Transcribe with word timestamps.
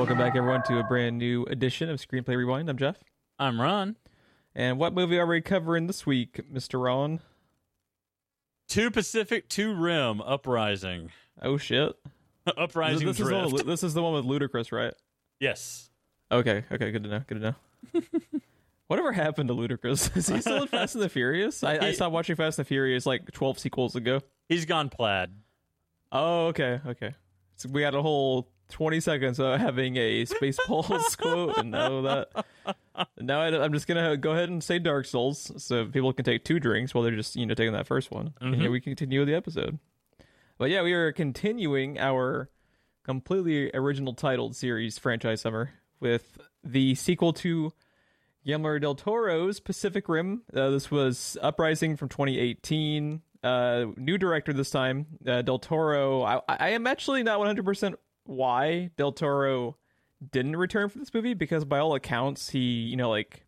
Welcome 0.00 0.16
back, 0.16 0.34
everyone, 0.34 0.62
to 0.62 0.78
a 0.78 0.82
brand 0.82 1.18
new 1.18 1.44
edition 1.44 1.90
of 1.90 2.00
Screenplay 2.00 2.34
Rewind. 2.34 2.70
I'm 2.70 2.78
Jeff. 2.78 2.96
I'm 3.38 3.60
Ron. 3.60 3.96
And 4.54 4.78
what 4.78 4.94
movie 4.94 5.18
are 5.18 5.26
we 5.26 5.42
covering 5.42 5.88
this 5.88 6.06
week, 6.06 6.40
Mr. 6.50 6.82
Ron? 6.82 7.20
Two 8.66 8.90
Pacific, 8.90 9.50
two 9.50 9.74
Rim, 9.74 10.22
Uprising. 10.22 11.10
Oh, 11.42 11.58
shit. 11.58 11.92
Uprising 12.56 13.06
this, 13.06 13.18
this 13.18 13.26
Drift. 13.26 13.44
Is 13.44 13.50
the 13.50 13.52
one 13.52 13.52
with, 13.52 13.66
this 13.66 13.82
is 13.82 13.92
the 13.92 14.02
one 14.02 14.14
with 14.14 14.24
Ludacris, 14.24 14.72
right? 14.72 14.94
yes. 15.38 15.90
Okay, 16.32 16.64
okay, 16.72 16.90
good 16.92 17.04
to 17.04 17.10
know, 17.10 17.22
good 17.26 17.42
to 17.42 17.54
know. 17.92 18.02
Whatever 18.86 19.12
happened 19.12 19.50
to 19.50 19.54
Ludacris? 19.54 20.16
Is 20.16 20.28
he 20.28 20.40
still 20.40 20.62
in 20.62 20.68
Fast 20.68 20.94
and 20.94 21.04
the 21.04 21.10
Furious? 21.10 21.62
I, 21.62 21.76
I 21.76 21.92
stopped 21.92 22.14
watching 22.14 22.36
Fast 22.36 22.58
and 22.58 22.64
the 22.64 22.68
Furious 22.68 23.04
like 23.04 23.30
12 23.32 23.58
sequels 23.58 23.96
ago. 23.96 24.20
He's 24.48 24.64
gone 24.64 24.88
plaid. 24.88 25.28
Oh, 26.10 26.46
okay, 26.46 26.80
okay. 26.86 27.14
So 27.56 27.68
we 27.70 27.82
had 27.82 27.94
a 27.94 28.00
whole 28.00 28.48
20 28.70 29.00
seconds 29.00 29.38
of 29.38 29.60
having 29.60 29.96
a 29.96 30.24
Spaceballs 30.24 31.18
quote, 31.20 31.58
and 31.58 31.70
now 31.70 32.00
that 32.02 32.46
now 33.20 33.40
I, 33.40 33.64
am 33.64 33.72
just 33.72 33.86
gonna 33.86 34.16
go 34.16 34.32
ahead 34.32 34.48
and 34.48 34.62
say 34.62 34.78
Dark 34.78 35.06
Souls, 35.06 35.52
so 35.56 35.86
people 35.86 36.12
can 36.12 36.24
take 36.24 36.44
two 36.44 36.60
drinks 36.60 36.94
while 36.94 37.04
they're 37.04 37.16
just 37.16 37.36
you 37.36 37.46
know 37.46 37.54
taking 37.54 37.72
that 37.72 37.86
first 37.86 38.10
one, 38.10 38.34
and 38.40 38.54
here 38.54 38.70
we 38.70 38.80
continue 38.80 39.24
the 39.24 39.34
episode. 39.34 39.78
But 40.58 40.70
yeah, 40.70 40.82
we 40.82 40.92
are 40.92 41.12
continuing 41.12 41.98
our 41.98 42.50
completely 43.04 43.70
original 43.72 44.14
titled 44.14 44.54
series 44.54 44.98
franchise 44.98 45.40
summer 45.40 45.70
with 46.00 46.38
the 46.62 46.94
sequel 46.94 47.32
to 47.32 47.72
Guillermo 48.44 48.78
del 48.78 48.94
Toro's 48.94 49.60
Pacific 49.60 50.08
Rim. 50.08 50.42
Uh, 50.54 50.70
this 50.70 50.90
was 50.90 51.36
Uprising 51.42 51.96
from 51.96 52.08
2018. 52.08 53.22
Uh, 53.42 53.86
new 53.96 54.18
director 54.18 54.52
this 54.52 54.70
time, 54.70 55.06
uh, 55.26 55.40
Del 55.42 55.58
Toro. 55.58 56.22
I, 56.22 56.40
I 56.46 56.68
am 56.70 56.86
actually 56.86 57.22
not 57.22 57.40
100% 57.40 57.94
why 58.24 58.90
Del 58.96 59.12
Toro 59.12 59.76
didn't 60.30 60.56
return 60.56 60.88
for 60.88 60.98
this 60.98 61.12
movie 61.12 61.34
because 61.34 61.64
by 61.64 61.78
all 61.78 61.94
accounts 61.94 62.50
he, 62.50 62.58
you 62.58 62.96
know, 62.96 63.10
like 63.10 63.46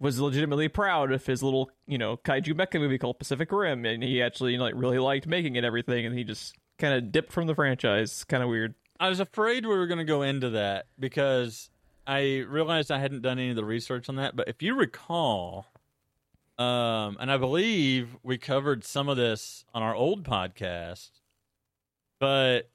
was 0.00 0.20
legitimately 0.20 0.68
proud 0.68 1.12
of 1.12 1.24
his 1.26 1.42
little, 1.42 1.70
you 1.86 1.98
know, 1.98 2.16
kaiju 2.16 2.54
mecha 2.54 2.80
movie 2.80 2.98
called 2.98 3.18
Pacific 3.18 3.50
Rim 3.50 3.84
and 3.84 4.02
he 4.02 4.22
actually 4.22 4.52
you 4.52 4.58
know, 4.58 4.64
like 4.64 4.74
really 4.76 4.98
liked 4.98 5.26
making 5.26 5.56
it 5.56 5.58
and 5.58 5.66
everything 5.66 6.06
and 6.06 6.16
he 6.16 6.24
just 6.24 6.54
kind 6.78 6.94
of 6.94 7.12
dipped 7.12 7.32
from 7.32 7.46
the 7.46 7.54
franchise. 7.54 8.24
Kind 8.24 8.42
of 8.42 8.48
weird. 8.48 8.74
I 9.00 9.08
was 9.08 9.20
afraid 9.20 9.64
we 9.64 9.76
were 9.76 9.86
going 9.86 9.98
to 9.98 10.04
go 10.04 10.22
into 10.22 10.50
that 10.50 10.86
because 10.98 11.70
I 12.06 12.44
realized 12.48 12.90
I 12.90 12.98
hadn't 12.98 13.22
done 13.22 13.38
any 13.38 13.50
of 13.50 13.56
the 13.56 13.64
research 13.64 14.08
on 14.08 14.16
that. 14.16 14.34
But 14.34 14.48
if 14.48 14.62
you 14.62 14.74
recall, 14.74 15.66
um, 16.58 17.16
and 17.20 17.30
I 17.30 17.36
believe 17.36 18.16
we 18.22 18.38
covered 18.38 18.82
some 18.82 19.08
of 19.08 19.16
this 19.16 19.64
on 19.72 19.82
our 19.82 19.94
old 19.94 20.24
podcast, 20.24 21.10
but 22.18 22.70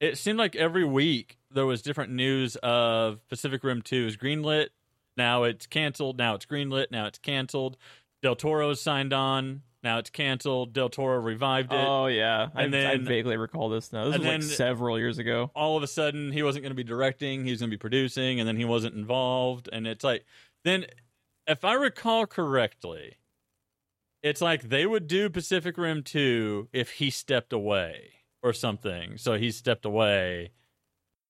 it 0.00 0.18
seemed 0.18 0.38
like 0.38 0.56
every 0.56 0.84
week 0.84 1.38
there 1.50 1.66
was 1.66 1.82
different 1.82 2.12
news 2.12 2.56
of 2.62 3.26
Pacific 3.28 3.62
Rim 3.64 3.82
2 3.82 4.06
is 4.06 4.16
greenlit. 4.16 4.68
Now 5.16 5.44
it's 5.44 5.66
canceled. 5.66 6.18
Now 6.18 6.34
it's 6.34 6.46
greenlit. 6.46 6.90
Now 6.90 7.06
it's 7.06 7.18
canceled. 7.18 7.76
Del 8.22 8.34
Toro's 8.36 8.80
signed 8.80 9.12
on. 9.12 9.62
Now 9.82 9.98
it's 9.98 10.10
canceled. 10.10 10.72
Del 10.72 10.88
Toro 10.88 11.18
revived 11.20 11.72
it. 11.72 11.76
Oh 11.78 12.06
yeah, 12.06 12.48
I, 12.54 12.62
And 12.64 12.74
I 12.74 12.96
then- 12.96 13.04
vaguely 13.04 13.36
recall 13.36 13.68
this 13.68 13.92
now. 13.92 14.06
This 14.10 14.18
was 14.18 14.26
like 14.26 14.42
several 14.42 14.98
years 14.98 15.18
ago. 15.18 15.50
all 15.54 15.76
of 15.76 15.82
a 15.82 15.86
sudden 15.86 16.32
he 16.32 16.42
wasn't 16.42 16.62
going 16.64 16.70
to 16.72 16.76
be 16.76 16.82
directing, 16.84 17.44
he 17.44 17.50
was 17.50 17.60
going 17.60 17.70
to 17.70 17.76
be 17.76 17.80
producing, 17.80 18.40
and 18.40 18.48
then 18.48 18.56
he 18.56 18.64
wasn't 18.64 18.94
involved. 18.96 19.68
And 19.72 19.86
it's 19.86 20.02
like, 20.02 20.24
then, 20.64 20.86
if 21.46 21.64
I 21.66 21.74
recall 21.74 22.26
correctly, 22.26 23.16
it's 24.22 24.40
like 24.40 24.70
they 24.70 24.86
would 24.86 25.06
do 25.06 25.28
Pacific 25.28 25.76
Rim 25.76 26.02
2 26.02 26.70
if 26.72 26.92
he 26.92 27.10
stepped 27.10 27.52
away 27.52 28.10
or 28.44 28.52
something. 28.52 29.16
So 29.16 29.34
he 29.34 29.50
stepped 29.50 29.84
away, 29.84 30.50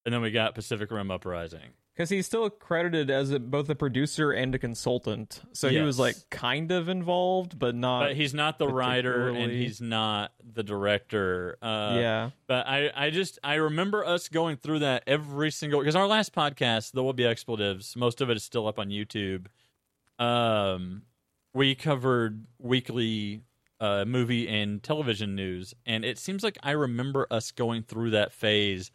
and 0.04 0.12
then 0.12 0.20
we 0.20 0.30
got 0.30 0.54
Pacific 0.54 0.90
Rim 0.90 1.10
Uprising. 1.10 1.70
Because 1.94 2.10
he's 2.10 2.26
still 2.26 2.50
credited 2.50 3.08
as 3.08 3.30
a, 3.30 3.38
both 3.38 3.70
a 3.70 3.76
producer 3.76 4.32
and 4.32 4.52
a 4.52 4.58
consultant, 4.58 5.40
so 5.52 5.68
he 5.68 5.78
was 5.80 5.96
like 5.96 6.16
kind 6.28 6.72
of 6.72 6.88
involved, 6.88 7.56
but 7.56 7.76
not. 7.76 8.00
But 8.00 8.16
he's 8.16 8.34
not 8.34 8.58
the 8.58 8.66
writer 8.66 9.28
and 9.28 9.52
he's 9.52 9.80
not 9.80 10.32
the 10.42 10.64
director. 10.64 11.56
Uh, 11.62 11.94
yeah, 11.96 12.30
But 12.48 12.66
I, 12.66 12.90
I 12.96 13.10
just 13.10 13.38
I 13.44 13.54
remember 13.54 14.04
us 14.04 14.26
going 14.26 14.56
through 14.56 14.80
that 14.80 15.04
every 15.06 15.52
single 15.52 15.78
because 15.78 15.94
our 15.94 16.08
last 16.08 16.34
podcast, 16.34 16.90
there 16.90 17.04
will 17.04 17.12
be 17.12 17.26
expletives. 17.26 17.94
Most 17.94 18.20
of 18.20 18.28
it 18.28 18.36
is 18.36 18.42
still 18.42 18.66
up 18.66 18.80
on 18.80 18.88
YouTube. 18.88 19.46
Um, 20.18 21.02
we 21.52 21.76
covered 21.76 22.44
weekly 22.58 23.42
uh, 23.80 24.04
movie 24.06 24.48
and 24.48 24.82
television 24.82 25.34
news, 25.34 25.74
and 25.86 26.04
it 26.04 26.18
seems 26.18 26.42
like 26.42 26.58
I 26.62 26.72
remember 26.72 27.26
us 27.30 27.50
going 27.50 27.82
through 27.82 28.10
that 28.10 28.32
phase 28.32 28.90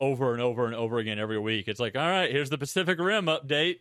over 0.00 0.32
and 0.32 0.42
over 0.42 0.66
and 0.66 0.74
over 0.74 0.98
again 0.98 1.18
every 1.18 1.38
week. 1.38 1.68
It's 1.68 1.80
like, 1.80 1.96
all 1.96 2.08
right, 2.08 2.30
here's 2.30 2.50
the 2.50 2.58
Pacific 2.58 2.98
Rim 2.98 3.26
update. 3.26 3.78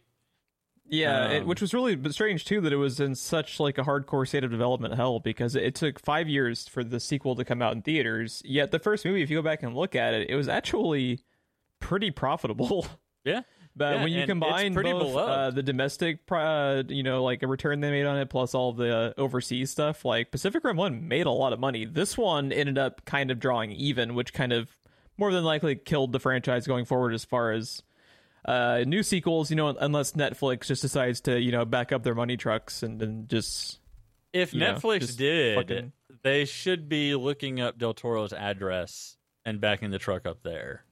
yeah, 0.88 1.30
it, 1.30 1.42
Um, 1.42 1.48
which 1.48 1.62
was 1.62 1.74
really 1.74 1.98
strange 2.12 2.46
too 2.46 2.62
that 2.62 2.72
it 2.72 2.78
was 2.78 3.00
in 3.00 3.16
such 3.16 3.60
like 3.60 3.78
a 3.78 3.84
hardcore 3.84 4.28
state 4.28 4.44
of 4.44 4.52
development 4.52 4.94
hell 4.96 5.20
because 5.20 5.56
it 5.56 5.76
took 5.76 6.00
five 6.00 6.30
years 6.30 6.68
for 6.68 6.84
the 6.84 7.00
sequel 7.00 7.36
to 7.36 7.44
come 7.44 7.62
out 7.62 7.74
in 7.74 7.82
theaters. 7.82 8.42
Yet 8.46 8.72
the 8.72 8.80
first 8.80 9.04
movie, 9.04 9.24
if 9.24 9.30
you 9.30 9.38
go 9.38 9.42
back 9.42 9.64
and 9.64 9.76
look 9.76 9.96
at 9.96 10.14
it, 10.14 10.30
it 10.30 10.36
was 10.36 10.48
actually 10.48 11.22
pretty 11.80 12.12
profitable. 12.12 12.86
Yeah, 13.26 13.42
But 13.76 13.96
Yeah, 13.96 14.04
when 14.04 14.14
you 14.14 14.26
combine 14.26 14.74
both 14.74 15.16
uh, 15.18 15.52
the 15.52 15.62
domestic, 15.64 16.20
uh, 16.32 16.84
you 16.88 17.04
know, 17.04 17.24
like 17.24 17.44
a 17.44 17.48
return 17.48 17.82
they 17.82 17.92
made 17.92 18.06
on 18.06 18.18
it, 18.18 18.30
plus 18.30 18.56
all 18.56 18.72
the 18.72 18.96
uh, 18.96 19.14
overseas 19.18 19.70
stuff, 19.70 20.06
like 20.06 20.32
Pacific 20.32 20.64
Rim 20.64 20.78
One 20.78 21.08
made 21.10 21.26
a 21.26 21.32
lot 21.32 21.52
of 21.52 21.60
money. 21.60 21.84
This 21.86 22.18
one 22.18 22.54
ended 22.54 22.78
up 22.78 23.04
kind 23.04 23.32
of 23.32 23.40
drawing 23.40 23.72
even, 23.74 24.16
which 24.16 24.34
kind 24.34 24.54
of 24.54 24.70
more 25.18 25.34
than 25.34 25.44
likely 25.44 25.76
killed 25.76 26.14
the 26.14 26.20
franchise 26.20 26.66
going 26.66 26.86
forward 26.86 27.14
as 27.14 27.26
far 27.26 27.52
as 27.52 27.84
uh, 28.46 28.84
new 28.88 29.04
sequels. 29.04 29.50
You 29.50 29.58
know, 29.58 29.68
unless 29.68 30.14
Netflix 30.14 30.68
just 30.68 30.82
decides 30.82 31.20
to 31.22 31.38
you 31.38 31.52
know 31.52 31.66
back 31.66 31.92
up 31.92 32.04
their 32.04 32.16
money 32.16 32.38
trucks 32.38 32.82
and, 32.82 33.02
and 33.02 33.28
just 33.28 33.80
if 34.32 34.54
you 34.54 34.62
know, 34.62 34.76
Netflix 34.76 35.00
just 35.02 35.18
did, 35.18 35.58
fucking- 35.58 35.92
they 36.24 36.46
should 36.46 36.88
be 36.88 37.14
looking 37.14 37.60
up 37.60 37.78
Del 37.78 37.94
Toro's 37.94 38.32
address 38.32 39.18
and 39.44 39.60
backing 39.60 39.92
the 39.92 40.00
truck 40.00 40.26
up 40.26 40.44
there. 40.44 40.85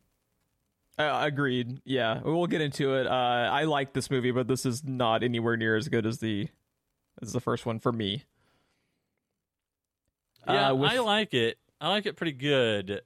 Uh, 0.97 1.19
agreed. 1.23 1.79
Yeah, 1.85 2.21
we'll 2.23 2.47
get 2.47 2.61
into 2.61 2.95
it. 2.95 3.07
Uh, 3.07 3.09
I 3.09 3.63
like 3.63 3.93
this 3.93 4.09
movie, 4.11 4.31
but 4.31 4.47
this 4.47 4.65
is 4.65 4.83
not 4.83 5.23
anywhere 5.23 5.57
near 5.57 5.75
as 5.75 5.87
good 5.87 6.05
as 6.05 6.19
the 6.19 6.47
as 7.21 7.31
the 7.33 7.39
first 7.39 7.65
one 7.65 7.79
for 7.79 7.91
me. 7.91 8.23
Yeah, 10.47 10.69
Uh, 10.71 10.75
with- 10.75 10.91
I 10.91 10.99
like 10.99 11.33
it. 11.33 11.57
I 11.79 11.89
like 11.89 12.05
it 12.05 12.15
pretty 12.15 12.33
good. 12.33 13.01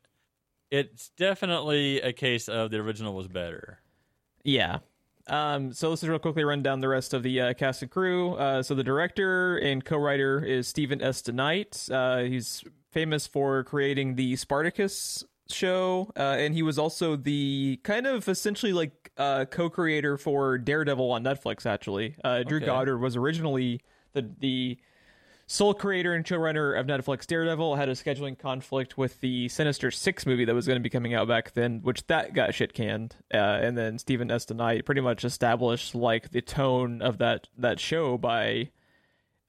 It's 0.69 1.09
definitely 1.17 2.01
a 2.01 2.13
case 2.13 2.49
of 2.49 2.71
the 2.71 2.77
original 2.77 3.13
was 3.15 3.27
better. 3.27 3.79
Yeah. 4.43 4.79
Um, 5.27 5.73
so 5.73 5.89
let's 5.89 6.01
just 6.01 6.09
real 6.09 6.19
quickly 6.19 6.43
run 6.43 6.63
down 6.63 6.79
the 6.79 6.87
rest 6.87 7.13
of 7.13 7.21
the 7.23 7.41
uh, 7.41 7.53
cast 7.53 7.81
and 7.81 7.91
crew. 7.91 8.33
Uh, 8.35 8.63
so 8.63 8.75
the 8.75 8.83
director 8.83 9.57
and 9.57 9.83
co-writer 9.83 10.43
is 10.43 10.67
Stephen 10.67 11.01
S. 11.01 11.21
DeKnight. 11.21 11.91
Uh, 11.91 12.23
he's 12.29 12.63
famous 12.91 13.27
for 13.27 13.63
creating 13.63 14.15
the 14.15 14.35
Spartacus 14.35 15.23
show, 15.51 16.11
uh, 16.17 16.35
and 16.37 16.53
he 16.53 16.61
was 16.61 16.77
also 16.77 17.15
the 17.15 17.79
kind 17.83 18.07
of 18.07 18.27
essentially 18.27 18.73
like 18.73 19.11
uh, 19.17 19.45
co-creator 19.45 20.17
for 20.17 20.57
Daredevil 20.57 21.11
on 21.11 21.23
Netflix. 21.23 21.65
Actually, 21.65 22.15
uh, 22.23 22.43
Drew 22.43 22.57
Okay. 22.57 22.65
Goddard 22.65 22.99
was 22.99 23.15
originally 23.15 23.81
the 24.13 24.29
the 24.39 24.77
sole 25.49 25.73
creator 25.73 26.13
and 26.13 26.25
showrunner 26.25 26.77
of 26.77 26.85
Netflix 26.87 27.25
Daredevil 27.25 27.75
had 27.77 27.87
a 27.87 27.93
scheduling 27.93 28.37
conflict 28.37 28.97
with 28.97 29.19
the 29.21 29.47
Sinister 29.47 29.91
Six 29.91 30.25
movie 30.25 30.43
that 30.45 30.53
was 30.53 30.67
going 30.67 30.77
to 30.77 30.83
be 30.83 30.89
coming 30.89 31.13
out 31.13 31.27
back 31.27 31.53
then, 31.53 31.79
which 31.83 32.05
that 32.07 32.33
got 32.33 32.53
shit 32.53 32.73
canned. 32.73 33.15
Uh, 33.33 33.37
and 33.37 33.77
then 33.77 33.97
Stephen 33.97 34.29
S. 34.29 34.49
Knight 34.49 34.85
pretty 34.85 35.01
much 35.01 35.23
established 35.23 35.95
like 35.95 36.31
the 36.31 36.41
tone 36.41 37.01
of 37.01 37.17
that 37.19 37.47
that 37.57 37.79
show 37.79 38.17
by, 38.17 38.71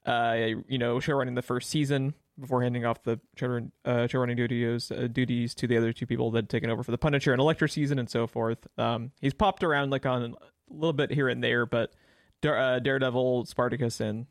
uh, 0.07 0.37
you 0.69 0.79
know, 0.79 0.99
showrunning 0.99 1.35
the 1.35 1.43
first 1.43 1.69
season 1.69 2.15
before 2.39 2.63
handing 2.63 2.85
off 2.85 3.03
the 3.03 3.13
uh, 3.13 4.07
showrunning 4.07 4.37
duties 4.37 4.91
uh, 4.91 5.09
duties 5.11 5.55
to 5.57 5.67
the 5.67 5.77
other 5.77 5.93
two 5.93 6.07
people 6.07 6.31
that 6.31 6.39
had 6.39 6.49
taken 6.49 6.71
over 6.71 6.83
for 6.83 6.91
the 6.91 6.99
Punisher 6.99 7.33
and 7.33 7.41
Elektra 7.41 7.69
season 7.69 7.99
and 7.99 8.09
so 8.09 8.27
forth. 8.27 8.67
Um, 8.79 9.13
he's 9.21 9.35
popped 9.35 9.63
around 9.65 9.91
like 9.91 10.07
on 10.07 10.35
a 10.35 10.75
little 10.75 10.93
bit 10.93 11.11
here 11.11 11.29
and 11.29 11.43
there, 11.43 11.67
but 11.67 11.93
Dare, 12.41 12.59
uh, 12.59 12.79
Daredevil, 12.79 13.47
Spartacus, 13.47 14.01
and 14.01 14.27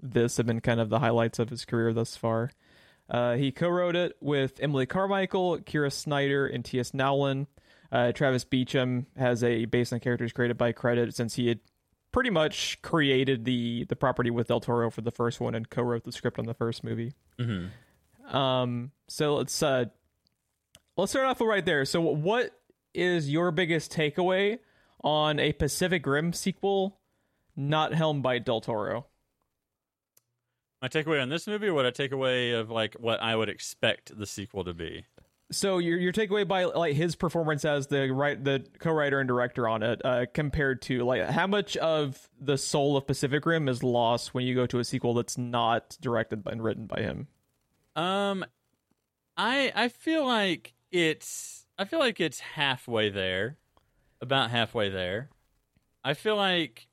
this 0.00 0.36
have 0.36 0.46
been 0.46 0.60
kind 0.60 0.80
of 0.80 0.90
the 0.90 0.98
highlights 0.98 1.38
of 1.38 1.50
his 1.50 1.64
career 1.64 1.92
thus 1.92 2.16
far. 2.16 2.50
Uh, 3.08 3.34
he 3.34 3.52
co-wrote 3.52 3.96
it 3.96 4.16
with 4.20 4.58
Emily 4.60 4.84
Carmichael, 4.84 5.58
Kira 5.58 5.92
Snyder, 5.92 6.46
and 6.46 6.64
T.S. 6.64 6.92
Nowlin. 6.92 7.46
Uh, 7.90 8.12
Travis 8.12 8.44
Beacham 8.44 9.06
has 9.16 9.44
a 9.44 9.64
based 9.64 9.92
on 9.92 10.00
characters 10.00 10.32
created 10.32 10.58
by 10.58 10.72
credit 10.72 11.14
since 11.14 11.34
he 11.34 11.46
had 11.46 11.60
pretty 12.16 12.30
much 12.30 12.80
created 12.80 13.44
the 13.44 13.84
the 13.90 13.94
property 13.94 14.30
with 14.30 14.48
Del 14.48 14.58
Toro 14.58 14.90
for 14.90 15.02
the 15.02 15.10
first 15.10 15.38
one 15.38 15.54
and 15.54 15.68
co-wrote 15.68 16.04
the 16.04 16.12
script 16.12 16.38
on 16.38 16.46
the 16.46 16.54
first 16.54 16.82
movie. 16.82 17.12
Mm-hmm. 17.38 18.34
Um, 18.34 18.92
so 19.06 19.34
let's 19.34 19.62
uh, 19.62 19.84
let's 20.96 21.12
start 21.12 21.26
off 21.26 21.42
right 21.42 21.62
there. 21.62 21.84
So, 21.84 22.00
what 22.00 22.58
is 22.94 23.28
your 23.30 23.50
biggest 23.50 23.92
takeaway 23.92 24.60
on 25.04 25.38
a 25.38 25.52
Pacific 25.52 26.06
Rim 26.06 26.32
sequel 26.32 26.98
not 27.54 27.92
helmed 27.92 28.22
by 28.22 28.38
Del 28.38 28.62
Toro? 28.62 29.08
My 30.80 30.88
takeaway 30.88 31.20
on 31.20 31.28
this 31.28 31.46
movie, 31.46 31.66
or 31.66 31.74
what 31.74 31.84
I 31.84 31.90
take 31.90 32.12
away 32.12 32.52
of 32.52 32.70
like 32.70 32.94
what 32.94 33.22
I 33.22 33.36
would 33.36 33.50
expect 33.50 34.18
the 34.18 34.24
sequel 34.24 34.64
to 34.64 34.72
be. 34.72 35.04
So 35.52 35.78
your 35.78 35.98
your 35.98 36.12
takeaway 36.12 36.46
by 36.46 36.64
like 36.64 36.96
his 36.96 37.14
performance 37.14 37.64
as 37.64 37.86
the 37.86 38.10
right 38.10 38.42
the 38.42 38.64
co-writer 38.80 39.20
and 39.20 39.28
director 39.28 39.68
on 39.68 39.82
it, 39.82 40.00
uh, 40.04 40.26
compared 40.34 40.82
to 40.82 41.04
like 41.04 41.22
how 41.22 41.46
much 41.46 41.76
of 41.76 42.28
the 42.40 42.58
soul 42.58 42.96
of 42.96 43.06
Pacific 43.06 43.46
Rim 43.46 43.68
is 43.68 43.82
lost 43.84 44.34
when 44.34 44.44
you 44.44 44.56
go 44.56 44.66
to 44.66 44.80
a 44.80 44.84
sequel 44.84 45.14
that's 45.14 45.38
not 45.38 45.96
directed 46.00 46.42
and 46.46 46.64
written 46.64 46.86
by 46.86 47.00
him. 47.00 47.28
Um, 47.94 48.44
I 49.36 49.72
I 49.74 49.88
feel 49.88 50.26
like 50.26 50.74
it's 50.90 51.66
I 51.78 51.84
feel 51.84 52.00
like 52.00 52.20
it's 52.20 52.40
halfway 52.40 53.08
there, 53.08 53.56
about 54.20 54.50
halfway 54.50 54.88
there. 54.88 55.30
I 56.02 56.14
feel 56.14 56.36
like 56.36 56.88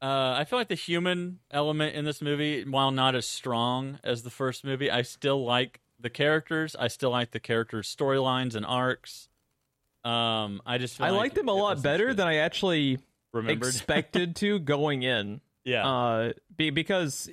uh, 0.00 0.36
I 0.38 0.44
feel 0.44 0.60
like 0.60 0.68
the 0.68 0.76
human 0.76 1.40
element 1.50 1.96
in 1.96 2.04
this 2.04 2.22
movie, 2.22 2.64
while 2.64 2.92
not 2.92 3.16
as 3.16 3.26
strong 3.26 3.98
as 4.04 4.22
the 4.22 4.30
first 4.30 4.64
movie, 4.64 4.90
I 4.90 5.02
still 5.02 5.44
like 5.44 5.80
the 6.00 6.10
characters. 6.10 6.76
I 6.78 6.88
still 6.88 7.10
like 7.10 7.30
the 7.30 7.40
characters' 7.40 7.94
storylines 7.94 8.54
and 8.54 8.64
arcs. 8.64 9.28
Um, 10.04 10.62
I 10.64 10.78
just 10.78 11.00
I 11.00 11.10
like 11.10 11.18
liked 11.18 11.34
them 11.36 11.48
a 11.48 11.54
lot 11.54 11.82
better 11.82 12.14
than 12.14 12.26
I 12.26 12.36
actually 12.36 12.98
remembered. 13.32 13.68
expected 13.74 14.36
to 14.36 14.58
going 14.58 15.02
in. 15.02 15.40
yeah, 15.64 15.86
Uh, 15.86 16.32
be, 16.56 16.70
because 16.70 17.28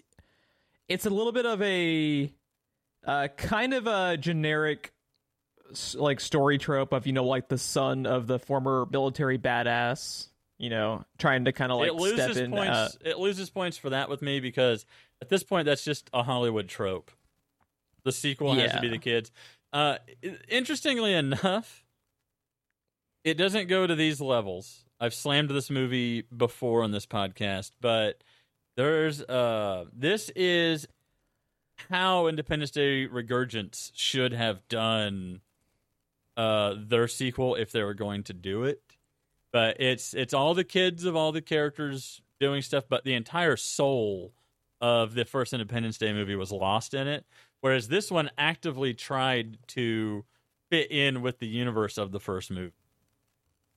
it's 0.88 1.06
a 1.06 1.10
little 1.10 1.32
bit 1.32 1.46
of 1.46 1.62
a 1.62 2.32
uh, 3.06 3.28
kind 3.38 3.74
of 3.74 3.88
a 3.88 4.18
generic 4.18 4.92
like 5.96 6.20
story 6.20 6.58
trope 6.58 6.94
of 6.94 7.08
you 7.08 7.14
know 7.14 7.24
like 7.24 7.48
the 7.48 7.58
son 7.58 8.06
of 8.06 8.28
the 8.28 8.38
former 8.38 8.86
military 8.92 9.40
badass 9.40 10.28
you 10.60 10.70
know 10.70 11.04
trying 11.18 11.46
to 11.46 11.52
kind 11.52 11.72
of 11.72 11.80
like 11.80 11.88
it 11.88 11.96
loses 11.96 12.36
step 12.36 12.44
in 12.44 12.52
points. 12.52 12.70
uh, 12.70 12.90
it 13.04 13.18
loses 13.18 13.50
points 13.50 13.76
for 13.76 13.90
that 13.90 14.08
with 14.08 14.22
me 14.22 14.40
because 14.40 14.86
at 15.22 15.30
this 15.30 15.44
point, 15.44 15.66
that's 15.66 15.84
just 15.84 16.10
a 16.14 16.24
Hollywood 16.24 16.68
trope. 16.68 17.12
The 18.06 18.12
sequel 18.12 18.54
has 18.54 18.72
to 18.72 18.82
be 18.82 18.88
the 18.88 18.98
kids. 18.98 19.32
Uh, 19.74 19.98
interestingly 20.48 21.14
enough, 21.14 21.84
it 23.24 23.34
doesn't 23.34 23.68
go 23.68 23.86
to 23.86 23.96
these 23.96 24.22
levels. 24.22 24.86
I've 25.00 25.14
slammed 25.14 25.50
this 25.50 25.70
movie 25.70 26.22
before 26.22 26.84
on 26.84 26.92
this 26.92 27.06
podcast, 27.06 27.72
but 27.82 28.24
there's 28.78 29.22
uh, 29.22 29.86
this 29.94 30.30
is 30.30 30.88
how 31.90 32.28
Independence 32.28 32.72
Day 32.72 33.06
Resurgence 33.06 33.92
should 33.94 34.32
have 34.32 34.66
done 34.70 35.42
uh, 36.38 36.76
their 36.78 37.10
sequel 37.10 37.56
if 37.56 37.72
they 37.72 37.84
were 37.84 37.94
going 37.94 38.24
to 38.24 38.34
do 38.34 38.64
it 38.64 38.82
but 39.56 39.80
it's 39.80 40.14
it's 40.14 40.34
all 40.34 40.54
the 40.54 40.66
kids 40.66 41.06
of 41.06 41.16
all 41.16 41.32
the 41.32 41.42
characters 41.42 42.20
doing 42.42 42.62
stuff 42.62 42.84
but 42.90 43.06
the 43.06 43.14
entire 43.14 43.56
soul 43.56 44.34
of 44.82 45.14
the 45.14 45.24
first 45.24 45.54
independence 45.54 45.98
day 45.98 46.12
movie 46.12 46.36
was 46.36 46.52
lost 46.52 46.94
in 46.94 47.08
it 47.08 47.26
whereas 47.66 47.88
this 47.88 48.12
one 48.12 48.30
actively 48.38 48.94
tried 48.94 49.58
to 49.66 50.24
fit 50.70 50.92
in 50.92 51.24
with 51.24 51.40
the 51.40 51.48
universe 51.48 51.98
of 51.98 52.12
the 52.12 52.20
first 52.20 52.52
movie. 52.52 52.76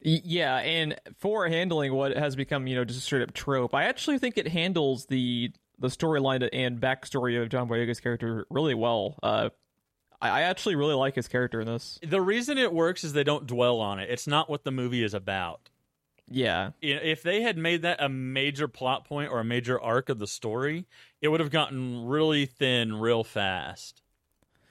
Yeah 0.03 0.59
and 0.59 0.95
for 1.17 1.49
handling 1.49 1.95
what 1.95 2.15
has 2.15 2.37
become 2.37 2.67
you 2.67 2.77
know 2.77 2.85
just 2.85 2.99
a 2.99 3.03
straight 3.03 3.23
up 3.23 3.33
trope 3.33 3.75
i 3.75 3.85
actually 3.85 4.19
think 4.19 4.37
it 4.37 4.47
handles 4.47 5.07
the 5.07 5.51
the 5.79 5.89
storyline 5.89 6.47
and 6.53 6.79
backstory 6.81 7.43
of 7.43 7.49
john 7.49 7.67
boyega's 7.67 7.99
character 7.99 8.47
really 8.51 8.75
well. 8.75 9.19
Uh 9.23 9.49
I 10.21 10.29
I 10.29 10.43
actually 10.43 10.77
really 10.77 10.95
like 10.95 11.15
his 11.15 11.27
character 11.27 11.59
in 11.59 11.67
this. 11.67 11.99
the 12.07 12.21
reason 12.21 12.59
it 12.59 12.75
works 12.75 13.05
is 13.05 13.15
they 13.15 13.25
don't 13.25 13.47
dwell 13.47 13.81
on 13.81 14.01
it. 14.01 14.11
It's 14.11 14.27
not 14.27 14.51
what 14.51 14.65
the 14.65 14.71
movie 14.71 15.03
is 15.03 15.15
about 15.15 15.71
Yeah, 16.31 16.71
if 16.81 17.23
they 17.23 17.43
had 17.43 17.57
made 17.59 17.83
that 17.83 18.03
a 18.03 18.09
major 18.09 18.69
plot 18.69 19.05
point 19.07 19.31
or 19.31 19.41
a 19.41 19.45
major 19.45 19.81
arc 19.81 20.09
of 20.09 20.19
the 20.19 20.27
story 20.27 20.87
it 21.21 21.29
would 21.29 21.41
have 21.41 21.51
gotten 21.51 22.07
really 22.07 22.47
thin 22.47 22.95
real 23.01 23.25
fast 23.25 24.03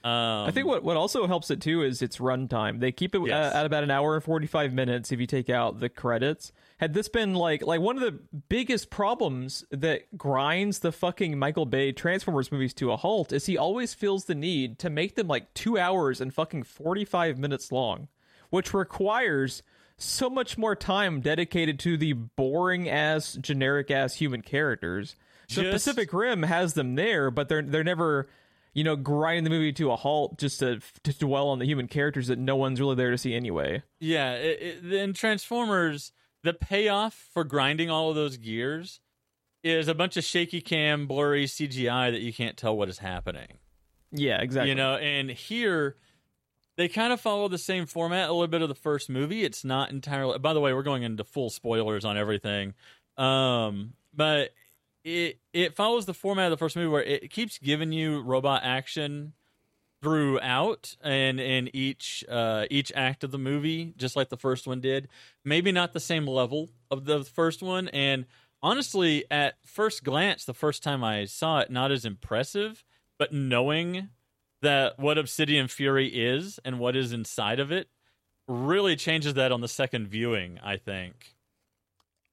um, 0.04 0.46
I 0.46 0.52
think 0.52 0.68
what, 0.68 0.84
what 0.84 0.96
also 0.96 1.26
helps 1.26 1.50
it 1.50 1.60
too 1.60 1.82
is 1.82 2.02
its 2.02 2.18
runtime. 2.18 2.78
They 2.78 2.92
keep 2.92 3.16
it 3.16 3.20
Yes. 3.26 3.52
uh, 3.52 3.56
at 3.58 3.66
about 3.66 3.82
an 3.82 3.90
hour 3.90 4.14
and 4.14 4.22
forty 4.22 4.46
five 4.46 4.72
minutes 4.72 5.10
if 5.10 5.18
you 5.18 5.26
take 5.26 5.50
out 5.50 5.80
the 5.80 5.88
credits. 5.88 6.52
Had 6.76 6.94
this 6.94 7.08
been 7.08 7.34
like 7.34 7.66
like 7.66 7.80
one 7.80 7.96
of 7.96 8.02
the 8.02 8.20
biggest 8.48 8.90
problems 8.90 9.64
that 9.72 10.16
grinds 10.16 10.78
the 10.78 10.92
fucking 10.92 11.36
Michael 11.36 11.66
Bay 11.66 11.90
Transformers 11.90 12.52
movies 12.52 12.72
to 12.74 12.92
a 12.92 12.96
halt 12.96 13.32
is 13.32 13.46
he 13.46 13.58
always 13.58 13.92
feels 13.92 14.26
the 14.26 14.36
need 14.36 14.78
to 14.78 14.88
make 14.88 15.16
them 15.16 15.26
like 15.26 15.52
two 15.52 15.76
hours 15.76 16.20
and 16.20 16.32
fucking 16.32 16.62
forty 16.62 17.04
five 17.04 17.36
minutes 17.36 17.72
long, 17.72 18.06
which 18.50 18.72
requires 18.72 19.64
so 19.98 20.30
much 20.30 20.56
more 20.56 20.74
time 20.74 21.20
dedicated 21.20 21.78
to 21.80 21.96
the 21.96 22.14
boring 22.14 22.88
ass 22.88 23.34
generic 23.34 23.90
ass 23.90 24.14
human 24.14 24.42
characters. 24.42 25.16
So 25.48 25.62
Just- 25.62 25.72
Pacific 25.72 26.12
Rim 26.12 26.44
has 26.44 26.74
them 26.74 26.94
there, 26.94 27.30
but 27.30 27.48
they're 27.48 27.62
they're 27.62 27.84
never 27.84 28.28
you 28.74 28.84
know, 28.84 28.94
grinding 28.94 29.42
the 29.42 29.50
movie 29.50 29.72
to 29.72 29.90
a 29.90 29.96
halt 29.96 30.38
just 30.38 30.60
to, 30.60 30.80
to 31.02 31.12
dwell 31.18 31.48
on 31.48 31.58
the 31.58 31.64
human 31.66 31.88
characters 31.88 32.28
that 32.28 32.38
no 32.38 32.54
one's 32.54 32.78
really 32.78 32.94
there 32.94 33.10
to 33.10 33.18
see 33.18 33.34
anyway. 33.34 33.82
Yeah, 33.98 34.34
it, 34.34 34.84
it, 34.84 34.92
in 34.92 35.14
Transformers, 35.14 36.12
the 36.44 36.54
payoff 36.54 37.28
for 37.32 37.42
grinding 37.42 37.90
all 37.90 38.10
of 38.10 38.14
those 38.14 38.36
gears 38.36 39.00
is 39.64 39.88
a 39.88 39.94
bunch 39.94 40.16
of 40.16 40.22
shaky 40.22 40.60
cam, 40.60 41.08
blurry 41.08 41.46
CGI 41.46 42.12
that 42.12 42.20
you 42.20 42.32
can't 42.32 42.56
tell 42.56 42.76
what 42.76 42.88
is 42.88 42.98
happening. 42.98 43.58
Yeah, 44.12 44.40
exactly. 44.40 44.70
You 44.70 44.76
know, 44.76 44.96
and 44.96 45.28
here 45.28 45.96
they 46.78 46.86
kind 46.88 47.12
of 47.12 47.20
follow 47.20 47.48
the 47.48 47.58
same 47.58 47.86
format 47.86 48.30
a 48.30 48.32
little 48.32 48.46
bit 48.46 48.62
of 48.62 48.68
the 48.68 48.74
first 48.74 49.10
movie. 49.10 49.42
It's 49.42 49.64
not 49.64 49.90
entirely. 49.90 50.38
By 50.38 50.54
the 50.54 50.60
way, 50.60 50.72
we're 50.72 50.84
going 50.84 51.02
into 51.02 51.24
full 51.24 51.50
spoilers 51.50 52.04
on 52.04 52.16
everything, 52.16 52.72
um, 53.16 53.94
but 54.14 54.50
it 55.02 55.40
it 55.52 55.74
follows 55.74 56.06
the 56.06 56.14
format 56.14 56.46
of 56.46 56.50
the 56.52 56.56
first 56.56 56.76
movie 56.76 56.88
where 56.88 57.02
it 57.02 57.30
keeps 57.30 57.58
giving 57.58 57.90
you 57.90 58.22
robot 58.22 58.62
action 58.62 59.32
throughout 60.00 60.96
and 61.02 61.40
in 61.40 61.68
each 61.74 62.24
uh 62.28 62.64
each 62.70 62.92
act 62.94 63.24
of 63.24 63.32
the 63.32 63.38
movie 63.38 63.92
just 63.96 64.14
like 64.14 64.28
the 64.28 64.36
first 64.36 64.64
one 64.66 64.80
did 64.80 65.08
maybe 65.44 65.72
not 65.72 65.92
the 65.92 65.98
same 65.98 66.24
level 66.24 66.70
of 66.88 67.04
the 67.04 67.24
first 67.24 67.64
one 67.64 67.88
and 67.88 68.24
honestly 68.62 69.24
at 69.28 69.56
first 69.64 70.04
glance 70.04 70.44
the 70.44 70.54
first 70.54 70.84
time 70.84 71.02
i 71.02 71.24
saw 71.24 71.58
it 71.58 71.68
not 71.68 71.90
as 71.90 72.04
impressive 72.04 72.84
but 73.18 73.32
knowing 73.32 74.08
that 74.62 74.98
what 74.98 75.18
obsidian 75.18 75.68
fury 75.68 76.08
is 76.08 76.58
and 76.64 76.78
what 76.78 76.96
is 76.96 77.12
inside 77.12 77.60
of 77.60 77.70
it 77.72 77.88
really 78.46 78.96
changes 78.96 79.34
that 79.34 79.52
on 79.52 79.60
the 79.60 79.68
second 79.68 80.08
viewing 80.08 80.58
i 80.62 80.76
think 80.76 81.34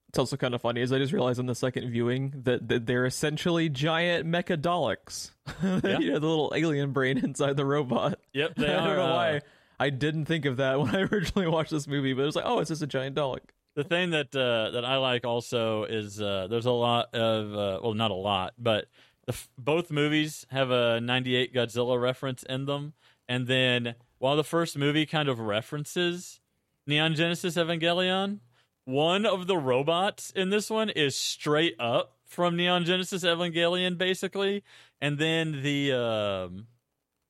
it's 0.09 0.19
also 0.19 0.37
kind 0.37 0.53
of 0.55 0.61
funny 0.61 0.79
is 0.79 0.93
I 0.93 0.97
just 0.97 1.11
realized 1.11 1.39
on 1.39 1.45
the 1.45 1.53
second 1.55 1.91
viewing 1.91 2.33
that, 2.45 2.69
that 2.69 2.85
they're 2.85 3.05
essentially 3.05 3.67
giant 3.67 4.25
mecha 4.25 4.55
Daleks. 4.55 5.31
Yeah. 5.83 5.99
you 5.99 6.13
know, 6.13 6.19
the 6.19 6.27
little 6.27 6.53
alien 6.55 6.91
brain 6.93 7.17
inside 7.17 7.57
the 7.57 7.65
robot. 7.65 8.17
yep 8.31 8.55
they 8.57 8.73
I 8.73 8.75
are 8.75 8.87
don't 8.87 8.95
know 8.95 9.11
uh, 9.11 9.13
why 9.13 9.41
I 9.77 9.89
didn't 9.89 10.23
think 10.23 10.45
of 10.45 10.55
that 10.57 10.79
when 10.79 10.95
I 10.95 11.01
originally 11.01 11.47
watched 11.47 11.71
this 11.71 11.85
movie, 11.85 12.13
but 12.13 12.21
it 12.21 12.27
was 12.27 12.35
like, 12.37 12.45
oh, 12.47 12.59
it's 12.59 12.69
just 12.69 12.81
a 12.81 12.87
giant 12.87 13.17
Dalek. 13.17 13.39
The 13.75 13.83
thing 13.83 14.11
that 14.11 14.33
uh, 14.33 14.71
that 14.71 14.85
I 14.85 14.95
like 14.97 15.25
also 15.25 15.83
is 15.83 16.21
uh, 16.21 16.47
there's 16.49 16.65
a 16.65 16.71
lot 16.71 17.13
of 17.13 17.53
uh, 17.53 17.79
well, 17.83 17.93
not 17.93 18.11
a 18.11 18.15
lot, 18.15 18.53
but 18.57 18.85
f- 19.27 19.49
both 19.57 19.91
movies 19.91 20.45
have 20.51 20.71
a 20.71 20.99
'98 21.01 21.53
Godzilla 21.53 22.01
reference 22.01 22.43
in 22.43 22.65
them. 22.65 22.93
And 23.27 23.47
then 23.47 23.95
while 24.19 24.35
the 24.35 24.43
first 24.43 24.77
movie 24.77 25.05
kind 25.05 25.29
of 25.29 25.39
references 25.39 26.39
Neon 26.87 27.15
Genesis 27.15 27.55
Evangelion, 27.55 28.39
one 28.85 29.25
of 29.25 29.47
the 29.47 29.57
robots 29.57 30.31
in 30.35 30.51
this 30.51 30.69
one 30.69 30.89
is 30.89 31.15
straight 31.15 31.75
up 31.79 32.13
from 32.25 32.55
Neon 32.55 32.85
Genesis 32.85 33.23
Evangelion, 33.23 33.97
basically. 33.97 34.63
And 35.01 35.17
then 35.17 35.63
the 35.63 35.93
um, 35.93 36.67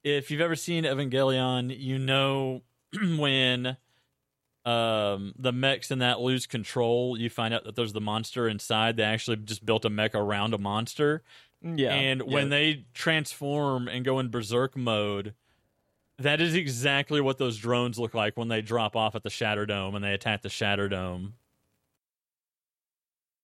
if 0.03 0.29
you've 0.29 0.41
ever 0.41 0.55
seen 0.55 0.83
Evangelion, 0.83 1.75
you 1.77 1.97
know 1.97 2.61
when 3.17 3.77
um 4.65 5.33
the 5.37 5.51
mechs 5.51 5.91
in 5.91 5.99
that 5.99 6.19
lose 6.19 6.47
control 6.47 7.15
you 7.19 7.29
find 7.29 7.53
out 7.53 7.63
that 7.65 7.75
there's 7.75 7.93
the 7.93 8.01
monster 8.01 8.47
inside 8.49 8.97
they 8.97 9.03
actually 9.03 9.37
just 9.37 9.63
built 9.63 9.85
a 9.85 9.89
mech 9.91 10.15
around 10.15 10.55
a 10.55 10.57
monster 10.57 11.21
Mm, 11.65 11.79
yeah. 11.79 11.93
and 11.93 12.21
when 12.21 12.43
yeah. 12.43 12.49
they 12.49 12.85
transform 12.93 13.87
and 13.87 14.05
go 14.05 14.19
in 14.19 14.29
berserk 14.29 14.77
mode 14.77 15.33
that 16.17 16.39
is 16.39 16.53
exactly 16.53 17.19
what 17.19 17.37
those 17.37 17.57
drones 17.57 17.97
look 17.99 18.13
like 18.13 18.37
when 18.37 18.47
they 18.47 18.61
drop 18.61 18.95
off 18.95 19.15
at 19.15 19.23
the 19.23 19.29
shatter 19.29 19.65
dome 19.65 19.95
and 19.95 20.03
they 20.03 20.13
attack 20.13 20.43
the 20.43 20.49
shatter 20.49 20.87
dome 20.87 21.33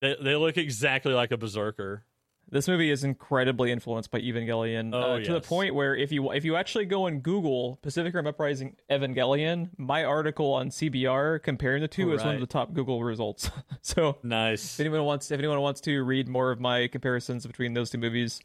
they, 0.02 0.16
they 0.22 0.36
look 0.36 0.58
exactly 0.58 1.14
like 1.14 1.32
a 1.32 1.38
berserker 1.38 2.04
This 2.52 2.68
movie 2.68 2.92
is 2.92 3.06
incredibly 3.06 3.72
influenced 3.72 4.12
by 4.12 4.20
Evangelion 4.20 4.94
Oh, 4.94 5.14
uh, 5.14 5.20
to 5.22 5.34
the 5.34 5.40
point 5.40 5.74
where 5.74 5.96
if 5.96 6.12
you 6.12 6.32
if 6.34 6.44
you 6.44 6.58
actually 6.58 6.86
go 6.86 7.08
and 7.08 7.24
Google 7.24 7.80
Pacific 7.82 8.14
Rim 8.14 8.28
Uprising 8.28 8.76
Evangelion, 8.90 9.70
my 9.78 10.04
article 10.04 10.54
on 10.54 10.70
CBR 10.70 11.42
comparing 11.42 11.82
the 11.82 11.88
two 11.88 12.12
is 12.12 12.22
one 12.22 12.36
of 12.36 12.42
the 12.42 12.48
top 12.48 12.74
Google 12.74 13.04
results. 13.04 13.50
so 13.82 14.18
nice 14.22 14.74
if 14.76 14.82
anyone 14.82 15.06
wants 15.06 15.32
if 15.32 15.40
anyone 15.40 15.62
wants 15.62 15.80
to 15.82 16.04
read 16.04 16.28
more 16.28 16.52
of 16.52 16.60
my 16.60 16.88
comparisons 16.88 17.48
between 17.48 17.74
those 17.74 17.90
two 17.90 17.98
movies, 17.98 18.42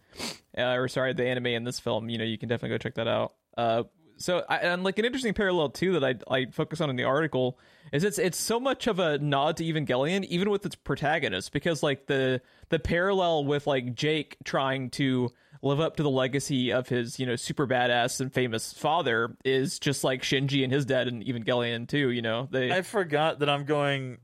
uh, 0.56 0.62
or 0.62 0.86
sorry, 0.86 1.12
the 1.12 1.26
anime 1.26 1.46
and 1.46 1.66
this 1.66 1.80
film, 1.80 2.08
you 2.08 2.16
know, 2.16 2.24
you 2.24 2.38
can 2.38 2.48
definitely 2.48 2.74
go 2.76 2.78
check 2.78 2.94
that 2.94 3.08
out. 3.08 3.34
Uh, 3.56 3.82
so 4.18 4.44
I, 4.48 4.58
and 4.58 4.84
like 4.84 5.00
an 5.00 5.04
interesting 5.04 5.34
parallel 5.34 5.70
too 5.70 5.98
that 5.98 6.04
I 6.04 6.14
I 6.32 6.46
focus 6.46 6.80
on 6.80 6.90
in 6.90 6.96
the 6.96 7.04
article 7.04 7.58
is 7.92 8.04
it's 8.04 8.18
it's 8.18 8.38
so 8.38 8.58
much 8.58 8.86
of 8.86 8.98
a 8.98 9.18
nod 9.18 9.56
to 9.58 9.64
Evangelion, 9.64 10.24
even 10.24 10.50
with 10.50 10.64
its 10.66 10.74
protagonist, 10.74 11.52
because 11.52 11.82
like 11.82 12.06
the 12.06 12.40
the 12.68 12.78
parallel 12.78 13.44
with 13.44 13.66
like 13.66 13.94
Jake 13.94 14.36
trying 14.44 14.90
to 14.90 15.30
live 15.62 15.80
up 15.80 15.96
to 15.96 16.02
the 16.02 16.10
legacy 16.10 16.72
of 16.72 16.88
his, 16.88 17.18
you 17.18 17.26
know, 17.26 17.36
super 17.36 17.66
badass 17.66 18.20
and 18.20 18.32
famous 18.32 18.72
father 18.72 19.36
is 19.44 19.78
just 19.78 20.04
like 20.04 20.22
Shinji 20.22 20.62
and 20.62 20.72
his 20.72 20.84
dad 20.84 21.08
and 21.08 21.24
Evangelion 21.24 21.88
too, 21.88 22.10
you 22.10 22.22
know. 22.22 22.48
They 22.50 22.72
I 22.72 22.82
forgot 22.82 23.40
that 23.40 23.48
I'm 23.48 23.64
going 23.64 24.18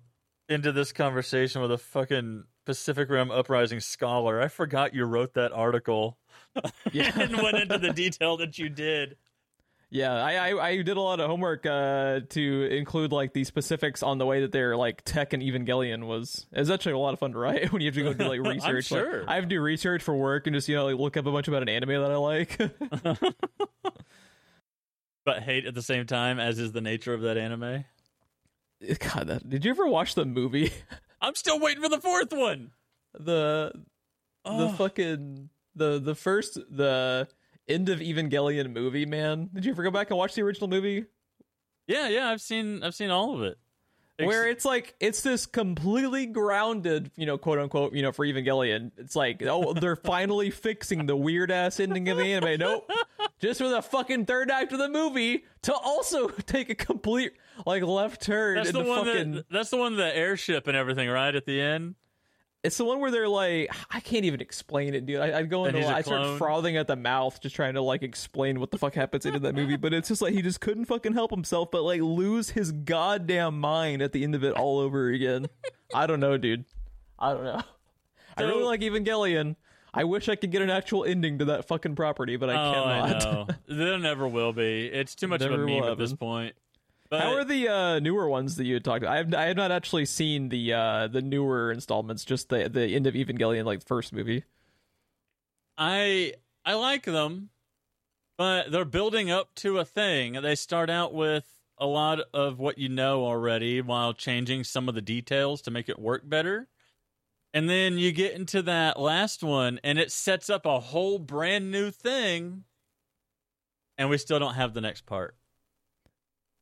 into 0.49 0.73
this 0.73 0.93
conversation 0.93 1.63
with 1.63 1.73
a 1.73 1.79
fucking 1.79 2.45
Pacific 2.65 3.09
Rim 3.09 3.31
Uprising 3.31 3.81
scholar. 3.81 4.41
I 4.41 4.49
forgot 4.49 4.95
you 4.95 5.05
wrote 5.05 5.35
that 5.35 5.53
article. 5.53 6.19
Yeah. 6.93 7.13
and 7.21 7.37
went 7.37 7.57
into 7.57 7.79
the 7.79 7.93
detail 7.93 8.37
that 8.39 8.59
you 8.59 8.69
did. 8.69 9.17
Yeah, 9.95 10.15
I, 10.15 10.53
I 10.53 10.67
I 10.69 10.81
did 10.81 10.97
a 10.97 11.01
lot 11.03 11.21
of 11.21 11.29
homework 11.29 11.67
uh, 11.67 12.21
to 12.31 12.63
include 12.71 13.13
like 13.13 13.35
the 13.35 13.45
specifics 13.45 14.03
on 14.03 14.17
the 14.17 14.25
way 14.25 14.41
that 14.41 14.51
their 14.51 14.75
like 14.75 15.03
tech 15.05 15.35
and 15.35 15.43
Evangelion 15.43 16.07
was. 16.07 16.47
It's 16.51 16.71
actually 16.71 16.93
a 16.93 16.99
lot 16.99 17.13
of 17.13 17.19
fun 17.19 17.33
to 17.33 17.39
write 17.39 17.71
when 17.75 17.83
you 17.83 17.89
have 17.89 17.95
to 17.97 18.03
go 18.03 18.15
do 18.15 18.25
like 18.27 18.41
research. 18.55 18.91
Like, 18.91 19.01
sure. 19.03 19.25
I 19.29 19.35
have 19.35 19.45
to 19.45 19.49
do 19.51 19.61
research 19.61 20.03
for 20.03 20.17
work 20.17 20.47
and 20.47 20.55
just 20.57 20.67
you 20.67 20.77
know 20.77 20.87
like, 20.87 20.97
look 20.99 21.19
up 21.19 21.27
a 21.27 21.31
bunch 21.31 21.47
about 21.47 21.61
an 21.61 21.69
anime 21.69 21.91
that 21.91 22.11
I 22.11 22.17
like. 22.17 22.59
But 25.25 25.45
hate 25.45 25.67
at 25.67 25.75
the 25.75 25.83
same 25.83 26.07
time, 26.07 26.41
as 26.41 26.59
is 26.59 26.73
the 26.73 26.81
nature 26.81 27.15
of 27.15 27.21
that 27.21 27.37
anime. 27.39 27.85
God, 28.99 29.29
that, 29.29 29.49
did 29.49 29.65
you 29.65 29.71
ever 29.71 29.87
watch 29.87 30.17
the 30.17 30.25
movie? 30.25 30.73
I'm 31.21 31.37
still 31.37 31.61
waiting 31.61 31.81
for 31.81 31.89
the 31.89 32.01
fourth 32.01 32.33
one. 32.33 32.73
the 33.15 33.73
the 33.75 33.83
Oh. 34.45 34.73
fucking 34.73 35.49
the 35.77 36.01
the 36.01 36.17
first 36.17 36.55
the 36.69 37.29
end 37.73 37.89
of 37.89 38.01
Evangelion 38.01 38.73
movie, 38.73 39.07
man. 39.07 39.51
Did 39.55 39.65
you 39.65 39.73
ever 39.73 39.83
go 39.83 39.91
back 39.91 40.11
and 40.11 40.19
watch 40.19 40.35
the 40.35 40.43
original 40.43 40.69
movie? 40.69 41.07
Yeah, 41.87 42.09
yeah, 42.09 42.29
I've 42.29 42.41
seen 42.41 42.83
I've 42.83 42.95
seen 42.95 43.11
all 43.11 43.35
of 43.35 43.43
it. 43.43 43.59
Ex- 44.19 44.27
where 44.27 44.47
it's 44.47 44.65
like 44.65 44.95
it's 45.01 45.23
this 45.23 45.47
completely 45.47 46.27
grounded, 46.27 47.11
you 47.17 47.25
know, 47.27 47.39
quote 47.39 47.59
unquote, 47.59 47.95
you 47.95 48.03
know, 48.03 48.13
for 48.13 48.27
Evangelion. 48.27 48.93
It's 48.99 49.17
like, 49.17 49.43
oh, 49.43 49.73
they're 49.73 49.97
finally 50.05 50.51
fixing 50.51 51.07
the 51.07 51.17
weird 51.17 51.51
ass 51.51 51.81
ending 51.81 52.09
of 52.09 52.19
the 52.19 52.25
anime. 52.25 52.59
Nope, 52.59 52.91
just 53.41 53.59
for 53.59 53.69
the 53.69 53.83
fucking 53.83 54.27
third 54.27 54.51
act 54.51 54.73
of 54.73 54.79
the 54.79 54.89
movie 54.89 55.45
to 55.63 55.75
also 55.75 56.29
take 56.47 56.69
a 56.69 56.75
complete 56.75 57.33
like 57.67 57.83
left 57.83 58.23
turn. 58.23 58.57
that's 58.57 58.73
the 58.73 58.85
one 58.85 59.07
fucking, 59.07 59.33
that 59.33 59.51
that's 59.51 59.71
the 59.71 59.79
one 59.79 59.97
the 59.97 60.17
airship 60.17 60.67
and 60.67 60.77
everything, 60.77 61.09
right 61.09 61.35
at 61.35 61.47
the 61.47 61.61
end. 61.61 61.95
It's 62.65 62.77
the 62.77 62.85
one 62.85 63.01
where 63.01 63.11
they're 63.11 63.29
like, 63.29 63.75
I 63.91 63.99
can't 63.99 64.25
even 64.25 64.41
explain 64.41 64.95
it, 64.95 65.05
dude. 65.05 65.21
I, 65.21 65.39
I'd 65.39 65.51
go 65.51 65.65
into, 65.65 65.85
I 65.85 66.03
start 66.03 66.39
frothing 66.39 66.77
at 66.77 66.87
the 66.87 66.95
mouth, 66.95 67.41
just 67.41 67.57
trying 67.57 67.75
to 67.75 67.83
like 67.83 68.05
explain 68.05 68.61
what 68.61 68.71
the 68.71 68.79
fuck 68.79 68.95
happens 68.95 69.27
in 69.27 69.43
that 69.43 69.55
movie. 69.57 69.77
But 69.77 69.93
it's 69.93 70.09
just 70.09 70.23
like 70.23 70.33
he 70.33 70.43
just 70.43 70.61
couldn't 70.61 70.85
fucking 70.85 71.15
help 71.15 71.33
himself, 71.33 71.73
but 71.73 71.83
like 71.83 72.01
lose 72.01 72.51
his 72.51 72.71
goddamn 72.71 73.59
mind 73.59 74.01
at 74.01 74.13
the 74.13 74.23
end 74.23 74.37
of 74.37 74.45
it 74.45 74.53
all 74.53 74.79
over 74.79 75.09
again. 75.09 75.49
I 75.93 76.07
don't 76.07 76.21
know, 76.21 76.37
dude. 76.39 76.65
I 77.19 77.33
don't 77.33 77.45
know. 77.45 77.63
I 78.37 78.43
really 78.43 78.65
like 78.65 78.81
Evangelion. 78.81 79.57
I 79.95 80.05
wish 80.05 80.29
I 80.29 80.37
could 80.37 80.51
get 80.51 80.63
an 80.63 80.71
actual 80.71 81.05
ending 81.05 81.41
to 81.41 81.47
that 81.47 81.67
fucking 81.67 81.97
property, 81.97 82.37
but 82.37 82.49
I 82.49 82.55
oh, 82.55 82.73
cannot. 82.73 82.87
I 82.87 83.19
know. 83.19 83.47
there 83.69 83.99
never 83.99 84.27
will 84.27 84.53
be. 84.53 84.87
It's 84.87 85.15
too 85.15 85.29
much 85.29 85.43
of 85.43 85.53
a 85.53 85.59
meme 85.59 85.85
at 85.85 85.99
this 85.99 86.15
point. 86.15 86.55
But 87.13 87.21
How 87.21 87.35
are 87.35 87.45
the 87.45 87.69
uh, 87.69 87.99
newer 87.99 88.27
ones 88.27 88.57
that 88.57 88.65
you 88.65 88.73
had 88.73 88.85
talked? 88.85 89.03
About? 89.03 89.13
I 89.13 89.17
have 89.19 89.35
I 89.35 89.45
have 89.45 89.57
not 89.59 89.71
actually 89.71 90.07
seen 90.07 90.49
the 90.49 90.73
uh, 90.73 91.09
the 91.09 91.21
newer 91.21 91.71
installments, 91.71 92.25
just 92.25 92.49
the 92.49 92.71
the 92.71 92.87
end 92.87 93.07
of 93.07 93.13
Evangelion, 93.13 93.67
like 93.67 93.87
first 93.87 94.15
movie. 94.15 94.45
I 95.77 96.33
I 96.65 96.73
like 96.73 97.05
them, 97.05 97.51
but 98.39 98.73
they're 98.73 98.87
building 98.87 99.31
up 99.31 99.55
to 99.57 99.77
a 99.79 99.85
thing. 99.85 100.41
They 100.41 100.55
start 100.55 100.89
out 100.89 101.13
with 101.13 101.45
a 101.77 101.85
lot 101.85 102.21
of 102.33 102.59
what 102.59 102.79
you 102.79 102.89
know 102.89 103.27
already 103.27 103.83
while 103.83 104.15
changing 104.15 104.65
some 104.65 104.89
of 104.89 104.95
the 104.95 105.03
details 105.03 105.61
to 105.63 105.71
make 105.71 105.91
it 105.91 105.99
work 105.99 106.27
better. 106.27 106.69
And 107.53 107.69
then 107.69 107.99
you 107.99 108.13
get 108.13 108.33
into 108.33 108.63
that 108.63 108.99
last 108.99 109.43
one 109.43 109.79
and 109.85 109.99
it 109.99 110.11
sets 110.11 110.49
up 110.49 110.65
a 110.65 110.81
whole 110.81 111.19
brand 111.19 111.71
new 111.71 111.91
thing 111.91 112.65
and 113.99 114.09
we 114.09 114.17
still 114.17 114.39
don't 114.39 114.55
have 114.55 114.73
the 114.73 114.81
next 114.81 115.05
part. 115.05 115.37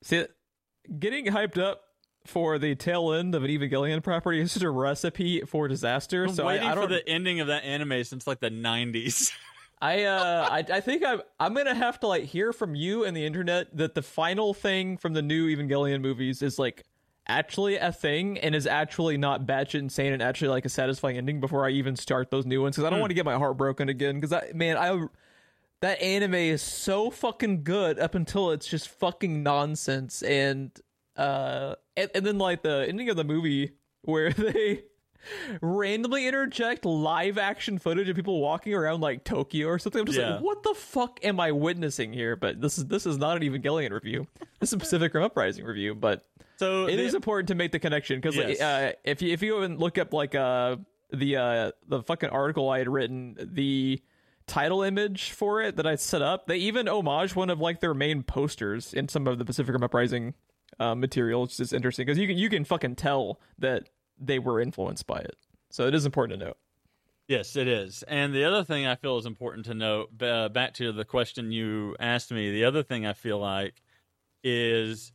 See, 0.03 0.25
getting 0.99 1.27
hyped 1.27 1.59
up 1.61 1.83
for 2.27 2.59
the 2.59 2.75
tail 2.75 3.13
end 3.13 3.35
of 3.35 3.43
an 3.45 3.51
Evangelion 3.51 4.03
property 4.03 4.41
is 4.41 4.53
just 4.53 4.65
a 4.65 4.71
recipe 4.71 5.41
for 5.43 5.69
disaster. 5.69 6.25
I'm 6.25 6.35
so 6.35 6.45
I, 6.45 6.47
waiting 6.55 6.69
I 6.69 6.75
for 6.75 6.81
don't. 6.81 6.91
the 6.91 7.09
ending 7.09 7.41
of 7.41 7.47
that 7.47 7.65
anime 7.65 8.05
since 8.05 8.27
like 8.27 8.41
the 8.41 8.51
90s. 8.51 9.33
I 9.83 10.05
uh, 10.05 10.47
I, 10.51 10.59
I 10.59 10.81
think 10.81 11.03
I'm 11.03 11.23
I'm 11.39 11.55
gonna 11.55 11.75
have 11.75 11.99
to 12.01 12.07
like 12.07 12.25
hear 12.25 12.53
from 12.53 12.75
you 12.75 13.05
and 13.05 13.17
the 13.17 13.25
internet 13.25 13.75
that 13.79 13.95
the 13.95 14.03
final 14.03 14.53
thing 14.53 14.99
from 14.99 15.15
the 15.15 15.23
new 15.23 15.49
Evangelion 15.49 16.03
movies 16.03 16.43
is 16.43 16.59
like 16.59 16.85
actually 17.27 17.77
a 17.77 17.91
thing 17.91 18.37
and 18.39 18.55
is 18.55 18.67
actually 18.67 19.17
not 19.17 19.47
batshit 19.47 19.79
insane 19.79 20.13
and 20.13 20.21
actually 20.23 20.49
like 20.49 20.67
a 20.67 20.69
satisfying 20.69 21.17
ending 21.17 21.41
before 21.41 21.65
I 21.67 21.71
even 21.71 21.97
start 21.97 22.31
those 22.31 22.45
new 22.45 22.61
ones 22.61 22.77
because 22.77 22.85
I 22.87 22.91
don't 22.91 22.99
Hmm. 22.99 23.03
want 23.03 23.11
to 23.13 23.15
get 23.15 23.25
my 23.25 23.39
heart 23.39 23.57
broken 23.57 23.89
again 23.89 24.17
because 24.21 24.33
I 24.35 24.51
man 24.55 24.77
I 24.77 25.07
that 25.81 26.01
anime 26.03 26.35
is 26.35 26.63
so 26.63 27.11
fucking 27.11 27.63
good 27.65 27.99
up 27.99 28.15
until 28.15 28.51
it's 28.51 28.67
just 28.67 28.89
fucking 28.89 29.43
nonsense 29.43 30.23
and 30.23 30.71
uh 31.17 31.75
and, 31.97 32.11
and 32.15 32.25
then 32.27 32.39
like 32.39 32.63
the 32.63 32.85
ending 32.89 33.09
of 33.11 33.17
the 33.17 33.25
movie 33.25 33.73
where 34.03 34.31
they 34.33 34.83
randomly 35.61 36.27
interject 36.27 36.85
live 36.85 37.39
action 37.39 37.79
footage 37.79 38.09
of 38.09 38.17
people 38.17 38.41
walking 38.41 38.73
around 38.75 39.01
like 39.01 39.23
Tokyo 39.25 39.67
or 39.69 39.79
something. 39.79 40.01
I'm 40.01 40.07
just 40.07 40.19
Yeah. 40.19 40.35
like, 40.37 40.43
what 40.43 40.63
the 40.63 40.75
fuck 40.75 41.21
am 41.23 41.39
I 41.41 41.53
witnessing 41.53 42.13
here? 42.13 42.37
But 42.37 42.61
this 42.61 42.79
is 42.79 42.87
this 42.87 43.07
is 43.07 43.19
not 43.19 43.37
an 43.37 43.43
Evangelion 43.43 43.91
review. 43.91 44.27
This 44.61 44.71
is 44.71 44.75
a 44.75 44.79
Pacific 44.79 45.13
Rim 45.15 45.25
Uprising 45.25 45.65
review. 45.65 45.95
But 45.95 46.25
So 46.57 46.87
it 46.87 46.97
the- 46.97 47.03
is 47.03 47.15
important 47.15 47.49
to 47.49 47.55
make 47.55 47.73
the 47.73 47.79
connection 47.79 48.19
because 48.21 48.37
Yes. 48.37 48.61
uh, 48.61 48.93
if 49.05 49.21
you 49.23 49.33
if 49.33 49.43
you 49.43 49.59
even 49.59 49.77
look 49.79 49.99
up 49.99 50.13
like 50.15 50.35
uh 50.35 50.77
the 51.13 51.37
uh 51.37 51.73
the 51.89 52.03
fucking 52.03 52.31
article 52.31 52.71
I 52.71 52.79
had 52.79 52.89
written 52.89 53.37
the 53.39 54.01
title 54.51 54.83
image 54.83 55.31
for 55.31 55.63
it 55.63 55.77
that 55.77 55.87
I 55.87 55.95
set 55.95 56.23
up 56.23 56.49
they 56.49 56.57
even 56.57 56.89
homage 56.89 57.37
one 57.37 57.51
of 57.51 57.61
like 57.61 57.79
their 57.79 57.95
main 57.95 58.25
posters 58.25 58.93
in 58.93 59.07
some 59.09 59.29
of 59.29 59.39
the 59.39 59.45
Pacific 59.45 59.73
Rim 59.73 59.85
Uprising 59.85 60.35
uh, 60.81 60.97
material. 60.97 61.45
It's 61.45 61.57
just 61.57 61.73
interesting 61.73 62.05
because 62.05 62.19
you 62.19 62.27
can 62.27 62.37
you 62.37 62.51
can 62.51 62.65
fucking 62.65 62.97
tell 62.97 63.39
that 63.59 63.89
they 64.19 64.41
were 64.41 64.61
influenced 64.61 65.07
by 65.07 65.21
it. 65.21 65.37
So 65.71 65.87
it 65.87 65.95
is 65.95 66.05
important 66.05 66.41
to 66.41 66.47
note. 66.47 66.57
Yes, 67.29 67.55
it 67.55 67.69
is. 67.69 68.03
And 68.09 68.35
the 68.35 68.45
other 68.45 68.65
thing 68.65 68.89
I 68.89 68.97
feel 68.97 69.17
is 69.17 69.25
important 69.25 69.67
to 69.67 69.75
note, 69.75 70.21
uh, 70.21 70.49
back 70.49 70.75
to 70.75 70.91
the 70.91 71.05
question 71.05 71.53
you 71.53 71.95
asked 72.01 72.33
me, 72.33 72.51
the 72.51 72.65
other 72.65 72.83
thing 72.83 73.07
I 73.07 73.13
feel 73.13 73.39
like 73.39 73.81
is 74.43 75.13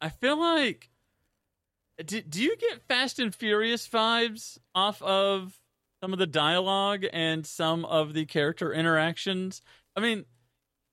I 0.00 0.08
feel 0.08 0.36
like 0.36 0.90
do, 2.04 2.20
do 2.20 2.42
you 2.42 2.56
get 2.56 2.82
Fast 2.88 3.20
and 3.20 3.32
Furious 3.32 3.86
vibes 3.86 4.58
off 4.74 5.00
of 5.00 5.56
some 6.04 6.12
of 6.12 6.18
the 6.18 6.26
dialogue 6.26 7.06
and 7.14 7.46
some 7.46 7.82
of 7.86 8.12
the 8.12 8.26
character 8.26 8.70
interactions? 8.74 9.62
I 9.96 10.00
mean, 10.00 10.26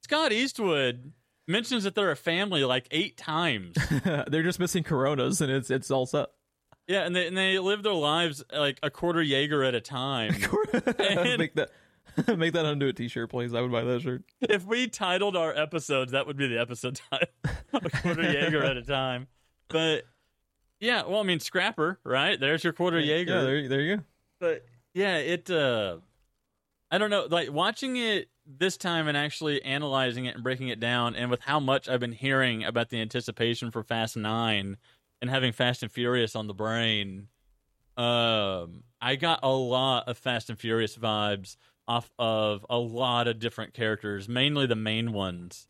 Scott 0.03 0.31
Eastwood 0.31 1.11
mentions 1.49 1.83
that 1.83 1.95
they're 1.95 2.11
a 2.11 2.15
family 2.15 2.63
like 2.63 2.87
eight 2.91 3.17
times. 3.17 3.75
They're 4.27 4.41
just 4.43 4.57
missing 4.57 4.83
Coronas 4.85 5.41
and 5.41 5.51
it's 5.51 5.69
it's 5.69 5.91
all 5.91 6.05
set. 6.05 6.27
yeah, 6.87 7.01
and 7.01 7.13
they, 7.13 7.27
and 7.27 7.35
they 7.37 7.59
live 7.59 7.83
their 7.83 7.91
lives 7.93 8.41
like 8.53 8.79
a 8.81 8.89
quarter 8.89 9.21
Jaeger 9.21 9.65
at 9.65 9.75
a 9.75 9.81
time. 9.81 10.33
And- 10.97 11.37
make 11.39 11.55
that 11.55 11.71
make 12.37 12.53
that 12.53 12.65
onto 12.65 12.87
a 12.87 12.93
t-shirt, 12.93 13.29
please. 13.29 13.53
I 13.53 13.59
would 13.59 13.71
buy 13.71 13.83
that 13.83 14.01
shirt. 14.01 14.23
if 14.39 14.65
we 14.65 14.87
titled 14.87 15.35
our 15.35 15.53
episodes, 15.53 16.13
that 16.13 16.25
would 16.25 16.37
be 16.37 16.47
the 16.47 16.59
episode 16.61 17.01
title. 17.11 17.27
a 17.73 17.89
quarter 17.89 18.23
Jaeger 18.23 18.63
at 18.63 18.77
a 18.77 18.81
time. 18.81 19.27
But 19.67 20.05
yeah, 20.79 21.03
well, 21.05 21.19
I 21.19 21.23
mean, 21.23 21.41
Scrapper, 21.41 21.99
right? 22.05 22.39
There's 22.39 22.63
your 22.63 22.71
quarter 22.71 22.97
Jaeger. 22.99 23.33
Yeah, 23.33 23.41
there, 23.41 23.67
there 23.67 23.81
you 23.81 23.97
go. 23.97 24.03
but 24.39 24.65
yeah, 24.93 25.17
it. 25.17 25.49
uh 25.49 25.97
I 26.91 26.97
don't 26.97 27.09
know. 27.09 27.27
Like 27.29 27.51
watching 27.51 27.95
it 27.95 28.29
this 28.45 28.75
time 28.75 29.07
and 29.07 29.15
actually 29.15 29.63
analyzing 29.63 30.25
it 30.25 30.35
and 30.35 30.43
breaking 30.43 30.67
it 30.67 30.79
down, 30.79 31.15
and 31.15 31.31
with 31.31 31.39
how 31.41 31.59
much 31.59 31.87
I've 31.87 32.01
been 32.01 32.11
hearing 32.11 32.65
about 32.65 32.89
the 32.89 32.99
anticipation 32.99 33.71
for 33.71 33.81
Fast 33.81 34.17
Nine 34.17 34.77
and 35.21 35.29
having 35.29 35.53
Fast 35.53 35.83
and 35.83 35.91
Furious 35.91 36.35
on 36.35 36.47
the 36.47 36.53
brain, 36.53 37.27
um, 37.95 38.83
I 39.01 39.15
got 39.15 39.39
a 39.43 39.49
lot 39.49 40.09
of 40.09 40.17
Fast 40.17 40.49
and 40.49 40.59
Furious 40.59 40.97
vibes 40.97 41.55
off 41.87 42.11
of 42.19 42.65
a 42.69 42.77
lot 42.77 43.27
of 43.27 43.39
different 43.39 43.73
characters, 43.73 44.27
mainly 44.27 44.65
the 44.65 44.75
main 44.75 45.13
ones 45.13 45.67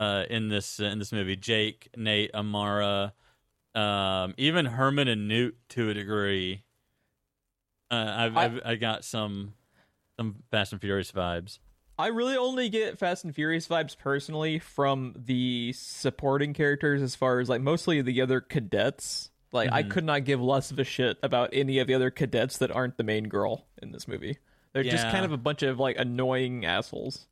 uh, 0.00 0.24
in 0.28 0.48
this 0.48 0.80
in 0.80 0.98
this 0.98 1.12
movie: 1.12 1.36
Jake, 1.36 1.90
Nate, 1.96 2.34
Amara, 2.34 3.12
um, 3.74 4.34
even 4.36 4.66
Hermann 4.66 5.06
and 5.06 5.28
Newt 5.28 5.56
to 5.70 5.90
a 5.90 5.94
degree. 5.94 6.64
Uh, 7.90 8.14
I've, 8.16 8.36
I- 8.36 8.44
I've 8.44 8.60
I 8.64 8.74
got 8.76 9.04
some 9.04 9.54
some 10.16 10.36
Fast 10.50 10.72
and 10.72 10.80
Furious 10.80 11.10
vibes. 11.12 11.58
I 11.98 12.08
really 12.08 12.36
only 12.36 12.68
get 12.70 12.98
Fast 12.98 13.24
and 13.24 13.34
Furious 13.34 13.66
vibes 13.68 13.96
personally 13.98 14.58
from 14.58 15.14
the 15.16 15.72
supporting 15.76 16.54
characters, 16.54 17.02
as 17.02 17.14
far 17.14 17.40
as 17.40 17.48
like 17.48 17.60
mostly 17.60 18.00
the 18.02 18.22
other 18.22 18.40
cadets. 18.40 19.30
Like 19.52 19.70
I 19.72 19.82
Mhm. 19.82 19.90
could 19.90 20.04
not 20.04 20.24
give 20.24 20.40
less 20.40 20.70
of 20.70 20.78
a 20.78 20.84
shit 20.84 21.18
about 21.22 21.50
any 21.52 21.78
of 21.78 21.86
the 21.88 21.94
other 21.94 22.10
cadets 22.10 22.58
that 22.58 22.70
aren't 22.70 22.96
the 22.96 23.02
main 23.04 23.24
girl 23.28 23.66
in 23.82 23.92
this 23.92 24.06
movie. 24.08 24.38
They're 24.72 24.84
just 24.84 25.08
kind 25.10 25.24
of 25.24 25.32
a 25.32 25.36
bunch 25.36 25.62
of 25.62 25.78
like 25.80 25.96
annoying 25.98 26.64
assholes. 26.64 27.26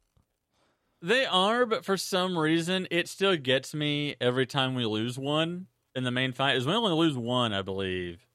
They 1.00 1.24
are, 1.24 1.64
but 1.64 1.84
for 1.84 1.96
some 1.96 2.36
reason, 2.36 2.88
it 2.90 3.08
still 3.08 3.36
gets 3.36 3.72
me 3.72 4.16
every 4.20 4.46
time 4.46 4.74
we 4.74 4.84
lose 4.84 5.16
one 5.16 5.68
in 5.94 6.02
the 6.02 6.10
main 6.10 6.32
fight. 6.32 6.56
Is 6.56 6.66
we 6.66 6.72
only 6.74 6.92
lose 6.92 7.16
one, 7.16 7.52
I 7.52 7.62
believe, 7.62 8.26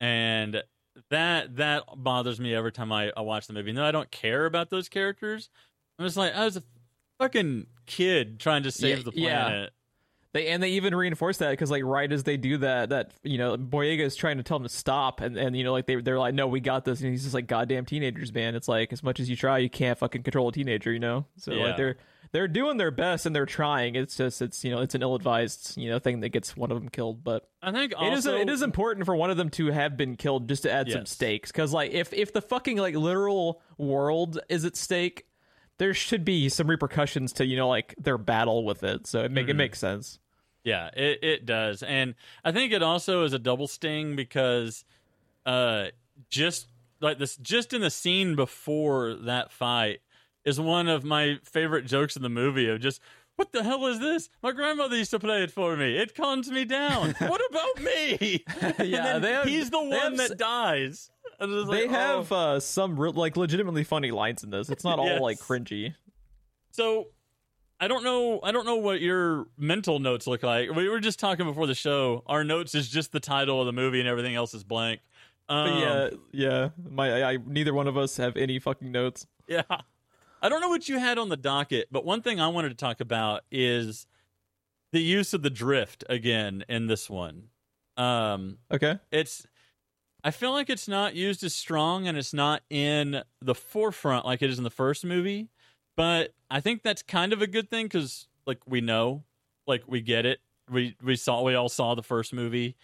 and 0.00 0.62
that 1.10 1.56
that 1.56 1.84
bothers 1.96 2.38
me 2.40 2.54
every 2.54 2.72
time 2.72 2.92
I, 2.92 3.12
I 3.16 3.20
watch 3.22 3.46
the 3.46 3.52
movie. 3.52 3.72
No, 3.72 3.84
I 3.84 3.92
don't 3.92 4.10
care 4.10 4.46
about 4.46 4.70
those 4.70 4.88
characters. 4.88 5.48
I'm 5.98 6.04
just 6.06 6.16
like 6.16 6.34
I 6.34 6.44
was 6.44 6.56
a 6.56 6.62
fucking 7.18 7.66
kid 7.86 8.40
trying 8.40 8.62
to 8.64 8.70
save 8.70 8.98
Yeah, 8.98 9.10
the 9.10 9.12
yeah. 9.20 9.44
planet. 9.44 9.70
They 10.34 10.48
and 10.48 10.62
they 10.62 10.70
even 10.70 10.94
reinforce 10.94 11.36
that 11.38 11.50
because 11.50 11.70
like 11.70 11.84
right 11.84 12.10
as 12.10 12.22
they 12.24 12.38
do 12.38 12.56
that, 12.58 12.88
that 12.88 13.12
you 13.22 13.36
know 13.36 13.56
Boyega 13.58 14.00
is 14.00 14.16
trying 14.16 14.38
to 14.38 14.42
tell 14.42 14.58
them 14.58 14.66
to 14.66 14.74
stop, 14.74 15.20
and 15.20 15.36
and 15.36 15.54
you 15.54 15.62
know 15.62 15.72
like 15.72 15.86
they 15.86 15.96
they're 15.96 16.18
like 16.18 16.34
no 16.34 16.46
we 16.46 16.58
got 16.60 16.86
this, 16.86 17.00
and 17.02 17.10
he's 17.10 17.22
just 17.22 17.34
like 17.34 17.46
goddamn 17.46 17.84
teenagers, 17.84 18.32
man. 18.32 18.54
It's 18.54 18.66
like 18.68 18.92
as 18.94 19.02
much 19.02 19.20
as 19.20 19.28
you 19.28 19.36
try, 19.36 19.58
you 19.58 19.68
can't 19.68 19.98
fucking 19.98 20.22
control 20.22 20.48
a 20.48 20.52
teenager, 20.52 20.90
you 20.90 21.00
know. 21.00 21.26
So 21.36 21.52
Yeah. 21.52 21.64
like 21.64 21.76
they're 21.76 21.96
they're 22.32 22.48
doing 22.48 22.78
their 22.78 22.90
best 22.90 23.26
and 23.26 23.36
they're 23.36 23.46
trying. 23.46 23.94
It's 23.94 24.16
just 24.16 24.42
it's 24.42 24.64
you 24.64 24.70
know 24.70 24.80
it's 24.80 24.94
an 24.94 25.02
ill 25.02 25.14
advised 25.14 25.76
you 25.76 25.88
know 25.90 25.98
thing 25.98 26.20
that 26.20 26.30
gets 26.30 26.56
one 26.56 26.70
of 26.70 26.78
them 26.80 26.88
killed, 26.88 27.22
but 27.22 27.48
I 27.62 27.72
think 27.72 27.92
also 27.96 28.06
it 28.10 28.14
is 28.14 28.26
it 28.26 28.48
is 28.50 28.62
important 28.62 29.06
for 29.06 29.14
one 29.14 29.30
of 29.30 29.36
them 29.36 29.50
to 29.50 29.66
have 29.68 29.96
been 29.96 30.16
killed 30.16 30.48
just 30.48 30.64
to 30.64 30.72
add 30.72 30.90
some 30.90 31.06
stakes 31.06 31.52
because 31.52 31.72
like 31.72 31.92
if 31.92 32.12
if 32.12 32.32
the 32.32 32.42
fucking 32.42 32.78
like 32.78 32.94
literal 32.96 33.60
world 33.78 34.38
is 34.48 34.64
at 34.64 34.76
stake 34.76 35.26
there 35.78 35.94
should 35.94 36.24
be 36.24 36.48
some 36.48 36.68
repercussions 36.68 37.32
to 37.34 37.46
you 37.46 37.56
know 37.56 37.68
like 37.68 37.94
their 37.98 38.18
battle 38.18 38.64
with 38.64 38.82
it 38.82 39.06
so 39.06 39.20
it 39.22 39.30
make 39.30 39.44
Mm-hmm. 39.44 39.50
it 39.50 39.54
makes 39.54 39.78
sense 39.78 40.18
Yeah, 40.64 40.90
it, 40.96 41.18
it 41.24 41.46
does. 41.46 41.82
And 41.82 42.14
I 42.44 42.52
think 42.52 42.72
it 42.72 42.82
also 42.82 43.24
is 43.24 43.32
a 43.32 43.38
double 43.38 43.66
sting 43.66 44.14
because 44.16 44.84
uh 45.44 45.86
just 46.30 46.68
like 47.00 47.18
this 47.18 47.36
just 47.36 47.72
in 47.72 47.80
the 47.80 47.90
scene 47.90 48.36
before 48.36 49.14
that 49.14 49.50
fight 49.50 50.00
is 50.44 50.58
one 50.60 50.88
of 50.88 51.04
my 51.04 51.38
favorite 51.44 51.86
jokes 51.86 52.16
in 52.16 52.22
the 52.22 52.28
movie 52.28 52.68
of 52.68 52.80
just 52.80 53.00
what 53.36 53.50
the 53.52 53.62
hell 53.62 53.86
is 53.86 53.98
this? 53.98 54.28
My 54.42 54.52
grandmother 54.52 54.96
used 54.96 55.10
to 55.12 55.18
play 55.18 55.42
it 55.42 55.50
for 55.50 55.74
me. 55.76 55.96
It 55.96 56.14
calms 56.14 56.50
me 56.50 56.64
down. 56.66 57.12
what 57.18 57.40
about 57.50 57.82
me? 57.82 58.44
Yeah, 58.84 59.18
have- 59.20 59.44
he's 59.48 59.70
the 59.70 59.80
one 59.82 60.16
that 60.16 60.32
s- 60.32 60.36
dies. 60.36 61.10
They 61.40 61.46
like, 61.46 61.90
have 61.90 62.30
oh. 62.30 62.36
uh 62.36 62.60
some 62.60 62.98
re- 63.00 63.10
like 63.10 63.36
legitimately 63.36 63.82
funny 63.84 64.10
lines 64.12 64.44
in 64.44 64.50
this 64.50 64.68
it's 64.68 64.84
not 64.84 65.00
all 65.00 65.06
Yes. 65.06 65.20
like 65.20 65.38
cringy 65.38 65.94
So 66.70 67.08
I 67.80 67.88
don't 67.88 68.04
know 68.04 68.38
I 68.44 68.52
don't 68.52 68.64
know 68.66 68.76
what 68.76 69.00
your 69.00 69.46
mental 69.58 69.98
notes 69.98 70.28
look 70.28 70.44
like. 70.44 70.70
We 70.70 70.88
were 70.88 71.00
just 71.00 71.18
talking 71.18 71.46
before 71.46 71.66
the 71.66 71.74
show. 71.74 72.22
Our 72.26 72.44
notes 72.44 72.76
is 72.76 72.88
just 72.88 73.10
the 73.10 73.18
title 73.18 73.58
of 73.60 73.66
the 73.66 73.72
movie 73.72 73.98
and 73.98 74.08
everything 74.08 74.36
else 74.36 74.54
is 74.54 74.62
blank. 74.62 75.00
Um, 75.48 75.78
yeah 75.80 76.10
yeah 76.32 76.68
my 76.88 77.22
I, 77.22 77.32
I 77.32 77.38
neither 77.44 77.74
one 77.74 77.88
of 77.88 77.96
us 77.96 78.16
have 78.18 78.36
any 78.36 78.60
fucking 78.60 78.92
notes 78.92 79.26
yeah. 79.48 79.62
I 80.42 80.48
don't 80.48 80.60
know 80.60 80.68
what 80.68 80.88
you 80.88 80.98
had 80.98 81.18
on 81.18 81.28
the 81.28 81.36
docket, 81.36 81.88
but 81.92 82.04
one 82.04 82.20
thing 82.20 82.40
I 82.40 82.48
wanted 82.48 82.70
to 82.70 82.74
talk 82.74 83.00
about 83.00 83.42
is 83.52 84.06
the 84.90 85.00
use 85.00 85.32
of 85.32 85.42
the 85.42 85.50
drift 85.50 86.04
again 86.08 86.64
in 86.68 86.88
this 86.88 87.08
one. 87.08 87.48
Um 87.96 88.58
okay 88.70 88.98
it's 89.10 89.46
I 90.24 90.30
feel 90.30 90.52
like 90.52 90.70
it's 90.70 90.88
not 90.88 91.14
used 91.14 91.44
as 91.44 91.54
strong 91.54 92.06
and 92.08 92.16
it's 92.16 92.32
not 92.32 92.62
in 92.70 93.22
the 93.40 93.54
forefront 93.54 94.24
like 94.24 94.40
it 94.42 94.50
is 94.50 94.58
in 94.58 94.64
the 94.64 94.70
first 94.70 95.04
movie, 95.04 95.48
but 95.96 96.34
I 96.50 96.60
think 96.60 96.82
that's 96.82 97.02
kind 97.02 97.32
of 97.32 97.42
a 97.42 97.46
good 97.46 97.70
thing 97.70 97.88
cuz 97.88 98.28
like 98.46 98.58
we 98.66 98.80
know, 98.80 99.24
like 99.66 99.84
we 99.86 100.00
get 100.00 100.26
it. 100.26 100.40
We 100.70 100.96
we 101.02 101.16
saw 101.16 101.42
we 101.42 101.54
all 101.54 101.68
saw 101.68 101.94
the 101.94 102.02
first 102.02 102.32
movie. 102.32 102.76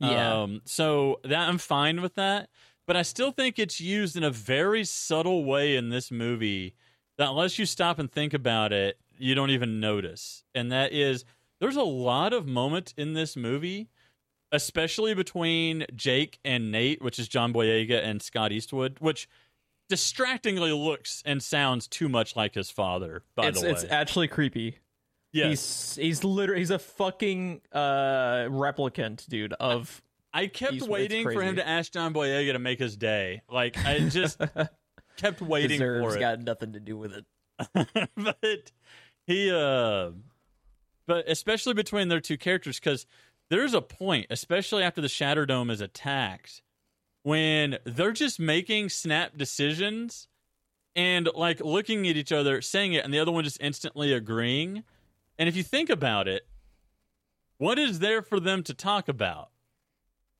Yeah. 0.00 0.42
Um 0.42 0.62
so 0.64 1.20
that 1.24 1.48
I'm 1.48 1.58
fine 1.58 2.02
with 2.02 2.14
that, 2.16 2.50
but 2.86 2.96
I 2.96 3.02
still 3.02 3.30
think 3.30 3.58
it's 3.58 3.80
used 3.80 4.16
in 4.16 4.24
a 4.24 4.30
very 4.30 4.84
subtle 4.84 5.44
way 5.44 5.76
in 5.76 5.88
this 5.90 6.10
movie 6.10 6.74
that 7.18 7.30
unless 7.30 7.58
you 7.58 7.66
stop 7.66 7.98
and 7.98 8.10
think 8.10 8.32
about 8.32 8.72
it, 8.72 8.98
you 9.18 9.34
don't 9.34 9.50
even 9.50 9.80
notice. 9.80 10.44
And 10.54 10.72
that 10.72 10.92
is 10.92 11.24
there's 11.60 11.76
a 11.76 11.82
lot 11.82 12.32
of 12.32 12.46
moments 12.46 12.94
in 12.96 13.12
this 13.14 13.36
movie 13.36 13.88
especially 14.52 15.14
between 15.14 15.84
Jake 15.94 16.38
and 16.44 16.72
Nate, 16.72 17.02
which 17.02 17.18
is 17.18 17.28
John 17.28 17.52
Boyega 17.52 18.02
and 18.02 18.22
Scott 18.22 18.50
Eastwood, 18.50 18.96
which 18.98 19.28
distractingly 19.88 20.72
looks 20.72 21.22
and 21.24 21.42
sounds 21.42 21.86
too 21.86 22.08
much 22.08 22.36
like 22.36 22.54
his 22.54 22.70
father. 22.70 23.22
By 23.34 23.48
it's 23.48 23.60
the 23.60 23.66
way, 23.66 23.72
it's 23.72 23.84
actually 23.84 24.28
creepy 24.28 24.78
yes, 25.32 25.96
he's 25.96 26.04
he's 26.04 26.24
literally 26.24 26.60
he's 26.60 26.70
a 26.70 26.78
fucking 26.78 27.60
uh 27.72 28.48
replicant 28.48 29.26
dude 29.28 29.52
of 29.54 30.02
I 30.32 30.46
kept 30.46 30.72
he's- 30.72 30.82
it's 30.82 30.90
waiting 30.90 31.24
for 31.24 31.42
him 31.42 31.56
to 31.56 31.66
ask 31.66 31.92
John 31.92 32.12
Boyega 32.12 32.52
to 32.52 32.58
make 32.58 32.78
his 32.78 32.96
day. 32.96 33.42
Like 33.50 33.78
I 33.84 33.98
just 34.08 34.40
kept 35.18 35.42
waiting 35.42 35.78
deserves 35.78 36.14
for 36.14 36.16
it. 36.16 36.20
got 36.20 36.40
nothing 36.40 36.72
to 36.72 36.80
do 36.80 36.96
with 36.96 37.12
it. 37.12 37.24
But 38.16 38.72
he 39.26 39.50
uh 39.50 40.12
but 41.06 41.28
especially 41.28 41.74
between 41.74 42.08
their 42.08 42.20
two 42.20 42.38
characters 42.38 42.78
because 42.80 43.06
there's 43.50 43.74
a 43.74 43.82
point 43.82 44.26
especially 44.30 44.82
after 44.82 45.00
the 45.00 45.08
shatter 45.08 45.44
dome 45.44 45.68
is 45.70 45.80
attacked 45.80 46.62
when 47.24 47.78
they're 47.84 48.12
just 48.12 48.38
making 48.40 48.88
snap 48.88 49.36
decisions 49.36 50.28
and 50.94 51.28
like 51.34 51.60
looking 51.60 52.08
at 52.08 52.16
each 52.16 52.32
other 52.32 52.62
saying 52.62 52.92
it 52.94 53.04
and 53.04 53.12
the 53.12 53.18
other 53.18 53.32
one 53.32 53.44
just 53.44 53.60
instantly 53.60 54.12
agreeing. 54.12 54.84
And 55.38 55.48
if 55.48 55.56
you 55.56 55.62
think 55.62 55.90
about 55.90 56.26
it 56.28 56.46
what 57.58 57.78
is 57.78 57.98
there 57.98 58.22
for 58.22 58.38
them 58.40 58.62
to 58.62 58.72
talk 58.72 59.08
about? 59.08 59.50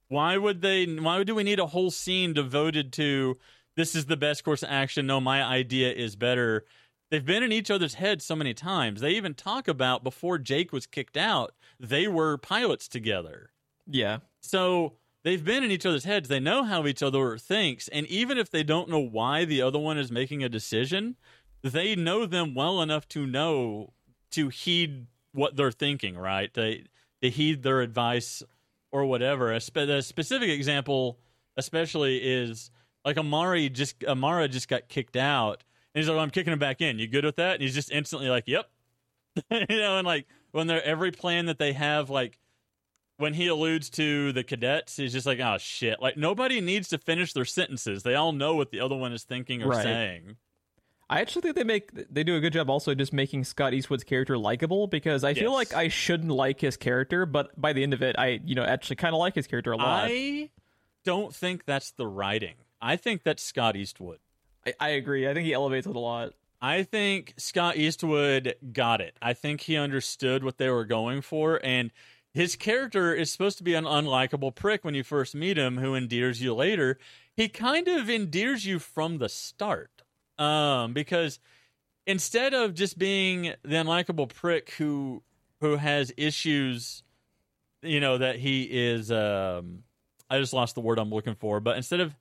Why 0.08 0.38
would 0.38 0.62
they 0.62 0.86
why 0.86 1.22
do 1.24 1.34
we 1.34 1.42
need 1.42 1.58
a 1.58 1.66
whole 1.66 1.90
scene 1.90 2.32
devoted 2.32 2.92
to 2.94 3.36
this 3.78 3.94
is 3.94 4.06
the 4.06 4.16
best 4.16 4.42
course 4.44 4.62
of 4.62 4.70
action. 4.70 5.06
No 5.06 5.20
my 5.20 5.42
idea 5.42 5.92
is 5.92 6.16
better. 6.16 6.64
They've 7.10 7.24
been 7.24 7.44
in 7.44 7.52
each 7.52 7.70
other's 7.70 7.94
heads 7.94 8.24
so 8.24 8.36
many 8.36 8.52
times. 8.52 9.00
They 9.00 9.12
even 9.12 9.34
talk 9.34 9.68
about 9.68 10.04
before 10.04 10.36
jake 10.36 10.72
was 10.72 10.86
kicked 10.86 11.16
out 11.16 11.54
they 11.80 12.08
were 12.08 12.36
pilots 12.36 12.88
together. 12.88 13.50
Yeah. 13.86 14.18
So 14.40 14.94
they've 15.22 15.44
been 15.44 15.62
in 15.62 15.70
each 15.70 15.86
other's 15.86 16.04
heads. 16.04 16.28
They 16.28 16.40
know 16.40 16.64
how 16.64 16.86
each 16.86 17.04
other 17.04 17.38
thinks. 17.38 17.86
And 17.88 18.04
even 18.08 18.36
if 18.36 18.50
they 18.50 18.64
don't 18.64 18.88
know 18.88 18.98
why 18.98 19.44
the 19.44 19.62
other 19.62 19.78
one 19.78 19.96
is 19.96 20.10
making 20.10 20.42
a 20.42 20.48
decision 20.48 21.16
they 21.62 21.96
know 21.96 22.26
them 22.26 22.54
well 22.54 22.82
enough 22.82 23.08
to 23.08 23.26
know 23.26 23.92
to 24.30 24.48
heed 24.48 25.06
what 25.32 25.56
they're 25.56 25.70
thinking 25.70 26.16
right? 26.16 26.52
They 26.52 26.84
they 27.20 27.30
heed 27.30 27.62
their 27.62 27.80
advice 27.80 28.42
or 28.90 29.04
whatever. 29.04 29.52
A, 29.52 29.60
spe- 29.60 29.78
a 29.78 30.02
specific 30.02 30.48
example, 30.48 31.18
especially, 31.56 32.18
is 32.18 32.70
like 33.04 33.18
Amari 33.18 33.68
just 33.68 34.04
Amara 34.04 34.48
just 34.48 34.68
got 34.68 34.88
kicked 34.88 35.16
out, 35.16 35.64
and 35.94 36.00
he's 36.00 36.08
like, 36.08 36.16
well, 36.16 36.22
"I'm 36.24 36.30
kicking 36.30 36.52
him 36.52 36.58
back 36.58 36.80
in. 36.80 36.98
You 36.98 37.06
good 37.06 37.24
with 37.24 37.36
that?" 37.36 37.54
And 37.54 37.62
he's 37.62 37.74
just 37.74 37.90
instantly 37.90 38.28
like, 38.28 38.44
"Yep." 38.46 38.68
you 39.50 39.76
know, 39.76 39.98
and 39.98 40.06
like 40.06 40.26
when 40.52 40.66
they're 40.66 40.84
every 40.84 41.10
plan 41.12 41.46
that 41.46 41.58
they 41.58 41.72
have, 41.72 42.10
like 42.10 42.38
when 43.18 43.34
he 43.34 43.48
alludes 43.48 43.90
to 43.90 44.32
the 44.32 44.44
cadets, 44.44 44.96
he's 44.96 45.12
just 45.12 45.26
like, 45.26 45.40
"Oh 45.40 45.58
shit!" 45.58 46.00
Like 46.00 46.16
nobody 46.16 46.60
needs 46.60 46.88
to 46.88 46.98
finish 46.98 47.32
their 47.32 47.44
sentences. 47.44 48.02
They 48.02 48.14
all 48.14 48.32
know 48.32 48.54
what 48.56 48.70
the 48.70 48.80
other 48.80 48.96
one 48.96 49.12
is 49.12 49.24
thinking 49.24 49.62
or 49.62 49.68
Right. 49.68 49.82
saying. 49.82 50.36
I 51.10 51.22
actually 51.22 51.40
think 51.42 51.56
they 51.56 51.64
make 51.64 51.90
they 52.12 52.22
do 52.22 52.36
a 52.36 52.40
good 52.40 52.52
job 52.52 52.68
also 52.68 52.94
just 52.94 53.14
making 53.14 53.44
Scott 53.44 53.72
Eastwood's 53.72 54.04
character 54.04 54.36
likable 54.36 54.86
because 54.86 55.24
I 55.24 55.32
feel 55.32 55.52
like 55.54 55.72
I 55.72 55.88
shouldn't 55.88 56.30
like 56.30 56.60
his 56.60 56.76
character, 56.76 57.24
but 57.24 57.58
by 57.58 57.72
the 57.72 57.82
end 57.82 57.94
of 57.94 58.02
it, 58.02 58.16
I 58.18 58.40
you 58.44 58.54
know 58.54 58.62
actually 58.62 58.96
kind 58.96 59.14
of 59.14 59.18
like 59.18 59.34
his 59.34 59.46
character 59.46 59.72
a 59.72 59.78
lot. 59.78 60.08
I 60.10 60.50
don't 61.04 61.34
think 61.34 61.64
that's 61.64 61.92
the 61.92 62.06
writing. 62.06 62.56
I 62.80 62.96
think 62.96 63.22
that's 63.22 63.42
Scott 63.42 63.76
Eastwood. 63.76 64.18
I, 64.66 64.74
I 64.80 64.88
agree. 64.90 65.28
I 65.28 65.34
think 65.34 65.46
he 65.46 65.52
elevates 65.52 65.86
it 65.86 65.96
a 65.96 66.00
lot. 66.00 66.32
I 66.60 66.82
think 66.82 67.34
Scott 67.36 67.76
Eastwood 67.76 68.56
got 68.72 69.00
it. 69.00 69.16
I 69.22 69.32
think 69.32 69.60
he 69.62 69.76
understood 69.76 70.42
what 70.42 70.58
they 70.58 70.68
were 70.70 70.84
going 70.84 71.20
for, 71.20 71.60
and 71.62 71.92
his 72.34 72.56
character 72.56 73.14
is 73.14 73.30
supposed 73.30 73.58
to 73.58 73.64
be 73.64 73.74
an 73.74 73.84
unlikable 73.84 74.54
prick 74.54 74.84
when 74.84 74.94
you 74.94 75.04
first 75.04 75.34
meet 75.34 75.56
him, 75.56 75.78
who 75.78 75.94
endears 75.94 76.42
you 76.42 76.54
later. 76.54 76.98
He 77.36 77.48
kind 77.48 77.86
of 77.86 78.10
endears 78.10 78.66
you 78.66 78.80
from 78.80 79.18
the 79.18 79.28
start, 79.28 80.02
um, 80.38 80.92
because 80.92 81.38
instead 82.06 82.54
of 82.54 82.74
just 82.74 82.98
being 82.98 83.54
the 83.62 83.76
unlikable 83.76 84.28
prick 84.28 84.70
who 84.70 85.22
who 85.60 85.76
has 85.76 86.12
issues, 86.16 87.04
you 87.82 88.00
know 88.00 88.18
that 88.18 88.36
he 88.36 88.64
is. 88.64 89.12
Um, 89.12 89.84
I 90.28 90.38
just 90.38 90.52
lost 90.52 90.74
the 90.74 90.80
word 90.80 90.98
I'm 90.98 91.10
looking 91.10 91.36
for, 91.36 91.60
but 91.60 91.76
instead 91.76 92.00
of 92.00 92.14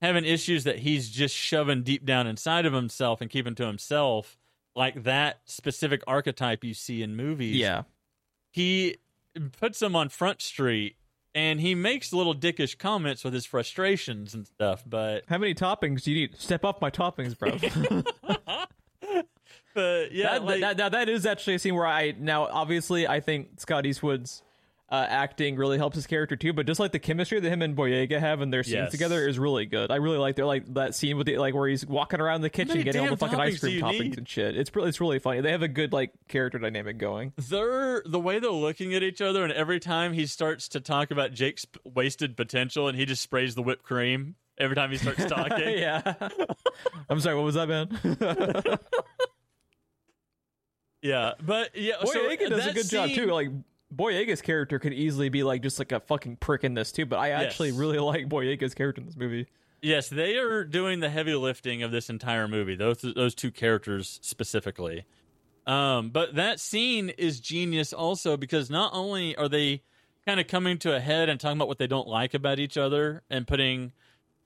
having 0.00 0.24
issues 0.24 0.64
that 0.64 0.80
he's 0.80 1.10
just 1.10 1.34
shoving 1.34 1.82
deep 1.82 2.04
down 2.04 2.26
inside 2.26 2.66
of 2.66 2.72
himself 2.72 3.20
and 3.20 3.30
keeping 3.30 3.54
to 3.56 3.66
himself, 3.66 4.38
like 4.76 5.02
that 5.04 5.40
specific 5.44 6.02
archetype 6.06 6.64
you 6.64 6.74
see 6.74 7.02
in 7.02 7.16
movies. 7.16 7.56
Yeah, 7.56 7.82
He 8.50 8.96
puts 9.60 9.82
him 9.82 9.96
on 9.96 10.08
Front 10.08 10.40
Street 10.42 10.96
and 11.34 11.60
he 11.60 11.74
makes 11.74 12.12
little 12.12 12.34
dickish 12.34 12.78
comments 12.78 13.22
with 13.24 13.34
his 13.34 13.44
frustrations 13.46 14.34
and 14.34 14.46
stuff, 14.46 14.82
but 14.86 15.24
how 15.28 15.38
many 15.38 15.54
toppings 15.54 16.02
do 16.02 16.12
you 16.12 16.26
need? 16.28 16.40
Step 16.40 16.64
up 16.64 16.80
my 16.80 16.90
toppings, 16.90 17.38
bro. 17.38 17.52
but 19.74 20.12
yeah, 20.12 20.32
that, 20.32 20.44
like, 20.44 20.60
that, 20.60 20.76
that, 20.78 20.92
that 20.92 21.08
is 21.08 21.26
actually 21.26 21.54
a 21.54 21.58
scene 21.58 21.74
where 21.74 21.86
I 21.86 22.14
now 22.18 22.46
obviously 22.46 23.06
I 23.06 23.20
think 23.20 23.60
Scott 23.60 23.86
Eastwood's 23.86 24.42
uh, 24.90 25.06
acting 25.08 25.56
really 25.56 25.76
helps 25.76 25.96
his 25.96 26.06
character 26.06 26.34
too. 26.34 26.52
But 26.54 26.66
just 26.66 26.80
like 26.80 26.92
the 26.92 26.98
chemistry 26.98 27.38
that 27.40 27.48
him 27.50 27.60
and 27.60 27.76
Boyega 27.76 28.18
have 28.18 28.40
in 28.40 28.50
their 28.50 28.62
scenes 28.62 28.74
Yes. 28.74 28.90
together 28.90 29.28
is 29.28 29.38
really 29.38 29.66
good. 29.66 29.90
I 29.90 29.96
really 29.96 30.16
like 30.18 30.34
their 30.36 30.46
like 30.46 30.72
that 30.74 30.94
scene 30.94 31.16
with 31.18 31.26
the 31.26 31.36
like 31.38 31.54
where 31.54 31.68
he's 31.68 31.84
walking 31.86 32.20
around 32.20 32.40
the 32.40 32.48
kitchen 32.50 32.80
getting 32.82 33.02
all 33.02 33.08
the 33.10 33.16
fucking 33.18 33.38
ice 33.38 33.60
cream 33.60 33.82
toppings 33.82 34.00
need? 34.00 34.18
and 34.18 34.28
shit. 34.28 34.56
It's 34.56 34.74
really 34.74 34.88
it's 34.88 35.00
really 35.00 35.18
funny. 35.18 35.40
They 35.42 35.50
have 35.52 35.62
a 35.62 35.68
good 35.68 35.92
like 35.92 36.12
character 36.28 36.58
dynamic 36.58 36.96
going. 36.98 37.32
They're 37.36 38.02
the 38.06 38.18
way 38.20 38.38
they're 38.38 38.50
looking 38.50 38.94
at 38.94 39.02
each 39.02 39.20
other, 39.20 39.44
and 39.44 39.52
every 39.52 39.78
time 39.80 40.14
he 40.14 40.24
starts 40.26 40.68
to 40.68 40.80
talk 40.80 41.10
about 41.10 41.32
Jake's 41.32 41.66
wasted 41.84 42.36
potential, 42.36 42.88
and 42.88 42.96
he 42.98 43.04
just 43.04 43.20
sprays 43.22 43.54
the 43.54 43.62
whipped 43.62 43.82
cream 43.82 44.36
every 44.56 44.74
time 44.74 44.90
he 44.90 44.96
starts 44.96 45.24
talking. 45.28 45.78
yeah. 45.78 46.14
I'm 47.10 47.20
sorry. 47.20 47.36
What 47.36 47.44
was 47.44 47.54
that, 47.56 47.68
man? 47.68 48.78
Yeah, 51.00 51.34
but 51.40 51.76
yeah, 51.76 51.94
so 52.04 52.28
Boyega 52.28 52.48
does 52.48 52.66
a 52.66 52.72
good 52.72 52.88
job 52.90 53.10
too. 53.10 53.26
Like 53.26 53.50
Boyega's 53.94 54.42
character 54.42 54.78
could 54.78 54.92
easily 54.92 55.28
be 55.28 55.42
like 55.42 55.62
just 55.62 55.78
like 55.78 55.92
a 55.92 56.00
fucking 56.00 56.36
prick 56.36 56.64
in 56.64 56.74
this 56.74 56.92
too, 56.92 57.06
but 57.06 57.18
I 57.18 57.30
actually 57.30 57.68
Yes. 57.70 57.78
really 57.78 57.98
like 57.98 58.28
Boyega's 58.28 58.74
character 58.74 59.00
in 59.00 59.06
this 59.06 59.16
movie. 59.16 59.46
Yes, 59.80 60.08
they 60.08 60.36
are 60.36 60.64
doing 60.64 61.00
the 61.00 61.08
heavy 61.08 61.34
lifting 61.34 61.82
of 61.82 61.90
this 61.92 62.10
entire 62.10 62.48
movie. 62.48 62.74
Those 62.74 62.98
those 63.02 63.34
two 63.34 63.50
characters 63.50 64.18
specifically. 64.22 65.04
Um, 65.66 66.10
but 66.10 66.34
that 66.34 66.60
scene 66.60 67.10
is 67.10 67.40
genius 67.40 67.92
also 67.92 68.36
because 68.36 68.70
not 68.70 68.92
only 68.94 69.36
are 69.36 69.48
they 69.48 69.82
kind 70.26 70.40
of 70.40 70.46
coming 70.46 70.78
to 70.78 70.94
a 70.96 71.00
head 71.00 71.28
and 71.28 71.38
talking 71.38 71.58
about 71.58 71.68
what 71.68 71.78
they 71.78 71.86
don't 71.86 72.08
like 72.08 72.34
about 72.34 72.58
each 72.58 72.76
other 72.76 73.22
and 73.30 73.46
putting 73.46 73.92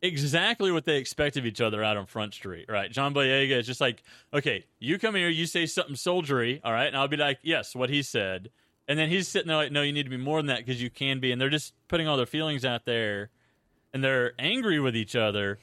exactly 0.01 0.73
what 0.73 0.85
they 0.85 0.97
expect 0.97 1.37
of 1.37 1.47
each 1.47 1.61
other 1.61 1.83
out 1.83 1.97
on 1.97 2.07
Front 2.07 2.35
Street, 2.35 2.67
right? 2.69 2.91
John 2.91 3.15
Boyega 3.15 3.59
is 3.61 3.67
just 3.67 3.81
like, 3.81 4.03
okay, 4.35 4.65
you 4.81 4.99
come 4.99 5.15
here, 5.15 5.29
you 5.29 5.47
say 5.47 5.65
something 5.67 5.95
soldiery, 5.97 6.61
all 6.65 6.73
right, 6.73 6.87
and 6.87 6.97
I'll 6.97 7.09
be 7.09 7.17
like, 7.17 7.39
yes, 7.43 7.75
what 7.75 7.89
he 7.89 8.03
said, 8.03 8.51
and 8.89 8.99
then 8.99 9.09
he's 9.09 9.29
sitting 9.29 9.49
there 9.49 9.57
like, 9.57 9.73
no, 9.73 9.83
you 9.83 9.93
need 9.93 10.05
to 10.05 10.11
be 10.11 10.17
more 10.17 10.39
than 10.39 10.47
that 10.47 10.59
because 10.59 10.83
you 10.83 10.91
can 10.91 11.21
be, 11.21 11.33
and 11.33 11.41
they're 11.41 11.51
just 11.51 11.75
putting 11.89 12.09
all 12.09 12.17
their 12.17 12.27
feelings 12.27 12.65
out 12.65 12.85
there, 12.85 13.31
and 13.93 14.03
they're 14.03 14.33
angry 14.39 14.81
with 14.81 14.97
each 14.97 15.17
other, 15.17 15.59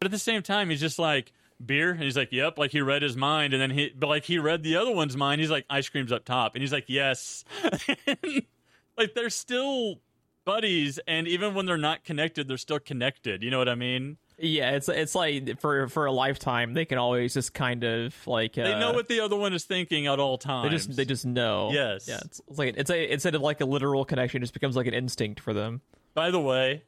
but 0.00 0.06
at 0.06 0.10
the 0.10 0.18
same 0.18 0.42
time, 0.42 0.70
he's 0.70 0.80
just 0.80 0.98
like. 0.98 1.32
Beer, 1.66 1.90
and 1.90 2.04
he's 2.04 2.16
like, 2.16 2.30
"Yep," 2.30 2.56
like 2.56 2.70
he 2.70 2.80
read 2.80 3.02
his 3.02 3.16
mind, 3.16 3.52
and 3.52 3.60
then 3.60 3.70
he, 3.70 3.92
but 3.92 4.06
like 4.06 4.22
he 4.22 4.38
read 4.38 4.62
the 4.62 4.76
other 4.76 4.92
one's 4.92 5.16
mind. 5.16 5.40
He's 5.40 5.50
like, 5.50 5.64
"Ice 5.68 5.88
cream's 5.88 6.12
up 6.12 6.24
top," 6.24 6.54
and 6.54 6.62
he's 6.62 6.72
like, 6.72 6.84
"Yes." 6.86 7.44
like 8.96 9.14
they're 9.16 9.28
still 9.28 10.00
buddies, 10.44 11.00
and 11.08 11.26
even 11.26 11.54
when 11.54 11.66
they're 11.66 11.76
not 11.76 12.04
connected, 12.04 12.46
they're 12.46 12.58
still 12.58 12.78
connected. 12.78 13.42
You 13.42 13.50
know 13.50 13.58
what 13.58 13.68
I 13.68 13.74
mean? 13.74 14.18
Yeah, 14.40 14.70
it's 14.76 14.88
it's 14.88 15.14
like 15.14 15.60
for 15.60 15.88
for 15.88 16.06
a 16.06 16.12
lifetime 16.12 16.72
they 16.72 16.84
can 16.84 16.96
always 16.98 17.34
just 17.34 17.52
kind 17.54 17.82
of 17.82 18.14
like 18.26 18.56
uh, 18.56 18.62
They 18.64 18.78
know 18.78 18.92
what 18.92 19.08
the 19.08 19.20
other 19.20 19.34
one 19.36 19.52
is 19.52 19.64
thinking 19.64 20.06
at 20.06 20.20
all 20.20 20.38
times. 20.38 20.70
they 20.70 20.76
just 20.76 20.96
they 20.96 21.04
just 21.04 21.26
know. 21.26 21.70
Yes. 21.72 22.06
yeah. 22.08 22.20
It's, 22.24 22.40
it's 22.48 22.58
like 22.58 22.74
it's 22.76 22.90
a 22.90 23.12
instead 23.12 23.34
of 23.34 23.42
like 23.42 23.60
a 23.60 23.64
literal 23.64 24.04
connection, 24.04 24.40
it 24.40 24.44
just 24.44 24.54
becomes 24.54 24.76
like 24.76 24.86
an 24.86 24.94
instinct 24.94 25.40
for 25.40 25.52
them. 25.52 25.80
By 26.14 26.30
the 26.30 26.40
way, 26.40 26.84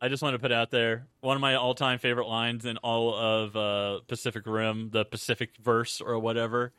I 0.00 0.08
just 0.08 0.22
want 0.22 0.34
to 0.34 0.38
put 0.38 0.52
out 0.52 0.70
there 0.70 1.06
one 1.20 1.36
of 1.36 1.40
my 1.40 1.54
all-time 1.54 1.98
favorite 1.98 2.26
lines 2.28 2.64
in 2.64 2.76
all 2.78 3.14
of 3.14 3.56
uh, 3.56 4.00
Pacific 4.06 4.44
Rim, 4.46 4.90
the 4.90 5.04
Pacific 5.04 5.50
verse 5.62 6.00
or 6.00 6.18
whatever, 6.18 6.72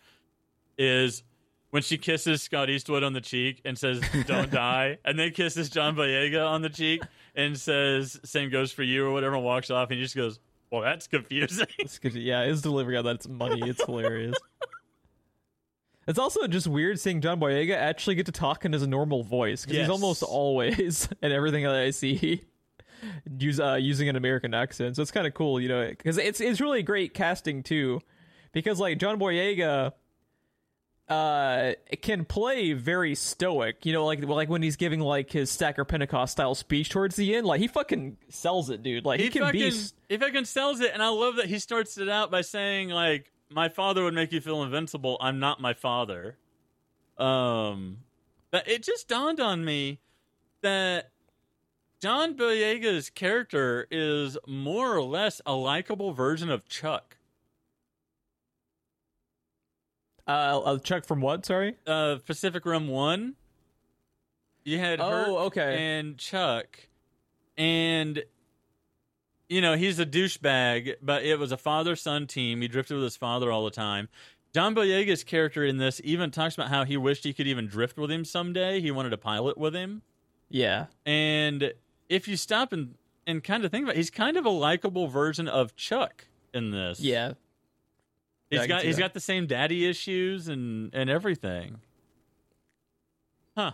is 0.78 1.24
when 1.72 1.82
she 1.84 1.98
kisses 1.98 2.42
Scott 2.42 2.70
Eastwood 2.70 3.04
on 3.04 3.14
the 3.14 3.22
cheek 3.22 3.62
and 3.66 3.78
says 3.78 4.02
"Don't 4.28 4.52
die," 4.52 4.98
and 5.04 5.18
then 5.20 5.32
kisses 5.32 5.70
John 5.70 5.96
Boyega 5.96 6.48
on 6.48 6.62
the 6.62 6.70
cheek 6.70 7.02
and 7.36 7.58
says 7.60 8.20
"Same 8.24 8.50
goes 8.50 8.72
for 8.72 8.84
you" 8.84 9.06
or 9.06 9.12
whatever, 9.12 9.36
and 9.36 9.44
walks 9.44 9.70
off, 9.72 9.90
and 9.90 9.98
he 9.98 10.04
just 10.06 10.16
goes, 10.16 10.40
"Well, 10.72 10.82
that's 10.82 11.08
confusing." 11.08 11.68
It's 11.80 11.98
good. 12.00 12.14
Yeah, 12.14 12.44
his 12.46 12.62
delivery 12.62 12.96
on 12.98 13.04
that's 13.06 13.28
money. 13.28 13.62
It's 13.70 13.84
hilarious. 13.86 14.36
It's 16.08 16.20
also 16.20 16.48
just 16.48 16.68
weird 16.68 17.00
seeing 17.00 17.22
John 17.22 17.40
Boyega 17.40 17.76
actually 17.76 18.16
get 18.16 18.26
to 18.26 18.32
talk 18.32 18.66
in 18.66 18.74
his 18.74 18.86
normal 18.88 19.24
voice 19.24 19.62
because 19.64 19.78
Yes. 19.78 19.84
he's 19.86 19.92
almost 19.92 20.24
always 20.24 21.08
and 21.22 21.32
everything 21.32 21.64
that 21.64 21.76
I 21.76 21.92
see 21.92 22.44
use 23.40 23.60
uh, 23.60 23.76
using 23.76 24.10
an 24.10 24.16
American 24.16 24.54
accent. 24.54 24.96
So 24.96 25.04
it's 25.04 25.12
kind 25.12 25.28
of 25.28 25.34
cool, 25.34 25.60
you 25.60 25.70
know, 25.70 25.88
because 25.90 26.18
it's 26.18 26.42
it's 26.42 26.60
really 26.60 26.82
great 26.84 27.14
casting 27.14 27.62
too, 27.64 28.02
because 28.52 28.80
like 28.80 28.98
John 28.98 29.20
Boyega 29.20 29.94
uh 31.12 31.74
can 32.02 32.26
play 32.26 32.74
very 32.74 33.15
stoic 33.15 33.86
you 33.86 33.93
know 33.93 34.06
like 34.06 34.24
like 34.24 34.50
when 34.50 34.62
he's 34.62 34.78
giving 34.78 35.00
like 35.00 35.30
his 35.32 35.52
stacker 35.52 35.84
pentecost 35.84 36.32
style 36.34 36.56
speech 36.56 36.89
towards 36.89 37.15
the 37.15 37.36
end 37.36 37.45
like 37.45 37.60
he 37.60 37.67
fucking 37.67 38.17
sells 38.30 38.69
it 38.69 38.82
dude 38.82 39.06
like 39.06 39.19
he, 39.19 39.30
can 39.30 39.41
fucking, 39.41 39.60
be 39.60 39.71
he 40.12 40.17
fucking 40.17 40.43
sells 40.43 40.82
it, 40.82 40.91
and 40.93 41.02
I 41.02 41.08
love 41.08 41.38
that 41.38 41.45
he 41.45 41.58
starts 41.58 41.97
it 41.97 42.10
out 42.10 42.32
by 42.32 42.41
saying 42.41 42.89
like, 42.89 43.32
"My 43.50 43.69
father 43.69 44.04
would 44.04 44.13
make 44.13 44.34
you 44.34 44.41
feel 44.41 44.62
invincible. 44.62 45.17
I'm 45.21 45.39
not 45.39 45.62
my 45.62 45.74
father." 45.74 46.36
Um, 47.17 48.00
but 48.52 48.67
it 48.67 48.84
just 48.84 49.08
dawned 49.08 49.39
on 49.39 49.63
me 49.63 50.00
that 50.63 51.12
John 52.02 52.36
Boyega's 52.36 53.10
character 53.10 53.88
is 53.89 54.38
more 54.45 54.93
or 54.93 55.02
less 55.02 55.39
a 55.45 55.54
likable 55.54 56.12
version 56.12 56.50
of 56.50 56.67
Chuck. 56.67 57.15
Uh, 60.28 60.60
uh 60.60 60.78
chuck 60.80 61.06
from 61.06 61.22
what 61.22 61.46
sorry 61.46 61.76
Uh, 61.88 62.18
Pacific 62.26 62.66
Rim 62.66 62.88
One. 62.88 63.36
You 64.64 64.78
had 64.78 65.00
Oh, 65.02 65.10
Herc 65.10 65.28
okay. 65.48 65.98
and 65.98 66.18
Chuck, 66.18 66.80
and 67.58 68.24
you 69.50 69.60
know 69.62 69.76
he's 69.76 70.00
a 70.00 70.06
douchebag, 70.06 70.96
but 71.02 71.24
it 71.24 71.40
was 71.40 71.52
a 71.52 71.58
father-son 71.58 72.28
team. 72.28 72.62
He 72.62 72.68
drifted 72.68 72.96
with 72.96 73.04
his 73.04 73.18
father 73.18 73.52
all 73.52 73.66
the 73.66 73.72
time. 73.72 74.08
John 74.54 74.76
Boyega's 74.76 75.24
character 75.24 75.64
in 75.66 75.78
this 75.78 76.00
even 76.04 76.30
talks 76.30 76.56
about 76.56 76.68
how 76.70 76.84
he 76.84 76.96
wished 76.98 77.24
he 77.24 77.34
could 77.34 77.48
even 77.48 77.68
drift 77.68 77.98
with 77.98 78.12
him 78.12 78.24
someday. 78.26 78.82
He 78.82 78.92
wanted 78.92 79.10
to 79.12 79.18
pilot 79.18 79.58
with 79.58 79.74
him, 79.74 80.02
yeah 80.50 80.88
and 81.06 81.74
if 82.10 82.28
you 82.28 82.38
stop 82.38 82.72
and 82.74 82.96
and 83.26 83.44
kind 83.44 83.64
of 83.66 83.72
think 83.72 83.84
about, 83.86 83.96
it, 83.96 83.98
he's 83.98 84.10
kind 84.12 84.36
of 84.38 84.46
a 84.46 84.50
likable 84.50 85.08
version 85.08 85.48
of 85.48 85.76
Chuck 85.76 86.26
in 86.54 86.70
this. 86.72 87.00
yeah 87.00 87.34
He's 88.52 88.68
got 88.68 88.84
he's 88.84 88.96
that. 88.98 89.02
got 89.02 89.14
the 89.14 89.20
same 89.20 89.48
daddy 89.48 89.88
issues 89.88 90.48
and 90.48 90.94
and 90.94 91.10
everything. 91.10 91.78
Huh. 93.58 93.72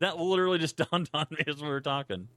That 0.00 0.18
literally 0.18 0.58
just 0.58 0.76
dawned 0.90 1.10
on 1.14 1.26
me 1.30 1.38
as 1.46 1.60
we 1.62 1.68
were 1.68 1.80
talking. 1.80 2.28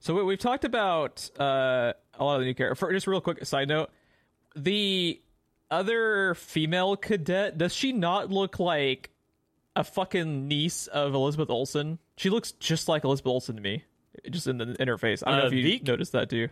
So 0.00 0.14
we, 0.14 0.22
we've 0.24 0.38
talked 0.38 0.64
about 0.64 1.30
uh, 1.38 1.92
a 2.18 2.24
lot 2.24 2.34
of 2.34 2.40
the 2.40 2.46
new 2.46 2.54
characters. 2.54 2.78
For 2.78 2.92
just 2.92 3.06
real 3.06 3.20
quick 3.20 3.44
side 3.46 3.68
note, 3.68 3.90
the 4.54 5.20
other 5.70 6.34
female 6.34 6.96
cadet 6.96 7.56
does 7.56 7.74
she 7.74 7.92
not 7.92 8.30
look 8.30 8.58
like 8.58 9.10
a 9.76 9.82
fucking 9.84 10.46
niece 10.46 10.86
of 10.88 11.14
Elizabeth 11.14 11.50
Olsen? 11.50 11.98
She 12.16 12.30
looks 12.30 12.52
just 12.52 12.86
like 12.88 13.04
Elizabeth 13.04 13.30
Olsen 13.30 13.56
to 13.56 13.62
me, 13.62 13.84
just 14.30 14.46
in 14.46 14.58
the 14.58 14.66
interface. 14.66 15.22
I 15.26 15.30
don't 15.30 15.38
know 15.38 15.44
Uh, 15.44 15.48
if 15.48 15.52
you 15.54 15.64
Veek? 15.64 15.86
noticed 15.86 16.12
that 16.12 16.28
too. 16.30 16.48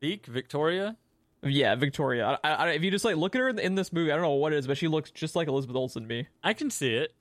Zeke, 0.00 0.26
Victoria. 0.26 0.96
Yeah, 1.42 1.74
Victoria. 1.76 2.38
I, 2.42 2.50
I, 2.50 2.68
if 2.70 2.82
you 2.82 2.90
just 2.90 3.04
like 3.04 3.16
look 3.16 3.34
at 3.34 3.40
her 3.40 3.48
in, 3.48 3.58
in 3.58 3.74
this 3.74 3.92
movie, 3.92 4.10
I 4.10 4.14
don't 4.14 4.22
know 4.24 4.32
what 4.32 4.52
it 4.52 4.56
is, 4.56 4.66
but 4.66 4.76
she 4.76 4.88
looks 4.88 5.10
just 5.10 5.36
like 5.36 5.48
Elizabeth 5.48 5.76
Olsen 5.76 6.02
to 6.02 6.08
me. 6.08 6.26
I 6.42 6.52
can 6.52 6.70
see 6.70 6.94
it. 6.94 7.14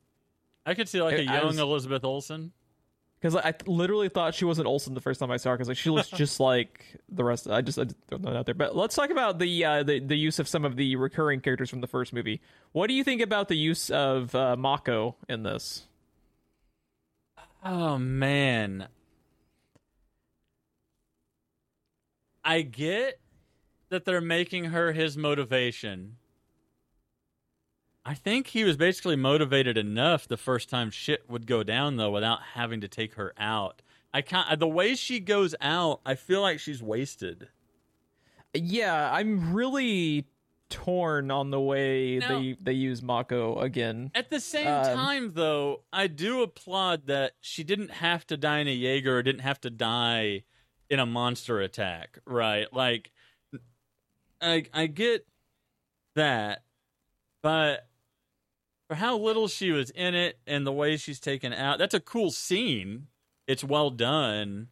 I 0.65 0.73
could 0.73 0.89
see 0.89 1.01
like 1.01 1.17
a 1.17 1.23
young 1.23 1.47
was- 1.47 1.59
Elizabeth 1.59 2.03
Olsen. 2.03 2.51
Because 3.19 3.35
I, 3.35 3.49
I 3.49 3.53
literally 3.65 4.09
thought 4.09 4.35
she 4.35 4.45
wasn't 4.45 4.67
Olsen 4.67 4.93
the 4.93 5.01
first 5.01 5.19
time 5.19 5.31
I 5.31 5.37
saw 5.37 5.49
her. 5.49 5.57
Because 5.57 5.69
like 5.69 5.77
she 5.77 5.89
looks 5.89 6.09
just 6.15 6.39
like 6.39 6.85
the 7.09 7.23
rest. 7.23 7.49
I 7.49 7.61
just 7.61 7.79
I 7.79 7.85
throw 8.07 8.19
that 8.19 8.35
out 8.35 8.45
there. 8.45 8.53
But 8.53 8.75
let's 8.75 8.95
talk 8.95 9.09
about 9.09 9.39
the 9.39 9.65
uh, 9.65 9.83
the 9.83 9.99
the 9.99 10.15
use 10.15 10.37
of 10.39 10.47
some 10.47 10.65
of 10.65 10.75
the 10.75 10.95
recurring 10.97 11.39
characters 11.41 11.69
from 11.69 11.81
the 11.81 11.87
first 11.87 12.13
movie. 12.13 12.41
What 12.73 12.87
do 12.87 12.93
you 12.93 13.03
think 13.03 13.21
about 13.21 13.47
the 13.47 13.57
use 13.57 13.89
of 13.89 14.35
uh, 14.35 14.55
Mako 14.55 15.15
in 15.27 15.41
this? 15.43 15.87
Oh 17.63 17.97
man. 17.97 18.87
I 22.45 22.61
get 22.61 23.19
that 23.89 24.05
they're 24.05 24.21
making 24.21 24.65
her 24.65 24.91
his 24.91 25.17
motivation. 25.17 26.17
I 28.05 28.13
think 28.13 28.47
he 28.47 28.63
was 28.63 28.77
basically 28.77 29.15
motivated 29.17 29.77
enough 29.77 30.27
the 30.27 30.37
first 30.37 30.69
time 30.69 30.89
shit 30.91 31.29
would 31.29 31.45
go 31.45 31.61
down 31.63 31.97
though 31.97 32.11
without 32.11 32.39
having 32.53 32.79
to 32.81 32.87
take 32.87 33.15
her 33.15 33.33
out. 33.37 33.81
I 34.13 34.21
can't 34.21 34.59
the 34.59 34.67
way 34.67 34.95
she 34.95 35.19
goes 35.19 35.53
out, 35.59 35.99
I 36.05 36.15
feel 36.15 36.41
like 36.41 36.59
she's 36.59 36.81
wasted. 36.81 37.49
Yeah, 38.53 39.11
I'm 39.11 39.53
really 39.53 40.25
torn 40.69 41.31
on 41.31 41.49
the 41.51 41.59
way 41.59 42.17
Now- 42.19 42.39
they 42.39 42.57
they 42.61 42.73
use 42.73 43.01
Mako 43.01 43.59
again. 43.59 44.11
At 44.15 44.29
the 44.29 44.39
same 44.39 44.67
Um, 44.67 44.83
time, 44.85 45.33
though, 45.33 45.83
I 45.91 46.07
do 46.07 46.41
applaud 46.41 47.07
that 47.07 47.33
she 47.41 47.63
didn't 47.63 47.91
have 47.91 48.25
to 48.27 48.37
die 48.37 48.59
in 48.59 48.67
a 48.67 48.73
Jaeger 48.73 49.17
or 49.17 49.23
didn't 49.23 49.41
have 49.41 49.59
to 49.61 49.69
die 49.69 50.43
in 50.89 50.99
a 50.99 51.05
monster 51.05 51.59
attack, 51.59 52.19
right? 52.25 52.71
Like, 52.73 53.11
I 54.41 54.65
I 54.73 54.87
get 54.87 55.25
that, 56.15 56.63
but 57.41 57.87
for 58.87 58.95
how 58.95 59.17
little 59.17 59.47
she 59.47 59.71
was 59.71 59.89
in 59.89 60.15
it 60.15 60.39
and 60.47 60.65
the 60.65 60.71
way 60.71 60.97
she's 60.97 61.19
taken 61.19 61.53
out, 61.53 61.77
that's 61.77 61.93
a 61.93 61.99
cool 61.99 62.31
scene. 62.31 63.07
It's 63.47 63.63
well 63.63 63.89
done. 63.89 64.69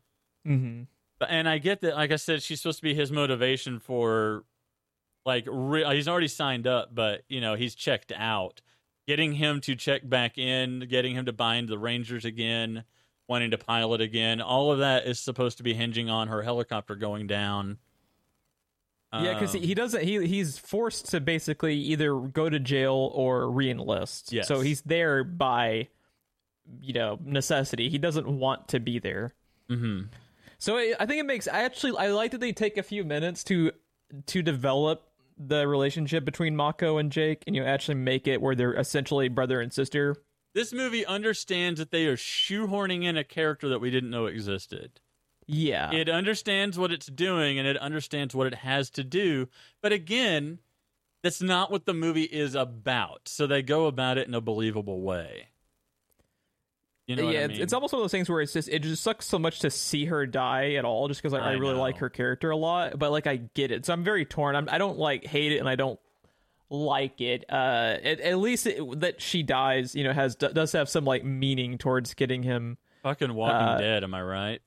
Mm-hmm. 0.47 0.83
But 1.19 1.29
and 1.31 1.47
I 1.49 1.57
get 1.57 1.81
that, 1.81 1.95
like 1.95 2.11
I 2.11 2.17
said, 2.17 2.43
she's 2.43 2.61
supposed 2.61 2.79
to 2.79 2.83
be 2.83 2.93
his 2.93 3.11
motivation 3.11 3.79
for, 3.79 4.43
like, 5.25 5.45
re- 5.49 5.95
he's 5.95 6.07
already 6.07 6.27
signed 6.27 6.67
up, 6.67 6.93
but 6.93 7.23
you 7.29 7.41
know 7.41 7.55
he's 7.55 7.73
checked 7.75 8.11
out. 8.15 8.61
getting 9.07 9.33
him 9.33 9.61
to 9.61 9.75
check 9.75 10.07
back 10.07 10.37
in, 10.37 10.85
getting 10.89 11.15
him 11.15 11.25
to 11.25 11.33
bind 11.33 11.69
the 11.69 11.77
Rangers 11.77 12.25
again, 12.25 12.83
wanting 13.27 13.51
to 13.51 13.57
pilot 13.57 14.01
again. 14.01 14.41
All 14.41 14.71
of 14.71 14.79
that 14.79 15.05
is 15.05 15.19
supposed 15.19 15.57
to 15.57 15.63
be 15.63 15.73
hinging 15.73 16.09
on 16.09 16.27
her 16.27 16.41
helicopter 16.41 16.95
going 16.95 17.27
down. 17.27 17.77
Yeah, 19.23 19.33
because 19.33 19.53
he, 19.53 19.59
he 19.59 19.73
doesn't. 19.73 20.03
He 20.03 20.25
he's 20.27 20.57
forced 20.57 21.11
to 21.11 21.19
basically 21.19 21.75
either 21.75 22.17
go 22.19 22.49
to 22.49 22.59
jail 22.59 23.11
or 23.13 23.41
reenlist. 23.43 24.31
Yes. 24.31 24.47
So 24.47 24.61
he's 24.61 24.81
there 24.81 25.23
by, 25.23 25.89
you 26.81 26.93
know, 26.93 27.19
necessity. 27.23 27.89
He 27.89 27.97
doesn't 27.97 28.27
want 28.27 28.69
to 28.69 28.79
be 28.79 28.99
there. 28.99 29.33
mhm. 29.69 30.07
So 30.57 30.77
I 30.77 30.93
I 30.99 31.05
think 31.05 31.19
it 31.19 31.25
makes. 31.25 31.47
I 31.47 31.63
actually 31.63 31.97
I 31.97 32.07
like 32.09 32.31
that 32.31 32.39
they 32.39 32.51
take 32.53 32.77
a 32.77 32.83
few 32.83 33.03
minutes 33.03 33.43
to 33.45 33.71
to 34.27 34.41
develop 34.41 35.03
the 35.37 35.67
relationship 35.67 36.23
between 36.23 36.55
Mako 36.55 36.97
and 36.97 37.11
Jake, 37.11 37.43
and 37.45 37.55
you 37.55 37.63
actually 37.63 37.95
make 37.95 38.25
it 38.27 38.41
where 38.41 38.55
they're 38.55 38.73
essentially 38.73 39.27
brother 39.27 39.59
and 39.59 39.73
sister. 39.73 40.15
This 40.53 40.71
movie 40.71 41.05
understands 41.05 41.79
that 41.79 41.91
they 41.91 42.05
are 42.05 42.15
shoehorning 42.15 43.03
in 43.03 43.17
a 43.17 43.25
character 43.25 43.67
that 43.67 43.79
we 43.79 43.91
didn't 43.91 44.09
know 44.09 44.27
existed. 44.27 45.01
Yeah. 45.47 45.91
It 45.93 46.09
understands 46.09 46.77
what 46.77 46.91
it's 46.91 47.05
doing 47.07 47.59
and 47.59 47.67
it 47.67 47.77
understands 47.77 48.33
what 48.33 48.47
it 48.47 48.55
has 48.55 48.89
to 48.91 49.03
do. 49.03 49.47
But 49.81 49.91
again, 49.91 50.59
that's 51.21 51.41
not 51.41 51.71
what 51.71 51.85
the 51.85 51.93
movie 51.93 52.23
is 52.23 52.55
about. 52.55 53.27
So 53.27 53.45
they 53.47 53.61
go 53.61 53.85
about 53.85 54.17
it 54.17 54.27
in 54.27 54.33
a 54.33 54.41
believable 54.41 55.01
way. 55.01 55.49
You 57.07 57.15
know 57.15 57.23
yeah, 57.23 57.27
what 57.27 57.35
I 57.35 57.39
it's- 57.43 57.49
mean? 57.51 57.61
it's 57.61 57.73
almost 57.73 57.93
one 57.93 57.99
of 57.99 58.03
those 58.05 58.11
things 58.11 58.29
where 58.29 58.41
it's 58.41 58.53
just 58.53 58.67
it 58.67 58.81
just 58.81 59.03
sucks 59.03 59.27
so 59.27 59.37
much 59.37 59.59
to 59.59 59.69
see 59.69 60.05
her 60.05 60.25
die 60.25 60.73
at 60.73 60.85
all, 60.85 61.07
just 61.07 61.21
because 61.21 61.35
I, 61.35 61.39
I 61.39 61.49
I 61.49 61.51
really 61.53 61.75
know. 61.75 61.79
like 61.81 61.97
her 61.97 62.09
character 62.09 62.49
a 62.49 62.57
lot. 62.57 62.97
But 62.97 63.11
like, 63.11 63.27
I 63.27 63.35
get 63.35 63.69
it, 63.69 63.85
so 63.85 63.93
I'm 63.93 64.03
very 64.03 64.25
torn. 64.25 64.55
I'm, 64.55 64.67
I 64.71 64.79
don't 64.79 64.97
like 64.97 65.23
hate 65.23 65.51
it, 65.51 65.57
and 65.59 65.69
I 65.69 65.75
don't 65.75 65.99
like 66.71 67.21
it. 67.21 67.45
Uh, 67.47 67.97
at, 68.03 68.19
at 68.21 68.39
least 68.39 68.65
it, 68.65 68.99
that 69.01 69.21
she 69.21 69.43
dies, 69.43 69.93
you 69.93 70.03
know, 70.03 70.13
has 70.13 70.35
does 70.35 70.71
have 70.71 70.89
some 70.89 71.05
like 71.05 71.23
meaning 71.23 71.77
towards 71.77 72.15
getting 72.15 72.41
him 72.41 72.79
Fucking 73.03 73.35
Walking 73.35 73.55
uh, 73.55 73.77
Dead, 73.77 74.03
am 74.03 74.15
I 74.15 74.23
right? 74.23 74.61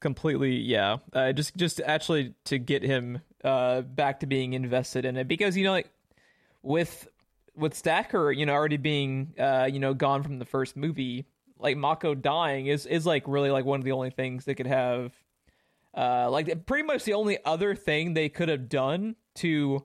Completely. 0.00 0.56
Yeah, 0.56 0.98
uh, 1.12 1.32
just 1.32 1.56
just 1.56 1.80
actually 1.80 2.34
to 2.44 2.58
get 2.58 2.82
him 2.82 3.20
uh 3.44 3.82
back 3.82 4.20
to 4.20 4.26
being 4.26 4.54
invested 4.54 5.04
in 5.04 5.16
it 5.16 5.28
because 5.28 5.56
you 5.56 5.64
know 5.64 5.72
like 5.72 5.90
with 6.62 7.08
with 7.56 7.74
Stacker, 7.74 8.30
you 8.30 8.46
know, 8.46 8.52
already 8.52 8.76
being 8.76 9.34
uh, 9.38 9.68
you 9.70 9.78
know, 9.78 9.94
gone 9.94 10.22
from 10.22 10.38
the 10.38 10.44
first 10.44 10.76
movie, 10.76 11.26
like 11.58 11.76
Mako 11.76 12.14
dying 12.14 12.66
is 12.66 12.86
is 12.86 13.06
like 13.06 13.24
really 13.26 13.50
like 13.50 13.64
one 13.64 13.80
of 13.80 13.84
the 13.84 13.92
only 13.92 14.10
things 14.10 14.44
that 14.44 14.56
could 14.56 14.66
have 14.66 15.12
uh 15.96 16.28
like 16.30 16.66
pretty 16.66 16.86
much 16.86 17.04
the 17.04 17.14
only 17.14 17.38
other 17.44 17.74
thing 17.74 18.12
they 18.12 18.28
could 18.28 18.50
have 18.50 18.68
done 18.68 19.16
to 19.34 19.82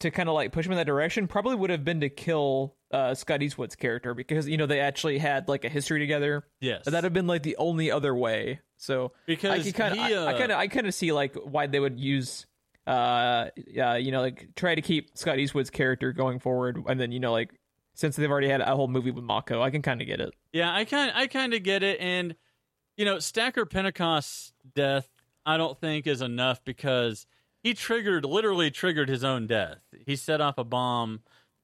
to 0.00 0.10
kind 0.10 0.28
of 0.28 0.34
like 0.34 0.52
push 0.52 0.66
him 0.66 0.72
in 0.72 0.78
that 0.78 0.86
direction 0.86 1.26
probably 1.26 1.54
would 1.54 1.70
have 1.70 1.84
been 1.84 2.00
to 2.00 2.08
kill 2.08 2.74
uh 2.90 3.14
Scott 3.14 3.42
Eastwood's 3.42 3.76
character 3.76 4.14
because 4.14 4.48
you 4.48 4.56
know 4.56 4.66
they 4.66 4.80
actually 4.80 5.18
had 5.18 5.48
like 5.48 5.64
a 5.64 5.68
history 5.68 5.98
together. 5.98 6.46
Yes. 6.60 6.84
That'd 6.84 7.04
have 7.04 7.12
been 7.12 7.26
like 7.26 7.42
the 7.42 7.56
only 7.56 7.90
other 7.90 8.14
way. 8.14 8.60
So 8.78 9.12
because 9.26 9.66
I 9.66 9.72
kind 9.72 9.94
of, 9.94 10.00
I 10.00 10.12
uh, 10.14 10.38
kind 10.38 10.52
of, 10.52 10.58
I 10.58 10.68
kind 10.68 10.86
of 10.86 10.94
see 10.94 11.12
like 11.12 11.34
why 11.34 11.66
they 11.66 11.80
would 11.80 11.98
use, 11.98 12.46
uh, 12.86 13.48
uh, 13.80 13.94
you 13.94 14.12
know, 14.12 14.20
like 14.20 14.54
try 14.54 14.74
to 14.74 14.80
keep 14.80 15.18
Scott 15.18 15.38
Eastwood's 15.38 15.70
character 15.70 16.12
going 16.12 16.38
forward, 16.38 16.82
and 16.86 16.98
then 16.98 17.12
you 17.12 17.20
know, 17.20 17.32
like 17.32 17.50
since 17.94 18.14
they've 18.16 18.30
already 18.30 18.48
had 18.48 18.60
a 18.60 18.76
whole 18.76 18.88
movie 18.88 19.10
with 19.10 19.24
Mako, 19.24 19.60
I 19.60 19.70
can 19.70 19.82
kind 19.82 20.00
of 20.00 20.06
get 20.06 20.20
it. 20.20 20.32
Yeah, 20.52 20.72
I 20.72 20.84
kind 20.84 21.12
I 21.14 21.26
kind 21.26 21.52
of 21.54 21.62
get 21.64 21.82
it, 21.82 22.00
and 22.00 22.36
you 22.96 23.04
know, 23.04 23.18
Stacker 23.18 23.66
Pentecost's 23.66 24.52
death, 24.74 25.08
I 25.44 25.56
don't 25.56 25.78
think 25.78 26.06
is 26.06 26.22
enough 26.22 26.64
because 26.64 27.26
he 27.62 27.74
triggered, 27.74 28.24
literally 28.24 28.70
triggered 28.70 29.08
his 29.08 29.24
own 29.24 29.46
death. 29.46 29.78
He 30.06 30.16
set 30.16 30.40
off 30.40 30.58
a 30.58 30.64
bomb 30.64 31.20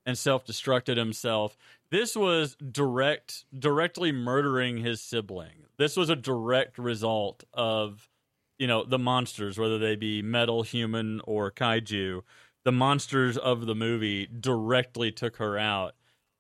and 0.07 0.18
self-destructed 0.18 0.96
himself. 0.96 1.57
This 1.90 2.14
was 2.16 2.57
direct, 2.57 3.44
directly 3.57 4.12
murdering 4.12 4.78
his 4.78 5.00
sibling. 5.00 5.66
This 5.78 5.96
was 5.96 6.11
a 6.11 6.16
direct 6.16 6.78
result 6.78 7.44
of, 7.52 8.09
you 8.59 8.66
know, 8.66 8.85
the 8.85 8.98
monsters, 8.98 9.59
whether 9.59 9.78
they 9.78 9.96
be 9.96 10.20
metal, 10.22 10.62
human, 10.62 11.20
or 11.24 11.50
kaiju. 11.50 12.22
The 12.64 12.72
monsters 12.72 13.37
of 13.37 13.66
the 13.66 13.74
movie 13.74 14.26
directly 14.26 15.12
took 15.12 15.37
her 15.37 15.59
out 15.59 15.94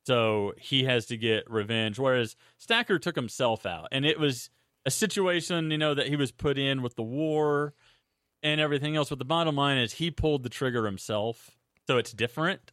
so 0.06 0.52
he 0.58 0.84
has 0.84 1.06
to 1.06 1.16
get 1.16 1.50
revenge. 1.50 1.98
Whereas 1.98 2.36
Stacker 2.58 2.98
took 2.98 3.16
himself 3.16 3.66
out, 3.66 3.88
and 3.90 4.04
it 4.04 4.18
was 4.18 4.50
a 4.84 4.90
situation, 4.90 5.70
you 5.70 5.78
know, 5.78 5.94
that 5.94 6.08
he 6.08 6.16
was 6.16 6.30
put 6.30 6.58
in 6.58 6.82
with 6.82 6.96
the 6.96 7.02
war 7.02 7.72
and 8.44 8.60
everything 8.60 8.94
else. 8.94 9.08
But 9.08 9.18
the 9.18 9.24
bottom 9.24 9.56
line 9.56 9.78
is 9.78 9.94
he 9.94 10.12
pulled 10.12 10.44
the 10.44 10.48
trigger 10.48 10.86
himself, 10.86 11.50
so 11.88 11.98
it's 11.98 12.12
different. 12.12 12.70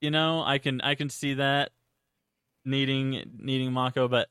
You 0.00 0.10
know, 0.12 0.42
I 0.44 0.58
can 0.58 0.80
I 0.82 0.94
can 0.94 1.10
see 1.10 1.34
that 1.34 1.70
needing 2.64 3.22
needing 3.38 3.72
Mako, 3.72 4.06
but 4.08 4.28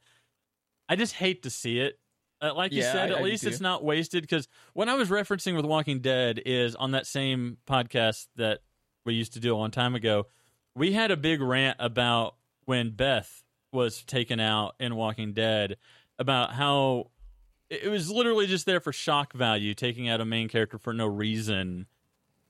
I 0.88 0.96
just 0.96 1.16
hate 1.16 1.44
to 1.44 1.50
see 1.50 1.80
it. 1.80 1.98
Uh, 2.42 2.54
like 2.56 2.72
you 2.72 2.82
said, 2.82 3.12
I- 3.12 3.16
at 3.16 3.20
I 3.20 3.24
least 3.24 3.44
it's 3.46 3.62
not 3.62 3.84
wasted. 3.84 4.24
Because 4.24 4.48
what 4.74 4.90
I 4.90 4.96
was 4.96 5.10
referencing 5.10 5.56
with 5.56 5.66
Walking 5.66 6.00
Dead 6.00 6.42
is 6.46 6.76
on 6.76 6.92
that 6.92 7.06
same 7.06 7.58
podcast 7.68 8.28
that 8.36 8.60
we 9.06 9.14
used 9.14 9.34
to 9.34 9.40
do 9.40 9.54
a 9.54 9.58
long 9.58 9.72
time 9.72 9.96
ago. 9.96 10.28
We 10.76 10.94
had 10.94 11.12
a 11.12 11.18
big 11.18 11.42
rant 11.42 11.78
about 11.80 12.36
when 12.66 12.92
Beth 12.92 13.44
was 13.74 14.04
taken 14.04 14.40
out 14.40 14.76
in 14.80 14.96
Walking 14.96 15.34
Dead 15.34 15.78
about 16.20 16.54
how 16.54 17.12
it 17.72 17.90
was 17.90 18.10
literally 18.12 18.48
just 18.48 18.66
there 18.66 18.80
for 18.80 18.92
shock 18.94 19.34
value, 19.34 19.74
taking 19.74 20.10
out 20.10 20.22
a 20.22 20.26
main 20.26 20.48
character 20.50 20.78
for 20.78 20.94
no 20.94 21.06
reason. 21.08 21.88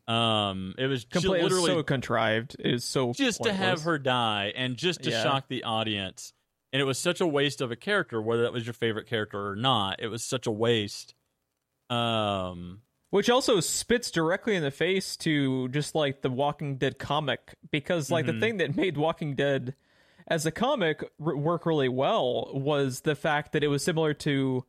Um, 0.07 0.73
it 0.77 0.87
was 0.87 1.05
ju- 1.05 1.19
Completely 1.21 1.39
it 1.41 1.53
was 1.53 1.65
so 1.65 1.83
contrived. 1.83 2.55
It 2.59 2.73
is 2.73 2.83
so 2.83 3.13
just 3.13 3.43
to 3.43 3.53
have 3.53 3.83
her 3.83 3.97
die 3.99 4.51
and 4.55 4.75
just 4.75 5.03
to 5.03 5.11
Yeah. 5.11 5.23
shock 5.23 5.47
the 5.47 5.63
audience. 5.63 6.33
And 6.73 6.81
it 6.81 6.85
was 6.85 6.97
such 6.97 7.21
a 7.21 7.27
waste 7.27 7.61
of 7.61 7.71
a 7.71 7.75
character, 7.75 8.21
whether 8.21 8.41
that 8.43 8.53
was 8.53 8.65
your 8.65 8.73
favorite 8.73 9.05
character 9.07 9.49
or 9.49 9.55
not. 9.55 10.01
It 10.01 10.07
was 10.07 10.23
such 10.23 10.47
a 10.47 10.51
waste. 10.51 11.13
Um, 11.89 12.81
which 13.09 13.29
also 13.29 13.59
spits 13.59 14.09
directly 14.11 14.55
in 14.55 14.63
the 14.63 14.71
face 14.71 15.17
to 15.17 15.67
just 15.69 15.95
like 15.95 16.21
the 16.21 16.29
Walking 16.29 16.77
Dead 16.77 16.97
comic 16.97 17.55
because 17.69 18.09
like 18.09 18.25
Mm-hmm. 18.25 18.39
the 18.39 18.45
thing 18.45 18.57
that 18.57 18.75
made 18.75 18.97
Walking 18.97 19.35
Dead 19.35 19.75
as 20.27 20.45
a 20.45 20.51
comic 20.51 21.03
r- 21.23 21.35
work 21.35 21.65
really 21.65 21.89
well 21.89 22.49
was 22.53 23.01
the 23.01 23.15
fact 23.15 23.51
that 23.51 23.63
it 23.63 23.67
was 23.67 23.83
similar 23.83 24.13
to 24.13 24.63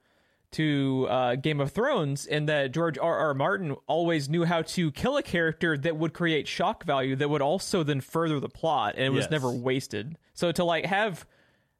to 0.52 1.06
uh, 1.10 1.34
Game 1.36 1.60
of 1.60 1.72
Thrones 1.72 2.26
in 2.26 2.46
that 2.46 2.72
George 2.72 2.98
R. 2.98 3.18
R. 3.18 3.34
Martin 3.34 3.76
always 3.86 4.28
knew 4.28 4.44
how 4.44 4.62
to 4.62 4.90
kill 4.92 5.16
a 5.16 5.22
character 5.22 5.76
that 5.78 5.96
would 5.96 6.12
create 6.14 6.46
shock 6.48 6.84
value 6.84 7.16
that 7.16 7.28
would 7.30 7.42
also 7.42 7.82
then 7.82 8.00
further 8.00 8.40
the 8.40 8.48
plot 8.48 8.94
and 8.96 9.04
it 9.06 9.10
was 9.10 9.24
Yes. 9.24 9.30
never 9.30 9.50
wasted. 9.50 10.16
So 10.34 10.52
to 10.52 10.64
like 10.64 10.84
have 10.86 11.26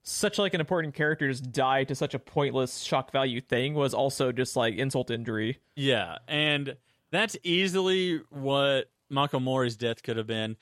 such 0.03 0.39
like 0.39 0.53
an 0.55 0.61
important 0.61 0.95
character 0.95 1.29
just 1.29 1.53
die 1.53 1.85
to 1.85 1.95
such 1.95 2.13
a 2.15 2.19
pointless 2.19 2.81
shock 2.81 3.13
value 3.13 3.41
thing 3.41 3.75
was 3.75 3.95
also 3.95 4.33
just 4.33 4.57
like 4.57 4.75
insult 4.75 5.11
injury. 5.11 5.59
yeah, 5.77 6.19
and 6.27 6.77
that's 7.11 7.37
easily 7.45 8.21
what 8.31 8.91
Mako 9.11 9.39
Mori's 9.39 9.77
death 9.77 10.03
could 10.03 10.17
have 10.17 10.27
been. 10.27 10.57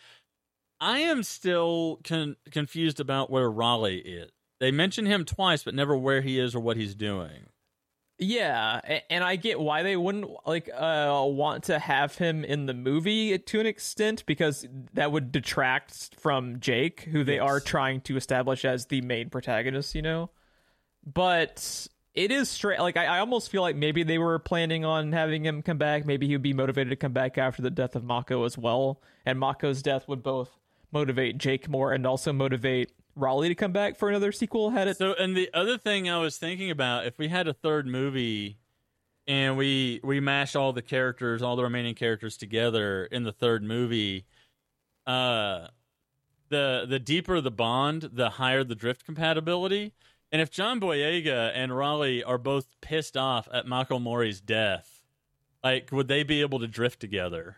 I 0.80 0.98
am 1.00 1.22
still 1.22 2.00
con- 2.04 2.36
confused 2.50 3.00
about 3.00 3.30
where 3.30 3.50
Raleigh 3.50 3.98
is. 3.98 4.30
They 4.58 4.70
mention 4.70 5.06
him 5.06 5.24
twice, 5.24 5.62
but 5.62 5.74
never 5.74 5.96
where 5.96 6.20
he 6.22 6.38
is 6.38 6.54
or 6.54 6.60
what 6.60 6.76
he's 6.76 6.94
doing. 6.94 7.46
Yeah, 8.22 9.00
and 9.08 9.24
I 9.24 9.36
get 9.36 9.58
why 9.58 9.82
they 9.82 9.96
wouldn't 9.96 10.28
like 10.46 10.68
uh 10.68 11.24
want 11.26 11.64
to 11.64 11.78
have 11.78 12.16
him 12.16 12.44
in 12.44 12.66
the 12.66 12.74
movie 12.74 13.38
to 13.38 13.60
an 13.60 13.64
extent 13.66 14.26
because 14.26 14.66
that 14.92 15.10
would 15.10 15.32
detract 15.32 16.14
from 16.20 16.60
Jake, 16.60 17.08
who 17.12 17.24
they 17.24 17.36
Yes. 17.36 17.42
are 17.42 17.60
trying 17.60 18.02
to 18.02 18.18
establish 18.18 18.66
as 18.66 18.86
the 18.86 19.00
main 19.00 19.30
protagonist, 19.30 19.94
you 19.94 20.02
know. 20.02 20.28
But 21.02 21.88
it 22.14 22.30
is 22.30 22.50
straight 22.50 22.78
like 22.80 22.98
I, 22.98 23.06
I 23.06 23.18
almost 23.20 23.50
feel 23.50 23.62
like 23.62 23.74
maybe 23.76 24.02
they 24.02 24.18
were 24.18 24.38
planning 24.38 24.84
on 24.84 25.12
having 25.12 25.46
him 25.46 25.62
come 25.62 25.78
back. 25.78 26.04
Maybe 26.04 26.28
he'd 26.28 26.42
be 26.42 26.52
motivated 26.52 26.90
to 26.90 26.96
come 26.96 27.14
back 27.14 27.38
after 27.38 27.62
the 27.62 27.70
death 27.70 27.96
of 27.96 28.04
Mako 28.04 28.44
as 28.44 28.58
well, 28.58 29.00
and 29.24 29.38
Mako's 29.38 29.80
death 29.80 30.06
would 30.08 30.22
both 30.22 30.58
motivate 30.92 31.38
Jake 31.38 31.70
more 31.70 31.92
and 31.94 32.06
also 32.06 32.34
motivate 32.34 32.92
Raleigh 33.16 33.48
to 33.48 33.54
come 33.54 33.72
back 33.72 33.96
for 33.96 34.08
another 34.08 34.32
sequel. 34.32 34.70
Had 34.70 34.88
it 34.88 34.96
So, 34.96 35.14
and 35.14 35.36
the 35.36 35.50
other 35.52 35.78
thing 35.78 36.08
I 36.08 36.18
was 36.18 36.36
thinking 36.36 36.70
about, 36.70 37.06
if 37.06 37.18
we 37.18 37.28
had 37.28 37.48
a 37.48 37.52
third 37.52 37.86
movie 37.86 38.58
and 39.26 39.56
we 39.56 40.00
we 40.02 40.20
mash 40.20 40.56
all 40.56 40.72
the 40.72 40.82
characters, 40.82 41.42
all 41.42 41.56
the 41.56 41.62
remaining 41.62 41.94
characters 41.94 42.36
together 42.36 43.04
in 43.04 43.24
the 43.24 43.32
third 43.32 43.62
movie, 43.62 44.26
uh, 45.06 45.68
the 46.48 46.86
the 46.88 46.98
deeper 46.98 47.40
the 47.40 47.50
bond, 47.50 48.10
the 48.12 48.30
higher 48.30 48.64
the 48.64 48.74
drift 48.74 49.04
compatibility. 49.04 49.92
And 50.32 50.40
if 50.40 50.50
John 50.50 50.80
Boyega 50.80 51.50
and 51.54 51.76
Raleigh 51.76 52.22
are 52.22 52.38
both 52.38 52.66
pissed 52.80 53.16
off 53.16 53.48
at 53.52 53.66
Mako 53.66 53.98
Mori's 53.98 54.40
death, 54.40 55.02
like 55.62 55.90
would 55.92 56.08
they 56.08 56.22
be 56.22 56.40
able 56.40 56.60
to 56.60 56.66
drift 56.68 57.00
together? 57.00 57.56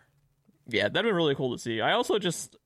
Yeah, 0.68 0.88
that'd 0.88 1.08
be 1.08 1.12
really 1.12 1.34
cool 1.34 1.52
to 1.52 1.58
see. 1.58 1.80
I 1.80 1.92
also 1.92 2.18
just 2.18 2.56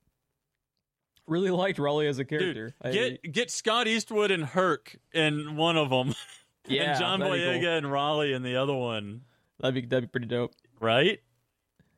really 1.26 1.50
liked 1.50 1.78
Raleigh 1.78 2.06
as 2.08 2.18
a 2.18 2.24
Dude, 2.24 2.40
character. 2.40 2.74
I- 2.82 2.90
get 2.92 3.32
get 3.32 3.50
Scott 3.50 3.86
Eastwood 3.88 4.30
and 4.30 4.44
Herc 4.44 4.96
in 5.12 5.56
one 5.56 5.76
of 5.76 5.90
them, 5.90 6.14
yeah, 6.66 6.90
and 6.92 6.98
John 7.00 7.20
Boyega 7.20 7.60
cool. 7.60 7.70
and 7.70 7.90
Raleigh 7.92 8.32
in 8.32 8.42
the 8.42 8.56
other 8.56 8.74
one, 8.74 9.22
That'd 9.60 9.74
be 9.74 9.86
that'd 9.86 10.04
be 10.04 10.12
pretty 10.12 10.26
dope. 10.26 10.52
right? 10.80 11.20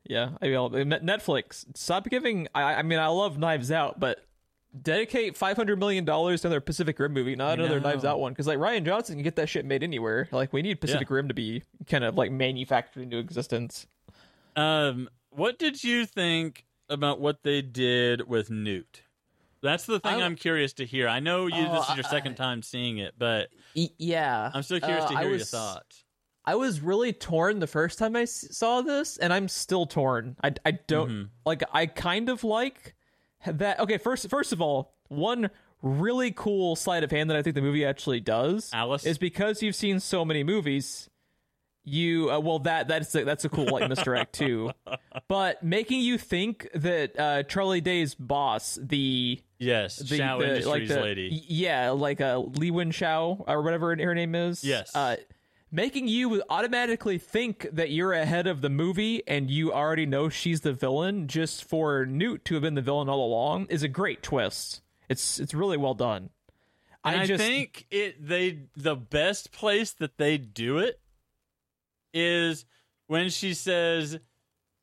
Yeah, 0.05 0.31
I 0.41 0.47
mean, 0.49 0.91
Netflix 0.91 1.67
stop 1.75 2.09
giving. 2.09 2.49
I 2.55 2.75
I 2.77 2.83
mean, 2.83 2.99
I 2.99 3.09
love 3.09 3.37
Knives 3.39 3.71
Out, 3.71 4.01
but 4.01 4.25
dedicate 4.81 5.37
five 5.37 5.57
hundred 5.57 5.79
million 5.79 6.05
dollars 6.07 6.41
to 6.43 6.47
another 6.49 6.61
Pacific 6.61 6.99
Rim 6.99 7.13
movie, 7.13 7.37
not 7.37 7.59
another. 7.59 7.79
Knives 7.81 8.05
Out 8.07 8.19
one. 8.21 8.33
Because 8.33 8.47
like 8.47 8.59
Rian 8.59 8.85
Johnson 8.87 9.17
can 9.17 9.23
get 9.23 9.37
that 9.37 9.49
shit 9.51 9.67
made 9.67 9.83
anywhere. 9.83 10.29
Like 10.33 10.53
we 10.53 10.63
need 10.63 10.81
Pacific 10.81 11.11
Rim 11.11 11.29
to 11.29 11.35
be 11.35 11.63
kind 11.89 12.05
of 12.05 12.17
like 12.17 12.31
manufactured 12.31 13.03
into 13.03 13.19
existence. 13.19 13.87
Um, 14.57 15.09
what 15.31 15.59
did 15.59 15.85
you 15.85 16.07
think 16.07 16.65
about 16.89 17.21
what 17.21 17.43
they 17.43 17.61
did 17.61 18.27
with 18.29 18.51
Newt? 18.51 19.03
That's 19.63 19.87
the 19.87 20.01
thing 20.01 20.21
I- 20.23 20.25
I'm 20.25 20.37
curious 20.37 20.73
to 20.75 20.85
hear. 20.87 21.09
I 21.09 21.21
know 21.21 21.47
you. 21.47 21.67
Oh, 21.69 21.75
this 21.81 21.89
is 21.91 21.97
your 21.97 22.07
I- 22.07 22.11
second 22.11 22.37
time 22.37 22.63
seeing 22.63 22.99
it, 22.99 23.15
but 23.19 23.49
yeah, 23.75 24.51
I'm 24.55 24.63
still 24.63 24.81
curious 24.81 25.05
Uh, 25.05 25.09
to 25.09 25.15
hear 25.19 25.29
your 25.29 25.39
was- 25.39 25.51
thoughts. 25.51 26.05
I 26.45 26.55
was 26.55 26.81
really 26.81 27.13
torn 27.13 27.59
the 27.59 27.67
first 27.67 27.99
time 27.99 28.17
I 28.17 28.25
saw 28.25 28.81
this, 28.81 29.19
and 29.19 29.33
I'm 29.35 29.49
still 29.49 29.85
torn. 29.85 30.37
I, 30.43 30.55
I 30.65 30.71
don't 30.71 31.11
Mhm. 31.11 31.29
like. 31.45 31.63
I 31.75 31.85
kind 31.87 32.31
of 32.31 32.43
like 32.43 32.95
that. 33.45 33.79
Okay, 33.81 33.99
first 33.99 34.31
first 34.31 34.53
of 34.55 34.63
all, 34.63 34.95
one 35.09 35.51
really 35.83 36.31
cool 36.33 36.75
sleight 36.75 37.05
of 37.05 37.11
hand 37.11 37.29
that 37.31 37.37
I 37.37 37.43
think 37.43 37.55
the 37.55 37.61
movie 37.63 37.85
actually 37.85 38.21
does 38.21 38.71
Alice? 38.73 39.05
is 39.05 39.19
because 39.19 39.63
you've 39.63 39.77
seen 39.77 40.01
so 40.01 40.25
many 40.25 40.43
movies. 40.43 41.11
You 41.89 42.31
uh, 42.31 42.41
well 42.41 42.61
that 42.61 42.89
that's 42.89 43.15
a, 43.15 43.25
that's 43.25 43.45
a 43.45 43.49
cool 43.49 43.67
like 43.67 43.89
misdirect 43.89 44.35
too, 44.35 44.73
but 45.29 45.63
making 45.63 46.01
you 46.01 46.19
think 46.19 46.69
that 46.75 47.19
uh, 47.19 47.43
Charlie 47.45 47.81
Day's 47.81 48.15
boss, 48.15 48.79
the 48.81 49.41
Yes, 49.59 49.97
the, 49.97 50.17
Shao 50.17 50.39
the- 50.39 50.45
Industries 50.45 50.67
like 50.67 50.89
the, 50.89 51.01
lady. 51.01 51.45
Yeah, 51.49 51.91
like 51.91 52.21
uh, 52.21 52.39
Li 52.39 52.71
Wen 52.71 52.91
Shao 52.91 53.45
or 53.47 53.63
whatever 53.63 53.95
her 53.97 54.15
name 54.15 54.35
is. 54.35 54.63
Yes. 54.63 54.95
Uh, 54.95 55.17
making 55.71 56.09
you 56.09 56.43
automatically 56.49 57.19
think 57.19 57.67
that 57.73 57.91
you're 57.91 58.13
ahead 58.13 58.47
of 58.47 58.61
the 58.61 58.71
movie 58.71 59.23
and 59.27 59.51
you 59.51 59.73
already 59.73 60.07
know 60.07 60.29
she's 60.29 60.63
the 60.63 60.73
villain 60.73 61.27
just 61.27 61.65
for 61.65 62.07
Newt 62.07 62.45
to 62.47 62.55
have 62.55 62.63
been 62.63 62.75
the 62.75 62.83
villain 62.83 63.09
all 63.09 63.25
along 63.25 63.67
is 63.67 63.83
a 63.83 63.89
great 63.89 64.23
twist. 64.23 64.81
It's 65.09 65.41
it's 65.41 65.55
really 65.55 65.77
well 65.77 65.95
done. 65.95 66.31
And 67.05 67.21
I, 67.23 67.27
just 67.27 67.43
think 67.43 67.87
it 67.91 68.27
they 68.27 68.61
the 68.77 68.97
best 68.97 69.53
place 69.53 69.93
that 69.93 70.19
they 70.19 70.37
do 70.37 70.79
it 70.79 71.01
is 72.13 72.65
when 73.07 73.31
she 73.31 73.55
says, 73.55 74.19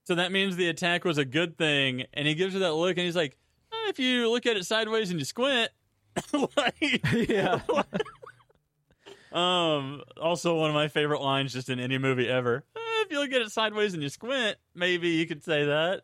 "So 0.05 0.15
that 0.15 0.31
means 0.31 0.55
the 0.55 0.69
attack 0.69 1.03
was 1.05 1.17
a 1.17 1.25
good 1.25 1.57
thing," 1.57 2.05
and 2.13 2.27
he 2.27 2.35
gives 2.35 2.53
her 2.53 2.59
that 2.61 2.73
look, 2.73 2.97
and 2.97 3.05
he's 3.05 3.15
like, 3.15 3.37
"Eh, 3.71 3.89
"If 3.89 3.99
you 3.99 4.29
look 4.31 4.45
at 4.45 4.57
it 4.57 4.65
sideways 4.65 5.09
and 5.09 5.19
you 5.19 5.25
squint." 5.25 5.69
like, 6.57 7.01
yeah. 7.29 7.59
um, 9.31 10.01
also 10.21 10.55
one 10.57 10.69
of 10.69 10.73
my 10.75 10.87
favorite 10.87 11.21
lines 11.21 11.53
just 11.53 11.69
in 11.69 11.79
any 11.79 11.97
movie 11.97 12.27
ever. 12.29 12.63
Eh, 12.75 12.79
if 13.05 13.11
you 13.11 13.19
look 13.19 13.33
at 13.33 13.41
it 13.41 13.51
sideways 13.51 13.93
and 13.93 14.01
you 14.01 14.09
squint, 14.09 14.57
maybe 14.73 15.09
you 15.09 15.27
could 15.27 15.43
say 15.43 15.65
that. 15.65 16.03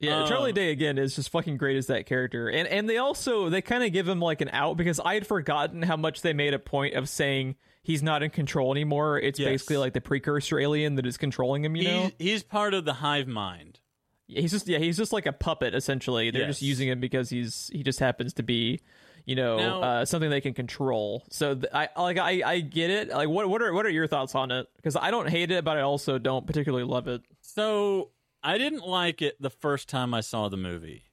Yeah, 0.00 0.22
Um, 0.22 0.28
Charlie 0.28 0.52
Day 0.52 0.70
again 0.70 0.98
is 0.98 1.14
just 1.14 1.30
fucking 1.30 1.56
great 1.56 1.76
as 1.76 1.86
that 1.86 2.04
character, 2.06 2.48
and 2.48 2.66
and 2.66 2.88
they 2.88 2.98
also 2.98 3.48
they 3.48 3.62
kind 3.62 3.84
of 3.84 3.92
give 3.92 4.08
him 4.08 4.20
like 4.20 4.40
an 4.40 4.50
out 4.52 4.76
because 4.76 4.98
I 5.00 5.14
had 5.14 5.26
forgotten 5.26 5.82
how 5.82 5.96
much 5.96 6.20
they 6.22 6.32
made 6.32 6.52
a 6.52 6.58
point 6.58 6.94
of 6.94 7.08
saying 7.08 7.54
he's 7.84 8.02
not 8.02 8.24
in 8.24 8.30
control 8.30 8.72
anymore. 8.72 9.18
It's 9.20 9.38
Yes. 9.38 9.48
basically 9.48 9.76
like 9.76 9.92
the 9.92 10.00
precursor 10.00 10.58
alien 10.58 10.96
that 10.96 11.06
is 11.06 11.16
controlling 11.16 11.64
him. 11.64 11.76
You 11.76 11.84
know, 11.84 12.10
He, 12.18 12.30
he's 12.30 12.42
part 12.42 12.74
of 12.74 12.84
the 12.84 12.94
hive 12.94 13.28
mind. 13.28 13.78
Yeah, 14.26 14.40
he's 14.40 14.50
just 14.50 14.66
yeah 14.66 14.78
he's 14.78 14.96
just 14.96 15.12
like 15.12 15.26
a 15.26 15.32
puppet 15.32 15.74
essentially. 15.74 16.30
They're 16.32 16.46
just 16.46 16.62
using 16.62 16.88
him 16.88 16.98
because 16.98 17.30
he's 17.30 17.70
he 17.72 17.82
just 17.84 18.00
happens 18.00 18.32
to 18.34 18.42
be 18.42 18.80
you 19.26 19.36
know 19.36 19.56
Now- 19.58 19.82
uh, 19.82 20.04
something 20.06 20.30
they 20.30 20.40
can 20.40 20.54
control. 20.54 21.24
So 21.30 21.54
th- 21.54 21.72
I 21.72 21.88
like 21.96 22.16
I 22.18 22.42
I 22.44 22.60
get 22.60 22.88
it. 22.90 23.10
Like 23.10 23.28
what 23.28 23.48
what 23.48 23.60
are 23.62 23.72
what 23.72 23.84
are 23.86 23.90
your 23.90 24.06
thoughts 24.06 24.34
on 24.34 24.50
it? 24.50 24.66
Because 24.76 24.96
I 24.96 25.10
don't 25.10 25.28
hate 25.28 25.50
it, 25.50 25.62
but 25.64 25.76
I 25.76 25.82
also 25.82 26.18
don't 26.18 26.46
particularly 26.46 26.84
love 26.86 27.06
it. 27.06 27.20
So 27.42 28.10
I 28.42 28.56
didn't 28.58 28.86
like 28.86 29.20
it 29.22 29.40
the 29.40 29.50
first 29.50 29.88
time 29.90 30.14
I 30.14 30.20
saw 30.22 30.48
the 30.48 30.56
movie, 30.56 31.04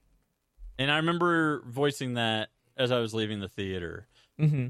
and 0.80 0.90
I 0.90 0.96
remember 0.98 1.64
voicing 1.68 2.14
that 2.16 2.50
as 2.78 2.92
I 2.92 3.00
was 3.00 3.14
leaving 3.14 3.42
the 3.42 3.50
theater. 3.50 4.08
hmm 4.40 4.68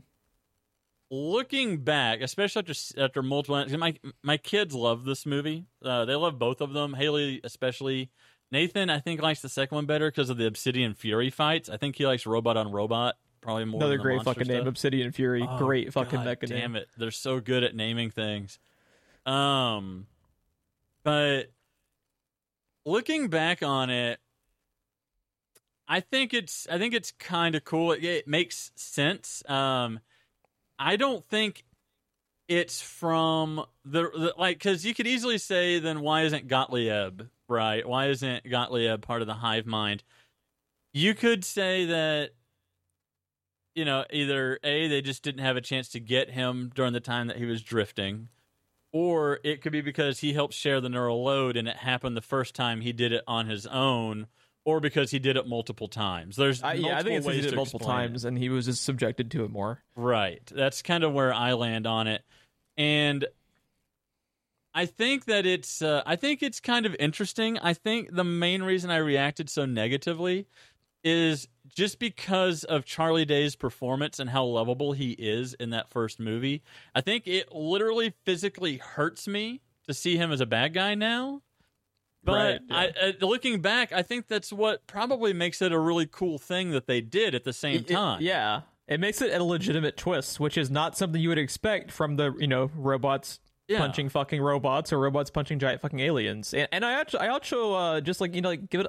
Looking 1.14 1.80
back, 1.80 2.22
especially 2.22 2.62
after 2.62 2.74
after 2.98 3.22
multiple, 3.22 3.78
my 3.78 3.96
my 4.24 4.38
kids 4.38 4.74
love 4.74 5.04
this 5.04 5.26
movie. 5.26 5.66
Uh, 5.84 6.06
they 6.06 6.16
love 6.16 6.40
both 6.40 6.62
of 6.62 6.74
them. 6.74 6.94
Haley 6.94 7.42
especially. 7.44 8.10
Nathan, 8.50 8.90
I 8.90 9.00
think 9.00 9.22
likes 9.22 9.42
the 9.42 9.48
second 9.50 9.76
one 9.76 9.86
better 9.86 10.10
because 10.12 10.30
of 10.30 10.38
the 10.38 10.46
Obsidian 10.46 10.94
Fury 10.94 11.30
fights. 11.30 11.70
I 11.70 11.78
think 11.78 11.96
he 11.96 12.06
likes 12.06 12.26
robot 12.26 12.58
on 12.58 12.72
robot 12.72 13.16
probably 13.42 13.66
more. 13.66 13.80
Another 13.80 13.96
than 13.96 14.02
great 14.02 14.24
fucking 14.24 14.48
name. 14.48 14.68
Obsidian 14.68 15.12
Fury. 15.12 15.46
Oh, 15.50 15.58
great 15.58 15.92
fucking 15.94 16.24
God 16.24 16.28
mecha 16.28 16.48
damn 16.48 16.74
name. 16.74 16.76
it 16.84 16.90
they're 16.98 17.12
so 17.12 17.40
good 17.40 17.64
at 17.64 17.76
naming 17.76 18.10
things 18.10 18.60
um 19.26 20.08
but 21.04 21.52
looking 22.86 23.28
back 23.28 23.62
on 23.62 23.90
it 23.92 24.20
i 25.88 26.00
think 26.00 26.34
it's 26.34 26.68
i 26.72 26.80
think 26.80 26.94
it's 26.96 27.12
kind 27.12 27.54
of 27.54 27.64
cool 27.64 27.92
it, 27.92 28.04
it 28.04 28.28
makes 28.28 28.72
sense 28.76 29.44
um 29.48 30.00
i 30.82 30.96
don't 30.96 31.26
think 31.28 31.64
it's 32.48 32.82
from 32.82 33.64
the, 33.86 34.10
the 34.14 34.34
like 34.38 34.58
because 34.58 34.86
you 34.86 34.94
could 34.94 35.08
easily 35.08 35.38
say 35.38 35.80
then 35.80 36.02
why 36.02 36.24
isn't 36.24 36.50
gottlieb 36.50 37.22
right? 37.52 37.88
Why 37.88 38.08
isn't 38.08 38.50
gottlieb 38.50 39.02
part 39.02 39.22
of 39.22 39.28
the 39.28 39.36
hive 39.36 39.68
mind? 39.68 40.04
You 40.94 41.14
could 41.14 41.46
say 41.46 41.86
that 41.86 42.32
you 43.76 43.86
know, 43.86 44.04
either 44.12 44.60
A, 44.64 44.90
they 44.90 45.02
just 45.02 45.24
didn't 45.24 45.46
have 45.46 45.56
a 45.56 45.62
chance 45.62 45.88
to 45.90 46.00
get 46.02 46.30
him 46.30 46.72
during 46.76 46.92
the 46.92 47.00
time 47.00 47.28
that 47.28 47.38
he 47.38 47.46
was 47.46 47.62
drifting, 47.62 48.28
or 48.92 49.40
it 49.46 49.62
could 49.62 49.72
be 49.72 49.80
because 49.80 50.20
he 50.20 50.34
helped 50.34 50.54
share 50.54 50.82
the 50.82 50.90
neural 50.90 51.24
load 51.24 51.56
and 51.56 51.70
it 51.70 51.78
happened 51.78 52.18
the 52.18 52.22
first 52.22 52.54
time 52.54 52.82
he 52.82 52.92
did 52.92 53.14
it 53.14 53.24
on 53.28 53.48
his 53.48 53.66
own, 53.68 54.28
or 54.64 54.80
because 54.80 55.12
he 55.12 55.20
did 55.20 55.38
it 55.38 55.48
multiple 55.48 55.88
times. 55.88 56.36
There's 56.36 56.62
I, 56.62 56.74
yeah, 56.74 56.98
I 56.98 57.04
think 57.04 57.18
it's 57.18 57.26
multiple 57.26 57.32
he 57.32 57.42
did 57.42 57.54
it 57.54 57.56
multiple 57.56 57.80
explain 57.80 58.00
it. 58.00 58.08
times, 58.08 58.26
and 58.26 58.38
he 58.38 58.50
was 58.50 58.66
just 58.66 58.84
subjected 58.84 59.32
to 59.32 59.44
it 59.44 59.52
more. 59.52 59.82
Right. 59.96 60.42
That's 60.54 60.82
kind 60.82 61.04
of 61.04 61.14
where 61.14 61.34
I 61.34 61.54
land 61.54 61.88
on 61.88 62.08
it. 62.08 62.24
And 62.78 63.26
I 64.74 64.86
think 64.86 65.26
that 65.26 65.46
it's 65.46 65.82
uh, 65.82 66.04
I 66.06 66.16
think 66.16 66.44
it's 66.44 66.60
kind 66.60 66.86
of 66.86 66.96
interesting. 67.00 67.58
I 67.60 67.74
think 67.74 68.16
the 68.16 68.24
main 68.24 68.64
reason 68.64 68.90
I 68.90 68.98
reacted 68.98 69.50
so 69.50 69.66
negatively 69.66 70.48
is 71.04 71.48
just 71.68 72.00
because 72.00 72.64
of 72.64 72.86
Charlie 72.86 73.26
Day's 73.26 73.56
performance 73.56 74.20
and 74.20 74.30
how 74.30 74.44
lovable 74.44 74.94
he 74.94 75.12
is 75.12 75.54
in 75.56 75.72
that 75.72 75.90
first 75.90 76.20
movie. 76.20 76.62
I 76.94 77.02
think 77.02 77.28
it 77.28 77.52
literally 77.52 78.14
physically 78.24 78.78
hurts 78.78 79.28
me 79.28 79.62
to 79.88 79.94
see 79.94 80.18
him 80.18 80.32
as 80.32 80.42
a 80.42 80.46
bad 80.46 80.74
guy 80.74 80.96
now. 80.96 81.42
But 82.24 82.34
Right, 82.34 82.60
yeah. 82.70 82.76
I, 83.04 83.08
uh, 83.10 83.26
looking 83.26 83.62
back, 83.62 83.92
I 83.92 84.04
think 84.04 84.28
that's 84.28 84.54
what 84.54 84.86
probably 84.86 85.34
makes 85.34 85.62
it 85.62 85.72
a 85.72 85.80
really 85.80 86.06
cool 86.06 86.38
thing 86.38 86.70
that 86.72 86.86
they 86.86 87.02
did 87.02 87.34
at 87.34 87.44
the 87.44 87.54
same 87.54 87.78
It- 87.78 87.90
it- 87.90 87.94
time. 87.96 88.22
yeah, 88.22 88.62
it 88.88 89.00
makes 89.00 89.22
it 89.22 89.34
a 89.34 89.44
legitimate 89.44 89.98
twist, 89.98 90.40
which 90.40 90.58
is 90.58 90.70
not 90.70 90.96
something 90.96 91.20
you 91.22 91.30
would 91.30 91.40
expect 91.40 91.92
from 91.92 92.18
the 92.18 92.34
you 92.40 92.48
know 92.48 92.70
robots 92.76 93.40
Yeah. 93.68 93.80
punching 93.80 94.10
fucking 94.10 94.42
robots 94.42 94.94
or 94.94 95.00
robots 95.00 95.30
punching 95.32 95.58
giant 95.60 95.82
fucking 95.82 96.00
aliens. 96.00 96.54
And, 96.54 96.68
and 96.72 96.86
I 96.86 96.94
actually, 97.00 97.22
I 97.22 97.30
also 97.30 97.74
uh, 97.74 98.02
just 98.02 98.22
like 98.22 98.36
you 98.36 98.42
know 98.42 98.50
like 98.50 98.70
give 98.70 98.82
it 98.82 98.88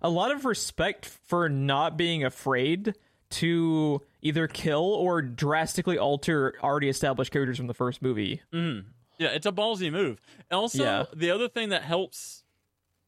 a 0.00 0.08
lot 0.10 0.32
of 0.32 0.44
respect 0.44 1.06
for 1.06 1.48
not 1.48 1.96
being 1.96 2.24
afraid 2.24 2.94
to 3.30 4.00
either 4.22 4.46
kill 4.48 4.82
or 4.82 5.22
drastically 5.22 5.96
alter 5.98 6.54
already 6.62 6.88
established 6.88 7.30
characters 7.32 7.56
from 7.56 7.66
the 7.68 7.74
first 7.74 8.02
movie. 8.02 8.42
Mm. 8.52 8.86
Yeah, 9.18 9.28
it's 9.28 9.46
a 9.46 9.52
ballsy 9.52 9.90
move. 9.92 10.20
Also, 10.50 10.82
Yeah. 10.82 11.04
the 11.14 11.30
other 11.30 11.48
thing 11.48 11.68
that 11.68 11.82
helps 11.82 12.41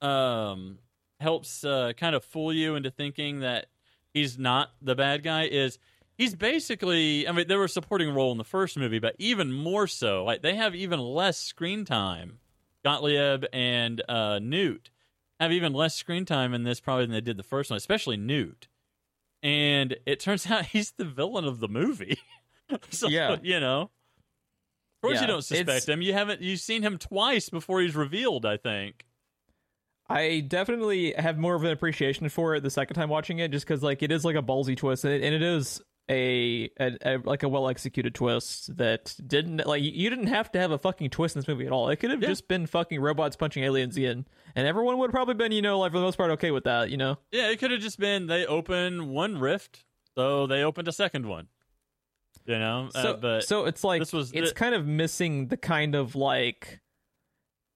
um 0.03 0.79
helps 1.21 1.65
uh, 1.65 1.93
kind 1.97 2.15
of 2.15 2.25
fool 2.25 2.53
you 2.53 2.75
into 2.75 2.91
thinking 2.91 3.41
that 3.41 3.67
he's 4.13 4.39
not 4.39 4.71
the 4.83 4.95
bad 4.95 5.23
guy 5.23 5.45
is 5.45 5.79
he's 6.19 6.35
basically 6.35 7.27
I 7.27 7.33
mean 7.33 7.47
they 7.49 7.57
were 7.57 7.65
a 7.65 7.69
supporting 7.69 8.13
role 8.15 8.33
in 8.33 8.39
the 8.39 8.45
first 8.45 8.77
movie, 8.77 8.99
but 8.99 9.15
even 9.19 9.53
more 9.53 9.87
so. 9.87 10.25
Like 10.25 10.43
they 10.43 10.55
have 10.57 10.75
even 10.75 11.01
less 11.01 11.39
screen 11.39 11.85
time. 11.85 12.39
Gottlieb 12.85 13.45
and 13.53 14.03
uh, 14.09 14.39
Newt 14.43 14.91
have 15.41 15.53
even 15.53 15.73
less 15.73 15.95
screen 15.95 16.27
time 16.27 16.53
in 16.53 16.65
this 16.65 16.81
probably 16.81 17.07
than 17.07 17.13
they 17.15 17.21
did 17.23 17.39
the 17.39 17.43
first 17.43 17.71
one, 17.71 17.77
especially 17.79 18.17
Newt. 18.19 18.69
And 19.43 19.97
it 20.05 20.21
turns 20.21 20.47
out 20.51 20.67
he's 20.67 20.91
the 20.93 21.05
villain 21.07 21.45
of 21.47 21.61
the 21.61 21.69
movie. 21.69 22.19
so, 22.91 23.09
Yeah. 23.09 23.37
you 23.43 23.59
know. 23.61 23.83
Of 23.83 25.01
course, 25.09 25.15
Yeah, 25.17 25.21
you 25.23 25.27
don't 25.29 25.43
suspect 25.45 25.89
him. 25.89 26.01
You 26.03 26.13
haven't. 26.15 26.41
You've 26.41 26.61
seen 26.61 26.83
him 26.83 26.97
twice 26.99 27.49
before 27.51 27.81
he's 27.83 27.95
revealed. 27.95 28.47
I 28.47 28.57
think. 28.57 29.05
I 30.09 30.41
definitely 30.41 31.15
have 31.17 31.39
more 31.39 31.55
of 31.55 31.65
an 31.65 31.71
appreciation 31.71 32.29
for 32.29 32.55
it 32.55 32.63
the 32.63 32.71
second 32.71 32.95
time 32.95 33.09
watching 33.09 33.39
it, 33.39 33.51
just 33.51 33.67
because 33.67 33.83
like 33.83 34.03
it 34.03 34.13
is 34.13 34.25
like 34.25 34.37
a 34.37 34.43
ballsy 34.43 34.77
twist, 34.77 35.05
and 35.05 35.15
it, 35.15 35.23
and 35.23 35.35
it 35.35 35.43
is 35.43 35.81
a, 36.11 36.69
a, 36.79 36.99
a 37.05 37.19
like 37.25 37.43
a 37.43 37.49
well 37.49 37.69
executed 37.69 38.15
twist 38.15 38.77
that 38.77 39.17
didn't 39.27 39.67
like 39.67 39.83
you 39.83 40.11
didn't 40.11 40.27
have 40.27 40.53
to 40.53 40.59
have 40.61 40.71
a 40.71 40.77
fucking 40.79 41.09
twist 41.09 41.35
in 41.37 41.41
this 41.41 41.49
movie 41.49 41.65
at 41.65 41.73
all. 41.73 41.89
It 41.89 41.97
could 41.97 42.11
have 42.11 42.21
Yeah. 42.21 42.29
just 42.29 42.47
been 42.49 42.67
fucking 42.67 43.01
robots 43.01 43.37
punching 43.37 43.65
aliens 43.65 43.97
in, 43.97 44.27
and 44.55 44.67
everyone 44.67 44.99
would 44.99 45.07
have 45.09 45.15
probably 45.15 45.35
been 45.35 45.53
you 45.53 45.63
know 45.63 45.79
like 45.79 45.93
for 45.93 45.99
the 45.99 46.05
most 46.05 46.17
part 46.19 46.31
okay 46.33 46.51
with 46.51 46.65
that. 46.65 46.91
You 46.91 46.99
know, 46.99 47.17
Yeah, 47.33 47.49
it 47.49 47.59
could 47.59 47.71
have 47.71 47.81
just 47.81 47.99
been 47.99 48.27
they 48.27 48.45
open 48.45 49.09
one 49.09 49.39
rift, 49.39 49.85
so 50.15 50.47
they 50.47 50.63
opened 50.63 50.89
a 50.89 50.93
second 50.93 51.27
one. 51.27 51.49
You 52.47 52.59
know, 52.59 52.91
so 52.93 52.99
uh, 52.99 53.17
but 53.17 53.45
so 53.45 53.65
it's 53.65 53.83
like 53.83 54.03
this 54.03 54.13
was 54.13 54.31
it's 54.33 54.51
the- 54.51 54.55
kind 54.55 54.75
of 54.75 54.87
missing 54.87 55.47
the 55.49 55.57
kind 55.57 55.95
of 55.95 56.15
like 56.15 56.81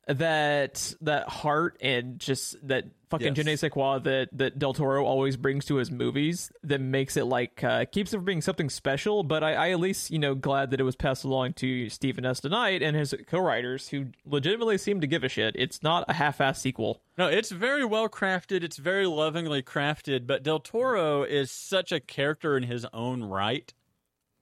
that 0.09 0.95
that 1.03 1.29
heart 1.29 1.77
and 1.81 2.19
just 2.19 2.57
that 2.67 2.85
fucking 3.11 3.29
Yes. 3.29 3.37
je 3.37 3.43
ne 3.43 3.57
sais 3.57 3.71
quoi 3.71 3.99
that 4.01 4.29
that 4.33 4.59
Del 4.59 4.73
Toro 4.75 5.05
always 5.05 5.37
brings 5.37 5.65
to 5.67 5.77
his 5.77 5.91
movies 5.91 6.51
that 6.63 6.81
makes 6.81 7.17
it 7.17 7.25
like 7.25 7.63
uh, 7.63 7.85
keeps 7.87 8.13
it 8.13 8.17
from 8.17 8.25
being 8.25 8.41
something 8.43 8.71
special. 8.71 9.23
But 9.23 9.45
I, 9.45 9.53
I 9.55 9.71
at 9.71 9.81
least 9.81 10.11
you 10.11 10.19
know 10.19 10.35
glad 10.35 10.71
that 10.71 10.81
it 10.81 10.85
was 10.85 10.97
passed 10.97 11.25
along 11.25 11.55
to 11.55 11.89
Steven 11.91 12.25
S. 12.25 12.41
DeKnight 12.41 12.83
and 12.83 12.97
his 12.97 13.15
co-writers 13.29 13.89
who 13.89 14.07
legitimately 14.25 14.79
seem 14.79 15.01
to 15.01 15.07
give 15.07 15.25
a 15.25 15.29
shit. 15.29 15.55
It's 15.57 15.83
not 15.83 16.05
a 16.09 16.15
half-ass 16.15 16.61
sequel. 16.61 17.03
No, 17.17 17.27
it's 17.29 17.51
very 17.51 17.85
well 17.85 18.09
crafted. 18.09 18.63
It's 18.63 18.77
very 18.79 19.07
lovingly 19.07 19.63
crafted. 19.63 20.27
But 20.27 20.43
Del 20.43 20.61
Toro 20.61 21.23
is 21.23 21.51
such 21.51 21.93
a 21.93 22.01
character 22.01 22.57
in 22.57 22.63
his 22.63 22.87
own 22.93 23.25
right, 23.25 23.73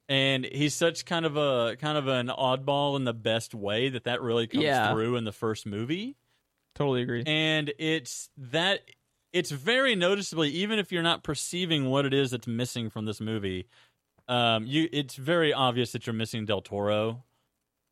and 0.08 0.44
he's 0.44 0.74
such 0.74 1.04
kind 1.04 1.26
of 1.26 1.36
a 1.36 1.76
kind 1.76 1.98
of 1.98 2.06
an 2.08 2.28
oddball 2.28 2.96
in 2.96 3.04
the 3.04 3.12
best 3.14 3.54
way 3.54 3.88
that 3.88 4.04
that 4.04 4.22
really 4.22 4.46
comes 4.46 4.64
Yeah. 4.64 4.92
through 4.92 5.16
in 5.16 5.24
the 5.24 5.32
first 5.32 5.66
movie. 5.66 6.16
Totally 6.74 7.02
agree. 7.02 7.22
And 7.26 7.72
it's 7.78 8.28
that 8.36 8.82
it's 9.32 9.50
very 9.50 9.94
noticeably, 9.96 10.50
even 10.50 10.78
if 10.78 10.92
you're 10.92 11.02
not 11.02 11.22
perceiving 11.22 11.86
what 11.90 12.04
it 12.06 12.14
is 12.14 12.30
that's 12.30 12.46
missing 12.46 12.88
from 12.90 13.04
this 13.06 13.20
movie. 13.20 13.66
Um, 14.28 14.66
you 14.66 14.88
it's 14.92 15.14
very 15.14 15.52
obvious 15.52 15.92
that 15.92 16.06
you're 16.06 16.14
missing 16.14 16.44
Del 16.46 16.60
Toro. 16.60 17.24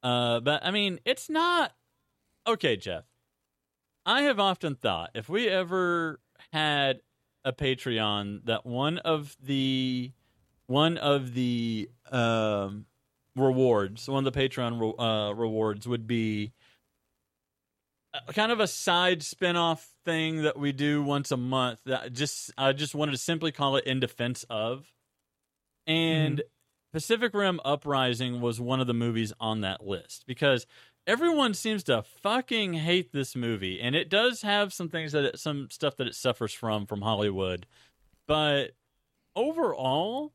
Uh, 0.02 0.40
but 0.40 0.64
I 0.64 0.70
mean, 0.70 1.00
it's 1.04 1.30
not 1.30 1.72
okay, 2.46 2.76
Jeff. 2.76 3.04
I 4.06 4.22
have 4.22 4.38
often 4.38 4.74
thought 4.74 5.10
if 5.14 5.28
we 5.28 5.48
ever 5.48 6.20
had 6.52 7.00
a 7.44 7.52
Patreon 7.52 8.44
that 8.44 8.66
one 8.66 8.98
of 8.98 9.36
the 9.42 10.12
one 10.66 10.96
of 10.98 11.34
the 11.34 11.88
um, 12.10 12.86
rewards, 13.36 14.08
one 14.08 14.26
of 14.26 14.32
the 14.32 14.38
Patreon 14.38 14.80
re- 14.80 15.04
uh, 15.04 15.32
rewards 15.32 15.86
would 15.86 16.06
be 16.06 16.52
a- 18.14 18.32
kind 18.32 18.52
of 18.52 18.60
a 18.60 18.66
side 18.66 19.22
spin-off 19.22 19.90
thing 20.04 20.42
that 20.42 20.58
we 20.58 20.72
do 20.72 21.02
once 21.02 21.30
a 21.30 21.36
month 21.36 21.80
that 21.86 22.12
just 22.12 22.52
I 22.56 22.72
just 22.72 22.94
wanted 22.94 23.12
to 23.12 23.18
simply 23.18 23.52
call 23.52 23.76
it 23.76 23.84
in 23.84 24.00
defense 24.00 24.44
of. 24.48 24.92
And 25.86 26.42
Pacific 26.92 27.34
Rim 27.34 27.60
Uprising 27.64 28.40
was 28.40 28.60
one 28.60 28.80
of 28.80 28.86
the 28.86 28.94
movies 28.94 29.32
on 29.40 29.60
that 29.62 29.84
list 29.84 30.24
because 30.26 30.66
everyone 31.06 31.52
seems 31.52 31.82
to 31.84 32.02
fucking 32.02 32.74
hate 32.74 33.12
this 33.12 33.36
movie 33.36 33.80
and 33.80 33.94
it 33.94 34.08
does 34.08 34.42
have 34.42 34.72
some 34.72 34.88
things 34.88 35.12
that 35.12 35.24
it, 35.24 35.38
some 35.38 35.68
stuff 35.70 35.96
that 35.96 36.06
it 36.06 36.14
suffers 36.14 36.52
from 36.52 36.86
from 36.86 37.02
Hollywood. 37.02 37.66
But 38.26 38.70
overall, 39.36 40.32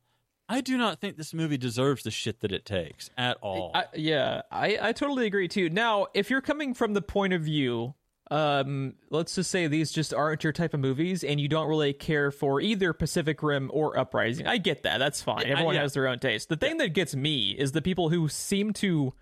I 0.50 0.60
do 0.60 0.76
not 0.76 1.00
think 1.00 1.16
this 1.16 1.32
movie 1.32 1.56
deserves 1.56 2.02
the 2.02 2.10
shit 2.10 2.40
that 2.40 2.50
it 2.50 2.66
takes 2.66 3.08
at 3.16 3.38
all. 3.40 3.70
I, 3.72 3.84
yeah, 3.94 4.42
I, 4.50 4.78
I 4.82 4.92
totally 4.92 5.26
agree 5.26 5.46
too. 5.46 5.70
Now, 5.70 6.08
if 6.12 6.28
you're 6.28 6.40
coming 6.40 6.74
from 6.74 6.92
the 6.92 7.00
point 7.00 7.32
of 7.32 7.42
view, 7.42 7.94
um, 8.32 8.94
let's 9.10 9.36
just 9.36 9.48
say 9.48 9.68
these 9.68 9.92
just 9.92 10.12
aren't 10.12 10.42
your 10.42 10.52
type 10.52 10.74
of 10.74 10.80
movies, 10.80 11.22
and 11.22 11.40
you 11.40 11.46
don't 11.46 11.68
really 11.68 11.92
care 11.92 12.32
for 12.32 12.60
either 12.60 12.92
Pacific 12.92 13.44
Rim 13.44 13.70
or 13.72 13.96
Uprising. 13.96 14.48
I 14.48 14.56
get 14.58 14.82
that. 14.82 14.98
That's 14.98 15.22
fine. 15.22 15.46
Yeah, 15.46 15.52
Everyone 15.52 15.76
yeah. 15.76 15.82
has 15.82 15.92
their 15.94 16.08
own 16.08 16.18
taste. 16.18 16.48
The 16.48 16.56
thing 16.56 16.78
that 16.78 16.94
gets 16.94 17.14
me 17.14 17.50
is 17.50 17.70
the 17.70 17.82
people 17.82 18.08
who 18.08 18.28
seem 18.28 18.72
to 18.74 19.14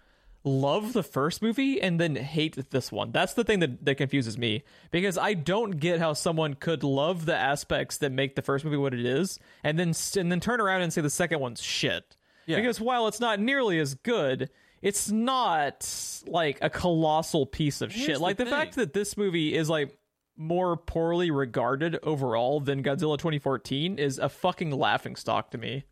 love 0.45 0.93
the 0.93 1.03
first 1.03 1.43
movie 1.43 1.81
and 1.81 2.01
then 2.01 2.17
hate 2.17 2.71
this 2.71 2.91
one. 2.93 3.11
That's 3.13 3.35
the 3.35 3.45
thing 3.45 3.59
that, 3.61 3.85
that 3.85 3.97
confuses 3.97 4.39
me 4.39 4.63
because 4.91 5.19
I 5.19 5.35
don't 5.35 5.73
get 5.73 5.99
how 5.99 6.13
someone 6.13 6.55
could 6.55 6.83
love 6.83 7.27
the 7.27 7.37
aspects 7.37 7.99
that 7.99 8.13
make 8.13 8.35
the 8.37 8.43
first 8.43 8.65
movie 8.65 8.77
what 8.77 8.95
it 8.95 9.05
is 9.05 9.39
and 9.65 9.79
then 9.79 9.93
and 10.17 10.31
then 10.33 10.41
turn 10.41 10.61
around 10.61 10.83
and 10.83 10.93
say 10.93 11.01
the 11.01 11.11
second 11.11 11.41
one's 11.41 11.63
shit. 11.63 12.17
Yeah. 12.47 12.57
Because 12.57 12.81
while 12.81 13.09
it's 13.09 13.21
not 13.21 13.41
nearly 13.41 13.79
as 13.79 13.95
good, 13.95 14.49
it's 14.81 15.11
not 15.11 15.87
like 16.27 16.59
a 16.63 16.71
colossal 16.71 17.45
piece 17.45 17.81
of 17.83 17.93
Here's 17.93 18.07
shit. 18.07 18.15
the 18.17 18.23
Like 18.23 18.37
the, 18.37 18.45
thing. 18.45 18.53
fact 18.55 18.77
that 18.77 18.93
this 18.95 19.17
movie 19.17 19.55
is 19.55 19.69
like 19.69 19.99
more 20.37 20.77
poorly 20.77 21.31
regarded 21.33 21.99
overall 22.05 22.61
than 22.61 22.83
Godzilla 22.83 23.19
2014 23.19 23.99
is 23.99 24.19
a 24.19 24.29
fucking 24.29 24.71
laughing 24.71 25.17
stock 25.17 25.51
to 25.51 25.59
me. 25.59 25.85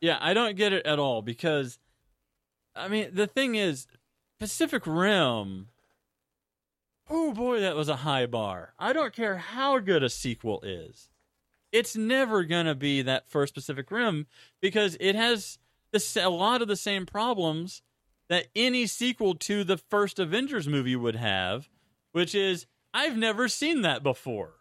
Yeah, 0.00 0.18
I 0.20 0.34
don't 0.34 0.56
get 0.56 0.74
it 0.74 0.84
at 0.86 0.98
all 0.98 1.22
because, 1.22 1.78
I 2.74 2.88
mean, 2.88 3.10
the 3.12 3.26
thing 3.26 3.54
is, 3.54 3.86
Pacific 4.38 4.82
Rim. 4.86 5.68
Oh 7.08 7.32
boy, 7.32 7.60
that 7.60 7.76
was 7.76 7.88
a 7.88 7.96
high 7.96 8.26
bar. 8.26 8.74
I 8.78 8.92
don't 8.92 9.12
care 9.12 9.36
how 9.36 9.78
good 9.78 10.02
a 10.02 10.08
sequel 10.08 10.60
is. 10.62 11.10
It's 11.70 11.96
never 11.96 12.44
gonna 12.44 12.74
be 12.74 13.02
that 13.02 13.28
first 13.28 13.54
Pacific 13.54 13.90
Rim 13.90 14.26
because 14.60 14.96
it 15.00 15.14
has 15.14 15.58
this, 15.92 16.16
a 16.16 16.28
lot 16.28 16.62
of 16.62 16.68
the 16.68 16.76
same 16.76 17.06
problems 17.06 17.82
that 18.28 18.46
any 18.56 18.86
sequel 18.86 19.34
to 19.34 19.64
the 19.64 19.76
first 19.76 20.18
Avengers 20.18 20.66
movie 20.66 20.96
would 20.96 21.16
have, 21.16 21.68
which 22.12 22.34
is 22.34 22.66
I've 22.92 23.16
never 23.16 23.48
seen 23.48 23.82
that 23.82 24.02
before. 24.02 24.54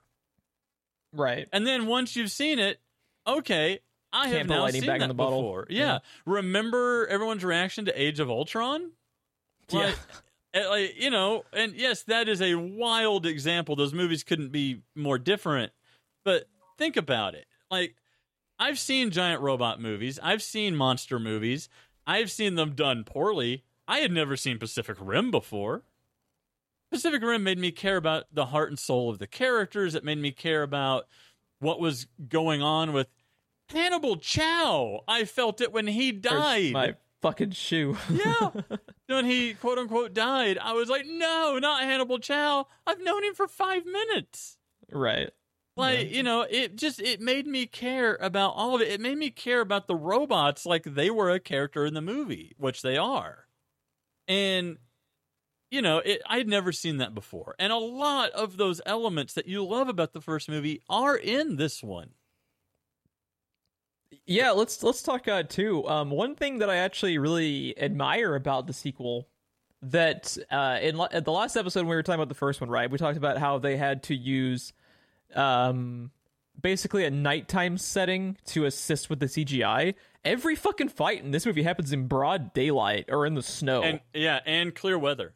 Right. 1.13 1.47
And 1.53 1.65
then 1.65 1.85
once 1.85 2.15
you've 2.15 2.31
seen 2.31 2.59
it, 2.59 2.79
okay, 3.27 3.79
I 4.13 4.27
have 4.29 4.47
now 4.47 4.67
seen 4.67 4.85
back 4.85 4.95
in 4.95 5.01
that 5.01 5.07
the 5.07 5.13
bottle. 5.13 5.41
before. 5.41 5.67
Yeah. 5.69 5.85
Yeah. 5.85 5.99
Remember 6.25 7.07
everyone's 7.07 7.43
reaction 7.43 7.85
to 7.85 8.01
Age 8.01 8.19
of 8.19 8.29
Ultron? 8.29 8.91
Like, 9.71 9.95
eh, 10.53 10.67
like, 10.67 11.01
you 11.01 11.09
know, 11.09 11.43
and 11.51 11.73
yes, 11.73 12.03
that 12.03 12.29
is 12.29 12.41
a 12.41 12.55
wild 12.55 13.25
example. 13.25 13.75
Those 13.75 13.93
movies 13.93 14.23
couldn't 14.23 14.51
be 14.51 14.81
more 14.95 15.17
different. 15.17 15.71
But 16.23 16.47
think 16.77 16.95
about 16.95 17.33
it. 17.33 17.45
Like, 17.71 17.95
I've 18.59 18.79
seen 18.79 19.09
giant 19.09 19.41
robot 19.41 19.81
movies. 19.81 20.19
I've 20.21 20.43
seen 20.43 20.75
monster 20.75 21.19
movies. 21.19 21.69
I've 22.05 22.29
seen 22.31 22.55
them 22.55 22.75
done 22.75 23.03
poorly. 23.03 23.63
I 23.87 23.99
had 23.99 24.11
never 24.11 24.37
seen 24.37 24.59
Pacific 24.59 24.97
Rim 24.99 25.31
before. 25.31 25.83
Pacific 26.91 27.23
Rim 27.23 27.43
made 27.43 27.57
me 27.57 27.71
care 27.71 27.97
about 27.97 28.25
the 28.31 28.47
heart 28.47 28.69
and 28.69 28.77
soul 28.77 29.09
of 29.09 29.17
the 29.17 29.27
characters. 29.27 29.95
It 29.95 30.03
made 30.03 30.19
me 30.19 30.31
care 30.31 30.61
about 30.61 31.07
what 31.59 31.79
was 31.79 32.07
going 32.29 32.61
on 32.61 32.93
with 32.93 33.07
Hannibal 33.69 34.17
Chow. 34.17 35.01
I 35.07 35.25
felt 35.25 35.61
it 35.61 35.71
when 35.71 35.87
he 35.87 36.11
died. 36.11 36.73
My 36.73 36.95
fucking 37.21 37.51
shoe. 37.51 37.97
Yeah. 38.09 38.51
when 39.07 39.25
he 39.25 39.53
quote 39.53 39.77
unquote 39.79 40.13
died, 40.13 40.57
I 40.57 40.73
was 40.73 40.89
like, 40.89 41.05
no, 41.05 41.57
not 41.59 41.83
Hannibal 41.83 42.19
Chow. 42.19 42.67
I've 42.85 43.01
known 43.01 43.23
him 43.23 43.33
for 43.33 43.47
five 43.47 43.85
minutes. 43.85 44.57
right. 44.91 45.31
Like, 45.75 46.11
you 46.11 46.21
know, 46.21 46.41
it 46.41 46.75
just 46.75 46.99
it 46.99 47.19
made 47.19 47.47
me 47.47 47.65
care 47.65 48.15
about 48.21 48.53
all 48.55 48.75
of 48.75 48.81
it. 48.81 48.89
It 48.89 49.01
made 49.01 49.17
me 49.17 49.31
care 49.31 49.59
about 49.59 49.87
the 49.87 49.95
robots 49.95 50.67
like 50.67 50.83
they 50.83 51.09
were 51.09 51.31
a 51.31 51.39
character 51.39 51.83
in 51.83 51.95
the 51.95 52.01
movie, 52.01 52.53
which 52.57 52.83
they 52.83 52.95
are. 52.95 53.47
And 54.27 54.77
you 55.71 55.81
know, 55.81 55.97
it 55.97 56.21
I'd 56.27 56.47
never 56.47 56.71
seen 56.71 56.97
that 56.97 57.15
before. 57.15 57.55
And 57.57 57.73
a 57.73 57.77
lot 57.77 58.29
of 58.31 58.57
those 58.57 58.81
elements 58.85 59.33
that 59.33 59.47
you 59.47 59.65
love 59.65 59.89
about 59.89 60.13
the 60.13 60.21
first 60.21 60.47
movie 60.47 60.83
are 60.87 61.15
in 61.15 61.55
this 61.55 61.81
one. 61.81 62.11
Yeah, 64.25 64.51
let's 64.51 64.83
let's 64.83 65.01
talk 65.01 65.27
uh, 65.27 65.43
too. 65.43 65.87
Um, 65.87 66.09
one 66.09 66.35
thing 66.35 66.59
that 66.59 66.69
I 66.69 66.77
actually 66.77 67.17
really 67.17 67.77
admire 67.79 68.35
about 68.35 68.67
the 68.67 68.73
sequel 68.73 69.27
that 69.81 70.37
uh, 70.49 70.79
in 70.81 70.97
la- 70.97 71.09
at 71.11 71.25
the 71.25 71.31
last 71.31 71.55
episode 71.55 71.81
when 71.81 71.89
we 71.89 71.95
were 71.95 72.03
talking 72.03 72.19
about 72.19 72.29
the 72.29 72.35
first 72.35 72.61
one, 72.61 72.69
right? 72.69 72.89
We 72.89 72.97
talked 72.97 73.17
about 73.17 73.37
how 73.37 73.59
they 73.59 73.77
had 73.77 74.03
to 74.03 74.15
use 74.15 74.73
um 75.35 76.11
basically 76.61 77.03
a 77.03 77.09
nighttime 77.09 77.77
setting 77.77 78.37
to 78.45 78.65
assist 78.65 79.09
with 79.09 79.19
the 79.19 79.25
CGI. 79.25 79.95
Every 80.23 80.55
fucking 80.55 80.89
fight 80.89 81.23
in 81.23 81.31
this 81.31 81.45
movie 81.45 81.63
happens 81.63 81.91
in 81.91 82.07
broad 82.07 82.53
daylight 82.53 83.05
or 83.09 83.25
in 83.25 83.33
the 83.33 83.43
snow. 83.43 83.81
And 83.83 83.99
yeah, 84.13 84.39
and 84.45 84.73
clear 84.73 84.97
weather. 84.97 85.33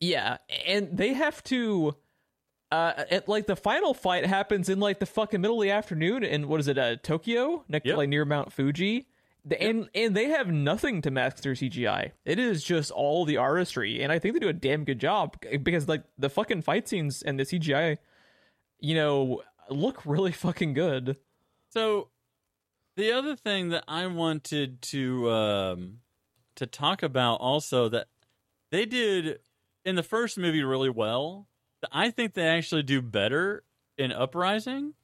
Yeah, 0.00 0.38
and 0.66 0.96
they 0.96 1.12
have 1.12 1.42
to 1.44 1.96
uh 2.70 3.04
it, 3.10 3.28
like 3.28 3.46
the 3.46 3.56
final 3.56 3.94
fight 3.94 4.26
happens 4.26 4.68
in 4.68 4.78
like 4.80 5.00
the 5.00 5.06
fucking 5.06 5.40
middle 5.40 5.60
of 5.60 5.64
the 5.64 5.70
afternoon 5.72 6.22
in 6.24 6.48
what 6.48 6.60
is 6.60 6.68
it, 6.68 6.78
uh 6.78 6.96
Tokyo? 7.02 7.64
Next 7.68 7.86
Yep. 7.86 7.96
like 7.96 8.08
near 8.08 8.24
Mount 8.24 8.52
Fuji. 8.52 9.06
The, 9.44 9.60
and 9.62 9.88
and 9.94 10.14
they 10.14 10.26
have 10.28 10.48
nothing 10.48 11.00
to 11.02 11.10
mask 11.10 11.42
their 11.42 11.54
CGI. 11.54 12.12
It 12.26 12.38
is 12.38 12.62
just 12.62 12.90
all 12.90 13.24
the 13.24 13.38
artistry, 13.38 14.02
and 14.02 14.12
I 14.12 14.18
think 14.18 14.34
they 14.34 14.40
do 14.40 14.48
a 14.48 14.52
damn 14.52 14.84
good 14.84 14.98
job 15.00 15.36
because 15.62 15.88
like 15.88 16.02
the 16.18 16.28
fucking 16.28 16.60
fight 16.62 16.86
scenes 16.88 17.22
and 17.22 17.40
the 17.40 17.44
CGI, 17.44 17.96
you 18.80 18.94
know, 18.94 19.42
look 19.70 20.04
really 20.04 20.32
fucking 20.32 20.74
good. 20.74 21.16
So 21.70 22.08
the 22.96 23.12
other 23.12 23.34
thing 23.34 23.70
that 23.70 23.84
I 23.88 24.06
wanted 24.08 24.82
to 24.82 25.30
um, 25.30 25.98
to 26.56 26.66
talk 26.66 27.02
about 27.02 27.36
also 27.36 27.88
that 27.88 28.08
they 28.70 28.84
did 28.84 29.38
in 29.86 29.96
the 29.96 30.02
first 30.02 30.36
movie 30.36 30.62
really 30.62 30.90
well. 30.90 31.46
I 31.92 32.10
think 32.10 32.34
they 32.34 32.46
actually 32.46 32.82
do 32.82 33.00
better 33.02 33.64
in 33.96 34.12
Uprising 34.12 34.94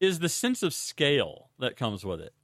is 0.00 0.18
the 0.18 0.28
sense 0.28 0.62
of 0.62 0.74
scale 0.74 1.50
that 1.58 1.76
comes 1.76 2.04
with 2.04 2.20
it. 2.20 2.34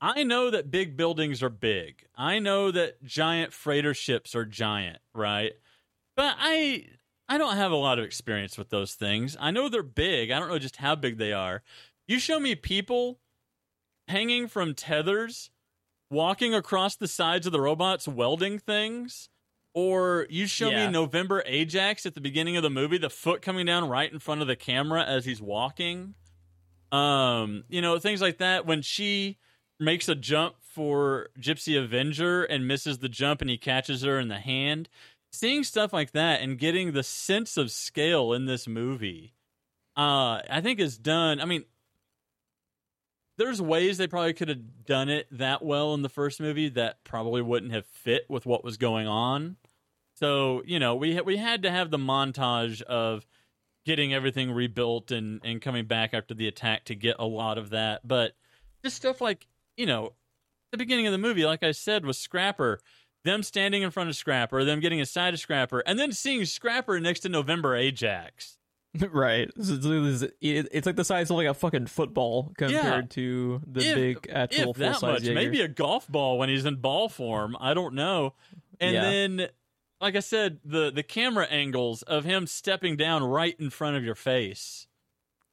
I 0.00 0.24
know 0.24 0.50
that 0.50 0.70
big 0.70 0.96
buildings 0.96 1.42
are 1.42 1.50
big. 1.50 2.06
I 2.16 2.38
know 2.38 2.70
that 2.70 3.02
giant 3.02 3.52
freighter 3.52 3.94
ships 3.94 4.34
are 4.34 4.44
giant, 4.44 4.98
right? 5.14 5.52
But 6.16 6.36
I 6.38 6.86
I 7.28 7.38
don't 7.38 7.56
have 7.56 7.72
a 7.72 7.76
lot 7.76 7.98
of 7.98 8.04
experience 8.04 8.56
with 8.56 8.70
those 8.70 8.94
things. 8.94 9.36
I 9.40 9.50
know 9.50 9.68
they're 9.68 9.82
big. 9.82 10.30
I 10.30 10.38
don't 10.38 10.48
know 10.48 10.58
just 10.58 10.76
how 10.76 10.94
big 10.94 11.18
they 11.18 11.32
are. 11.32 11.62
You 12.06 12.18
show 12.18 12.38
me 12.38 12.54
people 12.54 13.18
hanging 14.06 14.46
from 14.48 14.74
tethers, 14.74 15.50
walking 16.10 16.54
across 16.54 16.94
the 16.94 17.08
sides 17.08 17.46
of 17.46 17.52
the 17.52 17.60
robots, 17.60 18.06
welding 18.06 18.58
things, 18.58 19.28
Or 19.76 20.26
you 20.30 20.46
show 20.46 20.70
Yeah. 20.70 20.86
me 20.86 20.92
November 20.92 21.42
Ajax 21.44 22.06
at 22.06 22.14
the 22.14 22.20
beginning 22.22 22.56
of 22.56 22.62
the 22.62 22.70
movie, 22.70 22.96
the 22.96 23.10
foot 23.10 23.42
coming 23.42 23.66
down 23.66 23.86
right 23.90 24.10
in 24.10 24.18
front 24.18 24.40
of 24.40 24.46
the 24.46 24.56
camera 24.56 25.04
as 25.04 25.26
he's 25.26 25.42
walking. 25.42 26.14
Um, 26.90 27.64
you 27.68 27.82
know, 27.82 27.98
things 27.98 28.22
like 28.22 28.38
that. 28.38 28.64
When 28.64 28.80
she 28.80 29.36
makes 29.78 30.08
a 30.08 30.14
jump 30.14 30.54
for 30.62 31.28
Gypsy 31.38 31.78
Avenger 31.78 32.42
and 32.42 32.66
misses 32.66 32.98
the 32.98 33.10
jump 33.10 33.42
and 33.42 33.50
he 33.50 33.58
catches 33.58 34.00
her 34.00 34.18
in 34.18 34.28
the 34.28 34.38
hand. 34.38 34.88
Seeing 35.30 35.62
stuff 35.62 35.92
like 35.92 36.12
that 36.12 36.40
and 36.40 36.58
getting 36.58 36.92
the 36.92 37.02
sense 37.02 37.58
of 37.58 37.70
scale 37.70 38.32
in 38.32 38.46
this 38.46 38.66
movie, 38.66 39.34
uh, 39.94 40.40
I 40.48 40.62
think 40.62 40.80
is 40.80 40.96
done. 40.96 41.38
I 41.38 41.44
mean, 41.44 41.64
there's 43.38 43.60
ways 43.60 43.98
they 43.98 44.06
probably 44.06 44.32
could 44.32 44.48
have 44.48 44.84
done 44.86 45.08
it 45.08 45.26
that 45.30 45.62
well 45.62 45.94
in 45.94 46.02
the 46.02 46.08
first 46.08 46.40
movie 46.40 46.68
that 46.70 47.04
probably 47.04 47.42
wouldn't 47.42 47.72
have 47.72 47.86
fit 47.86 48.24
with 48.28 48.46
what 48.46 48.64
was 48.64 48.76
going 48.76 49.06
on. 49.06 49.56
So 50.14 50.62
you 50.64 50.78
know, 50.78 50.94
we 50.94 51.20
we 51.20 51.36
had 51.36 51.62
to 51.62 51.70
have 51.70 51.90
the 51.90 51.98
montage 51.98 52.82
of 52.82 53.26
getting 53.84 54.12
everything 54.14 54.50
rebuilt 54.50 55.10
and 55.10 55.40
and 55.44 55.60
coming 55.60 55.86
back 55.86 56.14
after 56.14 56.34
the 56.34 56.48
attack 56.48 56.84
to 56.86 56.94
get 56.94 57.16
a 57.18 57.26
lot 57.26 57.58
of 57.58 57.70
that. 57.70 58.06
But 58.06 58.32
just 58.82 58.96
stuff 58.96 59.20
like 59.20 59.46
you 59.76 59.86
know, 59.86 60.12
the 60.72 60.78
beginning 60.78 61.06
of 61.06 61.12
the 61.12 61.18
movie, 61.18 61.44
like 61.44 61.62
I 61.62 61.72
said, 61.72 62.04
was 62.06 62.18
Scrapper. 62.18 62.80
Them 63.24 63.42
standing 63.42 63.82
in 63.82 63.90
front 63.90 64.08
of 64.08 64.14
Scrapper, 64.14 64.64
them 64.64 64.78
getting 64.78 65.00
aside 65.00 65.34
of 65.34 65.40
Scrapper, 65.40 65.80
and 65.80 65.98
then 65.98 66.12
seeing 66.12 66.44
Scrapper 66.44 67.00
next 67.00 67.20
to 67.20 67.28
November 67.28 67.74
Ajax. 67.74 68.56
right. 69.12 69.50
It's, 69.56 70.86
like 70.86 70.96
the 70.96 71.04
size 71.04 71.30
of 71.30 71.36
like 71.36 71.46
a 71.48 71.54
fucking 71.54 71.86
football 71.86 72.52
compared 72.56 73.10
to 73.12 73.60
the 73.66 73.80
If- 73.80 73.94
big 73.94 74.30
actual 74.32 74.74
full 74.74 74.84
that 74.84 74.96
size 74.96 75.22
much, 75.24 75.34
maybe 75.34 75.60
a 75.60 75.68
golf 75.68 76.08
ball 76.08 76.38
when 76.38 76.48
he's 76.48 76.64
in 76.64 76.76
ball 76.76 77.08
form. 77.08 77.56
I 77.60 77.74
don't 77.74 77.94
know. 77.94 78.34
And 78.80 78.94
Yeah. 78.94 79.02
then, 79.10 79.48
like 80.00 80.16
I 80.16 80.20
said, 80.20 80.60
the 80.64 80.90
the 80.90 81.02
camera 81.02 81.46
angles 81.46 82.02
of 82.02 82.24
him 82.24 82.46
stepping 82.46 82.96
down 82.96 83.24
right 83.24 83.54
in 83.58 83.70
front 83.70 83.96
of 83.96 84.04
your 84.04 84.14
face, 84.14 84.86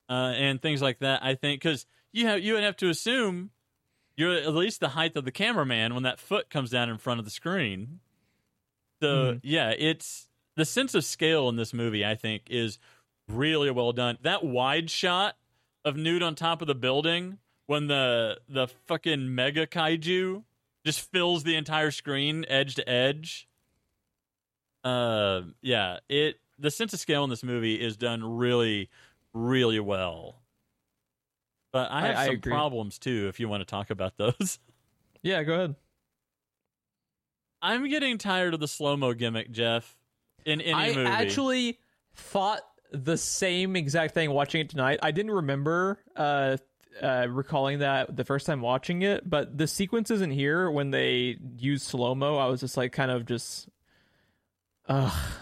uh, 0.09 0.33
and 0.35 0.61
things 0.61 0.81
like 0.81 0.99
that. 0.99 1.23
I 1.23 1.35
think 1.35 1.61
because 1.61 1.85
you 2.11 2.27
have 2.27 2.41
you 2.43 2.53
would 2.53 2.63
have 2.63 2.75
to 2.77 2.89
assume 2.89 3.51
you're 4.17 4.33
at 4.35 4.53
least 4.53 4.79
the 4.79 4.89
height 4.89 5.15
of 5.15 5.25
the 5.25 5.31
cameraman 5.31 5.93
when 5.93 6.03
that 6.03 6.19
foot 6.19 6.49
comes 6.49 6.69
down 6.69 6.89
in 6.89 6.97
front 6.97 7.19
of 7.19 7.25
the 7.25 7.31
screen. 7.31 7.99
So 9.01 9.33
Mhm. 9.33 9.39
yeah, 9.43 9.69
it's 9.77 10.27
the 10.55 10.65
sense 10.65 10.93
of 10.93 11.03
scale 11.03 11.49
in 11.49 11.55
this 11.55 11.73
movie. 11.73 12.05
I 12.05 12.15
think 12.15 12.43
is 12.49 12.77
really 13.28 13.71
well 13.71 13.91
done. 13.93 14.17
That 14.21 14.43
wide 14.43 14.89
shot 14.89 15.36
of 15.86 15.95
Newt 15.97 16.21
on 16.24 16.36
top 16.36 16.61
of 16.61 16.67
the 16.67 16.76
building 16.76 17.39
when 17.67 17.88
the 17.88 18.39
the 18.47 18.67
fucking 18.67 19.34
mega 19.34 19.65
kaiju 19.67 20.43
just 20.86 21.11
fills 21.11 21.43
the 21.43 21.55
entire 21.55 21.91
screen 21.91 22.45
edge 22.47 22.76
to 22.76 22.89
edge. 22.89 23.47
Uh 24.84 25.41
yeah, 25.61 25.99
it 26.09 26.39
the 26.59 26.69
sense 26.71 26.93
of 26.93 26.99
scale 26.99 27.24
in 27.24 27.30
this 27.30 27.43
movie 27.43 27.76
is 27.76 27.95
done 27.97 28.24
really 28.38 28.89
really 29.34 29.80
well. 29.80 30.41
But 31.71 31.89
I 31.91 31.99
I- 31.99 32.01
have 32.07 32.17
I 32.17 32.26
some 32.28 32.36
agree. 32.36 32.51
problems 32.51 32.99
too 32.99 33.28
if 33.30 33.39
you 33.39 33.47
want 33.47 33.61
to 33.61 33.65
talk 33.65 33.89
about 33.89 34.17
those. 34.17 34.59
yeah, 35.24 35.43
go 35.43 35.53
ahead. 35.53 35.76
I'm 37.61 37.88
getting 37.89 38.17
tired 38.17 38.53
of 38.53 38.59
the 38.59 38.67
slow-mo 38.67 39.13
gimmick, 39.13 39.49
Jeff. 39.51 39.95
In 40.45 40.59
any 40.59 40.74
I 40.74 40.93
movie. 40.93 41.09
actually 41.09 41.80
thought 42.13 42.59
the 42.93 43.17
same 43.17 43.75
exact 43.75 44.13
thing 44.13 44.31
watching 44.31 44.61
it 44.61 44.69
tonight. 44.69 44.99
I 45.01 45.11
didn't 45.11 45.31
remember 45.31 45.99
uh, 46.15 46.57
uh, 47.01 47.27
recalling 47.29 47.79
that 47.79 48.15
the 48.15 48.23
first 48.23 48.45
time 48.45 48.61
watching 48.61 49.01
it, 49.01 49.29
but 49.29 49.57
the 49.57 49.67
sequences 49.67 50.21
in 50.21 50.31
here 50.31 50.69
when 50.69 50.91
they 50.91 51.37
use 51.57 51.83
slow 51.83 52.15
mo, 52.15 52.37
I 52.37 52.47
was 52.47 52.61
just 52.61 52.77
like 52.77 52.91
kind 52.91 53.11
of 53.11 53.25
just. 53.25 53.67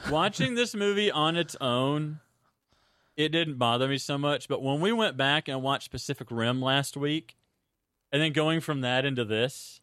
Watching 0.10 0.56
this 0.56 0.76
movie 0.76 1.10
on 1.10 1.36
its 1.36 1.56
own 1.60 2.20
it 3.18 3.30
didn't 3.30 3.58
bother 3.58 3.88
me 3.88 3.97
so 3.97 4.18
much 4.18 4.47
but 4.47 4.62
when 4.62 4.80
we 4.80 4.91
went 4.91 5.18
back 5.18 5.47
and 5.47 5.62
watched 5.62 5.91
pacific 5.91 6.28
rim 6.32 6.62
last 6.62 6.95
week 6.95 7.36
and 8.12 8.22
then 8.22 8.32
going 8.32 8.60
from 8.60 8.82
that 8.82 9.06
into 9.06 9.26
this 9.26 9.81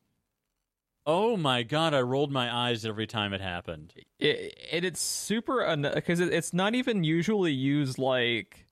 oh 1.08 1.36
my 1.36 1.62
god 1.64 1.94
i 1.94 2.00
rolled 2.00 2.30
my 2.30 2.54
eyes 2.54 2.84
every 2.84 3.06
time 3.08 3.32
it 3.32 3.40
happened. 3.40 3.92
It, 4.20 4.56
and 4.70 4.84
it's 4.84 5.00
super 5.00 5.74
because 5.94 6.20
it, 6.20 6.32
it's 6.32 6.52
not 6.52 6.74
even 6.76 7.02
usually 7.02 7.52
used 7.52 7.98
like 7.98 8.66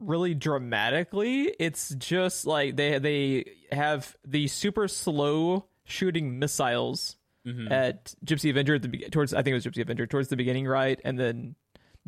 really 0.00 0.34
dramatically. 0.34 1.54
It's 1.60 1.90
just 1.94 2.44
like 2.46 2.76
they 2.76 2.98
they 2.98 3.44
have 3.70 4.16
the 4.26 4.48
super 4.48 4.88
slow 4.88 5.66
shooting 5.84 6.38
missiles 6.38 7.16
Mhm. 7.46 7.70
at 7.72 8.14
gypsy 8.24 8.50
avenger 8.50 8.76
at 8.76 8.82
the 8.82 8.88
be- 8.88 9.08
towards 9.10 9.34
i 9.34 9.42
think 9.42 9.48
it 9.50 9.54
was 9.54 9.66
gypsy 9.66 9.82
avenger 9.82 10.06
towards 10.06 10.28
the 10.28 10.36
beginning 10.36 10.64
right? 10.66 11.00
And 11.04 11.18
then 11.18 11.56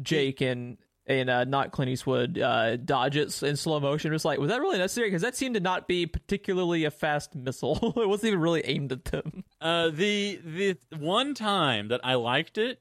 jake 0.01 0.41
and 0.41 0.79
and 1.07 1.29
uh, 1.29 1.45
not 1.45 1.73
Clint 1.73 1.91
Eastwood 1.91 2.39
uh, 2.39 2.77
dodge 2.77 3.17
it 3.17 3.43
in 3.43 3.57
slow 3.57 3.79
motion. 3.79 4.11
It 4.11 4.15
was 4.15 4.25
like, 4.25 4.39
was 4.39 4.51
that 4.51 4.61
really 4.61 4.79
necessary? 4.79 5.09
Because 5.09 5.23
that 5.23 5.37
seemed 5.37 5.55
to 5.55 5.61
not 5.61 5.87
be 5.87 6.07
particularly 6.07 6.85
a 6.85 6.91
fast 6.91 7.35
missile. 7.35 7.93
it 7.97 8.09
wasn't 8.09 8.29
even 8.29 8.41
really 8.41 8.65
aimed 8.65 8.93
at 8.93 9.05
them. 9.07 9.45
Uh, 9.61 9.91
the 9.91 10.41
the 10.45 10.79
one 10.97 11.35
time 11.35 11.89
that 11.89 12.01
I 12.03 12.15
liked 12.15 12.59
it 12.59 12.81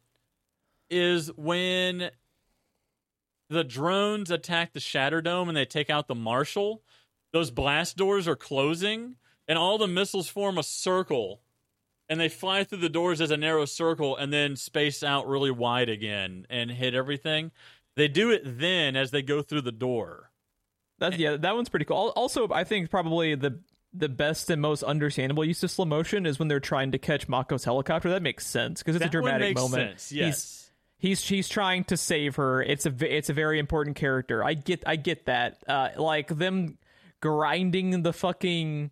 is 0.89 1.31
when 1.35 2.11
the 3.49 3.63
drones 3.63 4.31
attack 4.31 4.73
the 4.73 4.79
Shatterdome 4.79 5.47
and 5.47 5.57
they 5.57 5.65
take 5.65 5.89
out 5.89 6.07
the 6.07 6.15
Marshal. 6.15 6.81
Those 7.31 7.51
blast 7.51 7.97
doors 7.97 8.27
are 8.27 8.35
closing, 8.35 9.15
and 9.47 9.57
all 9.57 9.77
the 9.77 9.87
missiles 9.87 10.29
form 10.29 10.57
a 10.57 10.63
circle, 10.63 11.41
and 12.07 12.19
they 12.19 12.29
fly 12.29 12.63
through 12.63 12.77
the 12.77 12.89
doors 12.89 13.19
as 13.19 13.31
a 13.31 13.37
narrow 13.37 13.65
circle, 13.65 14.15
and 14.15 14.31
then 14.31 14.55
space 14.55 15.01
out 15.01 15.27
really 15.27 15.49
wide 15.49 15.89
again 15.89 16.45
and 16.49 16.69
hit 16.69 16.93
everything. 16.93 17.51
They 17.95 18.07
do 18.07 18.31
it 18.31 18.41
then 18.59 18.95
as 18.95 19.11
they 19.11 19.21
go 19.21 19.41
through 19.41 19.61
the 19.61 19.71
door. 19.71 20.31
That's 20.99 21.17
yeah, 21.17 21.37
that 21.37 21.55
one's 21.55 21.69
pretty 21.69 21.85
cool. 21.85 22.13
Also, 22.15 22.47
I 22.51 22.63
think 22.63 22.89
probably 22.89 23.35
the 23.35 23.59
the 23.93 24.09
best 24.09 24.49
and 24.49 24.61
most 24.61 24.81
understandable 24.83 25.45
use 25.45 25.61
of 25.63 25.69
slow 25.69 25.85
motion 25.85 26.25
is 26.25 26.39
when 26.39 26.47
they're 26.47 26.59
trying 26.59 26.91
to 26.93 26.97
catch 26.97 27.27
Mako's 27.27 27.63
helicopter. 27.63 28.09
That 28.09 28.23
makes 28.23 28.45
sense 28.47 28.81
because 28.81 28.95
it's 28.95 29.03
That 29.03 29.09
a 29.09 29.11
dramatic 29.11 29.49
makes 29.49 29.61
moment. 29.61 29.99
sense. 29.99 30.09
He's 30.09 30.71
Yes. 30.99 31.25
he's 31.27 31.47
trying 31.49 31.83
to 31.85 31.97
save 31.97 32.37
her. 32.37 32.63
It's 32.63 32.85
a 32.85 33.15
it's 33.15 33.29
a 33.29 33.33
very 33.33 33.59
important 33.59 33.95
character. 33.95 34.43
I 34.43 34.53
get 34.55 34.83
I 34.87 34.95
get 34.95 35.25
that. 35.25 35.63
Uh, 35.67 35.89
like 35.97 36.27
them 36.29 36.77
grinding 37.21 38.03
the 38.03 38.13
fucking 38.13 38.91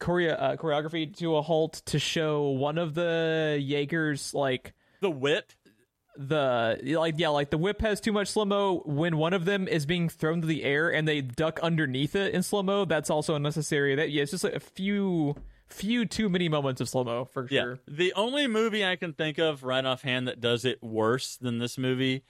choreo- 0.00 0.40
uh, 0.40 0.56
choreography 0.56 1.14
to 1.18 1.36
a 1.36 1.42
halt 1.42 1.82
to 1.86 1.98
show 1.98 2.48
one 2.50 2.78
of 2.78 2.94
the 2.94 3.58
Jaegers 3.60 4.34
like 4.34 4.74
the 5.00 5.10
whip. 5.10 5.52
The 6.16 6.78
like 6.98 7.14
yeah 7.18 7.28
like 7.28 7.50
the 7.50 7.58
whip 7.58 7.80
has 7.80 8.00
too 8.00 8.12
much 8.12 8.28
slow 8.28 8.44
mo 8.44 8.82
when 8.84 9.16
one 9.16 9.32
of 9.32 9.44
them 9.44 9.68
is 9.68 9.86
being 9.86 10.08
thrown 10.08 10.40
to 10.40 10.46
the 10.46 10.64
air 10.64 10.92
and 10.92 11.06
they 11.06 11.20
duck 11.20 11.60
underneath 11.62 12.16
it 12.16 12.34
in 12.34 12.42
slow 12.42 12.62
mo 12.62 12.84
that's 12.84 13.10
also 13.10 13.34
unnecessary 13.36 13.94
that 13.94 14.10
yeah 14.10 14.22
it's 14.22 14.32
just 14.32 14.42
like 14.44 14.54
a 14.54 14.60
few 14.60 15.36
few 15.68 16.04
too 16.04 16.28
many 16.28 16.48
moments 16.48 16.80
of 16.80 16.88
slow 16.88 17.04
mo 17.04 17.24
for 17.24 17.46
Yeah. 17.50 17.62
sure 17.62 17.78
The 17.86 18.12
only 18.14 18.46
movie 18.48 18.84
I 18.84 18.96
can 18.96 19.12
think 19.12 19.38
of 19.38 19.62
right 19.62 19.84
offhand 19.84 20.26
that 20.28 20.40
does 20.40 20.64
it 20.64 20.82
worse 20.82 21.36
than 21.36 21.58
this 21.58 21.78
movie 21.78 22.24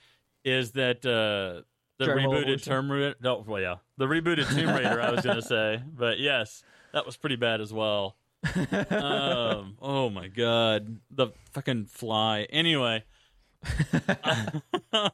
is 0.45 0.71
that 0.73 1.05
uh 1.05 1.63
the 1.97 2.05
rebooted. 2.07 2.63
Tomb 2.63 2.91
Raider. 2.91 3.13
No, 3.21 3.43
well, 3.47 3.61
yeah, 3.61 3.75
the 3.97 4.05
rebooted 4.07 4.47
Tomb 4.55 4.69
Raider. 4.75 4.99
I 4.99 5.11
was 5.11 5.23
gonna 5.23 5.41
say, 5.41 5.79
but 5.95 6.19
yes, 6.19 6.63
that 6.93 7.05
was 7.05 7.15
pretty 7.15 7.35
bad 7.35 7.61
as 7.61 7.71
well. 7.71 8.15
um, 8.89 9.77
oh 9.79 10.09
my 10.11 10.27
god, 10.27 10.97
the 11.11 11.27
fucking 11.51 11.85
fly. 11.85 12.47
Anyway, 12.49 13.03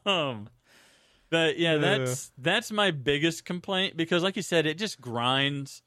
um, 0.06 0.48
but 1.30 1.58
yeah, 1.58 1.76
that's 1.76 2.32
that's 2.38 2.70
my 2.70 2.90
biggest 2.90 3.44
complaint 3.44 3.96
because, 3.96 4.22
like 4.22 4.36
you 4.36 4.42
said, 4.42 4.66
it 4.66 4.78
just 4.78 5.00
grinds 5.00 5.82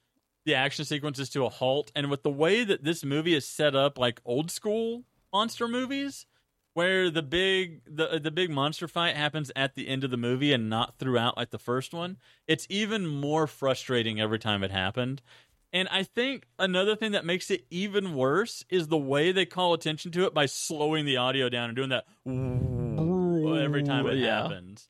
the 0.46 0.56
action 0.56 0.86
sequences 0.86 1.30
to 1.32 1.46
a 1.46 1.50
halt. 1.50 1.92
And 1.96 2.10
with 2.10 2.24
the 2.24 2.30
way 2.30 2.64
that 2.64 2.84
this 2.84 3.04
movie 3.04 3.34
is 3.34 3.48
set 3.48 3.76
up, 3.76 3.98
like 3.98 4.22
old 4.26 4.52
school 4.52 5.04
monster 5.34 5.68
movies, 5.68 6.26
where 6.74 7.10
the 7.10 7.24
big 7.24 7.82
the 7.86 8.20
the 8.20 8.32
big 8.32 8.50
monster 8.50 8.88
fight 8.88 9.16
happens 9.16 9.52
at 9.56 9.76
the 9.76 9.88
end 9.88 10.04
of 10.04 10.12
the 10.12 10.18
movie 10.18 10.54
and 10.54 10.70
not 10.70 10.98
throughout 10.98 11.38
like 11.38 11.50
the 11.50 11.60
first 11.60 11.94
one, 11.94 12.18
it's 12.48 12.68
even 12.70 13.08
more 13.08 13.48
frustrating 13.48 14.20
every 14.20 14.40
time 14.40 14.64
it 14.64 14.72
happened. 14.72 15.22
And 15.74 15.88
I 15.90 16.04
think 16.04 16.48
another 16.60 16.96
thing 16.98 17.14
that 17.14 17.26
makes 17.26 17.50
it 17.50 17.66
even 17.70 18.14
worse 18.16 18.66
is 18.70 18.88
the 18.90 18.98
way 18.98 19.32
they 19.32 19.46
call 19.46 19.74
attention 19.74 20.12
to 20.12 20.26
it 20.26 20.34
by 20.34 20.46
slowing 20.46 21.06
the 21.06 21.18
audio 21.18 21.48
down 21.48 21.70
and 21.70 21.76
doing 21.76 21.90
that 21.90 22.06
every 22.28 23.84
time 23.84 24.06
it 24.08 24.18
Yeah. 24.18 24.44
happens. 24.44 24.90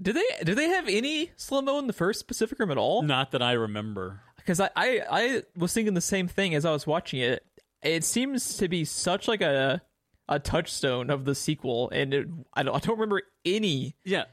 did 0.00 0.14
they 0.16 0.24
did 0.44 0.56
they 0.56 0.68
have 0.68 0.88
any 0.88 1.32
slow 1.36 1.60
mo 1.60 1.78
in 1.78 1.86
the 1.86 1.92
first 1.92 2.26
pacific 2.28 2.58
rim 2.58 2.70
at 2.70 2.78
all 2.78 3.02
Not 3.02 3.32
that 3.32 3.42
I 3.42 3.52
remember. 3.52 4.22
because 4.36 4.60
I, 4.60 4.70
I 4.76 5.02
i 5.10 5.42
was 5.56 5.72
thinking 5.72 5.94
the 5.94 6.00
same 6.00 6.28
thing 6.28 6.54
as 6.54 6.64
i 6.64 6.70
was 6.70 6.86
watching 6.86 7.20
it 7.20 7.44
it 7.82 8.04
seems 8.04 8.56
to 8.58 8.68
be 8.68 8.84
such 8.84 9.26
like 9.28 9.40
a 9.40 9.82
a 10.28 10.38
touchstone 10.38 11.10
of 11.10 11.24
the 11.24 11.34
sequel 11.34 11.90
and 11.90 12.14
it, 12.14 12.28
I, 12.54 12.62
don't, 12.62 12.74
I 12.76 12.78
don't 12.78 12.96
remember 12.98 13.22
any 13.44 13.96
Yeah, 14.04 14.24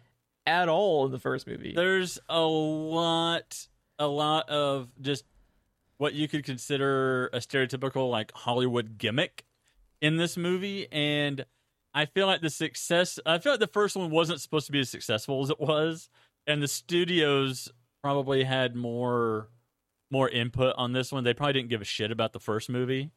at 0.46 0.70
all 0.70 1.06
in 1.08 1.12
the 1.12 1.20
first 1.20 1.48
movie 1.48 1.74
there's 1.76 2.20
a 2.30 2.42
lot 2.42 3.68
a 4.00 4.08
lot 4.08 4.50
of 4.50 4.90
just 5.02 5.26
what 5.98 6.14
you 6.14 6.28
could 6.28 6.44
consider 6.44 7.28
a 7.28 7.38
stereotypical 7.38 8.10
like 8.10 8.32
hollywood 8.34 8.98
gimmick 8.98 9.46
in 10.02 10.18
this 10.18 10.38
movie, 10.38 10.88
and 10.92 11.46
I 11.94 12.06
feel 12.06 12.28
like 12.28 12.42
the 12.42 12.50
success. 12.50 13.20
I 13.26 13.40
feel 13.40 13.54
like 13.54 13.60
the 13.60 13.68
first 13.68 13.96
one 13.96 14.12
wasn't 14.12 14.42
supposed 14.42 14.66
to 14.68 14.72
be 14.72 14.82
as 14.82 14.90
successful 14.90 15.42
as 15.42 15.50
it 15.50 15.60
was, 15.60 16.10
and 16.46 16.62
the 16.62 16.68
studios 16.68 17.72
probably 18.04 18.44
had 18.44 18.76
more 18.76 19.50
more 20.12 20.30
input 20.30 20.76
on 20.78 20.94
this 20.94 21.12
one. 21.12 21.24
They 21.24 21.34
probably 21.34 21.54
didn't 21.54 21.70
give 21.70 21.82
a 21.82 21.86
shit 21.86 22.12
about 22.12 22.34
the 22.34 22.40
first 22.40 22.70
movie. 22.70 23.12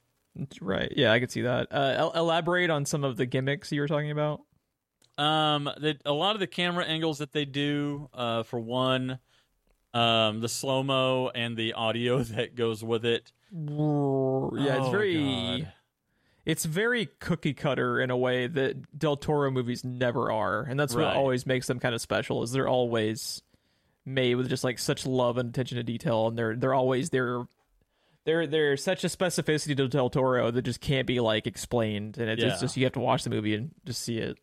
Right. 0.60 0.92
Yeah, 0.96 1.12
I 1.12 1.20
could 1.20 1.30
see 1.30 1.42
that. 1.42 1.72
Uh, 1.72 2.10
elaborate 2.14 2.70
on 2.70 2.86
some 2.86 3.04
of 3.04 3.16
the 3.16 3.26
gimmicks 3.26 3.72
you 3.72 3.80
were 3.80 3.88
talking 3.88 4.10
about. 4.10 4.40
Um, 5.18 5.64
the, 5.64 5.98
a 6.06 6.12
lot 6.12 6.36
of 6.36 6.40
the 6.40 6.46
camera 6.46 6.84
angles 6.84 7.18
that 7.18 7.32
they 7.32 7.44
do, 7.44 8.08
uh, 8.14 8.44
for 8.44 8.60
one, 8.60 9.18
um, 9.94 10.40
the 10.40 10.48
slow 10.48 10.82
mo 10.82 11.30
and 11.34 11.56
the 11.56 11.72
audio 11.74 12.22
that 12.22 12.54
goes 12.54 12.82
with 12.84 13.04
it. 13.04 13.32
Yeah, 13.52 14.76
it's 14.76 14.86
Oh, 14.86 14.90
very 14.90 15.60
God. 15.62 15.72
it's 16.44 16.64
very 16.64 17.06
cookie 17.20 17.54
cutter 17.54 18.00
in 18.00 18.10
a 18.10 18.16
way 18.16 18.46
that 18.46 18.98
Del 18.98 19.16
Toro 19.16 19.50
movies 19.50 19.84
never 19.84 20.30
are, 20.30 20.62
and 20.62 20.78
that's 20.78 20.94
what 20.94 21.04
Right. 21.04 21.16
always 21.16 21.46
makes 21.46 21.66
them 21.66 21.78
kind 21.80 21.94
of 21.94 22.00
special. 22.00 22.42
Is 22.42 22.52
they're 22.52 22.68
always 22.68 23.42
made 24.04 24.34
with 24.36 24.48
just 24.48 24.64
like 24.64 24.78
such 24.78 25.06
love 25.06 25.36
and 25.38 25.48
attention 25.50 25.76
to 25.76 25.82
detail, 25.82 26.28
and 26.28 26.36
they're 26.38 26.56
they're 26.56 26.74
always 26.74 27.10
they're 27.10 27.46
they're 28.24 28.46
they're 28.46 28.76
such 28.76 29.04
a 29.04 29.08
specificity 29.08 29.76
to 29.76 29.88
Del 29.88 30.10
Toro 30.10 30.50
that 30.50 30.62
just 30.62 30.80
can't 30.80 31.06
be 31.06 31.20
like 31.20 31.46
explained, 31.46 32.18
and 32.18 32.28
it's 32.28 32.42
Yeah. 32.42 32.48
just, 32.50 32.60
just 32.60 32.76
you 32.76 32.84
have 32.84 32.92
to 32.94 33.00
watch 33.00 33.24
the 33.24 33.30
movie 33.30 33.54
and 33.54 33.70
just 33.86 34.02
see 34.02 34.18
it. 34.18 34.38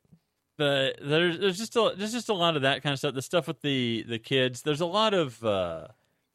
The 0.58 0.96
there's 1.02 1.40
there's 1.40 1.58
just 1.58 1.76
a 1.76 1.94
there's 1.98 2.12
just 2.14 2.30
a 2.30 2.34
lot 2.34 2.56
of 2.56 2.62
that 2.64 2.82
kind 2.84 2.94
of 2.94 3.00
stuff. 3.00 3.14
The 3.14 3.22
stuff 3.22 3.48
with 3.48 3.62
the 3.62 4.06
the 4.08 4.20
kids. 4.20 4.62
There's 4.62 4.82
a 4.82 4.86
lot 4.86 5.14
of 5.14 5.44
uh, 5.44 5.88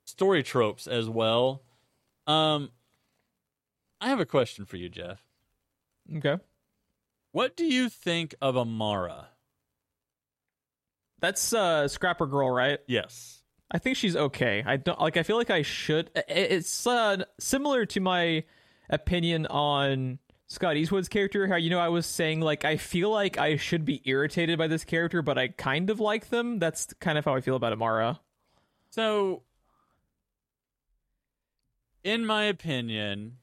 story 0.05 0.43
tropes 0.43 0.87
as 0.87 1.09
well. 1.09 1.63
Um, 2.27 2.71
I 4.01 4.09
have 4.09 4.21
a 4.21 4.27
question 4.27 4.65
for 4.65 4.77
you, 4.77 4.89
Jeff. 4.89 5.23
Okay, 6.17 6.39
What 7.33 7.57
do 7.57 7.65
you 7.65 7.89
think 7.89 8.35
of 8.41 8.57
Amara? 8.57 9.29
that's 11.21 11.53
uh 11.53 11.87
Scrapper 11.87 12.27
Girl, 12.27 12.51
right? 12.51 12.79
Yes. 12.87 13.43
I 13.71 13.79
think 13.79 13.97
she's 13.97 14.17
okay. 14.17 14.65
I 14.67 14.77
don't 14.79 14.99
like. 15.01 15.17
I 15.17 15.23
feel 15.23 15.37
like 15.37 15.51
I 15.51 15.63
should. 15.63 16.11
It's 16.27 16.87
uh, 16.89 17.23
similar 17.39 17.87
to 17.87 18.01
my 18.01 18.43
opinion 18.89 19.47
on 19.47 20.19
Scott 20.51 20.77
Eastwood's 20.77 21.09
character. 21.09 21.47
How 21.47 21.55
you 21.55 21.71
know 21.71 21.79
I 21.79 21.89
was 21.89 22.07
saying 22.07 22.41
like 22.41 22.65
I 22.65 22.77
feel 22.77 23.11
like 23.11 23.39
I 23.39 23.57
should 23.57 23.85
be 23.85 24.03
irritated 24.05 24.59
by 24.59 24.67
this 24.67 24.85
character, 24.85 25.23
but 25.23 25.39
I 25.39 25.49
kind 25.49 25.89
of 25.91 26.01
like 26.01 26.29
them. 26.29 26.59
That's 26.59 26.93
kind 26.95 27.17
of 27.17 27.25
how 27.25 27.37
I 27.37 27.41
feel 27.41 27.55
about 27.55 27.73
Amara. 27.73 28.21
So, 28.91 29.45
in 32.03 32.27
my 32.27 32.45
opinion, 32.45 33.37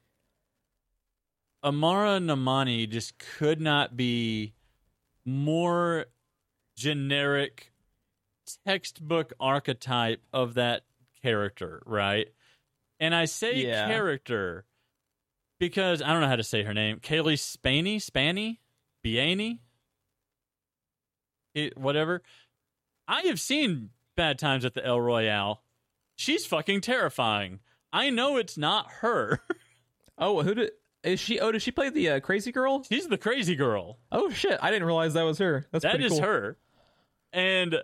Amara 1.64 2.18
Namani 2.18 2.86
just 2.88 3.18
could 3.18 3.58
not 3.58 3.96
be 3.96 4.52
more 5.24 6.06
generic 6.76 7.72
textbook 8.66 9.32
archetype 9.40 10.20
of 10.30 10.54
that 10.54 10.84
character, 11.22 11.82
right? 11.86 12.28
And 13.00 13.14
I 13.14 13.24
say 13.24 13.54
Yeah. 13.62 13.86
character 13.86 14.66
because 15.58 16.02
I 16.02 16.12
don't 16.12 16.20
know 16.20 16.28
how 16.28 16.36
to 16.36 16.44
say 16.44 16.62
her 16.62 16.74
name. 16.74 17.00
Cailee 17.00 17.38
Spaeny, 17.38 17.96
Spanny, 17.98 18.58
Bianey, 19.02 19.60
it, 21.54 21.76
whatever. 21.76 22.22
I 23.06 23.22
have 23.22 23.40
seen 23.40 23.90
Bad 24.16 24.38
Times 24.38 24.64
at 24.64 24.74
the 24.74 24.84
El 24.84 25.00
Royale. 25.00 25.62
She's 26.16 26.46
fucking 26.46 26.80
terrifying. 26.82 27.60
I 27.92 28.10
know 28.10 28.36
it's 28.36 28.58
not 28.58 28.90
her. 29.00 29.40
Oh, 30.20 30.42
who 30.42 30.52
did 30.52 30.70
is 31.04 31.20
she? 31.20 31.38
Oh, 31.38 31.52
did 31.52 31.62
she 31.62 31.70
play 31.70 31.90
the 31.90 32.10
uh, 32.10 32.18
crazy 32.18 32.50
girl? 32.50 32.82
She's 32.82 33.06
the 33.06 33.16
crazy 33.16 33.54
girl. 33.54 34.00
Oh 34.10 34.30
shit! 34.30 34.58
I 34.60 34.72
didn't 34.72 34.84
realize 34.86 35.14
that 35.14 35.22
was 35.22 35.38
her. 35.38 35.64
That's 35.70 35.84
That 35.84 36.00
is 36.00 36.10
cool. 36.10 36.22
her. 36.22 36.58
And 37.32 37.76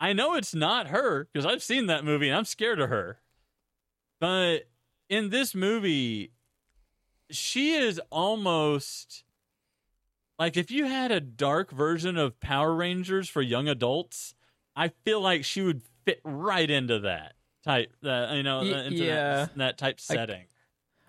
I 0.00 0.14
know 0.14 0.34
it's 0.34 0.54
not 0.54 0.86
her 0.86 1.28
because 1.30 1.44
I've 1.44 1.62
seen 1.62 1.88
that 1.88 2.02
movie 2.02 2.30
and 2.30 2.38
I'm 2.38 2.46
scared 2.46 2.80
of 2.80 2.88
her. 2.88 3.18
But 4.18 4.60
in 5.10 5.28
this 5.28 5.54
movie, 5.54 6.32
she 7.30 7.72
is 7.74 8.00
almost 8.10 9.24
like 10.38 10.56
if 10.56 10.70
you 10.70 10.86
had 10.86 11.12
a 11.12 11.20
dark 11.20 11.70
version 11.70 12.16
of 12.16 12.38
Power 12.40 12.74
Rangers 12.74 13.28
for 13.28 13.40
young 13.42 13.68
adults, 13.68 14.34
I 14.76 14.88
feel 15.04 15.20
like 15.20 15.44
she 15.44 15.62
would 15.62 15.82
fit 16.04 16.20
right 16.24 16.68
into 16.68 17.00
that 17.00 17.34
type, 17.64 17.92
uh, 18.04 18.30
you 18.32 18.42
know, 18.42 18.60
Y- 18.60 18.72
uh, 18.72 18.82
into 18.82 19.04
yeah. 19.04 19.34
that, 19.36 19.56
that 19.56 19.78
type 19.78 20.00
setting. 20.00 20.44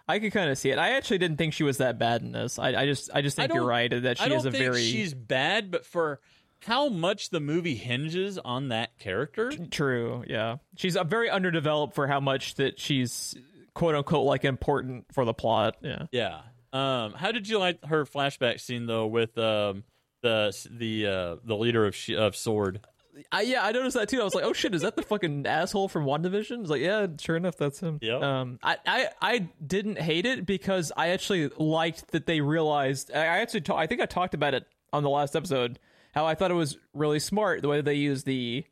I 0.08 0.20
could 0.20 0.32
kind 0.32 0.52
of 0.52 0.58
see 0.58 0.70
it. 0.70 0.78
I 0.78 0.92
actually 0.92 1.18
didn't 1.18 1.38
think 1.38 1.54
she 1.54 1.64
was 1.64 1.78
that 1.78 1.98
bad 1.98 2.22
in 2.22 2.32
this. 2.32 2.60
I, 2.60 2.70
I 2.76 2.86
just, 2.86 3.10
I 3.12 3.22
just 3.22 3.40
I 3.40 3.44
think 3.48 3.56
you're 3.56 3.66
right 3.66 3.90
that 3.90 4.22
I 4.22 4.28
she 4.28 4.34
is 4.36 4.46
a 4.46 4.52
think 4.52 4.64
very 4.64 4.84
she's 4.84 5.16
bad, 5.16 5.72
but 5.72 5.84
for 5.84 6.20
how 6.60 6.90
much 6.90 7.32
the 7.32 7.40
movie 7.40 7.76
hinges 7.76 8.38
on 8.38 8.70
that 8.70 8.98
character, 9.00 9.52
True, 9.72 10.24
yeah. 10.28 10.58
She's 10.78 10.96
a 10.96 11.04
very 11.04 11.30
underdeveloped 11.32 11.96
for 11.96 12.06
how 12.08 12.20
much 12.20 12.56
that 12.56 12.80
she's 12.80 13.36
quote 13.76 13.94
unquote 13.94 14.26
like 14.26 14.44
important 14.44 15.06
for 15.14 15.24
the 15.24 15.34
plot. 15.34 15.78
Yeah. 15.82 16.08
Yeah. 16.12 16.42
Um, 16.74 17.14
how 17.14 17.32
did 17.32 17.48
you 17.48 17.60
like 17.60 17.86
her 17.86 18.06
flashback 18.06 18.60
scene 18.60 18.88
though 18.88 19.06
with 19.06 19.38
um 19.38 19.84
the 20.24 20.52
the 20.72 21.06
uh 21.06 21.36
the 21.46 21.56
leader 21.56 21.86
of 21.86 21.96
Sh- 21.96 22.12
of 22.12 22.36
Sword? 22.36 22.82
I, 23.32 23.44
yeah, 23.44 23.64
I 23.64 23.72
noticed 23.72 23.96
that 23.96 24.10
too. 24.10 24.20
I 24.20 24.24
was 24.24 24.36
like, 24.36 24.44
oh 24.44 24.52
shit, 24.52 24.76
is 24.76 24.82
that 24.82 24.96
the 24.98 25.02
fucking 25.02 25.46
asshole 25.48 25.88
from 25.88 26.06
WandaVision? 26.06 26.62
It's 26.62 26.70
like, 26.70 26.82
yeah, 26.82 27.08
sure 27.18 27.38
enough, 27.38 27.56
that's 27.56 27.80
him. 27.80 28.00
Yep. 28.02 28.22
Um, 28.22 28.60
I, 28.62 28.78
I, 28.86 29.10
I 29.22 29.50
didn't 29.66 30.00
hate 30.00 30.26
it 30.26 30.46
because 30.46 30.92
I 30.98 31.10
actually 31.10 31.50
liked 31.58 32.12
that 32.12 32.26
they 32.26 32.42
realized. 32.42 33.12
I 33.14 33.20
I 33.20 33.38
actually, 33.40 33.62
ta- 33.62 33.78
I 33.78 33.88
think 33.88 34.02
I 34.02 34.06
talked 34.06 34.34
about 34.34 34.54
it 34.54 34.66
on 34.92 35.04
the 35.04 35.10
last 35.10 35.34
episode. 35.34 35.80
How 36.14 36.26
I 36.26 36.36
thought 36.36 36.52
it 36.52 36.56
was 36.56 36.78
really 36.94 37.20
smart 37.20 37.62
the 37.62 37.70
way 37.70 37.80
they 37.80 37.94
used 37.94 38.26
the 38.26 38.66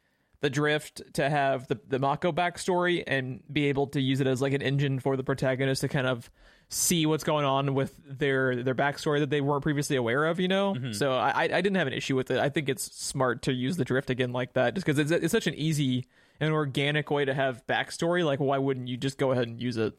the 0.44 0.50
drift 0.50 1.02
to 1.14 1.30
have 1.30 1.66
the 1.70 1.80
the 1.88 1.98
Mako 1.98 2.34
backstory 2.34 3.02
and 3.08 3.42
be 3.52 3.68
able 3.68 3.88
to 3.88 4.02
use 4.02 4.20
it 4.20 4.28
as 4.28 4.42
like 4.42 4.52
an 4.52 4.62
engine 4.62 5.00
for 5.00 5.16
the 5.16 5.24
protagonist 5.24 5.80
to 5.82 5.88
kind 5.88 6.06
of 6.06 6.30
see 6.68 7.06
what's 7.06 7.24
going 7.24 7.46
on 7.46 7.74
with 7.76 7.98
their 8.06 8.62
their 8.62 8.76
backstory 8.76 9.20
that 9.22 9.30
they 9.30 9.40
weren't 9.40 9.64
previously 9.64 9.96
aware 9.96 10.26
of. 10.26 10.42
You 10.42 10.50
know, 10.50 10.76
so 10.92 11.14
I 11.14 11.30
I 11.30 11.44
I 11.44 11.62
didn't 11.62 11.76
have 11.76 11.88
an 11.88 11.94
issue 11.94 12.18
with 12.18 12.30
it. 12.30 12.40
I 12.40 12.50
think 12.50 12.68
it's 12.68 12.84
smart 12.94 13.44
to 13.44 13.54
use 13.54 13.78
the 13.78 13.86
drift 13.86 14.10
again 14.10 14.34
like 14.34 14.52
that, 14.54 14.74
just 14.76 14.86
because 14.86 15.00
it's 15.00 15.12
it's 15.12 15.32
such 15.32 15.48
an 15.48 15.54
easy 15.54 16.08
and 16.42 16.52
organic 16.52 17.10
way 17.10 17.24
to 17.24 17.34
have 17.34 17.66
backstory. 17.66 18.26
Like, 18.26 18.42
why 18.42 18.58
wouldn't 18.58 18.90
you 18.90 18.98
just 18.98 19.18
go 19.18 19.32
ahead 19.32 19.48
and 19.48 19.62
use 19.62 19.78
it? 19.78 19.94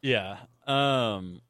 Yeah. 0.00 0.38
Um. 0.66 1.42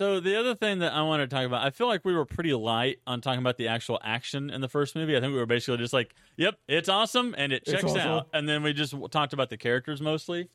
So 0.00 0.18
the 0.18 0.40
other 0.40 0.54
thing 0.54 0.78
that 0.78 0.94
I 0.94 1.02
want 1.02 1.20
to 1.20 1.26
talk 1.26 1.44
about, 1.44 1.62
I 1.62 1.68
feel 1.68 1.86
like 1.86 2.06
we 2.06 2.14
were 2.14 2.24
pretty 2.24 2.54
light 2.54 3.00
on 3.06 3.20
talking 3.20 3.38
about 3.38 3.58
the 3.58 3.68
actual 3.68 4.00
action 4.02 4.48
in 4.48 4.62
the 4.62 4.68
first 4.68 4.96
movie. 4.96 5.14
I 5.14 5.20
think 5.20 5.34
we 5.34 5.38
were 5.38 5.44
basically 5.44 5.76
just 5.76 5.92
like, 5.92 6.14
"Yep, 6.38 6.58
it's 6.68 6.88
awesome," 6.88 7.34
and 7.36 7.52
it 7.52 7.66
checks 7.66 7.84
awesome. 7.84 8.00
out, 8.00 8.28
and 8.32 8.48
then 8.48 8.62
we 8.62 8.72
just 8.72 8.94
talked 9.10 9.34
about 9.34 9.50
the 9.50 9.58
characters 9.58 10.00
mostly. 10.00 10.48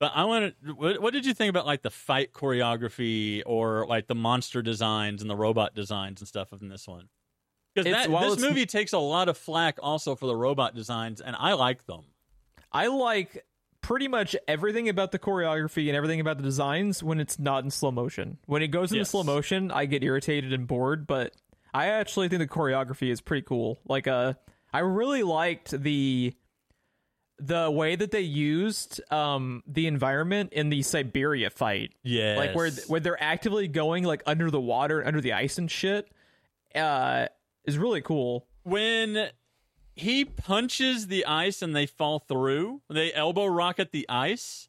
But 0.00 0.12
I 0.14 0.24
want 0.24 0.54
to. 0.62 0.72
What, 0.72 1.02
what 1.02 1.12
did 1.12 1.26
you 1.26 1.34
think 1.34 1.50
about 1.50 1.66
like 1.66 1.82
the 1.82 1.90
fight 1.90 2.32
choreography 2.32 3.42
or 3.44 3.86
like 3.86 4.06
the 4.06 4.14
monster 4.14 4.62
designs 4.62 5.20
and 5.20 5.30
the 5.30 5.36
robot 5.36 5.74
designs 5.74 6.22
and 6.22 6.28
stuff 6.28 6.54
in 6.58 6.70
this 6.70 6.88
one? 6.88 7.10
Because 7.74 7.86
It's- 7.86 8.06
that 8.06 8.10
while 8.10 8.30
this 8.30 8.40
movie 8.40 8.64
takes 8.64 8.94
a 8.94 8.98
lot 8.98 9.28
of 9.28 9.36
flack 9.36 9.78
also 9.82 10.16
for 10.16 10.24
the 10.24 10.36
robot 10.36 10.74
designs, 10.74 11.20
and 11.20 11.36
I 11.38 11.52
like 11.52 11.84
them. 11.84 12.04
I 12.72 12.86
like 12.86 13.44
pretty 13.86 14.08
much 14.08 14.34
everything 14.48 14.88
about 14.88 15.12
the 15.12 15.18
choreography 15.18 15.86
and 15.86 15.96
everything 15.96 16.18
about 16.20 16.36
the 16.38 16.42
designs 16.42 17.02
when 17.02 17.20
it's 17.20 17.38
not 17.38 17.62
in 17.64 17.70
slow 17.70 17.90
motion. 17.92 18.36
When 18.46 18.60
it 18.62 18.68
goes 18.68 18.90
into 18.90 19.00
Yes. 19.02 19.10
slow 19.10 19.22
motion, 19.22 19.70
I 19.70 19.86
get 19.86 20.02
irritated 20.02 20.52
and 20.52 20.66
bored, 20.66 21.06
but 21.06 21.32
I 21.72 21.86
actually 21.86 22.28
think 22.28 22.40
the 22.40 22.48
choreography 22.48 23.10
is 23.12 23.20
pretty 23.20 23.42
cool. 23.46 23.78
Like 23.86 24.06
uh 24.08 24.34
I 24.72 24.80
really 24.80 25.22
liked 25.22 25.70
the 25.70 26.34
the 27.38 27.70
way 27.70 27.96
that 27.96 28.10
they 28.10 28.22
used 28.22 29.00
um 29.12 29.62
the 29.66 29.86
environment 29.86 30.52
in 30.52 30.70
the 30.70 30.82
Siberia 30.82 31.50
fight. 31.50 31.92
Yeah, 32.02 32.36
Like 32.38 32.54
where 32.54 32.70
where 32.88 33.00
they're 33.00 33.22
actively 33.22 33.68
going 33.68 34.04
like 34.04 34.22
under 34.26 34.50
the 34.50 34.60
water, 34.60 35.06
under 35.06 35.20
the 35.20 35.34
ice 35.34 35.58
and 35.58 35.70
shit. 35.70 36.10
Uh 36.74 37.26
is 37.64 37.78
really 37.78 38.00
cool. 38.00 38.46
when 38.62 39.28
he 39.96 40.26
punches 40.26 41.06
the 41.06 41.24
ice 41.24 41.62
and 41.62 41.74
they 41.74 41.86
fall 41.86 42.18
through, 42.18 42.82
they 42.88 43.12
elbow 43.14 43.46
rocket 43.46 43.92
the 43.92 44.06
ice. 44.08 44.68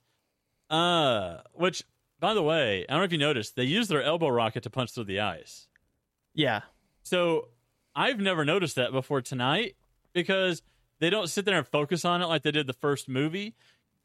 Uh, 0.70 1.38
which, 1.54 1.84
by 2.20 2.34
the 2.34 2.42
way, 2.42 2.86
I 2.88 2.94
don't 2.94 3.02
know 3.02 3.06
if 3.06 3.12
you 3.12 3.18
noticed, 3.18 3.56
they 3.56 3.66
use 3.66 3.90
their 3.90 4.02
elbow 4.02 4.30
rocket 4.30 4.64
to 4.64 4.70
punch 4.70 4.94
through 4.94 5.04
the 5.04 5.20
ice. 5.20 5.68
Yeah. 6.34 6.62
So 7.04 7.50
I've 7.94 8.20
never 8.20 8.46
noticed 8.46 8.78
that 8.78 8.92
before 8.94 9.22
tonight 9.22 9.76
because 10.14 10.62
they 11.00 11.10
don't 11.10 11.28
sit 11.28 11.44
there 11.44 11.58
and 11.58 11.68
focus 11.68 12.06
on 12.06 12.22
it 12.22 12.28
like 12.28 12.44
they 12.44 12.52
did 12.52 12.68
the 12.68 12.74
first 12.74 13.10
movie. 13.10 13.54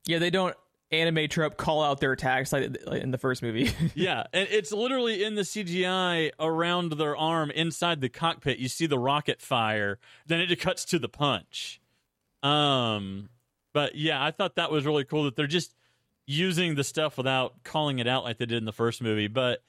Yeah, 0.07 0.19
they 0.19 0.31
don't 0.31 0.57
anime 0.93 1.29
trope 1.29 1.57
call 1.57 1.83
out 1.83 2.01
their 2.01 2.13
attacks 2.13 2.53
like, 2.53 2.77
in 2.87 3.11
the 3.11 3.19
first 3.19 3.43
movie. 3.43 3.71
Yeah, 3.95 4.25
and 4.33 4.49
it's 4.51 4.73
literally 4.73 5.25
in 5.25 5.35
the 5.35 5.43
CGI 5.43 6.31
around 6.39 6.93
their 6.93 7.17
arm 7.17 7.51
inside 7.51 8.01
the 8.01 8.09
cockpit. 8.09 8.59
You 8.59 8.69
see 8.69 8.87
the 8.87 8.99
rocket 8.99 9.41
fire, 9.41 9.99
then 10.27 10.41
it 10.41 10.61
cuts 10.61 10.85
to 10.87 10.99
the 10.99 11.09
punch. 11.09 11.81
Um, 12.43 13.29
but 13.73 13.95
yeah, 13.95 14.23
I 14.23 14.31
thought 14.31 14.57
that 14.57 14.71
was 14.71 14.85
really 14.87 15.05
cool 15.05 15.25
that 15.25 15.37
they're 15.37 15.47
just 15.47 15.75
using 16.27 16.75
the 16.75 16.85
stuff 16.85 17.17
without 17.17 17.63
calling 17.65 17.99
it 17.99 18.07
out 18.07 18.25
like 18.25 18.39
they 18.39 18.47
did 18.47 18.59
in 18.59 18.65
the 18.65 18.73
first 18.73 19.03
movie. 19.03 19.29
But 19.29 19.63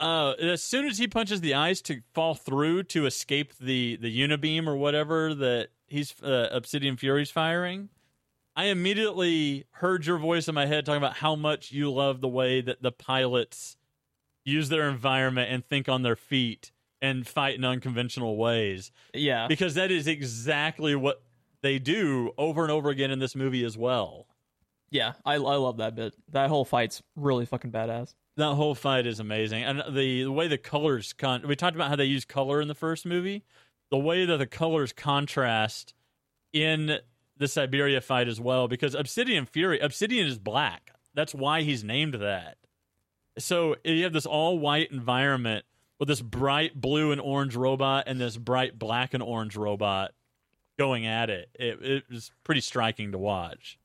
uh, 0.00 0.32
as 0.32 0.62
soon 0.62 0.86
as 0.86 0.98
he 0.98 1.08
punches 1.08 1.40
the 1.40 1.54
ice 1.54 1.80
to 1.82 2.00
fall 2.14 2.34
through 2.34 2.84
to 2.84 3.06
escape 3.06 3.56
the 3.58 3.96
the 3.96 4.20
unibeam 4.20 4.66
or 4.66 4.76
whatever 4.76 5.34
that 5.34 5.68
he's 5.86 6.14
uh, 6.22 6.48
Obsidian 6.52 6.96
Fury's 6.96 7.30
firing, 7.30 7.88
I 8.58 8.64
immediately 8.64 9.66
heard 9.70 10.04
your 10.04 10.18
voice 10.18 10.48
in 10.48 10.54
my 10.56 10.66
head 10.66 10.84
talking 10.84 10.96
about 10.98 11.18
how 11.18 11.36
much 11.36 11.70
you 11.70 11.92
love 11.92 12.20
the 12.20 12.26
way 12.26 12.60
that 12.60 12.82
the 12.82 12.90
pilots 12.90 13.76
use 14.44 14.68
their 14.68 14.88
environment 14.88 15.52
and 15.52 15.64
think 15.64 15.88
on 15.88 16.02
their 16.02 16.16
feet 16.16 16.72
and 17.00 17.24
fight 17.24 17.54
in 17.54 17.64
unconventional 17.64 18.36
ways 18.36 18.90
Yeah. 19.14 19.46
because 19.46 19.74
that 19.76 19.92
is 19.92 20.08
exactly 20.08 20.96
what 20.96 21.22
they 21.62 21.78
do 21.78 22.32
over 22.36 22.64
and 22.64 22.72
over 22.72 22.88
again 22.90 23.12
in 23.12 23.20
this 23.20 23.36
movie 23.36 23.62
as 23.64 23.78
well. 23.78 24.26
Yeah, 24.90 25.12
I, 25.24 25.34
I 25.34 25.36
love 25.36 25.76
that 25.76 25.94
bit. 25.94 26.16
That 26.32 26.48
whole 26.48 26.64
fight's 26.64 27.00
really 27.14 27.46
fucking 27.46 27.70
badass. 27.70 28.12
That 28.38 28.54
whole 28.54 28.74
fight 28.74 29.06
is 29.06 29.20
amazing, 29.20 29.62
and 29.62 29.84
the, 29.94 30.24
the 30.24 30.32
way 30.32 30.48
the 30.48 30.58
colors 30.58 31.12
con. 31.12 31.46
We 31.46 31.54
talked 31.54 31.76
about 31.76 31.90
how 31.90 31.96
they 31.96 32.06
use 32.06 32.24
color 32.24 32.60
in 32.60 32.66
the 32.66 32.74
first 32.74 33.06
movie. 33.06 33.44
The 33.92 33.98
way 33.98 34.24
that 34.24 34.38
the 34.38 34.46
colors 34.46 34.92
contrast 34.92 35.94
in 36.52 36.98
the 37.38 37.48
Siberia 37.48 38.00
fight 38.00 38.28
as 38.28 38.40
well, 38.40 38.68
because 38.68 38.94
Obsidian 38.94 39.46
Fury, 39.46 39.78
Obsidian 39.80 40.26
is 40.26 40.38
black. 40.38 40.92
That's 41.14 41.34
why 41.34 41.62
he's 41.62 41.82
named 41.82 42.14
that. 42.14 42.56
So 43.38 43.76
you 43.84 44.04
have 44.04 44.12
this 44.12 44.26
all 44.26 44.58
white 44.58 44.90
environment 44.90 45.64
with 45.98 46.08
this 46.08 46.20
bright 46.20 46.80
blue 46.80 47.12
and 47.12 47.20
orange 47.20 47.56
robot 47.56 48.04
and 48.06 48.20
this 48.20 48.36
bright 48.36 48.78
black 48.78 49.14
and 49.14 49.22
orange 49.22 49.56
robot 49.56 50.12
going 50.78 51.06
at 51.06 51.30
it. 51.30 51.48
It, 51.54 51.82
it 51.82 52.04
was 52.10 52.30
pretty 52.44 52.60
striking 52.60 53.12
to 53.12 53.18
watch. 53.18 53.78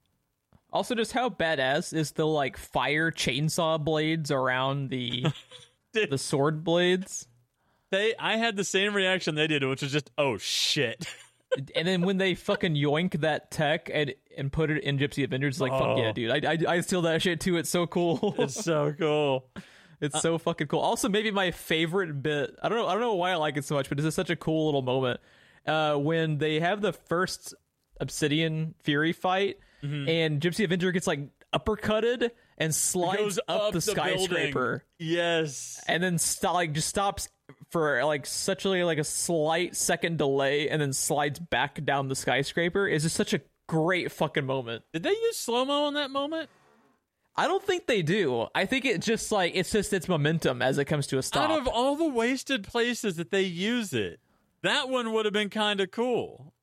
Also, 0.72 0.96
just 0.96 1.12
how 1.12 1.30
badass 1.30 1.94
is 1.94 2.12
the 2.12 2.26
like 2.26 2.58
fire 2.58 3.12
chainsaw 3.12 3.84
blades 3.84 4.32
around 4.32 4.90
the 4.90 5.26
the 5.94 6.18
sword 6.18 6.64
blades? 6.64 7.28
They, 7.92 8.16
I 8.18 8.38
had 8.38 8.56
the 8.56 8.64
same 8.64 8.96
reaction 8.96 9.36
they 9.36 9.46
did, 9.46 9.64
which 9.64 9.84
was 9.84 9.92
just, 9.92 10.10
oh 10.18 10.38
shit. 10.38 11.06
and 11.76 11.88
then 11.88 12.02
when 12.02 12.18
they 12.18 12.36
fucking 12.36 12.76
yoink 12.76 13.22
that 13.22 13.52
tech 13.52 13.90
and 13.94 14.14
and 14.38 14.52
put 14.52 14.70
it 14.72 14.84
in 14.84 14.98
Gypsy 14.98 15.24
Avengers, 15.24 15.62
like 15.62 15.72
fuck 15.72 15.82
Oh. 15.82 15.98
yeah, 15.98 16.12
dude. 16.12 16.32
I, 16.46 16.52
I 16.54 16.58
I 16.76 16.82
steal 16.82 17.02
that 17.04 17.22
shit 17.22 17.40
too. 17.40 17.58
It's 17.58 17.70
so 17.70 17.86
cool. 17.88 18.36
It's 18.40 18.56
so 18.64 18.94
cool. 18.98 19.46
It's 20.02 20.20
so 20.22 20.38
fucking 20.38 20.68
cool. 20.68 20.80
Also, 20.82 21.08
maybe 21.08 21.32
my 21.32 21.52
favorite 21.52 22.22
bit. 22.22 22.56
I 22.62 22.68
don't 22.70 22.78
know. 22.78 22.88
I 22.88 22.92
don't 22.94 23.02
know 23.02 23.14
why 23.16 23.32
I 23.32 23.36
like 23.36 23.56
it 23.58 23.64
so 23.66 23.76
much, 23.76 23.88
but 23.88 23.98
this 23.98 24.06
is 24.06 24.14
such 24.16 24.30
a 24.30 24.36
cool 24.36 24.66
little 24.66 24.82
moment 24.82 25.22
uh, 25.66 25.96
when 25.96 26.40
they 26.40 26.60
have 26.60 26.82
the 26.82 26.92
first 26.94 27.54
Obsidian 28.00 28.76
Fury 28.84 29.14
fight, 29.14 29.60
Mm-hmm. 29.84 30.08
and 30.08 30.42
Gypsy 30.42 30.64
Avenger 30.64 30.94
gets 30.94 31.08
like 31.08 31.20
uppercutted 31.54 32.32
and 32.58 32.74
slides 32.74 33.20
Goes 33.20 33.40
up, 33.50 33.74
the, 33.74 33.80
building. 33.94 34.18
skyscraper, 34.18 34.84
Yes. 34.98 35.84
and 35.90 36.02
then 36.02 36.18
st- 36.18 36.54
like 36.54 36.72
just 36.72 36.88
stops 36.88 37.28
for 37.74 38.06
like 38.06 38.28
such 38.28 38.66
a 38.66 38.86
like 38.86 39.00
a 39.00 39.04
slight 39.04 39.76
second 39.76 40.20
delay, 40.20 40.70
and 40.70 40.80
then 40.80 40.94
slides 40.94 41.40
back 41.40 41.84
down 41.84 42.08
the 42.08 42.16
skyscraper. 42.16 42.88
Is 42.88 43.02
just 43.02 43.16
such 43.16 43.34
a 43.34 43.42
great 43.68 44.12
fucking 44.12 44.46
moment. 44.46 44.84
Did 44.94 45.02
they 45.02 45.10
use 45.10 45.38
slow 45.38 45.66
mo 45.66 45.88
in 45.88 45.96
that 45.96 46.12
moment? 46.12 46.50
I 47.36 47.48
don't 47.48 47.64
think 47.64 47.88
they 47.88 48.04
do. 48.04 48.48
I 48.54 48.68
think 48.68 48.86
it 48.86 49.02
just 49.02 49.32
like 49.32 49.54
it's 49.56 49.72
just 49.72 49.92
its 49.92 50.08
momentum 50.08 50.62
as 50.62 50.78
it 50.78 50.86
comes 50.86 51.08
to 51.08 51.18
a 51.18 51.24
stop. 51.24 51.50
Out 51.50 51.60
of 51.60 51.68
all 51.68 51.96
the 51.96 52.08
wasted 52.08 52.64
places 52.64 53.16
that 53.16 53.32
they 53.32 53.42
use 53.42 53.92
it, 53.92 54.20
that 54.62 54.88
one 54.88 55.12
would 55.12 55.26
have 55.26 55.34
been 55.34 55.50
kind 55.50 55.82
of 55.82 55.90
cool. 55.90 56.54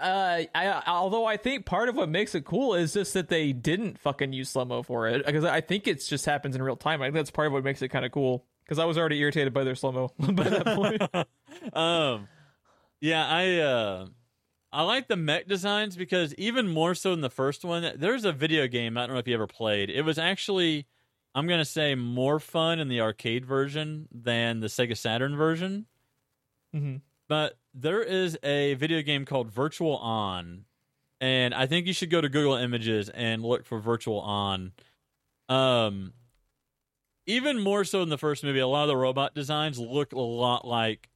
Uh, 0.00 0.44
I 0.54 0.82
although 0.86 1.26
I 1.26 1.36
think 1.36 1.66
part 1.66 1.90
of 1.90 1.94
what 1.94 2.08
makes 2.08 2.34
it 2.34 2.46
cool 2.46 2.74
is 2.74 2.94
just 2.94 3.12
that 3.12 3.28
they 3.28 3.52
didn't 3.52 3.98
fucking 3.98 4.32
use 4.32 4.48
slow 4.48 4.64
mo 4.64 4.82
for 4.82 5.08
it 5.08 5.26
because 5.26 5.44
I 5.44 5.60
think 5.60 5.86
it 5.86 6.02
just 6.02 6.24
happens 6.24 6.56
in 6.56 6.62
real 6.62 6.76
time. 6.76 7.02
I 7.02 7.06
think 7.06 7.16
that's 7.16 7.30
part 7.30 7.48
of 7.48 7.52
what 7.52 7.64
makes 7.64 7.82
it 7.82 7.88
kind 7.88 8.06
of 8.06 8.12
cool 8.12 8.46
because 8.66 8.80
I 8.80 8.84
was 8.84 8.98
already 8.98 9.20
irritated 9.20 9.54
by 9.54 9.62
their 9.64 9.76
slow 9.76 9.92
mo 9.92 10.12
by 10.32 10.44
that 10.44 10.66
point. 10.66 11.28
Um, 11.72 12.28
yeah, 13.00 13.26
I 13.26 13.58
uh, 13.58 14.06
I 14.72 14.82
like 14.82 15.08
the 15.08 15.16
mech 15.16 15.48
designs 15.48 15.96
because 15.96 16.34
even 16.34 16.68
more 16.68 16.94
so 16.94 17.10
than 17.10 17.22
the 17.22 17.30
first 17.30 17.64
one, 17.64 17.92
there's 17.96 18.24
a 18.24 18.32
video 18.32 18.66
game. 18.68 18.96
I 18.98 19.06
don't 19.06 19.14
know 19.14 19.18
if 19.20 19.26
you 19.26 19.34
ever 19.34 19.46
played. 19.46 19.88
It 19.90 20.02
was 20.02 20.18
actually, 20.18 20.86
I'm 21.34 21.46
gonna 21.46 21.64
say, 21.64 21.94
more 21.94 22.38
fun 22.38 22.78
in 22.78 22.88
the 22.88 23.00
arcade 23.00 23.44
version 23.46 24.06
than 24.12 24.60
the 24.60 24.66
Sega 24.66 24.96
Saturn 24.96 25.36
version. 25.36 25.86
Mhm. 26.74 27.00
But 27.28 27.58
there 27.74 28.02
is 28.02 28.38
a 28.42 28.74
video 28.74 29.02
game 29.02 29.24
called 29.24 29.50
Virtual 29.50 29.96
On, 29.96 30.66
and 31.20 31.54
I 31.54 31.66
think 31.66 31.86
you 31.86 31.92
should 31.92 32.10
go 32.10 32.20
to 32.20 32.28
Google 32.28 32.54
Images 32.54 33.08
and 33.08 33.42
look 33.42 33.64
for 33.64 33.80
Virtual 33.80 34.20
On. 34.20 34.72
Um, 35.48 36.12
even 37.26 37.60
more 37.60 37.84
so 37.84 38.02
in 38.02 38.08
the 38.08 38.18
first 38.18 38.44
movie, 38.44 38.60
a 38.60 38.66
lot 38.66 38.82
of 38.82 38.88
the 38.88 38.96
robot 38.96 39.34
designs 39.34 39.78
look 39.78 40.12
a 40.12 40.18
lot 40.18 40.66
like 40.66 41.08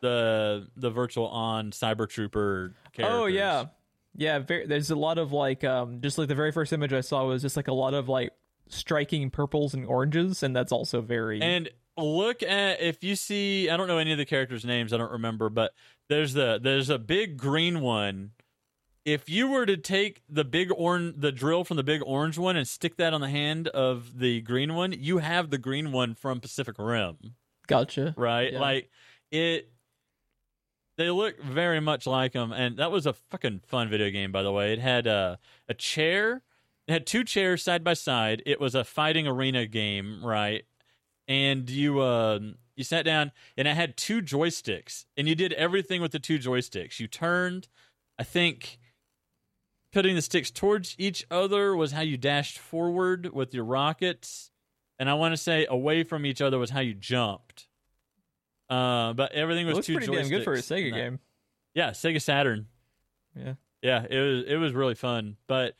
the 0.00 0.68
the 0.76 0.90
Virtual 0.90 1.26
On 1.26 1.70
Cyber 1.70 2.08
Trooper 2.08 2.74
characters. 2.92 3.20
oh 3.20 3.26
yeah, 3.26 3.66
yeah. 4.14 4.38
Very, 4.38 4.66
there's 4.66 4.90
a 4.90 4.96
lot 4.96 5.18
of 5.18 5.32
like 5.32 5.64
um 5.64 6.00
just 6.00 6.18
like 6.18 6.28
the 6.28 6.34
very 6.34 6.52
first 6.52 6.72
image 6.72 6.92
I 6.92 7.00
saw 7.00 7.24
was 7.26 7.42
just 7.42 7.56
like 7.56 7.68
a 7.68 7.72
lot 7.72 7.94
of 7.94 8.08
like 8.08 8.30
striking 8.68 9.30
purples 9.30 9.74
and 9.74 9.86
oranges, 9.86 10.42
and 10.42 10.54
that's 10.54 10.72
also 10.72 11.00
very 11.00 11.40
And 11.42 11.70
look 11.96 12.42
at 12.42 12.80
if 12.80 13.02
you 13.02 13.16
see 13.16 13.70
I 13.70 13.76
don't 13.76 13.88
know 13.88 13.98
any 13.98 14.12
of 14.12 14.18
the 14.18 14.26
characters' 14.26 14.64
names, 14.64 14.92
I 14.92 14.98
don't 14.98 15.12
remember, 15.12 15.48
but 15.48 15.72
there's 16.08 16.34
the 16.34 16.60
there's 16.62 16.90
a 16.90 16.98
big 16.98 17.36
green 17.36 17.80
one. 17.80 18.32
If 19.06 19.30
you 19.30 19.48
were 19.48 19.64
to 19.64 19.78
take 19.78 20.22
the 20.28 20.44
big 20.44 20.70
orange 20.76 21.14
the 21.16 21.32
drill 21.32 21.64
from 21.64 21.78
the 21.78 21.82
big 21.82 22.02
orange 22.04 22.36
one 22.36 22.56
and 22.56 22.68
stick 22.68 22.96
that 22.96 23.14
on 23.14 23.22
the 23.22 23.30
hand 23.30 23.68
of 23.68 24.18
the 24.18 24.42
green 24.42 24.74
one, 24.74 24.92
you 24.92 25.18
have 25.18 25.48
the 25.48 25.56
green 25.58 25.92
one 25.92 26.14
from 26.14 26.40
Pacific 26.40 26.74
Rim, 26.78 27.16
gotcha. 27.66 28.12
right? 28.18 28.52
Yeah. 28.52 28.60
Like 28.60 28.90
it 29.30 29.70
they 30.98 31.08
look 31.08 31.40
very 31.40 31.80
much 31.80 32.06
like 32.06 32.32
them 32.32 32.52
and 32.52 32.78
that 32.78 32.90
was 32.90 33.06
a 33.06 33.14
fucking 33.14 33.60
fun 33.66 33.88
video 33.88 34.10
game 34.10 34.32
by 34.32 34.42
the 34.42 34.52
way. 34.52 34.74
It 34.74 34.80
had 34.80 35.06
a 35.06 35.38
a 35.68 35.74
chair 35.74 36.42
it 36.86 36.92
had 36.92 37.06
two 37.06 37.24
chairs 37.24 37.62
side 37.62 37.82
by 37.82 37.94
side. 37.94 38.42
It 38.44 38.60
was 38.60 38.74
a 38.74 38.84
fighting 38.84 39.26
arena 39.26 39.66
game, 39.66 40.20
right? 40.22 40.64
and 41.28 41.68
you 41.68 42.00
uh, 42.00 42.38
you 42.74 42.84
sat 42.84 43.04
down 43.04 43.32
and 43.56 43.66
it 43.66 43.74
had 43.74 43.96
two 43.96 44.22
joysticks 44.22 45.06
and 45.16 45.28
you 45.28 45.34
did 45.34 45.52
everything 45.54 46.00
with 46.00 46.12
the 46.12 46.18
two 46.18 46.38
joysticks 46.38 47.00
you 47.00 47.06
turned 47.06 47.68
i 48.18 48.22
think 48.22 48.78
putting 49.96 50.14
the 50.14 50.20
sticks 50.22 50.50
towards 50.50 50.94
each 50.98 51.24
other 51.30 51.74
was 51.74 51.90
how 51.92 52.02
you 52.02 52.18
dashed 52.18 52.58
forward 52.58 53.32
with 53.32 53.54
your 53.54 53.64
rockets 53.64 54.50
and 54.98 55.08
i 55.08 55.14
want 55.14 55.32
to 55.32 55.36
say 55.38 55.64
away 55.70 56.02
from 56.04 56.26
each 56.26 56.42
other 56.42 56.58
was 56.58 56.68
how 56.68 56.80
you 56.80 56.92
jumped 56.92 57.66
uh, 58.68 59.12
but 59.14 59.32
everything 59.32 59.64
It 59.64 59.68
was 59.68 59.76
looks 59.76 59.86
two 59.86 59.94
pretty 59.96 60.12
damn 60.12 60.28
good 60.28 60.44
for 60.44 60.52
a. 60.52 60.58
Sega 60.58 60.92
game. 60.92 61.18
yeah 61.74 61.90
sega 61.92 62.20
saturn 62.20 62.66
Yeah. 63.34 63.54
yeah, 63.80 64.04
it 64.10 64.18
was 64.18 64.44
it 64.46 64.56
was 64.56 64.72
really 64.74 64.94
fun, 64.94 65.36
but 65.46 65.76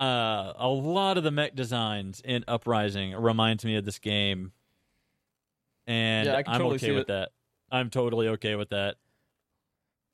uh, 0.00 0.52
a 0.56 0.68
lot 0.68 1.18
of 1.18 1.24
the 1.24 1.30
mech 1.30 1.54
designs 1.54 2.20
in 2.24 2.44
Uprising 2.48 3.14
reminds 3.14 3.64
me 3.64 3.76
of 3.76 3.84
this 3.84 3.98
game, 3.98 4.52
and 5.86 6.26
Yeah, 6.26 6.36
I'm 6.46 6.58
totally 6.60 6.76
okay 6.76 6.92
with 6.92 7.02
it. 7.02 7.06
that. 7.08 7.28
I'm 7.70 7.90
totally 7.90 8.28
okay 8.28 8.54
with 8.56 8.70
that. 8.70 8.96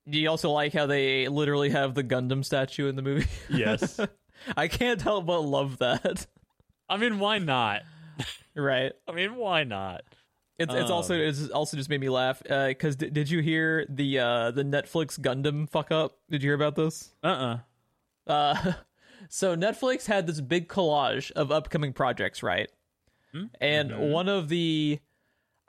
Do 0.09 0.19
you 0.19 0.29
also 0.31 0.51
like 0.51 0.73
how 0.73 0.87
they 0.87 1.29
literally 1.29 1.71
have 1.71 1.95
the 1.95 2.05
Gundam 2.05 2.45
statue 2.45 2.89
in 2.89 2.97
the 2.97 3.03
movie? 3.03 3.27
Yes, 3.49 3.99
I 4.57 4.69
can't 4.69 5.01
help 5.03 5.27
but 5.27 5.41
love 5.41 5.79
that. 5.79 6.27
I 6.89 6.97
mean, 6.97 7.19
why 7.19 7.39
not? 7.39 7.83
right. 8.55 8.93
I 9.09 9.13
mean, 9.13 9.37
why 9.37 9.65
not? 9.65 10.03
It's 10.59 10.73
it's 10.73 10.91
also 10.91 11.15
Um, 11.15 11.21
it's 11.21 11.49
also 11.51 11.77
just 11.77 11.91
made 11.91 12.01
me 12.01 12.09
laugh 12.09 12.43
because 12.43 12.97
d- 12.97 13.11
did 13.11 13.29
you 13.29 13.41
hear 13.41 13.85
the 13.89 14.19
uh 14.19 14.51
the 14.53 14.63
Netflix 14.63 15.19
Gundam 15.19 15.69
fuck 15.69 15.91
up? 15.91 16.19
Did 16.31 16.43
you 16.43 16.49
hear 16.51 16.55
about 16.55 16.77
this? 16.77 17.11
Uh 17.23 17.27
uh 17.27 17.59
Uh, 18.27 18.73
so 19.29 19.55
Netflix 19.57 20.07
had 20.07 20.27
this 20.27 20.41
big 20.41 20.69
collage 20.69 21.31
of 21.33 21.53
upcoming 21.53 21.93
projects, 21.93 22.43
right? 22.43 22.71
And 23.61 23.91
Mhm. 23.91 24.11
one 24.11 24.29
of 24.29 24.49
the 24.49 24.99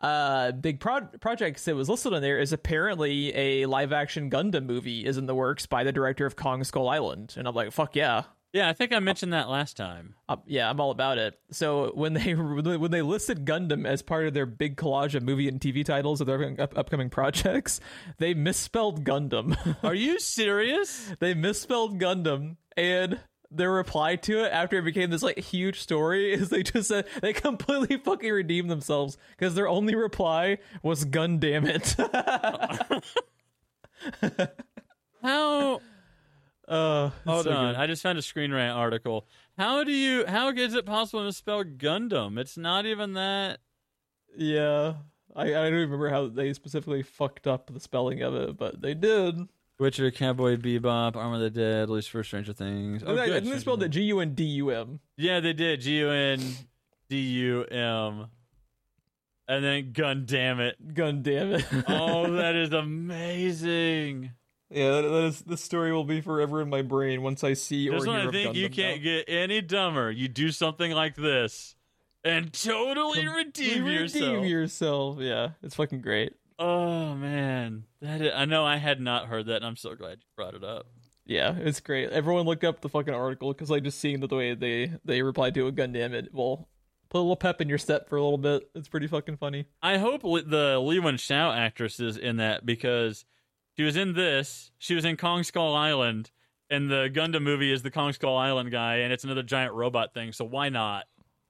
uh 0.02 0.52
big 0.52 0.80
pro- 0.80 1.08
projects 1.20 1.66
that 1.66 1.76
was 1.76 1.90
listed 1.90 2.14
on 2.14 2.22
there 2.22 2.40
is 2.40 2.54
apparently 2.54 3.36
a 3.36 3.66
live 3.66 3.92
action 3.92 4.30
Gundam 4.30 4.66
movie 4.66 5.06
is 5.06 5.18
in 5.18 5.26
the 5.26 5.36
works 5.36 5.66
by 5.66 5.84
the 5.84 5.92
director 5.92 6.26
of 6.26 6.36
Kong 6.36 6.64
Skull 6.64 6.88
Island, 6.90 7.34
and 7.38 7.48
I'm 7.48 7.56
like, 7.56 7.72
fuck 7.72 7.96
yeah. 7.96 8.24
Yeah, 8.54 8.70
I 8.70 8.74
think 8.74 8.94
I 8.94 9.00
mentioned 9.00 9.34
that 9.34 9.50
last 9.50 9.76
time. 9.76 10.16
Uh, 10.30 10.38
yeah, 10.46 10.70
I'm 10.70 10.80
all 10.80 10.92
about 10.92 11.18
it. 11.18 11.38
So 11.52 11.92
when 11.94 12.14
they 12.14 12.34
when 12.34 12.92
they 12.92 13.02
listed 13.02 13.46
Gundam 13.46 13.86
as 13.86 14.02
part 14.02 14.26
of 14.26 14.34
their 14.34 14.46
big 14.46 14.78
collage 14.78 15.16
of 15.16 15.24
movie 15.24 15.48
and 15.48 15.60
TV 15.60 15.84
titles 15.84 16.22
of 16.22 16.28
their 16.28 16.56
up- 16.60 16.78
upcoming 16.78 17.10
projects, 17.10 17.80
they 18.18 18.34
misspelled 18.34 19.04
Gundam. 19.04 19.58
Are 19.84 19.94
you 19.94 20.20
serious? 20.20 21.14
they 21.20 21.34
misspelled 21.34 22.00
Gundam, 22.00 22.56
and 22.76 23.20
their 23.50 23.72
reply 23.72 24.16
to 24.18 24.44
it 24.44 24.52
after 24.52 24.78
it 24.78 24.84
became 24.84 25.10
this 25.10 25.24
like 25.24 25.40
huge 25.40 25.80
story 25.80 26.34
is 26.40 26.50
they 26.50 26.64
just 26.64 26.90
said 26.90 27.06
they 27.22 27.34
completely 27.34 27.98
fucking 27.98 28.32
redeemed 28.32 28.70
themselves 28.70 29.18
because 29.38 29.56
their 29.56 29.68
only 29.68 29.96
reply 29.96 30.58
was 30.84 31.06
"Gun 31.06 31.40
damn 31.40 31.66
it." 31.66 31.96
How? 35.24 35.82
uh, 36.68 37.10
Hold 37.26 37.46
so 37.46 37.52
on, 37.52 37.74
good. 37.74 37.80
I 37.82 37.88
just 37.88 38.04
found 38.04 38.18
a 38.18 38.22
Screen 38.22 38.52
Rant 38.54 38.78
article. 38.78 39.26
How 39.58 39.84
do 39.84 39.92
you? 39.92 40.26
How 40.28 40.50
is 40.50 40.74
it 40.74 40.86
possible 40.86 41.24
to 41.26 41.34
spell 41.34 41.64
Gundam? 41.64 42.38
It's 42.38 42.58
not 42.58 42.86
even 42.86 43.14
that. 43.14 43.60
Yeah, 44.38 44.96
I 45.36 45.46
I 45.48 45.70
don't 45.70 45.74
remember 45.74 46.10
how 46.10 46.28
they 46.28 46.54
specifically 46.54 47.02
fucked 47.04 47.48
up 47.48 47.72
the 47.74 47.80
spelling 47.80 48.22
of 48.22 48.36
it, 48.36 48.58
but 48.58 48.82
they 48.82 48.94
did. 48.94 49.48
Witcher, 49.80 50.10
Cowboy 50.12 50.58
Bebop, 50.58 51.16
Army 51.16 51.36
of 51.36 51.42
the 51.42 51.50
Dead, 51.60 51.84
at 51.84 51.90
Least 51.90 52.10
for 52.10 52.24
Stranger 52.24 52.54
Things. 52.54 53.04
Oh, 53.06 53.10
and 53.12 53.18
they, 53.20 53.26
good. 53.28 53.44
and 53.44 53.52
they 53.52 53.60
spelled 53.60 53.84
it 53.84 53.90
G 53.90 54.02
U 54.04 54.20
N 54.20 54.34
D 54.34 54.44
U 54.44 54.70
M. 54.72 55.00
Yeah, 55.18 55.40
they 55.40 55.54
did. 55.54 55.82
G 55.82 56.00
U 56.00 56.10
N 56.10 56.40
D 57.10 57.18
U 57.20 57.64
M. 57.66 58.28
And 59.48 59.64
then 59.64 59.92
gun 59.94 60.24
damn 60.26 60.60
it. 60.60 60.94
Gun 60.94 61.22
damn 61.22 61.54
it! 61.54 61.66
Oh, 61.88 62.32
that 62.34 62.56
is 62.56 62.74
amazing. 62.74 64.32
yeah, 64.70 64.90
that, 64.90 65.02
that 65.04 65.24
is 65.24 65.42
the 65.42 65.56
story 65.58 65.94
will 65.94 66.04
be 66.04 66.20
forever 66.22 66.62
in 66.62 66.70
my 66.70 66.82
brain 66.82 67.22
once 67.22 67.44
I 67.44 67.54
see 67.54 67.88
That's 67.90 68.04
or 68.04 68.08
when 68.08 68.16
hear 68.18 68.24
I 68.24 68.28
of 68.28 68.34
think 68.34 68.56
you 68.56 68.70
can't 68.70 68.98
now. 68.98 69.04
get 69.04 69.26
any 69.30 69.62
dumber. 69.62 70.12
You 70.12 70.28
do 70.28 70.52
something 70.52 70.92
like 70.92 71.16
this 71.16 71.76
and 72.26 72.52
totally 72.52 73.26
redeem 73.28 73.86
Redeem 73.86 73.88
yourself. 73.88 74.46
yourself. 74.46 75.18
Yeah, 75.20 75.50
it's 75.64 75.76
fucking 75.76 76.02
great. 76.02 76.34
Oh 76.60 77.14
man, 77.16 77.84
that 78.02 78.22
is, 78.22 78.32
I 78.36 78.46
know 78.46 78.66
I 78.66 78.78
had 78.78 79.00
not 79.00 79.28
heard 79.28 79.46
that, 79.48 79.58
and 79.58 79.66
I'm 79.66 79.76
so 79.76 79.94
glad 79.96 80.18
you 80.20 80.26
brought 80.36 80.56
it 80.56 80.64
up. 80.64 80.88
Yeah, 81.26 81.56
it's 81.58 81.82
great. 81.82 82.10
Everyone 82.10 82.46
look 82.46 82.64
up 82.64 82.82
the 82.82 82.90
fucking 82.90 83.14
article 83.14 83.54
because 83.54 83.70
like 83.70 83.84
just 83.84 84.00
seeing 84.00 84.20
the 84.22 84.28
way 84.34 84.56
they 84.56 84.94
they 85.06 85.22
replied 85.22 85.54
to 85.56 85.68
a 85.68 85.72
Gundam, 85.72 86.14
it 86.14 86.34
will 86.34 86.68
put 87.10 87.20
a 87.20 87.22
little 87.22 87.36
pep 87.36 87.62
in 87.62 87.70
your 87.70 87.78
step 87.78 88.10
for 88.10 88.16
a 88.16 88.24
little 88.24 88.38
bit. 88.38 88.70
It's 88.74 88.88
pretty 88.88 89.08
fucking 89.08 89.38
funny. 89.38 89.66
I 89.82 89.98
hope 89.98 90.24
li- 90.24 90.44
the 90.48 90.80
Li 90.80 91.00
Wen 91.00 91.18
Shao 91.18 91.52
actress 91.52 92.00
is 92.00 92.18
in 92.18 92.38
that 92.38 92.66
because 92.66 93.26
she 93.76 93.84
was 93.84 93.96
in 93.96 94.14
this. 94.14 94.72
She 94.80 94.96
was 94.96 95.06
in 95.06 95.18
Kong 95.18 95.44
Skull 95.44 95.76
Island, 95.76 96.32
and 96.70 96.90
the 96.90 97.10
Gundam 97.14 97.44
movie 97.44 97.72
is 97.72 97.84
the 97.84 97.92
Kong 97.92 98.14
Skull 98.14 98.36
Island 98.38 98.72
guy, 98.72 98.98
and 98.98 99.14
it's 99.14 99.24
another 99.24 99.44
giant 99.44 99.74
robot 99.74 100.14
thing. 100.14 100.32
So 100.32 100.46
why 100.46 100.70
not? 100.70 101.06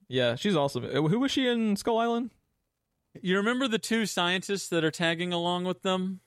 Yeah, 0.08 0.34
she's 0.34 0.56
awesome. 0.56 0.84
Uh, 0.84 1.02
Who 1.08 1.20
was 1.20 1.30
she 1.30 1.46
in 1.46 1.76
Skull 1.76 1.98
Island? 1.98 2.30
You 3.22 3.36
remember 3.36 3.68
the 3.68 3.78
two 3.78 4.06
scientists 4.06 4.68
that 4.68 4.84
are 4.84 4.90
tagging 4.90 5.32
along 5.32 5.64
with 5.64 5.82
them? 5.82 6.20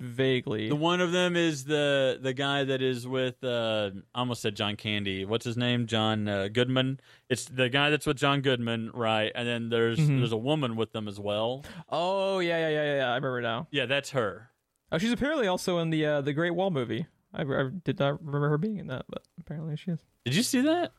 Vaguely. 0.00 0.68
The 0.68 0.76
one 0.76 1.00
of 1.00 1.10
them 1.10 1.34
is 1.34 1.64
the 1.64 2.20
the 2.22 2.32
guy 2.32 2.62
that 2.62 2.80
is 2.80 3.04
with 3.08 3.42
uh 3.42 3.90
I 4.14 4.18
almost 4.20 4.42
said 4.42 4.54
John 4.54 4.76
Candy. 4.76 5.24
What's 5.24 5.44
his 5.44 5.56
name? 5.56 5.88
John 5.88 6.28
uh, 6.28 6.46
Goodman. 6.46 7.00
It's 7.28 7.46
the 7.46 7.68
guy 7.68 7.90
that's 7.90 8.06
with 8.06 8.16
John 8.16 8.40
Goodman, 8.40 8.92
right? 8.94 9.32
And 9.34 9.48
then 9.48 9.70
there's 9.70 9.98
Mhm. 9.98 10.18
there's 10.18 10.30
a 10.30 10.36
woman 10.36 10.76
with 10.76 10.92
them 10.92 11.08
as 11.08 11.18
well. 11.18 11.64
Oh 11.88 12.38
yeah, 12.38 12.58
yeah, 12.58 12.68
yeah, 12.68 12.82
yeah, 12.84 12.96
yeah. 12.98 13.06
I 13.10 13.16
remember 13.16 13.40
now. 13.42 13.66
Yeah, 13.72 13.86
that's 13.86 14.10
her. 14.10 14.50
Oh, 14.92 14.98
she's 14.98 15.10
apparently 15.12 15.48
also 15.48 15.78
in 15.78 15.90
the 15.90 16.06
uh, 16.06 16.20
the 16.20 16.32
Great 16.32 16.52
Wall 16.52 16.70
movie. 16.70 17.06
I, 17.34 17.42
I 17.42 17.68
did 17.82 17.98
not 17.98 18.24
remember 18.24 18.50
her 18.50 18.58
being 18.58 18.78
in 18.78 18.86
that, 18.86 19.04
but 19.08 19.22
apparently 19.40 19.76
she 19.76 19.90
is. 19.90 20.00
Did 20.24 20.36
you 20.36 20.44
see 20.44 20.60
that? 20.60 20.92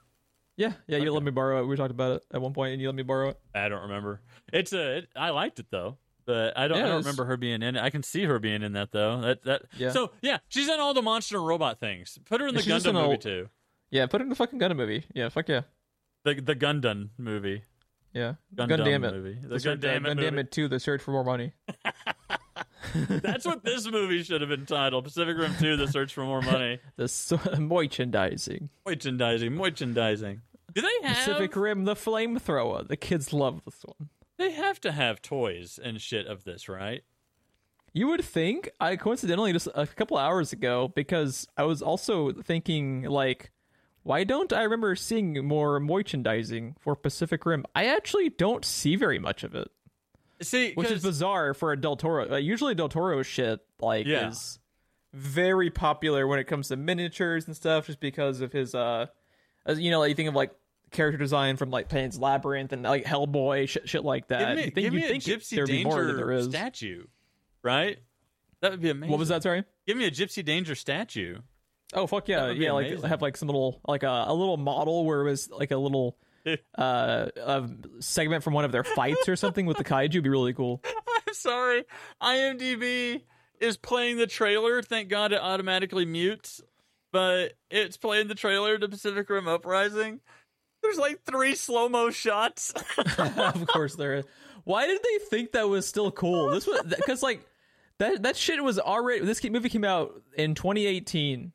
Yeah, 0.59 0.73
yeah. 0.87 0.97
You 0.97 1.03
Okay. 1.03 1.09
let 1.11 1.23
me 1.23 1.31
borrow 1.31 1.63
it. 1.63 1.67
We 1.67 1.75
talked 1.77 1.91
about 1.91 2.17
it 2.17 2.23
at 2.33 2.41
one 2.41 2.53
point, 2.53 2.73
and 2.73 2.81
you 2.81 2.89
let 2.89 2.95
me 2.95 3.03
borrow 3.03 3.29
it. 3.29 3.39
I 3.55 3.69
don't 3.69 3.83
remember. 3.83 4.19
It's 4.51 4.73
a. 4.73 4.97
It, 4.97 5.09
I 5.15 5.29
liked 5.29 5.59
it 5.59 5.67
though, 5.71 5.97
but 6.25 6.57
I 6.57 6.67
don't. 6.67 6.77
Yeah, 6.79 6.85
I 6.85 6.87
don't 6.89 6.97
remember 6.99 7.23
her 7.25 7.37
being 7.37 7.61
in 7.63 7.77
it. 7.77 7.81
I 7.81 7.89
can 7.89 8.03
see 8.03 8.25
her 8.25 8.39
being 8.39 8.61
in 8.61 8.73
that 8.73 8.91
though. 8.91 9.21
That 9.21 9.43
that. 9.45 9.61
Yeah. 9.77 9.91
So 9.91 10.11
yeah, 10.21 10.39
she's 10.49 10.67
in 10.67 10.79
all 10.79 10.93
the 10.93 11.01
monster 11.01 11.37
and 11.37 11.47
robot 11.47 11.79
things. 11.79 12.19
Put 12.25 12.41
her 12.41 12.47
in 12.47 12.55
the 12.55 12.61
She's 12.61 12.73
Gundam 12.83 12.89
in 12.89 12.95
movie 12.95 13.07
all- 13.11 13.17
too. 13.17 13.49
Yeah, 13.89 14.05
put 14.07 14.19
it 14.21 14.25
in 14.25 14.29
the 14.29 14.35
fucking 14.35 14.59
Gundam 14.59 14.75
movie. 14.75 15.05
Yeah, 15.15 15.29
fuck 15.29 15.47
yeah, 15.47 15.61
The 16.25 16.35
the 16.35 16.55
Gundam 16.55 17.09
movie. 17.17 17.63
yeah. 18.13 18.33
Gundam 18.53 18.79
Gundam 18.85 19.01
movie. 19.13 19.37
The 19.41 19.47
The 19.47 19.59
search, 19.61 19.79
Gundam 19.79 20.05
uh, 20.05 20.09
Gundam 20.09 20.15
movie. 20.31 20.39
it 20.41 20.51
two. 20.51 20.67
The 20.67 20.79
search 20.79 21.01
for 21.01 21.11
more 21.11 21.23
money. 21.23 21.53
That's 23.07 23.45
what 23.45 23.63
this 23.63 23.85
movie 23.89 24.23
should 24.23 24.41
have 24.41 24.49
been 24.49 24.65
titled: 24.65 25.03
Pacific 25.03 25.37
Rim 25.37 25.53
Two: 25.59 25.77
The 25.77 25.87
Search 25.87 26.13
for 26.13 26.23
More 26.23 26.41
Money. 26.41 26.79
The 26.95 27.03
s- 27.03 27.31
merchandising. 27.59 28.69
Merchandising, 28.85 29.53
merchandising. 29.53 30.41
Do 30.81 30.87
they 31.01 31.07
have? 31.07 31.17
Pacific 31.17 31.55
Rim, 31.55 31.85
the 31.85 31.95
flamethrower. 31.95 32.87
The 32.87 32.97
kids 32.97 33.33
love 33.33 33.61
this 33.65 33.81
one. 33.83 34.09
They 34.37 34.51
have 34.51 34.79
to 34.81 34.91
have 34.91 35.21
toys 35.21 35.79
and 35.83 35.99
shit 36.01 36.25
of 36.27 36.43
this, 36.43 36.69
right? 36.69 37.03
You 37.93 38.07
would 38.07 38.23
think. 38.23 38.69
I 38.79 38.95
coincidentally 38.95 39.51
just 39.51 39.67
a 39.75 39.87
couple 39.87 40.17
hours 40.17 40.53
ago 40.53 40.87
because 40.95 41.47
I 41.57 41.63
was 41.63 41.81
also 41.81 42.31
thinking 42.31 43.03
like, 43.03 43.51
why 44.03 44.23
don't 44.23 44.53
I 44.53 44.63
remember 44.63 44.95
seeing 44.95 45.45
more 45.45 45.79
merchandising 45.79 46.75
for 46.79 46.95
Pacific 46.95 47.45
Rim? 47.45 47.65
I 47.75 47.87
actually 47.87 48.29
don't 48.29 48.63
see 48.63 48.95
very 48.95 49.19
much 49.19 49.43
of 49.43 49.55
it, 49.55 49.69
See, 50.41 50.73
which 50.73 50.89
is 50.89 51.03
bizarre 51.03 51.53
for 51.53 51.71
a 51.73 51.79
Del 51.79 51.97
Toro. 51.97 52.25
Like, 52.27 52.43
usually 52.43 52.75
Del 52.75 52.89
Toro 52.89 53.21
shit 53.23 53.59
like 53.81 54.05
Yeah. 54.05 54.29
is 54.29 54.59
very 55.13 55.69
popular 55.69 56.27
when 56.27 56.39
it 56.39 56.45
comes 56.45 56.69
to 56.69 56.77
miniatures 56.77 57.45
and 57.47 57.55
stuff, 57.55 57.87
just 57.87 57.99
because 57.99 58.39
of 58.41 58.53
his 58.53 58.73
uh, 58.73 59.07
as 59.65 59.79
you 59.79 59.91
know, 59.91 59.99
like 59.99 60.09
you 60.09 60.15
think 60.15 60.29
of 60.29 60.35
like 60.35 60.51
character 60.91 61.17
design 61.17 61.57
from 61.57 61.71
like 61.71 61.89
Pan's 61.89 62.17
Labyrinth 62.19 62.73
and 62.73 62.83
like 62.83 63.05
Hellboy 63.05 63.67
shit, 63.69 63.87
shit 63.89 64.03
like 64.03 64.27
that. 64.27 64.55
give 64.55 64.57
me, 64.57 64.63
you 64.63 64.71
think 64.71 64.75
give 64.75 64.93
you 64.93 64.99
me 64.99 65.07
think 65.07 65.27
a 65.27 65.29
Gypsy 65.29 65.55
there'd 65.55 65.67
be 65.67 65.83
more 65.83 66.05
than 66.05 66.17
there 66.17 66.27
Danger 66.27 66.49
statue, 66.49 67.03
right? 67.63 67.99
That 68.61 68.71
would 68.71 68.81
be 68.81 68.89
amazing. 68.89 69.11
What 69.11 69.19
was 69.19 69.29
that? 69.29 69.43
Sorry. 69.43 69.63
Give 69.87 69.97
me 69.97 70.05
a 70.05 70.11
Gypsy 70.11 70.43
Danger 70.43 70.75
statue. 70.75 71.37
Oh 71.93 72.05
fuck 72.05 72.27
yeah, 72.27 72.51
yeah! 72.51 72.71
Like 72.71 73.03
have 73.03 73.21
like 73.21 73.35
some 73.35 73.47
little 73.47 73.81
like 73.87 74.03
a, 74.03 74.25
a 74.27 74.33
little 74.33 74.57
model 74.57 75.05
where 75.05 75.21
it 75.21 75.29
was 75.31 75.49
like 75.49 75.71
a 75.71 75.77
little 75.77 76.17
uh 76.77 77.27
a 77.35 77.69
segment 77.99 78.43
from 78.43 78.53
one 78.53 78.65
of 78.65 78.71
their 78.71 78.83
fights 78.83 79.27
or 79.27 79.35
something 79.35 79.65
with 79.65 79.77
the 79.77 79.83
kaiju 79.83 80.15
would 80.15 80.23
be 80.23 80.29
really 80.29 80.53
cool. 80.53 80.83
I'm 81.27 81.33
sorry. 81.33 81.85
IMDb 82.21 83.23
is 83.59 83.77
playing 83.77 84.17
the 84.17 84.27
trailer. 84.27 84.81
Thank 84.81 85.09
God 85.09 85.31
it 85.31 85.41
automatically 85.41 86.05
mutes, 86.05 86.61
but 87.11 87.53
it's 87.69 87.97
playing 87.97 88.27
the 88.27 88.35
trailer 88.35 88.77
to 88.77 88.87
Pacific 88.87 89.29
Rim 89.29 89.47
Uprising. 89.47 90.21
There's 90.81 90.97
like 90.97 91.23
three 91.25 91.55
slow 91.55 91.89
mo 91.89 92.09
shots. 92.09 92.73
of 93.17 93.67
course 93.67 93.95
there 93.95 94.15
is. 94.15 94.25
Why 94.63 94.87
did 94.87 95.01
they 95.03 95.17
think 95.29 95.51
that 95.53 95.67
was 95.67 95.87
still 95.87 96.11
cool? 96.11 96.49
This 96.49 96.67
was 96.67 96.81
because 96.83 97.21
like 97.23 97.45
that 97.97 98.23
that 98.23 98.35
shit 98.37 98.63
was 98.63 98.79
already 98.79 99.25
this 99.25 99.43
movie 99.43 99.69
came 99.69 99.83
out 99.85 100.21
in 100.35 100.55
2018. 100.55 101.51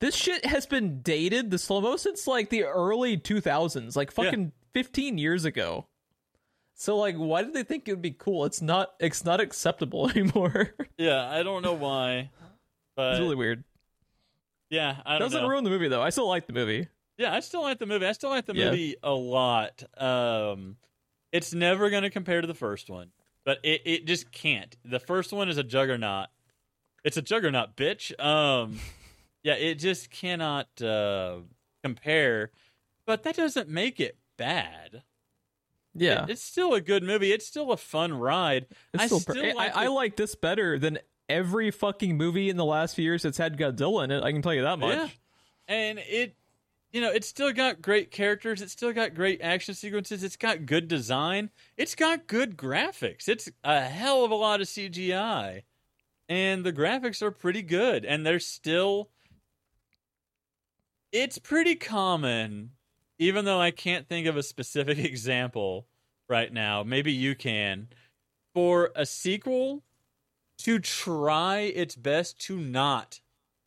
This 0.00 0.14
shit 0.14 0.44
has 0.44 0.66
been 0.66 1.00
dated 1.02 1.50
the 1.50 1.58
slow 1.58 1.80
mo 1.80 1.96
since 1.96 2.26
like 2.26 2.50
the 2.50 2.64
early 2.64 3.16
2000s, 3.16 3.96
like 3.96 4.10
fucking 4.10 4.52
15 4.74 5.16
years 5.18 5.44
ago. 5.46 5.86
So 6.74 6.96
like, 6.98 7.16
why 7.16 7.42
did 7.42 7.54
they 7.54 7.62
think 7.62 7.88
it 7.88 7.92
would 7.92 8.02
be 8.02 8.10
cool? 8.10 8.44
It's 8.44 8.60
not. 8.60 8.90
It's 9.00 9.24
not 9.24 9.40
acceptable 9.40 10.08
anymore. 10.14 10.74
yeah, 10.98 11.26
I 11.30 11.42
don't 11.42 11.62
know 11.62 11.72
why, 11.72 12.30
but 12.94 13.12
it's 13.12 13.20
really 13.20 13.36
weird. 13.36 13.64
yeah, 14.68 14.96
I 15.06 15.12
don't 15.12 15.20
Doesn't 15.28 15.42
know. 15.42 15.48
ruin 15.48 15.64
the 15.64 15.70
movie 15.70 15.88
though. 15.88 16.02
I 16.02 16.10
still 16.10 16.28
like 16.28 16.46
the 16.46 16.52
movie. 16.52 16.88
Yeah, 17.18 17.32
I 17.34 17.40
still 17.40 17.62
like 17.62 17.78
the 17.78 17.86
movie. 17.86 18.06
I 18.06 18.12
still 18.12 18.30
like 18.30 18.46
the 18.46 18.54
Yeah. 18.54 18.66
movie 18.70 18.96
a 19.02 19.12
lot. 19.12 19.82
Um, 19.96 20.76
it's 21.32 21.54
never 21.54 21.88
going 21.90 22.02
to 22.02 22.10
compare 22.10 22.40
to 22.40 22.46
the 22.46 22.54
first 22.54 22.90
one, 22.90 23.10
but 23.44 23.58
it, 23.62 23.82
it 23.84 24.04
just 24.06 24.30
can't. 24.32 24.76
The 24.84 25.00
first 25.00 25.32
one 25.32 25.48
is 25.48 25.56
a 25.58 25.64
juggernaut. 25.64 26.28
It's 27.04 27.16
a 27.16 27.22
juggernaut, 27.22 27.74
bitch. 27.76 28.18
Um, 28.22 28.78
yeah, 29.42 29.54
it 29.54 29.76
just 29.76 30.10
cannot 30.10 30.80
uh, 30.82 31.38
compare. 31.82 32.50
But 33.06 33.22
that 33.22 33.36
doesn't 33.36 33.68
make 33.68 34.00
it 34.00 34.18
bad. 34.36 35.02
Yeah, 35.94 36.24
It- 36.24 36.30
it's 36.30 36.42
still 36.42 36.74
a 36.74 36.80
good 36.80 37.02
movie. 37.02 37.32
It's 37.32 37.46
still 37.46 37.72
a 37.72 37.76
fun 37.78 38.12
ride. 38.12 38.66
it's 38.92 39.02
I 39.04 39.06
still. 39.06 39.20
still 39.20 39.34
per- 39.36 39.54
like 39.54 39.74
I, 39.76 39.84
I 39.84 39.86
like 39.88 40.16
this 40.16 40.34
better 40.34 40.78
than 40.78 40.98
every 41.28 41.70
fucking 41.70 42.16
movie 42.16 42.50
in 42.50 42.56
the 42.56 42.64
last 42.64 42.94
few 42.94 43.04
years 43.04 43.22
that's 43.22 43.38
had 43.38 43.56
Godzilla 43.56 44.04
in 44.04 44.10
it. 44.10 44.22
I 44.22 44.32
can 44.32 44.42
tell 44.42 44.52
you 44.54 44.62
that 44.62 44.78
much. 44.78 44.94
Yeah. 44.96 45.08
And 45.68 45.98
it, 46.00 46.36
you 46.96 47.02
know, 47.02 47.12
it's 47.12 47.28
still 47.28 47.52
got 47.52 47.82
great 47.82 48.10
characters. 48.10 48.62
It's 48.62 48.72
still 48.72 48.94
got 48.94 49.14
great 49.14 49.42
action 49.42 49.74
sequences. 49.74 50.24
It's 50.24 50.38
got 50.38 50.64
good 50.64 50.88
design. 50.88 51.50
It's 51.76 51.94
got 51.94 52.26
good 52.26 52.56
graphics. 52.56 53.28
It's 53.28 53.50
a 53.62 53.82
hell 53.82 54.24
of 54.24 54.30
a 54.30 54.34
lot 54.34 54.62
of 54.62 54.66
CGI. 54.66 55.64
And 56.30 56.64
the 56.64 56.72
graphics 56.72 57.20
are 57.20 57.30
pretty 57.30 57.60
good. 57.60 58.06
And 58.06 58.24
they're 58.24 58.40
still. 58.40 59.10
It's 61.12 61.36
pretty 61.36 61.74
common, 61.74 62.70
even 63.18 63.44
though 63.44 63.60
I 63.60 63.72
can't 63.72 64.08
think 64.08 64.26
of 64.26 64.38
a 64.38 64.42
specific 64.42 64.96
example 65.04 65.88
right 66.30 66.50
now. 66.50 66.82
Maybe 66.82 67.12
you 67.12 67.34
can. 67.34 67.88
For 68.54 68.90
a 68.96 69.04
sequel 69.04 69.82
to 70.60 70.78
try 70.78 71.58
its 71.58 71.94
best 71.94 72.40
to 72.46 72.56
not 72.56 73.20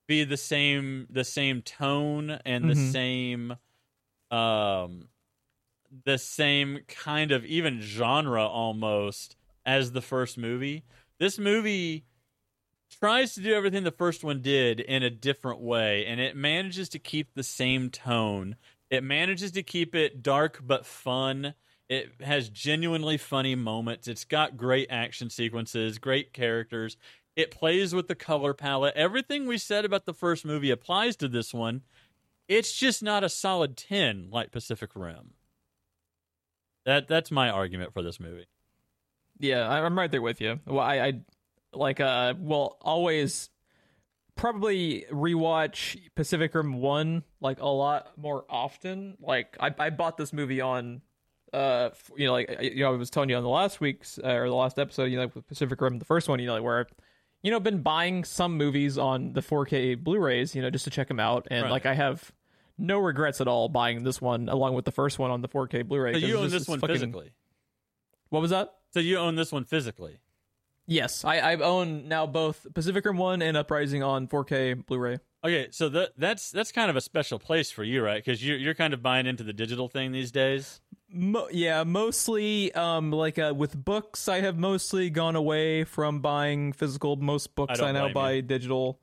be 0.10 0.26
the 0.26 0.38
same 0.38 1.08
the 1.10 1.24
same 1.24 1.62
tone 1.64 2.32
and 2.46 2.68
the 2.68 2.76
Mhm. 2.76 2.76
same 2.76 3.58
um 4.32 5.10
the 6.06 6.18
same 6.18 6.80
kind 6.88 7.32
of 7.32 7.46
even 7.46 7.82
genre 7.82 8.46
almost 8.46 9.36
as 9.66 9.92
the 9.92 10.02
first 10.02 10.38
movie. 10.38 10.84
This 11.20 11.40
movie 11.40 12.06
tries 13.00 13.34
to 13.36 13.42
do 13.42 13.54
everything 13.54 13.84
the 13.84 13.92
first 13.92 14.24
one 14.24 14.42
did 14.42 14.80
in 14.80 15.04
a 15.04 15.10
different 15.10 15.62
way 15.62 16.06
and 16.06 16.20
it 16.20 16.36
manages 16.36 16.90
to 16.90 17.00
keep 17.00 17.34
the 17.34 17.44
same 17.44 17.90
tone. 17.90 18.56
It 18.90 19.04
manages 19.04 19.52
to 19.52 19.64
keep 19.64 19.96
it 19.96 20.24
dark 20.24 20.62
but 20.64 20.86
fun. 20.86 21.54
It 21.90 22.22
has 22.22 22.50
genuinely 22.50 23.18
funny 23.18 23.56
moments. 23.56 24.08
It's 24.08 24.26
got 24.26 24.58
great 24.58 24.88
action 24.92 25.30
sequences, 25.30 25.98
great 26.00 26.34
characters. 26.34 26.98
It 27.40 27.52
plays 27.52 27.96
with 27.96 28.10
the 28.10 28.16
color 28.16 28.54
palette. 28.54 28.98
Everything 28.98 29.48
we 29.48 29.58
said 29.58 29.86
about 29.86 30.06
the 30.06 30.14
first 30.14 30.44
movie 30.44 30.72
applies 30.72 31.16
to 31.16 31.30
this 31.30 31.54
one. 31.54 31.84
It's 32.50 32.74
just 32.74 33.02
not 33.02 33.24
a 33.24 33.30
solid 33.30 33.78
10 33.78 34.28
like 34.30 34.52
Pacific 34.52 34.90
Rim. 34.94 35.36
That 36.86 37.08
that's 37.08 37.32
my 37.32 37.50
argument 37.50 37.94
for 37.94 38.04
this 38.04 38.20
movie. 38.20 38.48
Yeah, 39.40 39.70
I'm 39.70 39.98
right 39.98 40.12
there 40.12 40.22
with 40.22 40.42
you. 40.42 40.60
Well, 40.66 40.82
I, 40.82 41.00
I 41.00 41.14
like 41.72 42.02
uh, 42.02 42.34
will 42.38 42.78
always 42.82 43.50
probably 44.36 45.06
rewatch 45.10 45.98
Pacific 46.16 46.54
Rim 46.54 46.82
One 46.82 47.24
like 47.40 47.62
a 47.62 47.70
lot 47.70 48.18
more 48.18 48.44
often. 48.50 49.16
Like 49.22 49.56
I, 49.62 49.74
I 49.80 49.92
bought 49.92 50.18
this 50.18 50.34
movie 50.34 50.60
on, 50.60 51.04
uh, 51.54 51.92
you 52.18 52.28
know, 52.28 52.34
like 52.34 52.58
you 52.60 52.84
know, 52.84 52.94
I 52.94 52.98
was 52.98 53.10
telling 53.10 53.30
you 53.30 53.38
on 53.38 53.44
the 53.44 53.50
last 53.50 53.80
week's 53.80 54.20
uh, 54.22 54.28
or 54.28 54.50
the 54.50 54.56
last 54.56 54.78
episode, 54.78 55.06
you 55.06 55.16
know, 55.16 55.24
like 55.24 55.36
with 55.36 55.48
Pacific 55.48 55.80
Rim, 55.80 56.00
the 56.00 56.06
first 56.06 56.28
one, 56.28 56.40
you 56.40 56.48
know, 56.48 56.56
like 56.56 56.64
where. 56.64 56.86
You 57.42 57.52
know, 57.52 57.60
been 57.60 57.82
buying 57.82 58.24
some 58.26 58.58
movies 58.58 58.98
on 58.98 59.34
the 59.34 59.42
4K 59.42 59.96
Blu-rays, 59.96 60.56
you 60.56 60.62
know, 60.62 60.70
just 60.70 60.84
to 60.86 60.90
check 60.92 61.08
them 61.08 61.20
out, 61.20 61.48
and 61.50 61.64
Right. 61.64 61.72
like 61.72 61.86
I 61.86 61.94
have 61.94 62.32
no 62.78 63.00
regrets 63.00 63.40
at 63.42 63.48
all 63.48 63.70
buying 63.70 64.04
this 64.04 64.22
one 64.22 64.50
along 64.50 64.74
with 64.74 64.86
the 64.86 64.92
first 64.92 65.20
one 65.20 65.32
on 65.32 65.42
the 65.42 65.48
4K 65.48 65.82
Blu-ray. 65.84 66.14
So 66.14 66.20
you 66.20 66.38
own 66.38 66.44
just- 66.50 66.54
this 66.54 66.68
one 66.68 66.80
fucking- 66.80 66.96
physically. 66.96 67.32
What 68.30 68.42
was 68.42 68.52
that? 68.52 68.74
So 68.94 69.00
you 69.00 69.18
own 69.18 69.36
this 69.36 69.52
one 69.52 69.64
physically. 69.64 70.20
Yes, 70.86 71.24
I, 71.24 71.38
I 71.38 71.56
own 71.58 72.08
now 72.08 72.26
both 72.26 72.66
Pacific 72.74 73.06
Rim 73.06 73.18
One 73.18 73.42
and 73.44 73.56
Uprising 73.56 74.02
on 74.02 74.28
4K 74.28 74.74
Blu-ray. 74.74 75.20
Okay, 75.44 75.68
so 75.72 75.88
that 75.90 76.14
that's 76.18 76.52
that's 76.52 76.72
kind 76.72 76.90
of 76.90 76.96
a 76.98 77.02
special 77.02 77.38
place 77.40 77.72
for 77.72 77.84
you, 77.84 78.04
right? 78.04 78.24
Because 78.24 78.44
you're 78.46 78.58
you're 78.58 78.74
kind 78.74 78.94
of 78.94 79.02
buying 79.04 79.26
into 79.28 79.44
the 79.44 79.54
digital 79.54 79.88
thing 79.88 80.12
these 80.12 80.32
days. 80.32 80.82
Mo- 81.12 81.48
yeah, 81.52 81.84
mostly 81.84 82.72
um 82.74 83.12
like 83.12 83.40
uh, 83.40 83.54
with 83.56 83.76
books, 83.84 84.28
I 84.28 84.42
have 84.42 84.58
mostly 84.60 85.10
gone 85.10 85.36
away 85.36 85.84
from 85.84 86.20
buying 86.20 86.72
physical. 86.74 87.16
Most 87.16 87.56
books 87.56 87.80
don't 87.80 87.90
I, 87.90 87.92
now 88.08 88.14
buy 88.14 88.34
you. 88.34 88.42
digital. 88.44 89.00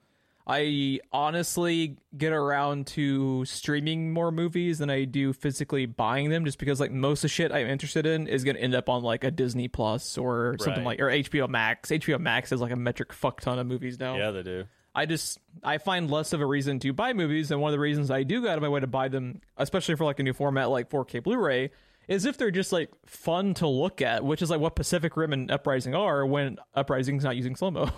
I 0.48 1.00
honestly 1.12 1.96
get 2.16 2.32
around 2.32 2.86
to 2.88 3.44
streaming 3.46 4.12
more 4.12 4.30
movies 4.30 4.78
than 4.78 4.88
I 4.90 5.02
do 5.02 5.32
physically 5.32 5.86
buying 5.86 6.30
them, 6.30 6.44
just 6.44 6.58
because 6.58 6.78
like 6.78 6.92
most 6.92 7.18
of 7.18 7.22
the 7.22 7.28
shit 7.28 7.50
I'm 7.50 7.66
interested 7.66 8.06
in 8.06 8.28
is 8.28 8.44
gonna 8.44 8.60
end 8.60 8.76
up 8.76 8.88
on 8.88 9.02
like 9.02 9.24
a 9.24 9.32
Disney 9.32 9.66
Plus 9.66 10.16
or 10.16 10.54
something 10.60 10.84
Right. 10.84 10.98
like 10.98 11.00
or 11.00 11.10
HBO 11.10 11.48
Max. 11.48 11.90
HBO 11.90 12.20
Max 12.20 12.50
has 12.50 12.60
like 12.60 12.70
a 12.70 12.76
metric 12.76 13.12
fuck 13.12 13.40
ton 13.40 13.58
of 13.58 13.66
movies 13.66 13.98
now. 13.98 14.16
Yeah, 14.16 14.30
they 14.30 14.44
do. 14.44 14.64
I 14.94 15.04
just 15.06 15.40
I 15.64 15.78
find 15.78 16.08
less 16.08 16.32
of 16.32 16.40
a 16.40 16.46
reason 16.46 16.78
to 16.78 16.92
buy 16.92 17.12
movies, 17.12 17.50
and 17.50 17.60
one 17.60 17.70
of 17.70 17.72
the 17.72 17.80
reasons 17.80 18.12
I 18.12 18.22
do 18.22 18.40
go 18.42 18.48
out 18.48 18.56
of 18.56 18.62
my 18.62 18.68
way 18.68 18.78
to 18.78 18.86
buy 18.86 19.08
them, 19.08 19.40
especially 19.56 19.96
for 19.96 20.04
like 20.04 20.20
a 20.20 20.22
new 20.22 20.32
format 20.32 20.70
like 20.70 20.88
4K 20.88 21.24
Blu-ray, 21.24 21.70
is 22.08 22.24
if 22.24 22.38
they're 22.38 22.50
just 22.50 22.72
like 22.72 22.90
fun 23.06 23.54
to 23.54 23.66
look 23.66 24.00
at, 24.02 24.24
which 24.24 24.42
is 24.42 24.50
like 24.50 24.60
what 24.60 24.76
Pacific 24.76 25.16
Rim 25.16 25.32
and 25.32 25.50
Uprising 25.50 25.94
are 25.94 26.24
when 26.26 26.56
Uprising's 26.74 27.24
not 27.24 27.36
using 27.36 27.56
slow 27.56 27.70
mo. 27.70 27.90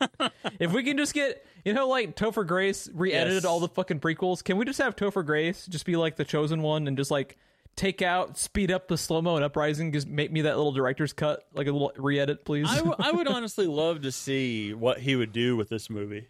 if 0.60 0.72
we 0.72 0.82
can 0.82 0.96
just 0.96 1.14
get 1.14 1.44
you 1.64 1.72
know 1.72 1.88
like 1.88 2.16
Topher 2.16 2.46
Grace 2.46 2.88
re-edited 2.92 3.34
Yes. 3.34 3.44
all 3.44 3.60
the 3.60 3.68
fucking 3.68 4.00
prequels, 4.00 4.42
can 4.42 4.56
we 4.56 4.64
just 4.64 4.80
have 4.80 4.96
Topher 4.96 5.24
Grace 5.24 5.66
just 5.66 5.86
be 5.86 5.96
like 5.96 6.16
the 6.16 6.24
chosen 6.24 6.62
one 6.62 6.88
and 6.88 6.96
just 6.96 7.10
like 7.10 7.36
take 7.76 8.02
out, 8.02 8.36
speed 8.36 8.72
up 8.72 8.88
the 8.88 8.98
slow 8.98 9.22
mo 9.22 9.36
and 9.36 9.44
Uprising, 9.44 9.92
just 9.92 10.08
make 10.08 10.32
me 10.32 10.40
that 10.42 10.56
little 10.56 10.72
director's 10.72 11.12
cut, 11.12 11.44
like 11.54 11.68
a 11.68 11.70
little 11.70 11.92
re-edit, 11.96 12.44
please. 12.44 12.66
I, 12.68 12.78
w- 12.78 12.96
I 12.98 13.12
would 13.12 13.28
honestly 13.28 13.68
love 13.68 14.02
to 14.02 14.10
see 14.10 14.74
what 14.74 14.98
he 14.98 15.14
would 15.14 15.30
do 15.30 15.56
with 15.56 15.68
this 15.68 15.88
movie. 15.88 16.26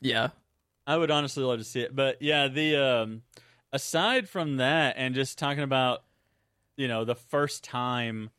yeah. 0.00 0.28
I 0.86 0.96
would 0.96 1.10
honestly 1.12 1.44
love 1.44 1.58
to 1.58 1.64
see 1.64 1.80
it. 1.80 1.94
But 1.94 2.22
yeah, 2.22 2.48
the 2.48 2.76
um 2.76 3.22
aside 3.72 4.28
from 4.28 4.56
that 4.58 4.94
and 4.98 5.14
just 5.14 5.38
talking 5.38 5.62
about 5.62 6.02
you 6.76 6.88
know, 6.88 7.04
the 7.04 7.14
first 7.14 7.62
time 7.62 8.30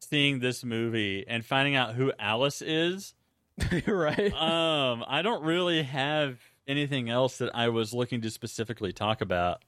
seeing 0.00 0.38
this 0.38 0.64
movie 0.64 1.24
and 1.26 1.44
finding 1.44 1.74
out 1.74 1.94
who 1.94 2.12
Alice 2.18 2.62
is, 2.62 3.14
right. 3.86 4.32
um 4.34 5.04
I 5.06 5.20
don't 5.22 5.42
really 5.42 5.82
have 5.82 6.38
anything 6.66 7.10
else 7.10 7.38
that 7.38 7.50
I 7.54 7.68
was 7.70 7.92
looking 7.92 8.20
to 8.22 8.30
specifically 8.30 8.92
talk 8.92 9.20
about. 9.20 9.62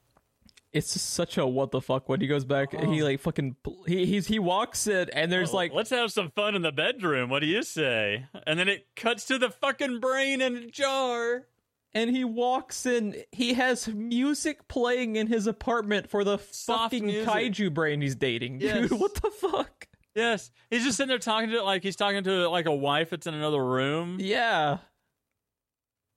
it's 0.71 0.93
just 0.93 1.09
such 1.11 1.37
a 1.37 1.45
what 1.45 1.71
the 1.71 1.81
fuck 1.81 2.07
when 2.09 2.21
he 2.21 2.27
goes 2.27 2.45
back 2.45 2.71
he 2.71 3.03
like 3.03 3.19
fucking 3.19 3.55
he 3.85 4.05
he's 4.05 4.27
he 4.27 4.39
walks 4.39 4.87
in 4.87 5.09
and 5.11 5.31
there's 5.31 5.53
like 5.53 5.73
let's 5.73 5.89
have 5.89 6.11
some 6.11 6.31
fun 6.31 6.55
in 6.55 6.61
the 6.61 6.71
bedroom. 6.71 7.29
What 7.29 7.39
do 7.39 7.47
you 7.47 7.63
say? 7.63 8.25
And 8.47 8.57
then 8.57 8.69
it 8.69 8.87
cuts 8.95 9.25
to 9.25 9.37
the 9.37 9.49
fucking 9.49 9.99
brain 9.99 10.41
in 10.41 10.55
a 10.55 10.67
jar. 10.67 11.43
And 11.95 12.15
he 12.15 12.23
walks 12.23 12.85
in 12.85 13.15
he 13.31 13.53
has 13.55 13.87
music 13.87 14.67
playing 14.67 15.15
in 15.15 15.25
his 15.25 15.47
apartment 15.47 16.07
for 16.09 16.23
the 16.23 16.37
Soft 16.51 16.91
fucking 16.91 17.07
music. 17.07 17.27
kaiju 17.27 17.73
brain 17.73 18.01
he's 18.01 18.15
dating 18.15 18.59
Yes. 18.61 18.89
dude 18.89 18.99
what 18.99 19.15
the 19.15 19.31
fuck 19.31 19.87
Yes, 20.13 20.49
he's 20.69 20.83
just 20.85 20.95
sitting 20.97 21.09
there 21.09 21.17
talking 21.19 21.49
to 21.49 21.57
it 21.57 21.63
like 21.63 21.81
he's 21.83 21.95
talking 21.97 22.23
to 22.23 22.47
like 22.49 22.67
a 22.67 22.73
wife 22.75 23.09
that's 23.09 23.25
in 23.27 23.33
another 23.33 23.65
room. 23.65 24.17
yeah 24.19 24.77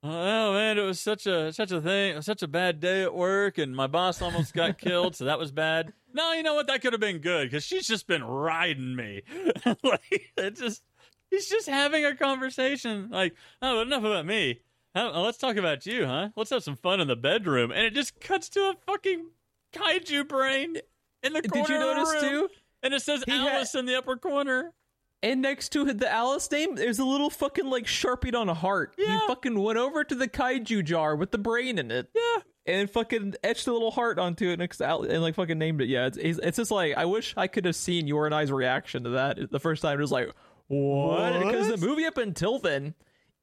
Oh 0.01 0.53
man, 0.53 0.77
it 0.77 0.81
was 0.83 0.97
such 1.01 1.27
a 1.27 1.51
such 1.51 1.71
a 1.73 1.81
thing, 1.81 2.21
such 2.21 2.41
a 2.41 2.47
bad 2.47 2.79
day 2.79 3.03
at 3.03 3.13
work, 3.13 3.57
and 3.57 3.75
my 3.75 3.87
boss 3.87 4.21
almost 4.21 4.53
got 4.53 4.77
killed, 4.77 5.17
so 5.17 5.25
that 5.25 5.37
was 5.37 5.51
bad. 5.51 5.91
No, 6.13 6.31
you 6.31 6.41
know 6.41 6.53
what? 6.53 6.67
That 6.67 6.81
could 6.81 6.93
have 6.93 7.01
been 7.01 7.17
good 7.17 7.49
because 7.49 7.65
she's 7.65 7.85
just 7.85 8.07
been 8.07 8.23
riding 8.23 8.95
me. 8.95 9.23
like 9.83 10.31
it 10.37 10.55
just, 10.55 10.83
he's 11.29 11.49
just 11.49 11.67
having 11.67 12.05
a 12.05 12.15
conversation. 12.15 13.09
Like, 13.11 13.35
oh, 13.61 13.81
enough 13.81 14.05
about 14.05 14.25
me. 14.25 14.61
How, 14.95 15.13
uh, 15.13 15.21
let's 15.21 15.37
talk 15.37 15.55
about 15.57 15.85
you, 15.85 16.05
huh? 16.05 16.29
Let's 16.35 16.49
have 16.49 16.63
some 16.63 16.75
fun 16.75 16.99
in 16.99 17.07
the 17.07 17.15
bedroom, 17.15 17.71
and 17.71 17.81
it 17.85 17.93
just 17.93 18.19
cuts 18.19 18.49
to 18.49 18.59
a 18.61 18.73
fucking 18.85 19.27
kaiju 19.73 20.27
brain 20.27 20.77
in 21.23 21.33
the 21.33 21.41
corner. 21.43 21.67
did 21.67 21.73
you 21.73 21.79
notice 21.79 22.11
room, 22.13 22.21
too 22.21 22.49
And 22.81 22.93
it 22.93 23.01
says 23.01 23.23
He 23.25 23.31
had- 23.31 23.55
Alice 23.55 23.75
in 23.75 23.85
the 23.85 23.95
upper 23.97 24.15
corner. 24.17 24.73
and 25.21 25.41
next 25.41 25.69
to 25.73 25.83
the 25.93 26.09
alice 26.09 26.49
name 26.49 26.75
there's 26.75 26.97
a 26.97 27.03
little 27.03 27.29
fucking 27.29 27.65
like 27.69 27.83
sharpie 27.85 28.33
on 28.33 28.47
a 28.47 28.53
heart 28.53 28.95
Yeah. 28.97 29.19
he 29.19 29.27
fucking 29.27 29.59
went 29.61 29.77
over 29.77 30.05
to 30.05 30.15
the 30.15 30.29
kaiju 30.29 30.83
jar 30.85 31.13
with 31.15 31.31
the 31.31 31.37
brain 31.37 31.77
in 31.77 31.91
it 31.91 32.09
Yeah. 32.15 32.37
and 32.65 32.89
fucking 32.89 33.35
etched 33.43 33.67
a 33.67 33.73
little 33.73 33.91
heart 33.91 34.17
onto 34.17 34.47
it 34.49 34.59
next 34.59 34.77
to 34.77 34.87
and 35.01 35.21
like 35.21 35.35
fucking 35.35 35.59
named 35.59 35.81
it. 35.81 35.89
Yeah, 35.89 36.05
it's 36.07 36.17
it's 36.17 36.39
it's 36.41 36.55
just 36.57 36.71
like 36.71 36.95
I 36.97 37.03
wish 37.03 37.33
I 37.35 37.47
could 37.47 37.65
have 37.65 37.75
seen 37.75 38.07
your 38.07 38.25
and 38.27 38.33
I's 38.33 38.49
reaction 38.51 39.03
to 39.03 39.09
that 39.11 39.51
the 39.51 39.59
first 39.59 39.81
time. 39.81 39.97
It 39.99 40.01
was 40.01 40.11
like 40.11 40.31
what? 40.67 41.37
Because 41.43 41.67
the 41.67 41.85
movie 41.85 42.05
up 42.05 42.17
until 42.17 42.57
then 42.57 42.95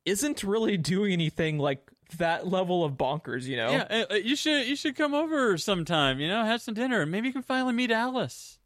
isn't 0.07 0.43
really 0.43 0.77
doing 0.77 1.13
anything 1.13 1.59
like 1.59 1.91
that 2.19 2.47
level 2.47 2.85
of 2.85 2.93
bonkers. 2.93 3.45
You 3.45 3.57
know? 3.57 3.71
Yeah, 3.71 3.87
uh, 3.91 4.13
uh, 4.13 4.15
you 4.15 4.37
should 4.37 4.67
you 4.67 4.77
should 4.77 4.97
come 4.97 5.13
over 5.13 5.59
sometime. 5.59 6.21
You 6.21 6.29
know, 6.29 6.45
have 6.45 6.63
some 6.63 6.75
dinner, 6.75 7.03
and 7.03 7.11
maybe 7.11 7.27
you 7.29 7.33
can 7.33 7.43
finally 7.43 7.75
meet 7.75 7.91
Alice. 7.91 8.59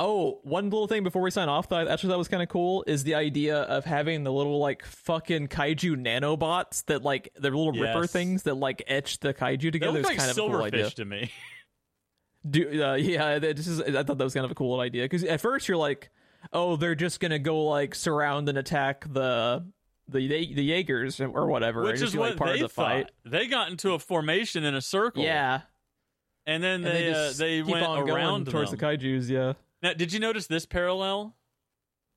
Oh, 0.00 0.38
one 0.44 0.70
little 0.70 0.86
thing 0.86 1.02
before 1.02 1.22
we 1.22 1.32
sign 1.32 1.48
off 1.48 1.68
that 1.70 1.88
I 1.88 1.92
actually 1.92 2.10
thought 2.10 2.18
was 2.18 2.28
kind 2.28 2.42
of 2.42 2.48
cool 2.48 2.84
is 2.86 3.02
the 3.02 3.16
idea 3.16 3.62
of 3.62 3.84
having 3.84 4.22
the 4.22 4.32
little 4.32 4.60
like 4.60 4.84
fucking 4.84 5.48
kaiju 5.48 5.96
nanobots 5.96 6.84
that 6.84 7.02
like 7.02 7.30
the 7.34 7.50
little 7.50 7.72
ripper 7.72 8.06
things 8.06 8.44
that 8.44 8.54
like 8.54 8.84
etch 8.86 9.18
the 9.18 9.34
kaiju 9.34 9.72
together. 9.72 9.98
is 9.98 10.06
like 10.06 10.18
kind 10.18 10.30
of 10.30 10.38
a 10.38 10.40
cool 10.40 10.62
idea. 10.62 10.88
to 10.90 11.04
me. 11.04 11.32
Do, 12.48 12.84
uh, 12.84 12.94
yeah, 12.94 13.40
this 13.40 13.66
is. 13.66 13.80
I 13.80 14.04
thought 14.04 14.18
that 14.18 14.24
was 14.24 14.34
kind 14.34 14.44
of 14.44 14.52
a 14.52 14.54
cool 14.54 14.78
idea 14.78 15.02
because 15.02 15.24
at 15.24 15.40
first 15.40 15.66
you're 15.66 15.76
like, 15.76 16.10
oh, 16.52 16.76
they're 16.76 16.94
just 16.94 17.18
gonna 17.18 17.40
go 17.40 17.64
like 17.64 17.96
surround 17.96 18.48
and 18.48 18.56
attack 18.56 19.04
the 19.12 19.66
the 20.08 20.26
the, 20.54 20.62
Jaegers 20.62 21.20
or 21.20 21.46
whatever, 21.46 21.82
Which 21.82 22.00
is 22.00 22.12
be, 22.12 22.18
like 22.18 22.30
what 22.30 22.38
part 22.38 22.50
they 22.50 22.54
of 22.56 22.60
the 22.60 22.68
thought. 22.68 22.86
fight. 22.86 23.10
They 23.24 23.46
got 23.46 23.70
into 23.70 23.92
a 23.92 23.98
formation 23.98 24.64
in 24.64 24.74
a 24.74 24.80
circle. 24.80 25.22
Yeah, 25.22 25.62
and 26.46 26.62
then 26.62 26.84
and 26.84 26.84
they 26.84 27.12
they 27.12 27.12
uh, 27.12 27.32
they 27.32 27.62
went 27.62 27.84
around 28.08 28.46
towards 28.50 28.70
them. 28.70 28.78
the 28.78 28.84
kaiju's. 28.84 29.28
Yeah. 29.30 29.54
Now, 29.82 29.92
did 29.92 30.12
you 30.12 30.18
notice 30.20 30.46
this 30.46 30.66
parallel? 30.66 31.36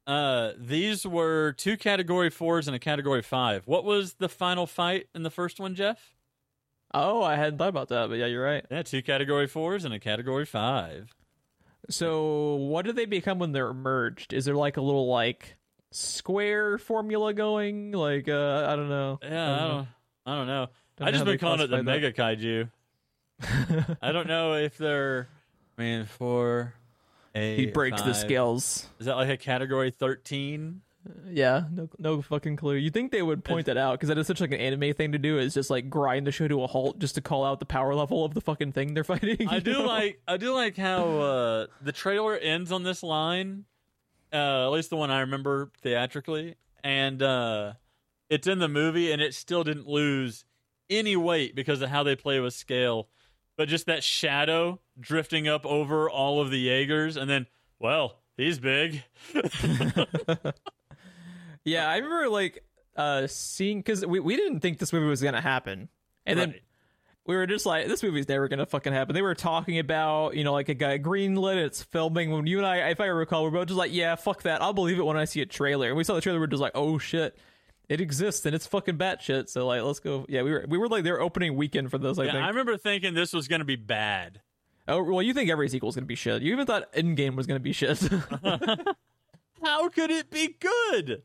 Uh, 0.07 0.53
these 0.57 1.05
were 1.05 1.53
two 1.53 1.77
category 1.77 2.29
fours 2.29 2.67
and 2.67 2.75
a 2.75 2.79
category 2.79 3.21
five. 3.21 3.67
What 3.67 3.83
was 3.83 4.15
the 4.15 4.29
final 4.29 4.65
fight 4.65 5.07
in 5.13 5.23
the 5.23 5.29
first 5.29 5.59
one, 5.59 5.75
Jeff? 5.75 6.15
Oh, 6.93 7.21
I 7.23 7.35
hadn't 7.35 7.57
thought 7.57 7.69
about 7.69 7.89
that, 7.89 8.09
but 8.09 8.15
yeah, 8.15 8.25
you're 8.25 8.43
right. 8.43 8.65
Yeah, 8.69 8.81
two 8.81 9.01
category 9.01 9.47
fours 9.47 9.85
and 9.85 9.93
a 9.93 9.99
category 9.99 10.45
five. 10.45 11.15
So, 11.89 12.55
what 12.55 12.85
do 12.85 12.91
they 12.91 13.05
become 13.05 13.39
when 13.39 13.51
they're 13.51 13.73
merged? 13.73 14.33
Is 14.33 14.45
there 14.45 14.55
like 14.55 14.77
a 14.77 14.81
little 14.81 15.07
like 15.07 15.55
square 15.91 16.77
formula 16.77 17.33
going? 17.33 17.91
Like, 17.91 18.27
uh, 18.27 18.67
I 18.69 18.75
don't 18.75 18.89
know. 18.89 19.19
Yeah, 19.21 19.29
I 19.29 19.59
know. 19.59 19.67
don't, 19.67 19.87
I 20.25 20.35
don't 20.35 20.47
know. 20.47 20.67
Don't 20.97 21.07
I 21.07 21.11
just 21.11 21.25
been 21.25 21.37
calling 21.37 21.61
it 21.61 21.69
the 21.69 21.83
classify 21.83 22.09
mega 22.09 22.11
kaiju. 22.13 22.69
I 24.01 24.11
don't 24.11 24.27
know 24.27 24.53
if 24.53 24.77
they're. 24.77 25.27
I 25.77 25.81
mean, 25.81 26.05
for 26.05 26.73
a 27.33 27.55
he 27.55 27.65
breaks 27.67 28.01
the 28.01 28.13
scales. 28.13 28.87
Is 28.99 29.05
that 29.05 29.15
like 29.15 29.29
a 29.29 29.37
category 29.37 29.91
thirteen? 29.91 30.81
Yeah, 31.27 31.63
no, 31.71 31.89
no 31.97 32.21
fucking 32.21 32.57
clue. 32.57 32.75
You 32.75 32.91
think 32.91 33.11
they 33.11 33.23
would 33.23 33.43
point 33.43 33.65
that 33.65 33.77
out 33.77 33.93
because 33.93 34.09
that 34.09 34.19
is 34.19 34.27
such 34.27 34.39
like 34.39 34.51
an 34.51 34.59
anime 34.59 34.93
thing 34.93 35.13
to 35.13 35.17
do? 35.17 35.39
Is 35.39 35.55
just 35.55 35.71
like 35.71 35.89
grind 35.89 36.27
the 36.27 36.31
show 36.31 36.47
to 36.47 36.61
a 36.61 36.67
halt 36.67 36.99
just 36.99 37.15
to 37.15 37.21
call 37.21 37.43
out 37.43 37.59
the 37.59 37.65
power 37.65 37.95
level 37.95 38.23
of 38.23 38.35
the 38.35 38.41
fucking 38.41 38.73
thing 38.73 38.93
they're 38.93 39.03
fighting. 39.03 39.47
I 39.47 39.59
do 39.59 39.73
know? 39.73 39.85
like 39.85 40.21
I 40.27 40.37
do 40.37 40.53
like 40.53 40.77
how 40.77 41.03
uh, 41.05 41.67
the 41.81 41.91
trailer 41.91 42.35
ends 42.35 42.71
on 42.71 42.83
this 42.83 43.01
line. 43.01 43.65
Uh, 44.33 44.65
at 44.65 44.71
least 44.71 44.89
the 44.89 44.95
one 44.97 45.11
I 45.11 45.19
remember 45.21 45.71
theatrically, 45.81 46.55
and 46.83 47.21
uh, 47.21 47.73
it's 48.29 48.47
in 48.47 48.59
the 48.59 48.67
movie, 48.69 49.11
and 49.11 49.21
it 49.21 49.33
still 49.33 49.63
didn't 49.63 49.87
lose 49.87 50.45
any 50.89 51.15
weight 51.15 51.55
because 51.55 51.81
of 51.81 51.89
how 51.89 52.03
they 52.03 52.15
play 52.15 52.39
with 52.39 52.53
scale. 52.53 53.09
But 53.57 53.67
just 53.67 53.85
that 53.87 54.03
shadow 54.03 54.79
drifting 54.99 55.47
up 55.47 55.65
over 55.65 56.09
all 56.09 56.39
of 56.41 56.49
the 56.49 56.57
Jaegers, 56.59 57.17
and 57.17 57.29
then, 57.29 57.47
well, 57.79 58.19
he's 58.37 58.59
big. 58.59 59.03
Yeah, 61.63 61.87
I 61.87 61.97
remember 61.97 62.27
like 62.29 62.63
uh 62.95 63.27
seeing 63.27 63.79
because 63.79 64.03
we 64.05 64.19
we 64.19 64.35
didn't 64.35 64.61
think 64.61 64.79
this 64.79 64.91
movie 64.91 65.05
was 65.07 65.21
gonna 65.21 65.41
happen, 65.41 65.89
and 66.25 66.39
then 66.39 66.49
Right. 66.51 66.61
We 67.25 67.35
were 67.35 67.45
just 67.45 67.65
like, 67.65 67.87
this 67.87 68.01
movie's 68.03 68.27
never 68.27 68.47
gonna 68.47 68.65
fucking 68.65 68.93
happen. 68.93 69.13
They 69.13 69.21
were 69.21 69.35
talking 69.35 69.79
about, 69.79 70.35
you 70.35 70.43
know, 70.43 70.53
like 70.53 70.69
a 70.69 70.73
guy 70.73 70.97
greenlit, 70.97 71.57
it's 71.57 71.83
filming. 71.83 72.31
When 72.31 72.47
you 72.47 72.57
and 72.57 72.67
I, 72.67 72.89
if 72.89 72.99
I 72.99 73.05
recall, 73.05 73.43
we 73.43 73.49
are 73.49 73.51
both 73.51 73.67
just 73.67 73.77
like, 73.77 73.93
yeah, 73.93 74.15
fuck 74.15 74.43
that. 74.43 74.61
I'll 74.61 74.73
believe 74.73 74.99
it 74.99 75.03
when 75.03 75.17
I 75.17 75.25
see 75.25 75.41
a 75.41 75.45
trailer. 75.45 75.89
And 75.89 75.97
we 75.97 76.03
saw 76.03 76.15
the 76.15 76.21
trailer, 76.21 76.39
we 76.39 76.45
are 76.45 76.47
just 76.47 76.61
like, 76.61 76.73
oh 76.75 76.97
shit, 76.97 77.37
it 77.89 78.01
exists 78.01 78.45
and 78.45 78.55
it's 78.55 78.65
fucking 78.65 78.97
batshit. 78.97 79.49
So 79.49 79.67
like, 79.67 79.81
let's 79.83 79.99
go. 79.99 80.25
Yeah, 80.29 80.43
we 80.43 80.51
were 80.51 80.65
we 80.67 80.77
were 80.77 80.87
like 80.87 81.03
their 81.03 81.21
opening 81.21 81.55
weekend 81.55 81.91
for 81.91 81.97
this. 81.97 82.17
I 82.17 82.23
yeah, 82.23 82.31
think. 82.31 82.43
I 82.43 82.47
remember 82.47 82.77
thinking 82.77 83.13
this 83.13 83.33
was 83.33 83.47
gonna 83.47 83.65
be 83.65 83.75
bad. 83.75 84.41
Oh 84.87 85.03
well, 85.03 85.21
you 85.21 85.33
think 85.33 85.49
every 85.49 85.69
sequel 85.69 85.89
is 85.89 85.95
gonna 85.95 86.07
be 86.07 86.15
shit. 86.15 86.41
You 86.41 86.53
even 86.53 86.65
thought 86.65 86.91
Endgame 86.93 87.35
was 87.35 87.47
gonna 87.47 87.59
be 87.59 87.73
shit. 87.73 87.99
How 89.63 89.89
could 89.89 90.09
it 90.09 90.31
be 90.31 90.55
good? 90.59 91.21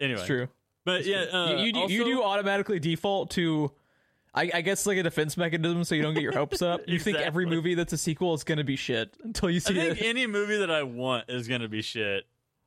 Anyway, 0.00 0.18
it's 0.18 0.26
true. 0.26 0.48
But 0.84 1.04
yeah, 1.04 1.22
uh, 1.32 1.56
you, 1.58 1.72
you, 1.72 1.80
also, 1.80 1.94
you 1.94 2.04
do 2.04 2.22
automatically 2.22 2.78
default 2.78 3.30
to, 3.32 3.72
I, 4.36 4.50
I 4.54 4.60
guess, 4.60 4.86
like 4.86 4.98
a 4.98 5.02
defense 5.02 5.36
mechanism, 5.36 5.82
so 5.84 5.94
you 5.94 6.02
don't 6.02 6.14
get 6.14 6.22
your 6.22 6.34
hopes 6.34 6.60
up. 6.62 6.82
You 6.86 6.98
think 6.98 7.16
every 7.18 7.46
movie 7.46 7.74
that's 7.74 7.92
a 7.92 7.98
sequel 7.98 8.34
is 8.34 8.44
going 8.44 8.58
to 8.58 8.64
be 8.64 8.76
shit 8.76 9.14
until 9.24 9.48
you 9.50 9.60
see. 9.60 9.80
I 9.80 9.84
think 9.86 10.00
it. 10.02 10.04
any 10.06 10.26
movie 10.26 10.58
that 10.58 10.70
I 10.70 10.82
want 10.82 11.24
is 11.28 11.48
gonna 11.48 11.68
be 11.68 11.82
shit. 11.82 12.24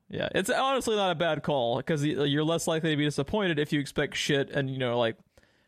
Yeah, 0.09 0.30
it's 0.34 0.49
honestly 0.49 0.95
not 0.95 1.11
a 1.11 1.15
bad 1.15 1.43
call 1.43 1.78
because 1.78 2.03
you're 2.03 2.43
less 2.43 2.65
likely 2.67 2.89
to 2.91 2.97
be 2.97 3.05
disappointed 3.05 3.59
if 3.59 3.72
you 3.72 3.80
expect 3.80 4.15
shit 4.17 4.49
and 4.49 4.70
you 4.70 4.78
know 4.80 4.97
like, 4.97 5.17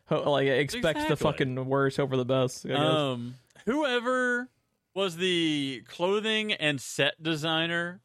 ho- 0.06 0.30
like 0.30 0.48
expect 0.48 0.98
the 0.98 1.04
Exactly. 1.04 1.16
fucking 1.16 1.64
worst 1.66 2.00
over 2.00 2.16
the 2.16 2.24
best. 2.24 2.66
Um, 2.68 3.36
whoever 3.66 4.48
was 4.94 5.16
the 5.16 5.82
clothing 5.88 6.52
and 6.52 6.80
set 6.80 7.22
designer 7.22 8.00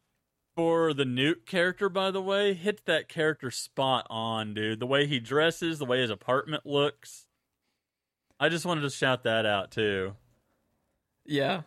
for 0.55 0.93
the 0.93 1.05
Newt 1.05 1.45
character, 1.45 1.89
by 1.89 2.09
the 2.11 2.21
way, 2.21 2.53
hit 2.53 2.85
that 2.85 3.07
character 3.09 3.51
spot 3.51 4.07
on, 4.09 4.53
dude. 4.53 4.79
The 4.79 4.87
way 4.87 5.05
he 5.05 5.19
dresses, 5.19 5.77
the 5.79 5.85
way 5.85 6.01
his 6.01 6.09
apartment 6.09 6.65
looks. 6.65 7.26
I 8.39 8.49
just 8.49 8.65
wanted 8.65 8.81
to 8.81 8.89
shout 8.89 9.23
that 9.23 9.45
out 9.45 9.71
too. 9.71 10.15
yeah, 11.25 11.61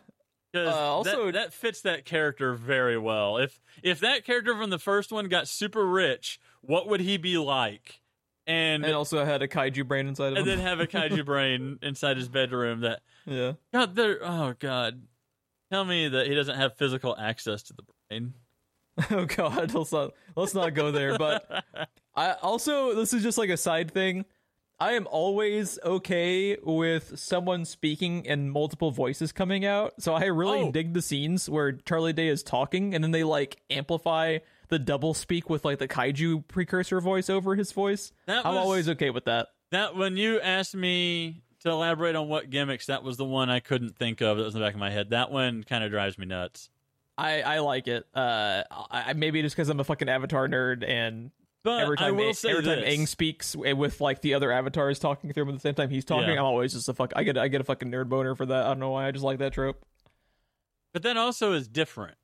Uh, 0.55 0.69
also- 0.69 1.25
that, 1.27 1.33
that 1.33 1.53
fits 1.53 1.81
that 1.81 2.05
character 2.05 2.53
very 2.53 2.97
well. 2.97 3.37
If 3.37 3.61
if 3.83 3.99
that 4.01 4.25
character 4.25 4.55
from 4.55 4.69
the 4.69 4.79
first 4.79 5.11
one 5.11 5.27
got 5.29 5.47
super 5.47 5.85
rich, 5.85 6.39
what 6.61 6.87
would 6.87 7.01
he 7.01 7.17
be 7.17 7.37
like? 7.37 8.01
And 8.47 8.83
and 8.83 8.93
also 8.93 9.23
had 9.23 9.41
a 9.41 9.47
kaiju 9.47 9.87
brain 9.87 10.07
inside 10.07 10.33
of 10.33 10.37
and 10.39 10.47
him. 10.47 10.53
And 10.53 10.59
then 10.59 10.67
have 10.67 10.79
a 10.79 10.87
kaiju 10.87 11.25
brain 11.25 11.79
inside 11.81 12.17
his 12.17 12.27
bedroom 12.27 12.81
that 12.81 13.01
yeah. 13.25 13.53
God, 13.73 13.95
there. 13.95 14.19
Oh 14.21 14.55
God, 14.57 15.03
tell 15.71 15.85
me 15.85 16.07
that 16.09 16.27
he 16.27 16.35
doesn't 16.35 16.55
have 16.57 16.75
physical 16.77 17.15
access 17.17 17.63
to 17.63 17.73
the 17.73 17.83
brain. 18.09 18.33
oh 19.11 19.23
god 19.25 19.73
let's 19.73 19.93
not 19.93 20.11
let's 20.35 20.53
not 20.53 20.73
go 20.73 20.91
there 20.91 21.17
but 21.17 21.63
i 22.15 22.33
also 22.33 22.93
this 22.93 23.13
is 23.13 23.23
just 23.23 23.37
like 23.37 23.49
a 23.49 23.55
side 23.55 23.89
thing 23.89 24.25
i 24.81 24.91
am 24.93 25.07
always 25.09 25.79
okay 25.85 26.57
with 26.63 27.17
someone 27.17 27.63
speaking 27.65 28.27
and 28.27 28.51
multiple 28.51 28.91
voices 28.91 29.31
coming 29.31 29.63
out 29.65 29.93
so 29.99 30.13
i 30.13 30.25
really 30.25 30.59
Oh. 30.63 30.71
dig 30.71 30.93
the 30.93 31.01
scenes 31.01 31.47
where 31.49 31.71
charlie 31.71 32.13
day 32.13 32.27
is 32.27 32.43
talking 32.43 32.93
and 32.95 33.03
then 33.03 33.11
they 33.11 33.23
like 33.23 33.61
amplify 33.69 34.39
the 34.69 34.79
double 34.79 35.13
speak 35.13 35.49
with 35.49 35.63
like 35.63 35.79
the 35.79 35.87
kaiju 35.87 36.47
precursor 36.47 36.99
voice 36.99 37.29
over 37.29 37.55
his 37.55 37.71
voice 37.71 38.11
That 38.25 38.45
i'm 38.45 38.55
was- 38.55 38.63
always 38.63 38.89
okay 38.89 39.09
with 39.11 39.25
that 39.25 39.47
That 39.71 39.95
when 39.95 40.17
you 40.17 40.39
asked 40.41 40.75
me 40.75 41.43
to 41.61 41.69
elaborate 41.69 42.15
on 42.15 42.27
what 42.27 42.49
gimmicks, 42.49 42.87
that 42.87 43.03
was 43.03 43.17
the 43.17 43.23
one 43.25 43.51
I 43.51 43.59
couldn't 43.59 43.95
think 43.95 44.19
of. 44.19 44.35
That 44.37 44.43
was 44.45 44.55
in 44.55 44.59
the 44.59 44.65
back 44.65 44.73
of 44.73 44.79
my 44.79 44.89
head. 44.89 45.11
That 45.11 45.29
one 45.29 45.63
kind 45.63 45.83
of 45.83 45.91
drives 45.91 46.17
me 46.17 46.25
nuts. 46.25 46.69
i 47.19 47.41
i 47.43 47.59
like 47.59 47.87
it 47.87 48.03
uh 48.15 48.63
I, 48.89 49.13
maybe 49.13 49.41
just 49.43 49.55
because 49.55 49.69
i'm 49.69 49.79
a 49.79 49.83
fucking 49.83 50.09
avatar 50.09 50.47
nerd 50.47 50.83
and 50.87 51.29
But 51.63 51.81
every 51.83 51.97
I 51.99 52.01
time 52.05 52.17
will 52.17 52.25
Aang- 52.25 52.35
say 52.35 52.49
every 52.51 52.63
time 52.63 52.79
this. 52.79 52.97
Aang 52.99 53.07
speaks 53.07 53.55
with 53.55 54.01
like 54.01 54.21
the 54.21 54.33
other 54.33 54.51
avatars 54.51 54.97
talking 54.99 55.31
through 55.31 55.43
him 55.43 55.49
at 55.49 55.55
the 55.55 55.59
same 55.61 55.75
time 55.75 55.89
he's 55.89 56.05
talking, 56.05 56.29
Yeah. 56.29 56.39
I'm 56.39 56.45
always 56.45 56.73
just 56.73 56.89
a 56.89 56.93
fuck. 56.93 57.13
I 57.15 57.23
get 57.23 57.37
I 57.37 57.47
get 57.49 57.61
a 57.61 57.63
fucking 57.63 57.91
nerd 57.91 58.09
boner 58.09 58.33
for 58.35 58.45
that. 58.47 58.65
I 58.65 58.67
don't 58.69 58.79
know 58.79 58.89
why. 58.91 59.07
I 59.07 59.11
just 59.11 59.23
like 59.23 59.37
that 59.39 59.53
trope. 59.53 59.83
but 60.93 61.03
that 61.03 61.17
also 61.17 61.53
is 61.53 61.67
different, 61.67 62.17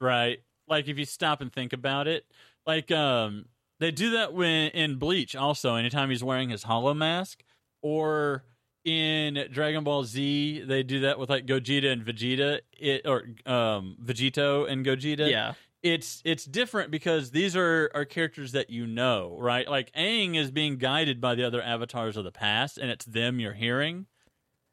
right? 0.00 0.38
Like 0.68 0.88
if 0.88 0.96
you 0.98 1.04
stop 1.04 1.40
and 1.40 1.52
think 1.52 1.72
about 1.72 2.06
it, 2.08 2.24
like 2.66 2.90
um, 2.90 3.46
they 3.80 3.90
do 3.90 4.10
that 4.12 4.32
when 4.32 4.70
in 4.70 4.96
Bleach. 4.96 5.34
Also, 5.36 5.74
anytime 5.74 6.08
he's 6.10 6.22
wearing 6.24 6.48
his 6.50 6.62
hollow 6.62 6.94
mask, 6.94 7.42
or 7.82 8.44
in 8.84 9.46
Dragon 9.50 9.82
Ball 9.84 10.04
Z, 10.04 10.62
they 10.66 10.82
do 10.82 11.00
that 11.00 11.18
with 11.18 11.28
like 11.30 11.46
Gogeta 11.46 11.90
and 11.92 12.04
Vegeta, 12.04 12.60
it 12.78 13.02
or 13.06 13.24
um, 13.44 13.96
Vegito 14.02 14.70
and 14.70 14.86
Gogeta. 14.86 15.28
Yeah, 15.28 15.54
it's 15.84 16.22
it's 16.24 16.46
different 16.46 16.90
because 16.90 17.30
these 17.30 17.54
are 17.54 17.90
are 17.94 18.06
characters 18.06 18.52
that 18.52 18.70
you 18.70 18.86
know, 18.86 19.36
right? 19.38 19.68
Like 19.68 19.92
Aang 19.92 20.34
is 20.34 20.50
being 20.50 20.78
guided 20.78 21.20
by 21.20 21.34
the 21.34 21.44
other 21.44 21.62
avatars 21.62 22.16
of 22.16 22.24
the 22.24 22.32
past, 22.32 22.78
and 22.78 22.90
it's 22.90 23.04
them 23.04 23.38
you're 23.38 23.52
hearing. 23.52 24.06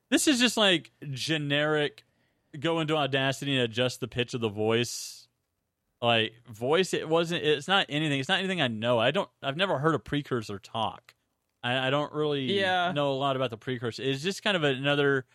This 0.10 0.28
is 0.28 0.40
just 0.40 0.56
like 0.58 0.92
generic. 1.12 2.06
Go 2.60 2.80
into 2.80 2.96
Audacity 2.98 3.54
and 3.56 3.64
adjust 3.64 4.00
the 4.00 4.08
pitch 4.08 4.34
of 4.34 4.42
the 4.42 4.50
voice. 4.50 5.28
Like 6.02 6.34
voice, 6.50 6.94
it 6.94 7.08
wasn't. 7.08 7.44
It's 7.44 7.68
not 7.68 7.86
anything. 7.90 8.20
It's 8.20 8.30
not 8.30 8.40
anything 8.40 8.62
I 8.62 8.70
know. 8.70 8.98
I 8.98 9.12
don't. 9.12 9.30
I've 9.44 9.58
never 9.58 9.80
heard 9.80 9.96
a 9.96 10.00
precursor 10.00 10.60
talk. 10.60 11.14
I, 11.62 11.88
I 11.88 11.90
don't 11.90 12.12
really 12.14 12.58
Yeah. 12.60 12.92
know 12.94 13.12
a 13.12 13.20
lot 13.20 13.36
about 13.36 13.50
the 13.52 13.58
precursor. 13.58 14.02
It's 14.02 14.24
just 14.24 14.44
kind 14.44 14.56
of 14.58 14.64
another 14.64 15.26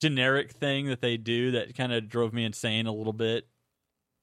generic 0.00 0.52
thing 0.52 0.86
that 0.86 1.00
they 1.00 1.16
do 1.16 1.50
that 1.50 1.76
kind 1.76 1.92
of 1.92 2.08
drove 2.08 2.32
me 2.32 2.44
insane 2.44 2.86
a 2.86 2.92
little 2.92 3.12
bit. 3.12 3.46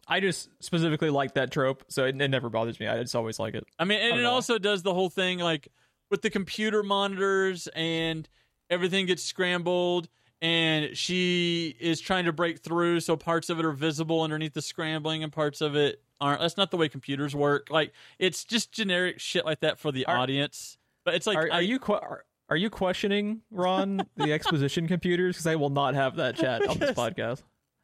I 0.07 0.19
just 0.19 0.49
specifically 0.59 1.09
like 1.09 1.35
that 1.35 1.51
trope, 1.51 1.83
so 1.89 2.05
it, 2.05 2.19
it 2.21 2.27
never 2.29 2.49
bothers 2.49 2.79
me. 2.79 2.87
I 2.87 3.01
just 3.01 3.15
always 3.15 3.39
like 3.39 3.55
it. 3.55 3.65
I 3.79 3.85
mean, 3.85 3.99
and 3.99 4.11
don't 4.11 4.19
it 4.19 4.23
know. 4.23 4.31
also 4.31 4.57
does 4.57 4.83
the 4.83 4.93
whole 4.93 5.09
thing 5.09 5.39
like 5.39 5.69
with 6.11 6.21
the 6.21 6.29
computer 6.29 6.83
monitors 6.83 7.67
and 7.75 8.27
everything 8.69 9.05
gets 9.05 9.23
scrambled 9.23 10.09
and 10.41 10.95
she 10.97 11.75
is 11.79 12.01
trying 12.01 12.25
to 12.25 12.33
break 12.33 12.59
through 12.59 12.99
so 12.99 13.15
parts 13.15 13.49
of 13.49 13.59
it 13.59 13.65
are 13.65 13.71
visible 13.71 14.21
underneath 14.21 14.53
the 14.53 14.61
scrambling 14.61 15.23
and 15.23 15.31
parts 15.31 15.61
of 15.61 15.75
it 15.75 16.01
aren't. 16.19 16.41
That's 16.41 16.57
not 16.57 16.69
the 16.69 16.77
way 16.77 16.89
computers 16.89 17.33
work. 17.33 17.67
Like 17.69 17.93
it's 18.19 18.43
just 18.43 18.71
generic 18.73 19.19
shit 19.19 19.45
like 19.45 19.61
that 19.61 19.79
for 19.79 19.91
the 19.91 20.05
Are- 20.05 20.17
audience. 20.17 20.77
But 21.05 21.15
it's 21.15 21.27
like 21.27 21.37
Are, 21.37 21.49
I, 21.51 21.55
are 21.57 21.61
you 21.61 21.79
que- 21.79 21.95
are, 21.95 22.25
are 22.49 22.57
you 22.57 22.69
questioning 22.69 23.41
Ron 23.51 24.05
the 24.17 24.33
exposition 24.33 24.87
computers? 24.87 25.35
Because 25.35 25.47
I 25.47 25.55
will 25.55 25.69
not 25.69 25.95
have 25.95 26.17
that 26.17 26.35
chat 26.35 26.67
on 26.67 26.77
this 26.77 26.91
podcast. 26.91 27.41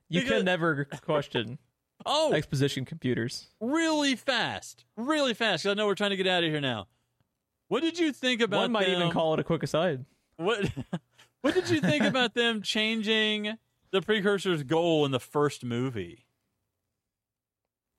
You 0.09 0.21
because- 0.21 0.37
can 0.39 0.45
never 0.45 0.85
question 0.85 1.59
oh 2.05 2.33
exposition 2.33 2.85
computers. 2.85 3.47
really 3.59 4.15
fast, 4.15 4.85
really 4.95 5.33
fast. 5.33 5.65
I 5.65 5.73
know 5.73 5.85
we're 5.85 5.95
trying 5.95 6.11
to 6.11 6.17
get 6.17 6.27
out 6.27 6.43
of 6.43 6.49
here 6.49 6.61
now. 6.61 6.87
What 7.67 7.81
did 7.81 7.99
you 7.99 8.11
think 8.11 8.41
about 8.41 8.61
One 8.61 8.71
might 8.71 8.89
even 8.89 9.11
call 9.11 9.33
it 9.35 9.39
a 9.39 9.43
quick 9.43 9.63
aside. 9.63 10.05
What 10.37 10.71
What 11.41 11.53
did 11.53 11.69
you 11.69 11.79
think 11.79 12.03
about 12.03 12.33
them 12.33 12.61
changing 12.61 13.57
the 13.91 14.01
precursor's 14.01 14.63
goal 14.63 15.05
in 15.05 15.11
the 15.11 15.19
first 15.19 15.63
movie? 15.63 16.25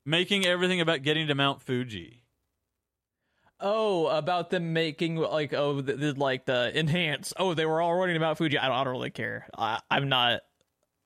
Making 0.05 0.45
everything 0.45 0.81
about 0.81 1.03
getting 1.03 1.27
to 1.29 1.35
Mount 1.35 1.63
Fuji. 1.63 2.25
Oh, 3.59 4.07
about 4.07 4.51
them 4.51 4.73
making 4.73 5.17
like 5.17 5.53
oh 5.53 5.81
the, 5.81 5.95
the, 5.95 6.13
like 6.15 6.47
the 6.47 6.77
enhance. 6.79 7.33
Oh, 7.39 7.55
they 7.55 7.67
were 7.67 7.81
all 7.81 7.95
running 7.95 8.17
about 8.17 8.39
Fuji. 8.39 8.59
I 8.59 8.69
don't, 8.69 8.77
I 8.77 8.85
don't 8.85 8.93
really 8.93 9.11
care. 9.11 9.47
I, 9.57 9.81
I'm 9.91 10.09
not 10.09 10.41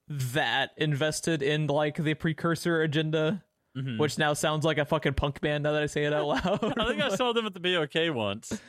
that 0.09 0.71
invested 0.77 1.43
in 1.43 1.67
like 1.67 1.97
the 1.97 2.15
precursor 2.15 2.83
agenda, 2.83 3.43
Mhm. 3.77 3.99
which 3.99 4.19
now 4.19 4.35
sounds 4.35 4.65
like 4.65 4.79
a 4.79 4.85
fucking 4.85 5.15
punk 5.15 5.41
band. 5.41 5.65
Now 5.65 5.73
that 5.73 5.83
I 5.83 5.87
say 5.87 6.05
it 6.05 6.13
out 6.13 6.27
loud, 6.27 6.45
I 6.79 6.87
think 6.89 7.03
I 7.03 7.15
saw 7.15 7.33
them 7.33 7.47
at 7.47 7.55
the 7.55 7.61
BOK 7.61 8.15
once. 8.15 8.61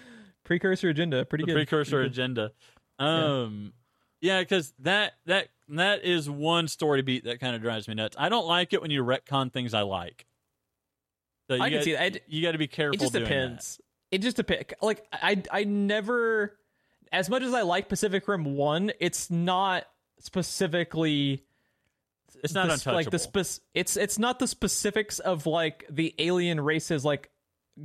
precursor 0.43 0.89
agenda. 0.89 1.25
Pretty 1.25 1.43
The 1.43 1.47
good. 1.47 1.55
precursor 1.55 1.97
Pretty 1.97 2.09
good. 2.09 2.13
agenda. 2.13 2.51
Um, 2.99 3.73
yeah, 4.21 4.39
because 4.41 4.73
that 4.79 5.13
that 5.25 5.49
that 5.69 6.05
is 6.05 6.29
one 6.29 6.67
story 6.67 7.01
beat 7.01 7.25
that 7.25 7.39
kind 7.39 7.55
of 7.55 7.61
drives 7.61 7.87
me 7.87 7.95
nuts. 7.95 8.15
I 8.19 8.29
don't 8.29 8.47
like 8.47 8.71
it 8.73 8.81
when 8.81 8.91
you 8.91 9.03
retcon 9.03 9.51
things 9.51 9.73
I 9.73 9.81
like. 9.81 10.25
So 11.49 11.55
you 11.55 11.61
I 11.61 11.69
can 11.69 11.79
got- 11.79 11.83
see 11.83 11.93
that. 11.93 12.21
You 12.27 12.41
got 12.41 12.53
to 12.53 12.57
be 12.57 12.67
careful. 12.67 12.95
It 12.95 12.99
just 13.01 13.13
doing 13.13 13.23
that. 13.25 13.29
depends. 13.29 13.81
It 14.11 14.19
just 14.19 14.37
depends. 14.37 14.73
Like 14.81 15.05
I, 15.11 15.43
I 15.51 15.63
never, 15.65 16.57
as 17.11 17.29
much 17.29 17.43
as 17.43 17.53
I 17.53 17.61
like 17.63 17.89
Pacific 17.89 18.27
Rim 18.27 18.55
One, 18.55 18.91
it's 18.99 19.29
not 19.29 19.85
specifically 20.19 21.43
It's 22.43 22.53
not 22.53 22.67
the, 22.67 22.73
untouchable. 22.73 22.95
like 22.95 23.09
the 23.11 23.19
spec- 23.19 23.63
it's 23.73 23.97
it's 23.97 24.19
not 24.19 24.39
the 24.39 24.47
specifics 24.47 25.19
of 25.19 25.45
like 25.45 25.85
the 25.89 26.13
alien 26.19 26.59
races 26.59 27.03
like 27.05 27.29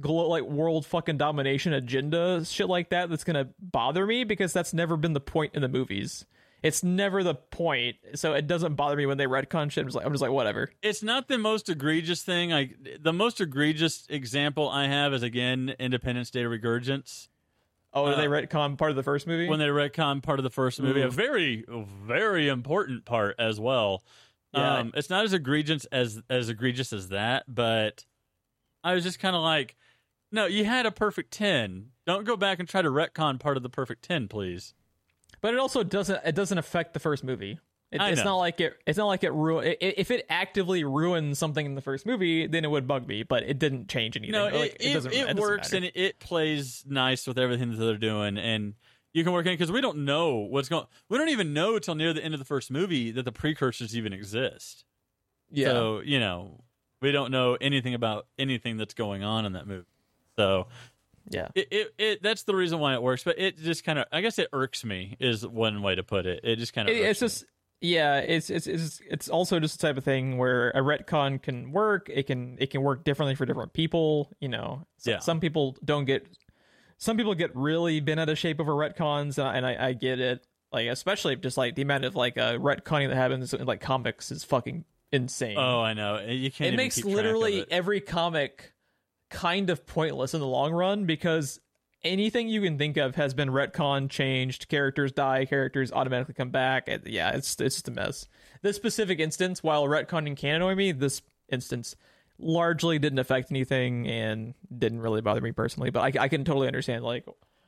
glo- 0.00 0.28
like 0.28 0.44
world 0.44 0.86
fucking 0.86 1.18
domination 1.18 1.72
agenda 1.72 2.44
shit 2.44 2.68
like 2.68 2.90
that 2.90 3.10
that's 3.10 3.24
gonna 3.24 3.48
bother 3.58 4.06
me 4.06 4.24
because 4.24 4.52
that's 4.52 4.72
never 4.72 4.96
been 4.96 5.12
the 5.12 5.20
point 5.20 5.54
in 5.54 5.62
the 5.62 5.68
movies 5.68 6.24
it's 6.62 6.84
never 6.84 7.22
the 7.22 7.34
point 7.34 7.96
so 8.14 8.34
it 8.34 8.46
doesn't 8.46 8.74
bother 8.74 8.94
me 8.96 9.06
when 9.06 9.16
they 9.18 9.24
retcon 9.24 9.70
shit 9.70 9.82
i'm 9.82 9.86
just 9.88 9.96
like, 9.96 10.04
I'm 10.06 10.12
just 10.12 10.22
like 10.22 10.30
whatever 10.30 10.70
it's 10.82 11.02
not 11.02 11.26
the 11.26 11.38
most 11.38 11.68
egregious 11.68 12.22
thing. 12.22 12.52
I 12.52 12.74
the 13.00 13.12
most 13.12 13.40
egregious 13.40 14.06
example 14.10 14.68
I 14.68 14.86
have 14.86 15.12
is 15.14 15.22
again 15.22 15.74
Independence 15.80 16.30
Day 16.30 16.44
Resurgence 16.44 17.28
oh 17.92 18.06
Uh, 18.06 18.16
they 18.16 18.26
retcon 18.26 18.76
part 18.78 18.90
of 18.90 18.96
the 18.96 19.02
first 19.02 19.26
movie 19.26 19.48
when 19.48 19.58
they 19.58 19.66
retcon 19.66 20.22
part 20.22 20.38
of 20.38 20.42
the 20.44 20.50
first 20.50 20.80
movie, 20.80 21.02
a 21.02 21.08
very 21.10 21.64
very 21.68 22.48
important 22.48 23.04
part 23.04 23.34
as 23.38 23.58
well. 23.60 24.02
Yeah. 24.52 24.78
Um, 24.78 24.92
it's 24.94 25.10
not 25.10 25.24
as 25.24 25.32
egregious 25.32 25.84
as 25.86 26.20
as 26.28 26.48
egregious 26.48 26.92
as 26.92 27.08
that, 27.08 27.44
but 27.46 28.04
I 28.82 28.94
was 28.94 29.04
just 29.04 29.18
kind 29.20 29.36
of 29.36 29.42
like, 29.42 29.76
no, 30.32 30.46
you 30.46 30.64
had 30.64 30.86
a 30.86 30.90
perfect 30.90 31.32
ten. 31.32 31.90
Don't 32.06 32.24
go 32.24 32.36
back 32.36 32.58
and 32.58 32.68
try 32.68 32.82
to 32.82 32.90
retcon 32.90 33.38
part 33.38 33.56
of 33.56 33.62
the 33.62 33.68
perfect 33.68 34.04
ten, 34.04 34.26
please. 34.26 34.74
but 35.40 35.54
it 35.54 35.60
also 35.60 35.82
doesn't 35.82 36.20
it 36.24 36.34
doesn't 36.34 36.58
affect 36.58 36.94
the 36.94 37.00
first 37.00 37.22
movie. 37.22 37.58
It, 37.92 38.00
it's 38.00 38.24
not 38.24 38.36
like 38.36 38.60
it. 38.60 38.74
It's 38.86 38.98
not 38.98 39.06
like 39.06 39.24
it 39.24 39.32
ruin. 39.32 39.74
If 39.80 40.10
it 40.12 40.24
actively 40.30 40.84
ruins 40.84 41.38
something 41.38 41.64
in 41.66 41.74
the 41.74 41.80
first 41.80 42.06
movie, 42.06 42.46
then 42.46 42.64
it 42.64 42.70
would 42.70 42.86
bug 42.86 43.08
me. 43.08 43.24
But 43.24 43.42
it 43.42 43.58
didn't 43.58 43.88
change 43.88 44.16
anything. 44.16 44.32
No, 44.32 44.46
Or, 44.48 44.52
like, 44.52 44.76
it, 44.78 44.86
it, 44.90 44.92
doesn't. 44.94 45.12
it, 45.12 45.36
works 45.36 45.72
matter. 45.72 45.76
and 45.76 45.84
it, 45.86 45.96
it 45.96 46.18
plays 46.20 46.84
nice 46.86 47.26
with 47.26 47.38
everything 47.38 47.70
that 47.72 47.84
they're 47.84 47.96
doing, 47.96 48.38
and 48.38 48.74
you 49.12 49.24
can 49.24 49.32
work 49.32 49.44
in 49.46 49.52
because 49.54 49.72
we 49.72 49.80
don't 49.80 50.04
know 50.04 50.36
what's 50.36 50.68
going. 50.68 50.86
We 51.08 51.18
don't 51.18 51.30
even 51.30 51.52
know 51.52 51.80
till 51.80 51.96
near 51.96 52.12
the 52.12 52.22
end 52.24 52.32
of 52.32 52.38
the 52.38 52.46
first 52.46 52.70
movie 52.70 53.10
that 53.10 53.24
the 53.24 53.32
precursors 53.32 53.96
even 53.96 54.12
exist. 54.12 54.84
yeah. 55.50 55.68
So 55.72 56.00
you 56.04 56.20
know, 56.20 56.62
we 57.02 57.10
don't 57.10 57.32
know 57.32 57.56
anything 57.60 57.94
about 57.94 58.26
anything 58.38 58.76
that's 58.76 58.94
going 58.94 59.24
on 59.24 59.46
in 59.46 59.54
that 59.54 59.66
movie. 59.66 59.86
So 60.36 60.68
yeah. 61.28 61.48
it, 61.56 61.68
it, 61.72 61.94
it 61.98 62.22
that's 62.22 62.44
the 62.44 62.54
reason 62.54 62.78
why 62.78 62.94
it 62.94 63.02
works. 63.02 63.24
But 63.24 63.38
it 63.40 63.58
just 63.58 63.82
kind 63.82 63.98
of, 63.98 64.04
I 64.12 64.20
guess, 64.20 64.38
it 64.38 64.46
irks 64.52 64.84
me 64.84 65.16
is 65.18 65.44
one 65.44 65.82
way 65.82 65.96
to 65.96 66.04
put 66.04 66.24
it. 66.26 66.40
It 66.44 66.56
just 66.56 66.72
kind 66.72 66.88
of, 66.88 66.94
It- 66.94 67.00
it's 67.04 67.18
just 67.20 67.44
yeah 67.80 68.18
it's 68.18 68.50
it's 68.50 68.66
it's 68.66 69.00
it's 69.08 69.28
also 69.28 69.58
just 69.58 69.80
the 69.80 69.86
type 69.86 69.96
of 69.96 70.04
thing 70.04 70.36
where 70.38 70.70
a 70.70 70.80
retcon 70.80 71.40
can 71.40 71.72
work 71.72 72.08
it 72.12 72.26
can 72.26 72.56
it 72.60 72.70
can 72.70 72.82
work 72.82 73.04
differently 73.04 73.34
for 73.34 73.46
different 73.46 73.72
people 73.72 74.30
you 74.40 74.48
know 74.48 74.86
So- 74.98 75.12
Yeah. 75.12 75.18
some 75.20 75.40
people 75.40 75.76
don't 75.84 76.04
get 76.04 76.26
some 76.98 77.16
people 77.16 77.34
get 77.34 77.54
really 77.56 78.00
bent 78.00 78.20
out 78.20 78.28
of 78.28 78.38
shape 78.38 78.60
over 78.60 78.72
retcons 78.72 79.38
and 79.38 79.46
I, 79.48 79.54
and 79.56 79.66
I, 79.66 79.86
I 79.88 79.92
get 79.94 80.20
it 80.20 80.46
like 80.72 80.88
especially 80.88 81.36
just 81.36 81.56
like 81.56 81.74
the 81.74 81.82
amount 81.82 82.04
of 82.04 82.14
like 82.14 82.36
uh 82.36 82.54
retconning 82.58 83.08
that 83.08 83.16
happens 83.16 83.54
in 83.54 83.64
like 83.66 83.80
comics 83.80 84.30
is 84.30 84.44
fucking 84.44 84.84
insane 85.12 85.56
Oh, 85.58 85.80
I 85.80 85.94
know. 85.94 86.20
You 86.20 86.50
can't. 86.52 86.74
it 86.74 86.76
makes 86.76 86.94
keep 86.96 87.04
track 87.04 87.12
of 87.12 87.16
literally 87.16 87.58
it. 87.60 87.68
every 87.70 88.00
comic 88.00 88.72
kind 89.30 89.70
of 89.70 89.86
pointless 89.86 90.34
in 90.34 90.40
the 90.40 90.46
long 90.46 90.72
run 90.72 91.06
because 91.06 91.60
anything 92.02 92.48
you 92.48 92.62
can 92.62 92.78
think 92.78 92.96
of 92.96 93.14
has 93.16 93.34
been 93.34 93.48
retcon 93.50 94.08
changed 94.08 94.68
characters 94.68 95.12
die 95.12 95.44
characters 95.44 95.92
automatically 95.92 96.34
come 96.34 96.50
back. 96.50 96.84
And 96.88 97.06
yeah 97.06 97.30
it's 97.30 97.60
it's 97.60 97.76
just 97.76 97.88
a 97.88 97.90
mess. 97.90 98.26
This 98.62 98.76
specific 98.76 99.20
instance 99.20 99.62
while 99.62 99.84
retconning 99.84 100.36
can 100.36 100.56
annoy 100.56 100.74
me 100.74 100.92
this 100.92 101.22
instance 101.50 101.96
largely 102.38 102.98
didn't 102.98 103.18
affect 103.18 103.50
anything 103.50 104.06
and 104.08 104.54
didn't 104.76 105.00
really 105.00 105.20
bother 105.20 105.42
me 105.42 105.52
personally 105.52 105.90
but 105.90 106.00
i, 106.16 106.22
I 106.24 106.28
can 106.28 106.42
totally 106.42 106.68
understand 106.68 107.04
like 107.04 107.26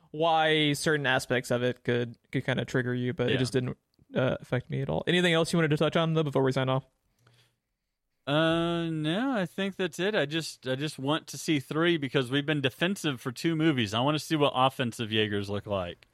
why 0.09 0.73
certain 0.73 1.05
aspects 1.05 1.51
of 1.51 1.61
it 1.61 1.83
could 1.83 2.15
could 2.31 2.43
kind 2.45 2.59
of 2.59 2.65
trigger 2.65 2.93
you 2.93 3.13
but 3.13 3.27
Yeah. 3.29 3.35
it 3.35 3.37
just 3.37 3.53
didn't 3.53 3.77
uh, 4.15 4.37
affect 4.41 4.69
me 4.69 4.81
at 4.81 4.89
all. 4.89 5.03
Anything 5.07 5.33
else 5.33 5.51
you 5.51 5.57
wanted 5.57 5.69
to 5.71 5.77
touch 5.77 5.95
on 5.95 6.13
though 6.13 6.23
before 6.23 6.43
we 6.43 6.51
sign 6.51 6.69
off 6.69 6.85
Uh, 8.25 8.85
no, 8.85 9.31
I 9.35 9.45
think 9.45 9.75
that's 9.75 9.99
it. 9.99 10.15
I 10.15 10.25
just, 10.25 10.67
I 10.67 10.75
just 10.75 10.97
want 10.97 11.27
to 11.27 11.37
see 11.37 11.59
three 11.59 11.97
because 11.97 12.31
we've 12.31 12.45
been 12.45 12.61
defensive 12.61 13.19
for 13.19 13.31
two 13.33 13.55
movies. 13.55 13.93
I 13.93 13.99
want 13.99 14.15
to 14.17 14.23
see 14.23 14.35
what 14.37 14.53
offensive 14.55 15.11
Jaegers 15.11 15.49
look 15.49 15.67
like. 15.67 16.07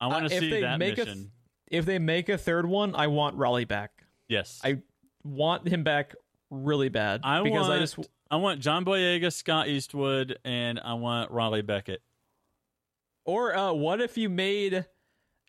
I 0.00 0.08
want 0.08 0.24
Uh, 0.24 0.28
to 0.30 0.34
if 0.34 0.40
see 0.40 0.50
they 0.50 0.60
that 0.62 0.78
make 0.78 0.98
a 0.98 1.04
mission. 1.04 1.30
if 1.70 1.84
they 1.86 1.98
make 2.00 2.28
a 2.28 2.36
third 2.36 2.66
one, 2.66 2.94
I 2.96 3.06
want 3.06 3.36
Raleigh 3.36 3.64
back. 3.66 4.04
yes, 4.28 4.60
I 4.64 4.82
want 5.22 5.68
him 5.68 5.84
back 5.84 6.14
really 6.50 6.88
bad 6.88 7.20
I 7.24 7.42
because 7.42 7.68
want, 7.68 7.72
I 7.72 7.78
just 7.78 7.98
I 8.30 8.36
want 8.36 8.60
John 8.60 8.84
Boyega, 8.84 9.32
Scott 9.32 9.68
Eastwood, 9.68 10.38
and 10.44 10.80
I 10.80 10.94
want 10.94 11.30
Raleigh 11.30 11.62
Becket. 11.62 12.02
or 13.24 13.56
uh, 13.56 13.72
what 13.72 14.00
if 14.00 14.18
you 14.18 14.28
made 14.28 14.84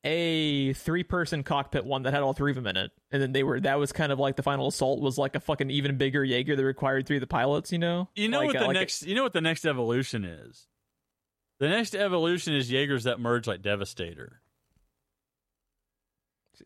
a 0.05 0.71
three 0.73 1.03
person 1.03 1.43
cockpit 1.43 1.83
one 1.83 2.03
that 2.03 2.13
had 2.13 2.21
all 2.23 2.33
three 2.33 2.51
of 2.51 2.55
them 2.55 2.67
in 2.67 2.77
it, 2.77 2.91
and 3.11 3.21
then 3.21 3.31
they 3.33 3.43
were 3.43 3.59
that 3.59 3.79
was 3.79 3.91
kind 3.91 4.11
of 4.11 4.19
like 4.19 4.35
the 4.35 4.43
final 4.43 4.67
assault 4.67 5.01
was 5.01 5.17
like 5.17 5.35
a 5.35 5.39
fucking 5.39 5.69
even 5.71 5.97
bigger 5.97 6.23
Jaeger 6.23 6.55
that 6.55 6.63
required 6.63 7.05
three 7.07 7.17
of 7.17 7.21
the 7.21 7.27
pilots. 7.27 7.71
You 7.71 7.79
know, 7.79 8.07
You 8.15 8.29
know 8.29 8.39
Like, 8.39 8.47
what 8.47 8.55
uh, 8.55 8.59
the 8.59 8.65
like- 8.67 8.73
next, 8.75 9.05
you 9.05 9.15
know 9.15 9.23
what 9.23 9.33
the 9.33 9.41
next 9.41 9.65
evolution 9.65 10.23
is. 10.23 10.67
The 11.59 11.67
next 11.69 11.95
evolution 11.95 12.53
is 12.53 12.69
Jaegers 12.71 13.05
that 13.05 13.19
merge 13.19 13.47
like 13.47 13.61
Devastator. 13.61 14.41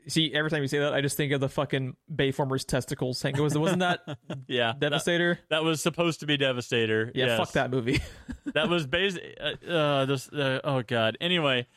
See, 0.08 0.32
every 0.34 0.52
time 0.52 0.62
you 0.62 0.68
say 0.68 0.80
that, 0.80 0.94
I 0.94 1.02
just 1.02 1.18
think 1.18 1.32
of 1.32 1.42
the 1.42 1.50
fucking 1.50 1.96
Bayformers 2.14 2.66
testicles. 2.66 3.22
Hank, 3.22 3.38
was 3.38 3.58
wasn't 3.58 3.80
that 3.80 4.02
Yeah, 4.48 4.74
Devastator? 4.78 5.40
that 5.50 5.64
was 5.64 5.82
supposed 5.82 6.20
to 6.20 6.28
be 6.28 6.38
Devastator. 6.38 7.12
Yeah, 7.16 7.26
yes. 7.28 7.38
fuck 7.40 7.52
that 7.54 7.72
movie. 7.72 8.00
that 8.54 8.70
was 8.70 8.86
basic. 8.86 9.38
Uh, 9.42 9.68
uh, 9.72 10.06
this, 10.06 10.30
uh, 10.30 10.60
oh 10.64 10.84
god. 10.84 11.18
Anyway, 11.20 11.68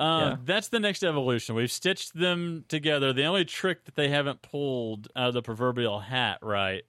uh, 0.00 0.30
Yeah. 0.30 0.36
that's 0.44 0.68
the 0.68 0.80
next 0.80 1.04
evolution. 1.04 1.54
We've 1.54 1.70
stitched 1.70 2.14
them 2.14 2.64
together. 2.68 3.12
The 3.12 3.24
only 3.24 3.44
trick 3.44 3.84
that 3.84 3.94
they 3.94 4.08
haven't 4.08 4.42
pulled 4.42 5.08
out 5.14 5.28
of 5.28 5.34
the 5.34 5.42
proverbial 5.42 6.00
hat, 6.00 6.38
right, 6.42 6.82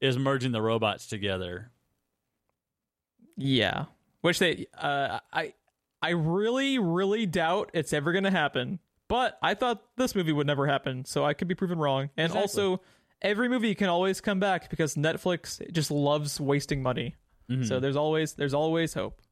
is 0.00 0.16
merging 0.16 0.52
the 0.52 0.62
robots 0.62 1.06
together. 1.06 1.72
Yeah, 3.36 3.86
which 4.20 4.38
they, 4.38 4.66
uh, 4.76 5.20
I, 5.32 5.54
I 6.02 6.10
really, 6.10 6.78
really 6.78 7.26
doubt 7.26 7.70
it's 7.74 7.92
ever 7.92 8.12
going 8.12 8.24
to 8.24 8.30
happen. 8.30 8.78
But 9.08 9.38
I 9.40 9.54
thought 9.54 9.82
this 9.96 10.14
movie 10.14 10.32
would 10.32 10.46
never 10.46 10.66
happen, 10.66 11.04
so 11.04 11.24
I 11.24 11.32
could 11.34 11.48
be 11.48 11.54
proven 11.54 11.78
wrong. 11.78 12.10
And 12.16 12.26
Exactly. 12.26 12.40
also, 12.42 12.82
every 13.22 13.48
movie 13.48 13.74
can 13.74 13.88
always 13.88 14.20
come 14.20 14.38
back 14.38 14.68
because 14.70 14.96
Netflix 14.96 15.60
just 15.72 15.90
loves 15.90 16.38
wasting 16.40 16.82
money. 16.82 17.16
Mhm. 17.48 17.66
So 17.66 17.80
there's 17.80 17.96
always 17.96 18.34
there's 18.34 18.52
always 18.52 18.92
hope. 18.92 19.22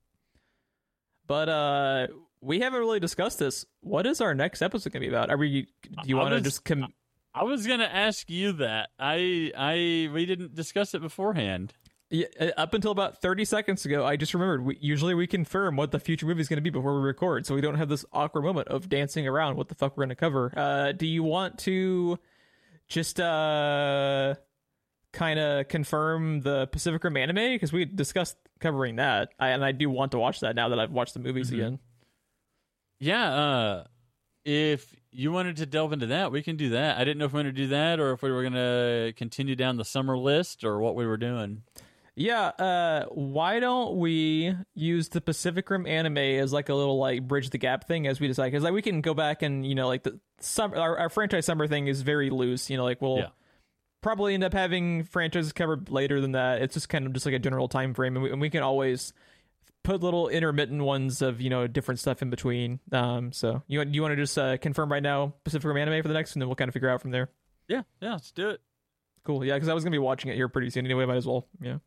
But 1.26 1.48
uh, 1.50 2.06
we 2.46 2.60
haven't 2.60 2.78
really 2.80 3.00
discussed 3.00 3.38
this. 3.38 3.66
What 3.80 4.06
is 4.06 4.20
our 4.20 4.34
next 4.34 4.62
episode 4.62 4.92
going 4.92 5.02
to 5.02 5.08
be 5.08 5.14
about? 5.14 5.30
Are 5.30 5.36
we? 5.36 5.62
Do 5.82 5.88
you 6.08 6.16
want 6.16 6.32
to 6.34 6.40
just 6.40 6.64
com- 6.64 6.92
I 7.34 7.42
was 7.44 7.66
gonna 7.66 7.84
ask 7.84 8.30
you 8.30 8.52
that. 8.52 8.88
I 8.98 9.52
I 9.56 10.08
we 10.12 10.24
didn't 10.26 10.54
discuss 10.54 10.94
it 10.94 11.02
beforehand. 11.02 11.74
Yeah, 12.08 12.26
uh, 12.40 12.50
up 12.56 12.72
until 12.72 12.92
about 12.92 13.20
30 13.20 13.44
seconds 13.44 13.84
ago, 13.84 14.06
I 14.06 14.14
just 14.16 14.32
remembered. 14.32 14.64
We, 14.64 14.78
usually 14.80 15.12
we 15.14 15.26
confirm 15.26 15.74
what 15.76 15.90
the 15.90 15.98
future 15.98 16.24
movie 16.24 16.40
is 16.40 16.48
going 16.48 16.58
to 16.58 16.62
be 16.62 16.70
before 16.70 16.94
we 16.94 17.04
record, 17.04 17.44
so 17.46 17.54
we 17.54 17.60
don't 17.60 17.74
have 17.74 17.88
this 17.88 18.04
awkward 18.12 18.42
moment 18.42 18.68
of 18.68 18.88
dancing 18.88 19.26
around 19.26 19.56
what 19.56 19.68
the 19.68 19.74
fuck 19.74 19.96
we're 19.96 20.02
going 20.04 20.10
to 20.10 20.14
cover. 20.14 20.52
Uh, 20.56 20.92
do 20.92 21.04
you 21.04 21.24
want 21.24 21.58
to 21.58 22.16
just 22.88 23.18
uh, 23.20 24.36
kind 25.12 25.38
of 25.40 25.66
confirm 25.66 26.42
the 26.42 26.68
Pacific 26.68 27.02
Rim 27.02 27.16
anime? 27.16 27.34
Because 27.54 27.72
we 27.72 27.84
discussed 27.84 28.36
covering 28.60 28.96
that, 28.96 29.30
I, 29.40 29.48
and 29.48 29.64
I 29.64 29.72
do 29.72 29.90
want 29.90 30.12
to 30.12 30.18
watch 30.18 30.40
that 30.40 30.54
now 30.54 30.68
that 30.68 30.78
I've 30.78 30.92
watched 30.92 31.14
the 31.14 31.20
movies 31.20 31.50
Mhm. 31.50 31.54
again. 31.54 31.78
Yeah. 32.98 33.32
Uh, 33.34 33.84
if 34.44 34.94
you 35.10 35.32
wanted 35.32 35.56
to 35.56 35.66
delve 35.66 35.92
into 35.92 36.06
that, 36.06 36.30
we 36.32 36.42
can 36.42 36.56
do 36.56 36.70
that. 36.70 36.96
I 36.98 37.04
didn't 37.04 37.18
know 37.18 37.24
if 37.24 37.32
we 37.32 37.38
were 37.38 37.42
going 37.44 37.54
to 37.54 37.60
do 37.62 37.68
that 37.68 37.98
or 38.00 38.12
if 38.12 38.22
we 38.22 38.30
were 38.30 38.42
gonna 38.42 39.12
continue 39.16 39.56
down 39.56 39.76
the 39.76 39.84
summer 39.84 40.16
list 40.16 40.62
or 40.64 40.78
what 40.78 40.94
we 40.94 41.06
were 41.06 41.16
doing. 41.16 41.62
Yeah, 42.18 42.46
uh, 42.46 43.04
why 43.10 43.60
don't 43.60 43.96
we 43.98 44.54
use 44.74 45.10
the 45.10 45.20
Pacific 45.20 45.68
Rim 45.68 45.86
anime 45.86 46.16
as 46.16 46.50
like 46.52 46.68
a 46.70 46.74
little 46.74 46.98
like 46.98 47.26
bridge 47.28 47.50
the 47.50 47.58
gap 47.58 47.86
thing 47.86 48.06
as 48.06 48.20
we 48.20 48.26
decide? 48.28 48.46
Because 48.46 48.62
like 48.62 48.72
we 48.72 48.80
can 48.82 49.00
go 49.02 49.12
back 49.14 49.42
and 49.42 49.66
you 49.66 49.74
know 49.74 49.86
like 49.88 50.02
the 50.02 50.18
summer 50.40 50.76
our, 50.78 50.96
our 50.98 51.08
franchise 51.10 51.44
summer 51.44 51.66
thing 51.66 51.88
is 51.88 52.00
very 52.02 52.30
loose. 52.30 52.70
You 52.70 52.78
know, 52.78 52.84
like 52.84 53.02
we'll 53.02 53.18
Yeah. 53.18 53.28
probably 54.02 54.32
end 54.32 54.44
up 54.44 54.54
having 54.54 55.02
franchises 55.04 55.52
covered 55.52 55.90
later 55.90 56.20
than 56.22 56.32
that. 56.32 56.62
It's 56.62 56.72
just 56.74 56.88
kind 56.88 57.04
of 57.06 57.12
just 57.12 57.26
like 57.26 57.34
a 57.34 57.38
general 57.38 57.68
time 57.68 57.92
frame, 57.92 58.16
and 58.16 58.22
we, 58.22 58.30
and 58.32 58.40
we 58.40 58.48
can 58.48 58.62
always 58.62 59.12
put 59.86 60.02
little 60.02 60.28
intermittent 60.28 60.82
ones 60.82 61.22
of 61.22 61.40
you 61.40 61.48
know 61.48 61.66
different 61.66 62.00
stuff 62.00 62.20
in 62.20 62.28
between. 62.28 62.80
Um, 62.92 63.32
so 63.32 63.62
you 63.68 63.82
you 63.82 64.02
want 64.02 64.12
to 64.12 64.16
just 64.16 64.36
uh, 64.36 64.58
confirm 64.58 64.90
right 64.92 65.02
now 65.02 65.34
Pacific 65.44 65.64
Rim 65.64 65.76
anime 65.76 66.02
for 66.02 66.08
the 66.08 66.14
next, 66.14 66.34
and 66.34 66.42
then 66.42 66.48
we'll 66.48 66.56
kind 66.56 66.68
of 66.68 66.74
figure 66.74 66.90
out 66.90 67.00
from 67.00 67.12
there. 67.12 67.30
Yeah. 67.68 67.82
Yeah. 68.00 68.12
Let's 68.12 68.32
do 68.32 68.50
it. 68.50 68.60
Cool. 69.24 69.44
Yeah, 69.44 69.54
because 69.54 69.68
I 69.68 69.74
was 69.74 69.84
gonna 69.84 69.94
be 69.94 69.98
watching 69.98 70.30
it 70.30 70.34
here 70.34 70.48
pretty 70.48 70.70
soon 70.70 70.84
anyway. 70.84 71.06
Might 71.06 71.16
as 71.16 71.26
well. 71.26 71.46
Yeah. 71.60 71.78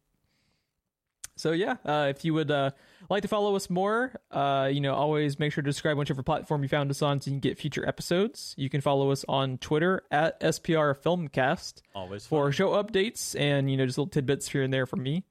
So 1.36 1.52
yeah, 1.52 1.78
uh, 1.86 2.08
if 2.10 2.26
you 2.26 2.34
would 2.34 2.52
uh, 2.52 2.72
like 3.10 3.22
to 3.22 3.30
follow 3.30 3.56
us 3.56 3.70
more, 3.70 4.14
uh, 4.30 4.70
you 4.70 4.82
know, 4.82 4.94
always 4.94 5.40
make 5.40 5.54
sure 5.54 5.64
to 5.64 5.72
subscribe 5.72 5.98
whichever 5.98 6.22
platform 6.22 6.64
you 6.64 6.68
found 6.68 6.92
us 6.92 7.02
on, 7.02 7.22
so 7.22 7.30
you 7.30 7.36
can 7.36 7.40
get 7.40 7.58
future 7.58 7.88
episodes. 7.88 8.54
You 8.58 8.70
can 8.70 8.82
follow 8.82 9.12
us 9.12 9.24
on 9.30 9.58
Twitter 9.58 10.04
at 10.12 10.40
SPR 10.42 10.98
Filmcast 10.98 11.82
Always 11.96 12.26
for 12.28 12.52
show 12.52 12.72
updates 12.72 13.40
and 13.40 13.72
you 13.72 13.78
know 13.78 13.86
just 13.86 13.98
little 13.98 14.12
tidbits 14.12 14.50
here 14.50 14.64
and 14.64 14.74
there 14.74 14.86
from 14.86 15.02
me. 15.02 15.24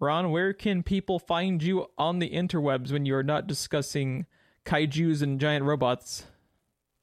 Ron, 0.00 0.30
where 0.30 0.54
can 0.54 0.82
people 0.82 1.18
find 1.18 1.62
you 1.62 1.86
on 1.98 2.20
the 2.20 2.30
interwebs 2.30 2.90
when 2.90 3.04
you 3.04 3.14
are 3.14 3.22
not 3.22 3.46
discussing 3.46 4.24
kaiju's 4.64 5.20
and 5.20 5.38
giant 5.38 5.66
robots? 5.66 6.24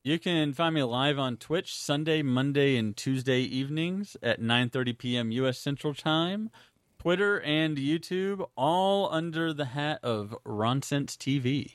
You 0.04 0.18
can 0.18 0.52
find 0.54 0.74
me 0.74 0.82
live 0.82 1.20
on 1.20 1.38
Twitch 1.38 1.76
Sunday, 1.76 2.24
Monday, 2.24 2.76
and 2.76 2.98
Tuesday 2.98 3.42
evenings 3.42 4.18
at 4.24 4.42
9:30 4.42 4.98
p.m. 4.98 5.32
U.S. 5.32 5.60
Central 5.60 5.94
Time. 5.94 6.50
Twitter 6.98 7.40
and 7.42 7.78
YouTube, 7.78 8.48
all 8.58 9.14
under 9.14 9.54
the 9.54 9.66
hat 9.66 10.00
of 10.02 10.36
Ronsense 10.44 11.16
TV. 11.18 11.74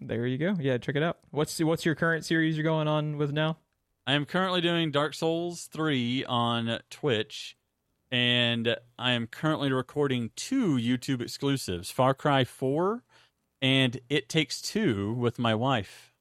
There 0.00 0.26
you 0.26 0.38
go. 0.38 0.54
Yeah, 0.60 0.78
check 0.78 0.94
it 0.94 1.02
out. 1.02 1.18
What's 1.32 1.58
what's 1.58 1.84
your 1.84 1.96
current 1.96 2.24
series 2.24 2.56
you're 2.56 2.62
going 2.62 2.86
on 2.86 3.18
with 3.18 3.32
now? 3.32 3.58
I 4.06 4.12
am 4.12 4.26
currently 4.26 4.60
doing 4.60 4.92
Dark 4.92 5.14
Souls 5.14 5.68
3 5.72 6.24
on 6.24 6.78
Twitch, 6.88 7.56
and 8.10 8.76
I 8.98 9.12
am 9.12 9.26
currently 9.26 9.72
recording 9.72 10.30
two 10.36 10.76
YouTube 10.76 11.20
exclusives 11.20 11.90
Far 11.90 12.14
Cry 12.14 12.44
4 12.44 13.02
and 13.62 14.00
It 14.08 14.28
Takes 14.28 14.60
Two 14.62 15.12
with 15.14 15.38
my 15.38 15.54
wife. 15.54 16.12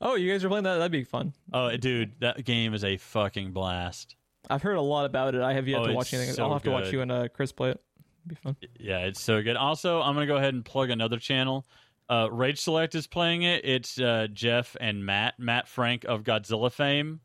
Oh, 0.00 0.14
you 0.16 0.30
guys 0.30 0.44
are 0.44 0.48
playing 0.48 0.64
that? 0.64 0.76
That'd 0.76 0.92
be 0.92 1.04
fun. 1.04 1.32
Oh, 1.52 1.74
dude, 1.76 2.12
that 2.20 2.44
game 2.44 2.74
is 2.74 2.84
a 2.84 2.96
fucking 2.96 3.52
blast. 3.52 4.16
I've 4.50 4.62
heard 4.62 4.76
a 4.76 4.80
lot 4.82 5.06
about 5.06 5.34
it. 5.34 5.42
I 5.42 5.54
have 5.54 5.66
yet 5.68 5.80
Oh, 5.80 5.86
to 5.86 5.92
watch 5.92 6.12
anything. 6.12 6.34
so 6.34 6.44
I'll 6.44 6.52
have 6.52 6.62
to 6.64 6.70
watch 6.70 6.92
you 6.92 7.00
and 7.00 7.10
uh, 7.12 7.28
Chris 7.28 7.52
play 7.52 7.70
it. 7.70 7.80
It'd 8.26 8.28
be 8.28 8.34
fun. 8.34 8.56
Yeah, 8.78 8.98
it's 9.00 9.20
so 9.20 9.42
good. 9.42 9.56
Also, 9.56 10.00
I'm 10.00 10.14
going 10.14 10.26
to 10.26 10.32
go 10.32 10.36
ahead 10.36 10.54
and 10.54 10.64
plug 10.64 10.90
another 10.90 11.18
channel. 11.18 11.66
Uh, 12.08 12.28
Rage 12.30 12.60
Select 12.60 12.94
is 12.94 13.06
playing 13.06 13.42
it. 13.42 13.64
It's 13.64 13.98
uh, 14.00 14.26
Jeff 14.32 14.76
and 14.80 15.04
Matt, 15.06 15.38
Matt 15.38 15.66
Frank 15.68 16.04
of 16.04 16.22
Godzilla 16.22 16.70
fame, 16.70 17.20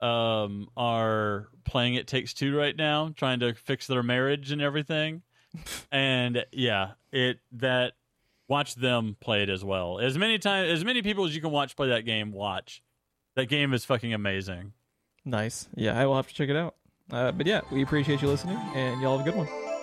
um, 0.00 0.68
are 0.76 1.48
playing 1.64 1.94
it 1.94 2.06
Takes 2.06 2.34
Two 2.34 2.56
right 2.56 2.76
now, 2.76 3.12
trying 3.16 3.40
to 3.40 3.54
fix 3.54 3.86
their 3.86 4.02
marriage 4.02 4.50
and 4.50 4.60
everything. 4.60 5.22
and 5.92 6.44
yeah, 6.52 6.92
it 7.12 7.38
that 7.52 7.92
watch 8.48 8.74
them 8.74 9.16
play 9.20 9.42
it 9.42 9.48
as 9.48 9.64
well. 9.64 9.98
As 10.00 10.18
many 10.18 10.38
times, 10.38 10.70
as 10.70 10.84
many 10.84 11.02
people 11.02 11.24
as 11.24 11.34
you 11.34 11.40
can 11.40 11.50
watch 11.50 11.76
play 11.76 11.88
that 11.88 12.04
game, 12.04 12.32
watch. 12.32 12.82
That 13.36 13.46
game 13.46 13.72
is 13.72 13.84
fucking 13.84 14.14
amazing. 14.14 14.72
Nice. 15.24 15.68
Yeah, 15.74 15.98
I 15.98 16.06
will 16.06 16.16
have 16.16 16.28
to 16.28 16.34
check 16.34 16.48
it 16.48 16.56
out. 16.56 16.76
Uh, 17.10 17.32
but 17.32 17.46
yeah, 17.46 17.62
we 17.70 17.82
appreciate 17.82 18.22
you 18.22 18.28
listening, 18.28 18.56
and 18.74 19.00
y'all 19.00 19.18
have 19.18 19.26
a 19.26 19.30
good 19.30 19.36
one. 19.36 19.73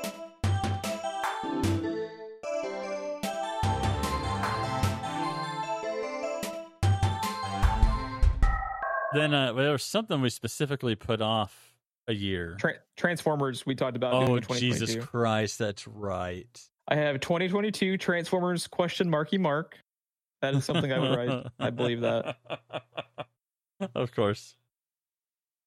Then 9.14 9.34
uh, 9.34 9.54
there 9.54 9.72
was 9.72 9.84
something 9.84 10.22
we 10.22 10.30
specifically 10.30 10.96
put 10.96 11.22
off 11.22 11.74
a 12.08 12.14
year. 12.14 12.56
Tra- 12.60 12.80
Transformers, 12.98 13.66
we 13.66 13.76
talked 13.76 13.96
about. 13.98 14.14
oh 14.14 14.40
Jesus 14.40 14.96
Christ, 15.06 15.60
that's 15.60 15.88
right. 15.88 16.70
I 16.88 16.96
have 16.96 17.20
2022 17.20 17.98
Transformers 17.98 18.68
question 18.68 19.10
marky 19.10 19.38
mark. 19.38 19.78
That 20.42 20.56
is 20.56 20.66
something 20.66 20.92
I 20.92 21.00
would 21.00 21.16
write. 21.16 21.48
I 21.60 21.70
believe 21.70 22.02
that. 22.02 22.38
Of 23.96 24.14
course. 24.14 24.56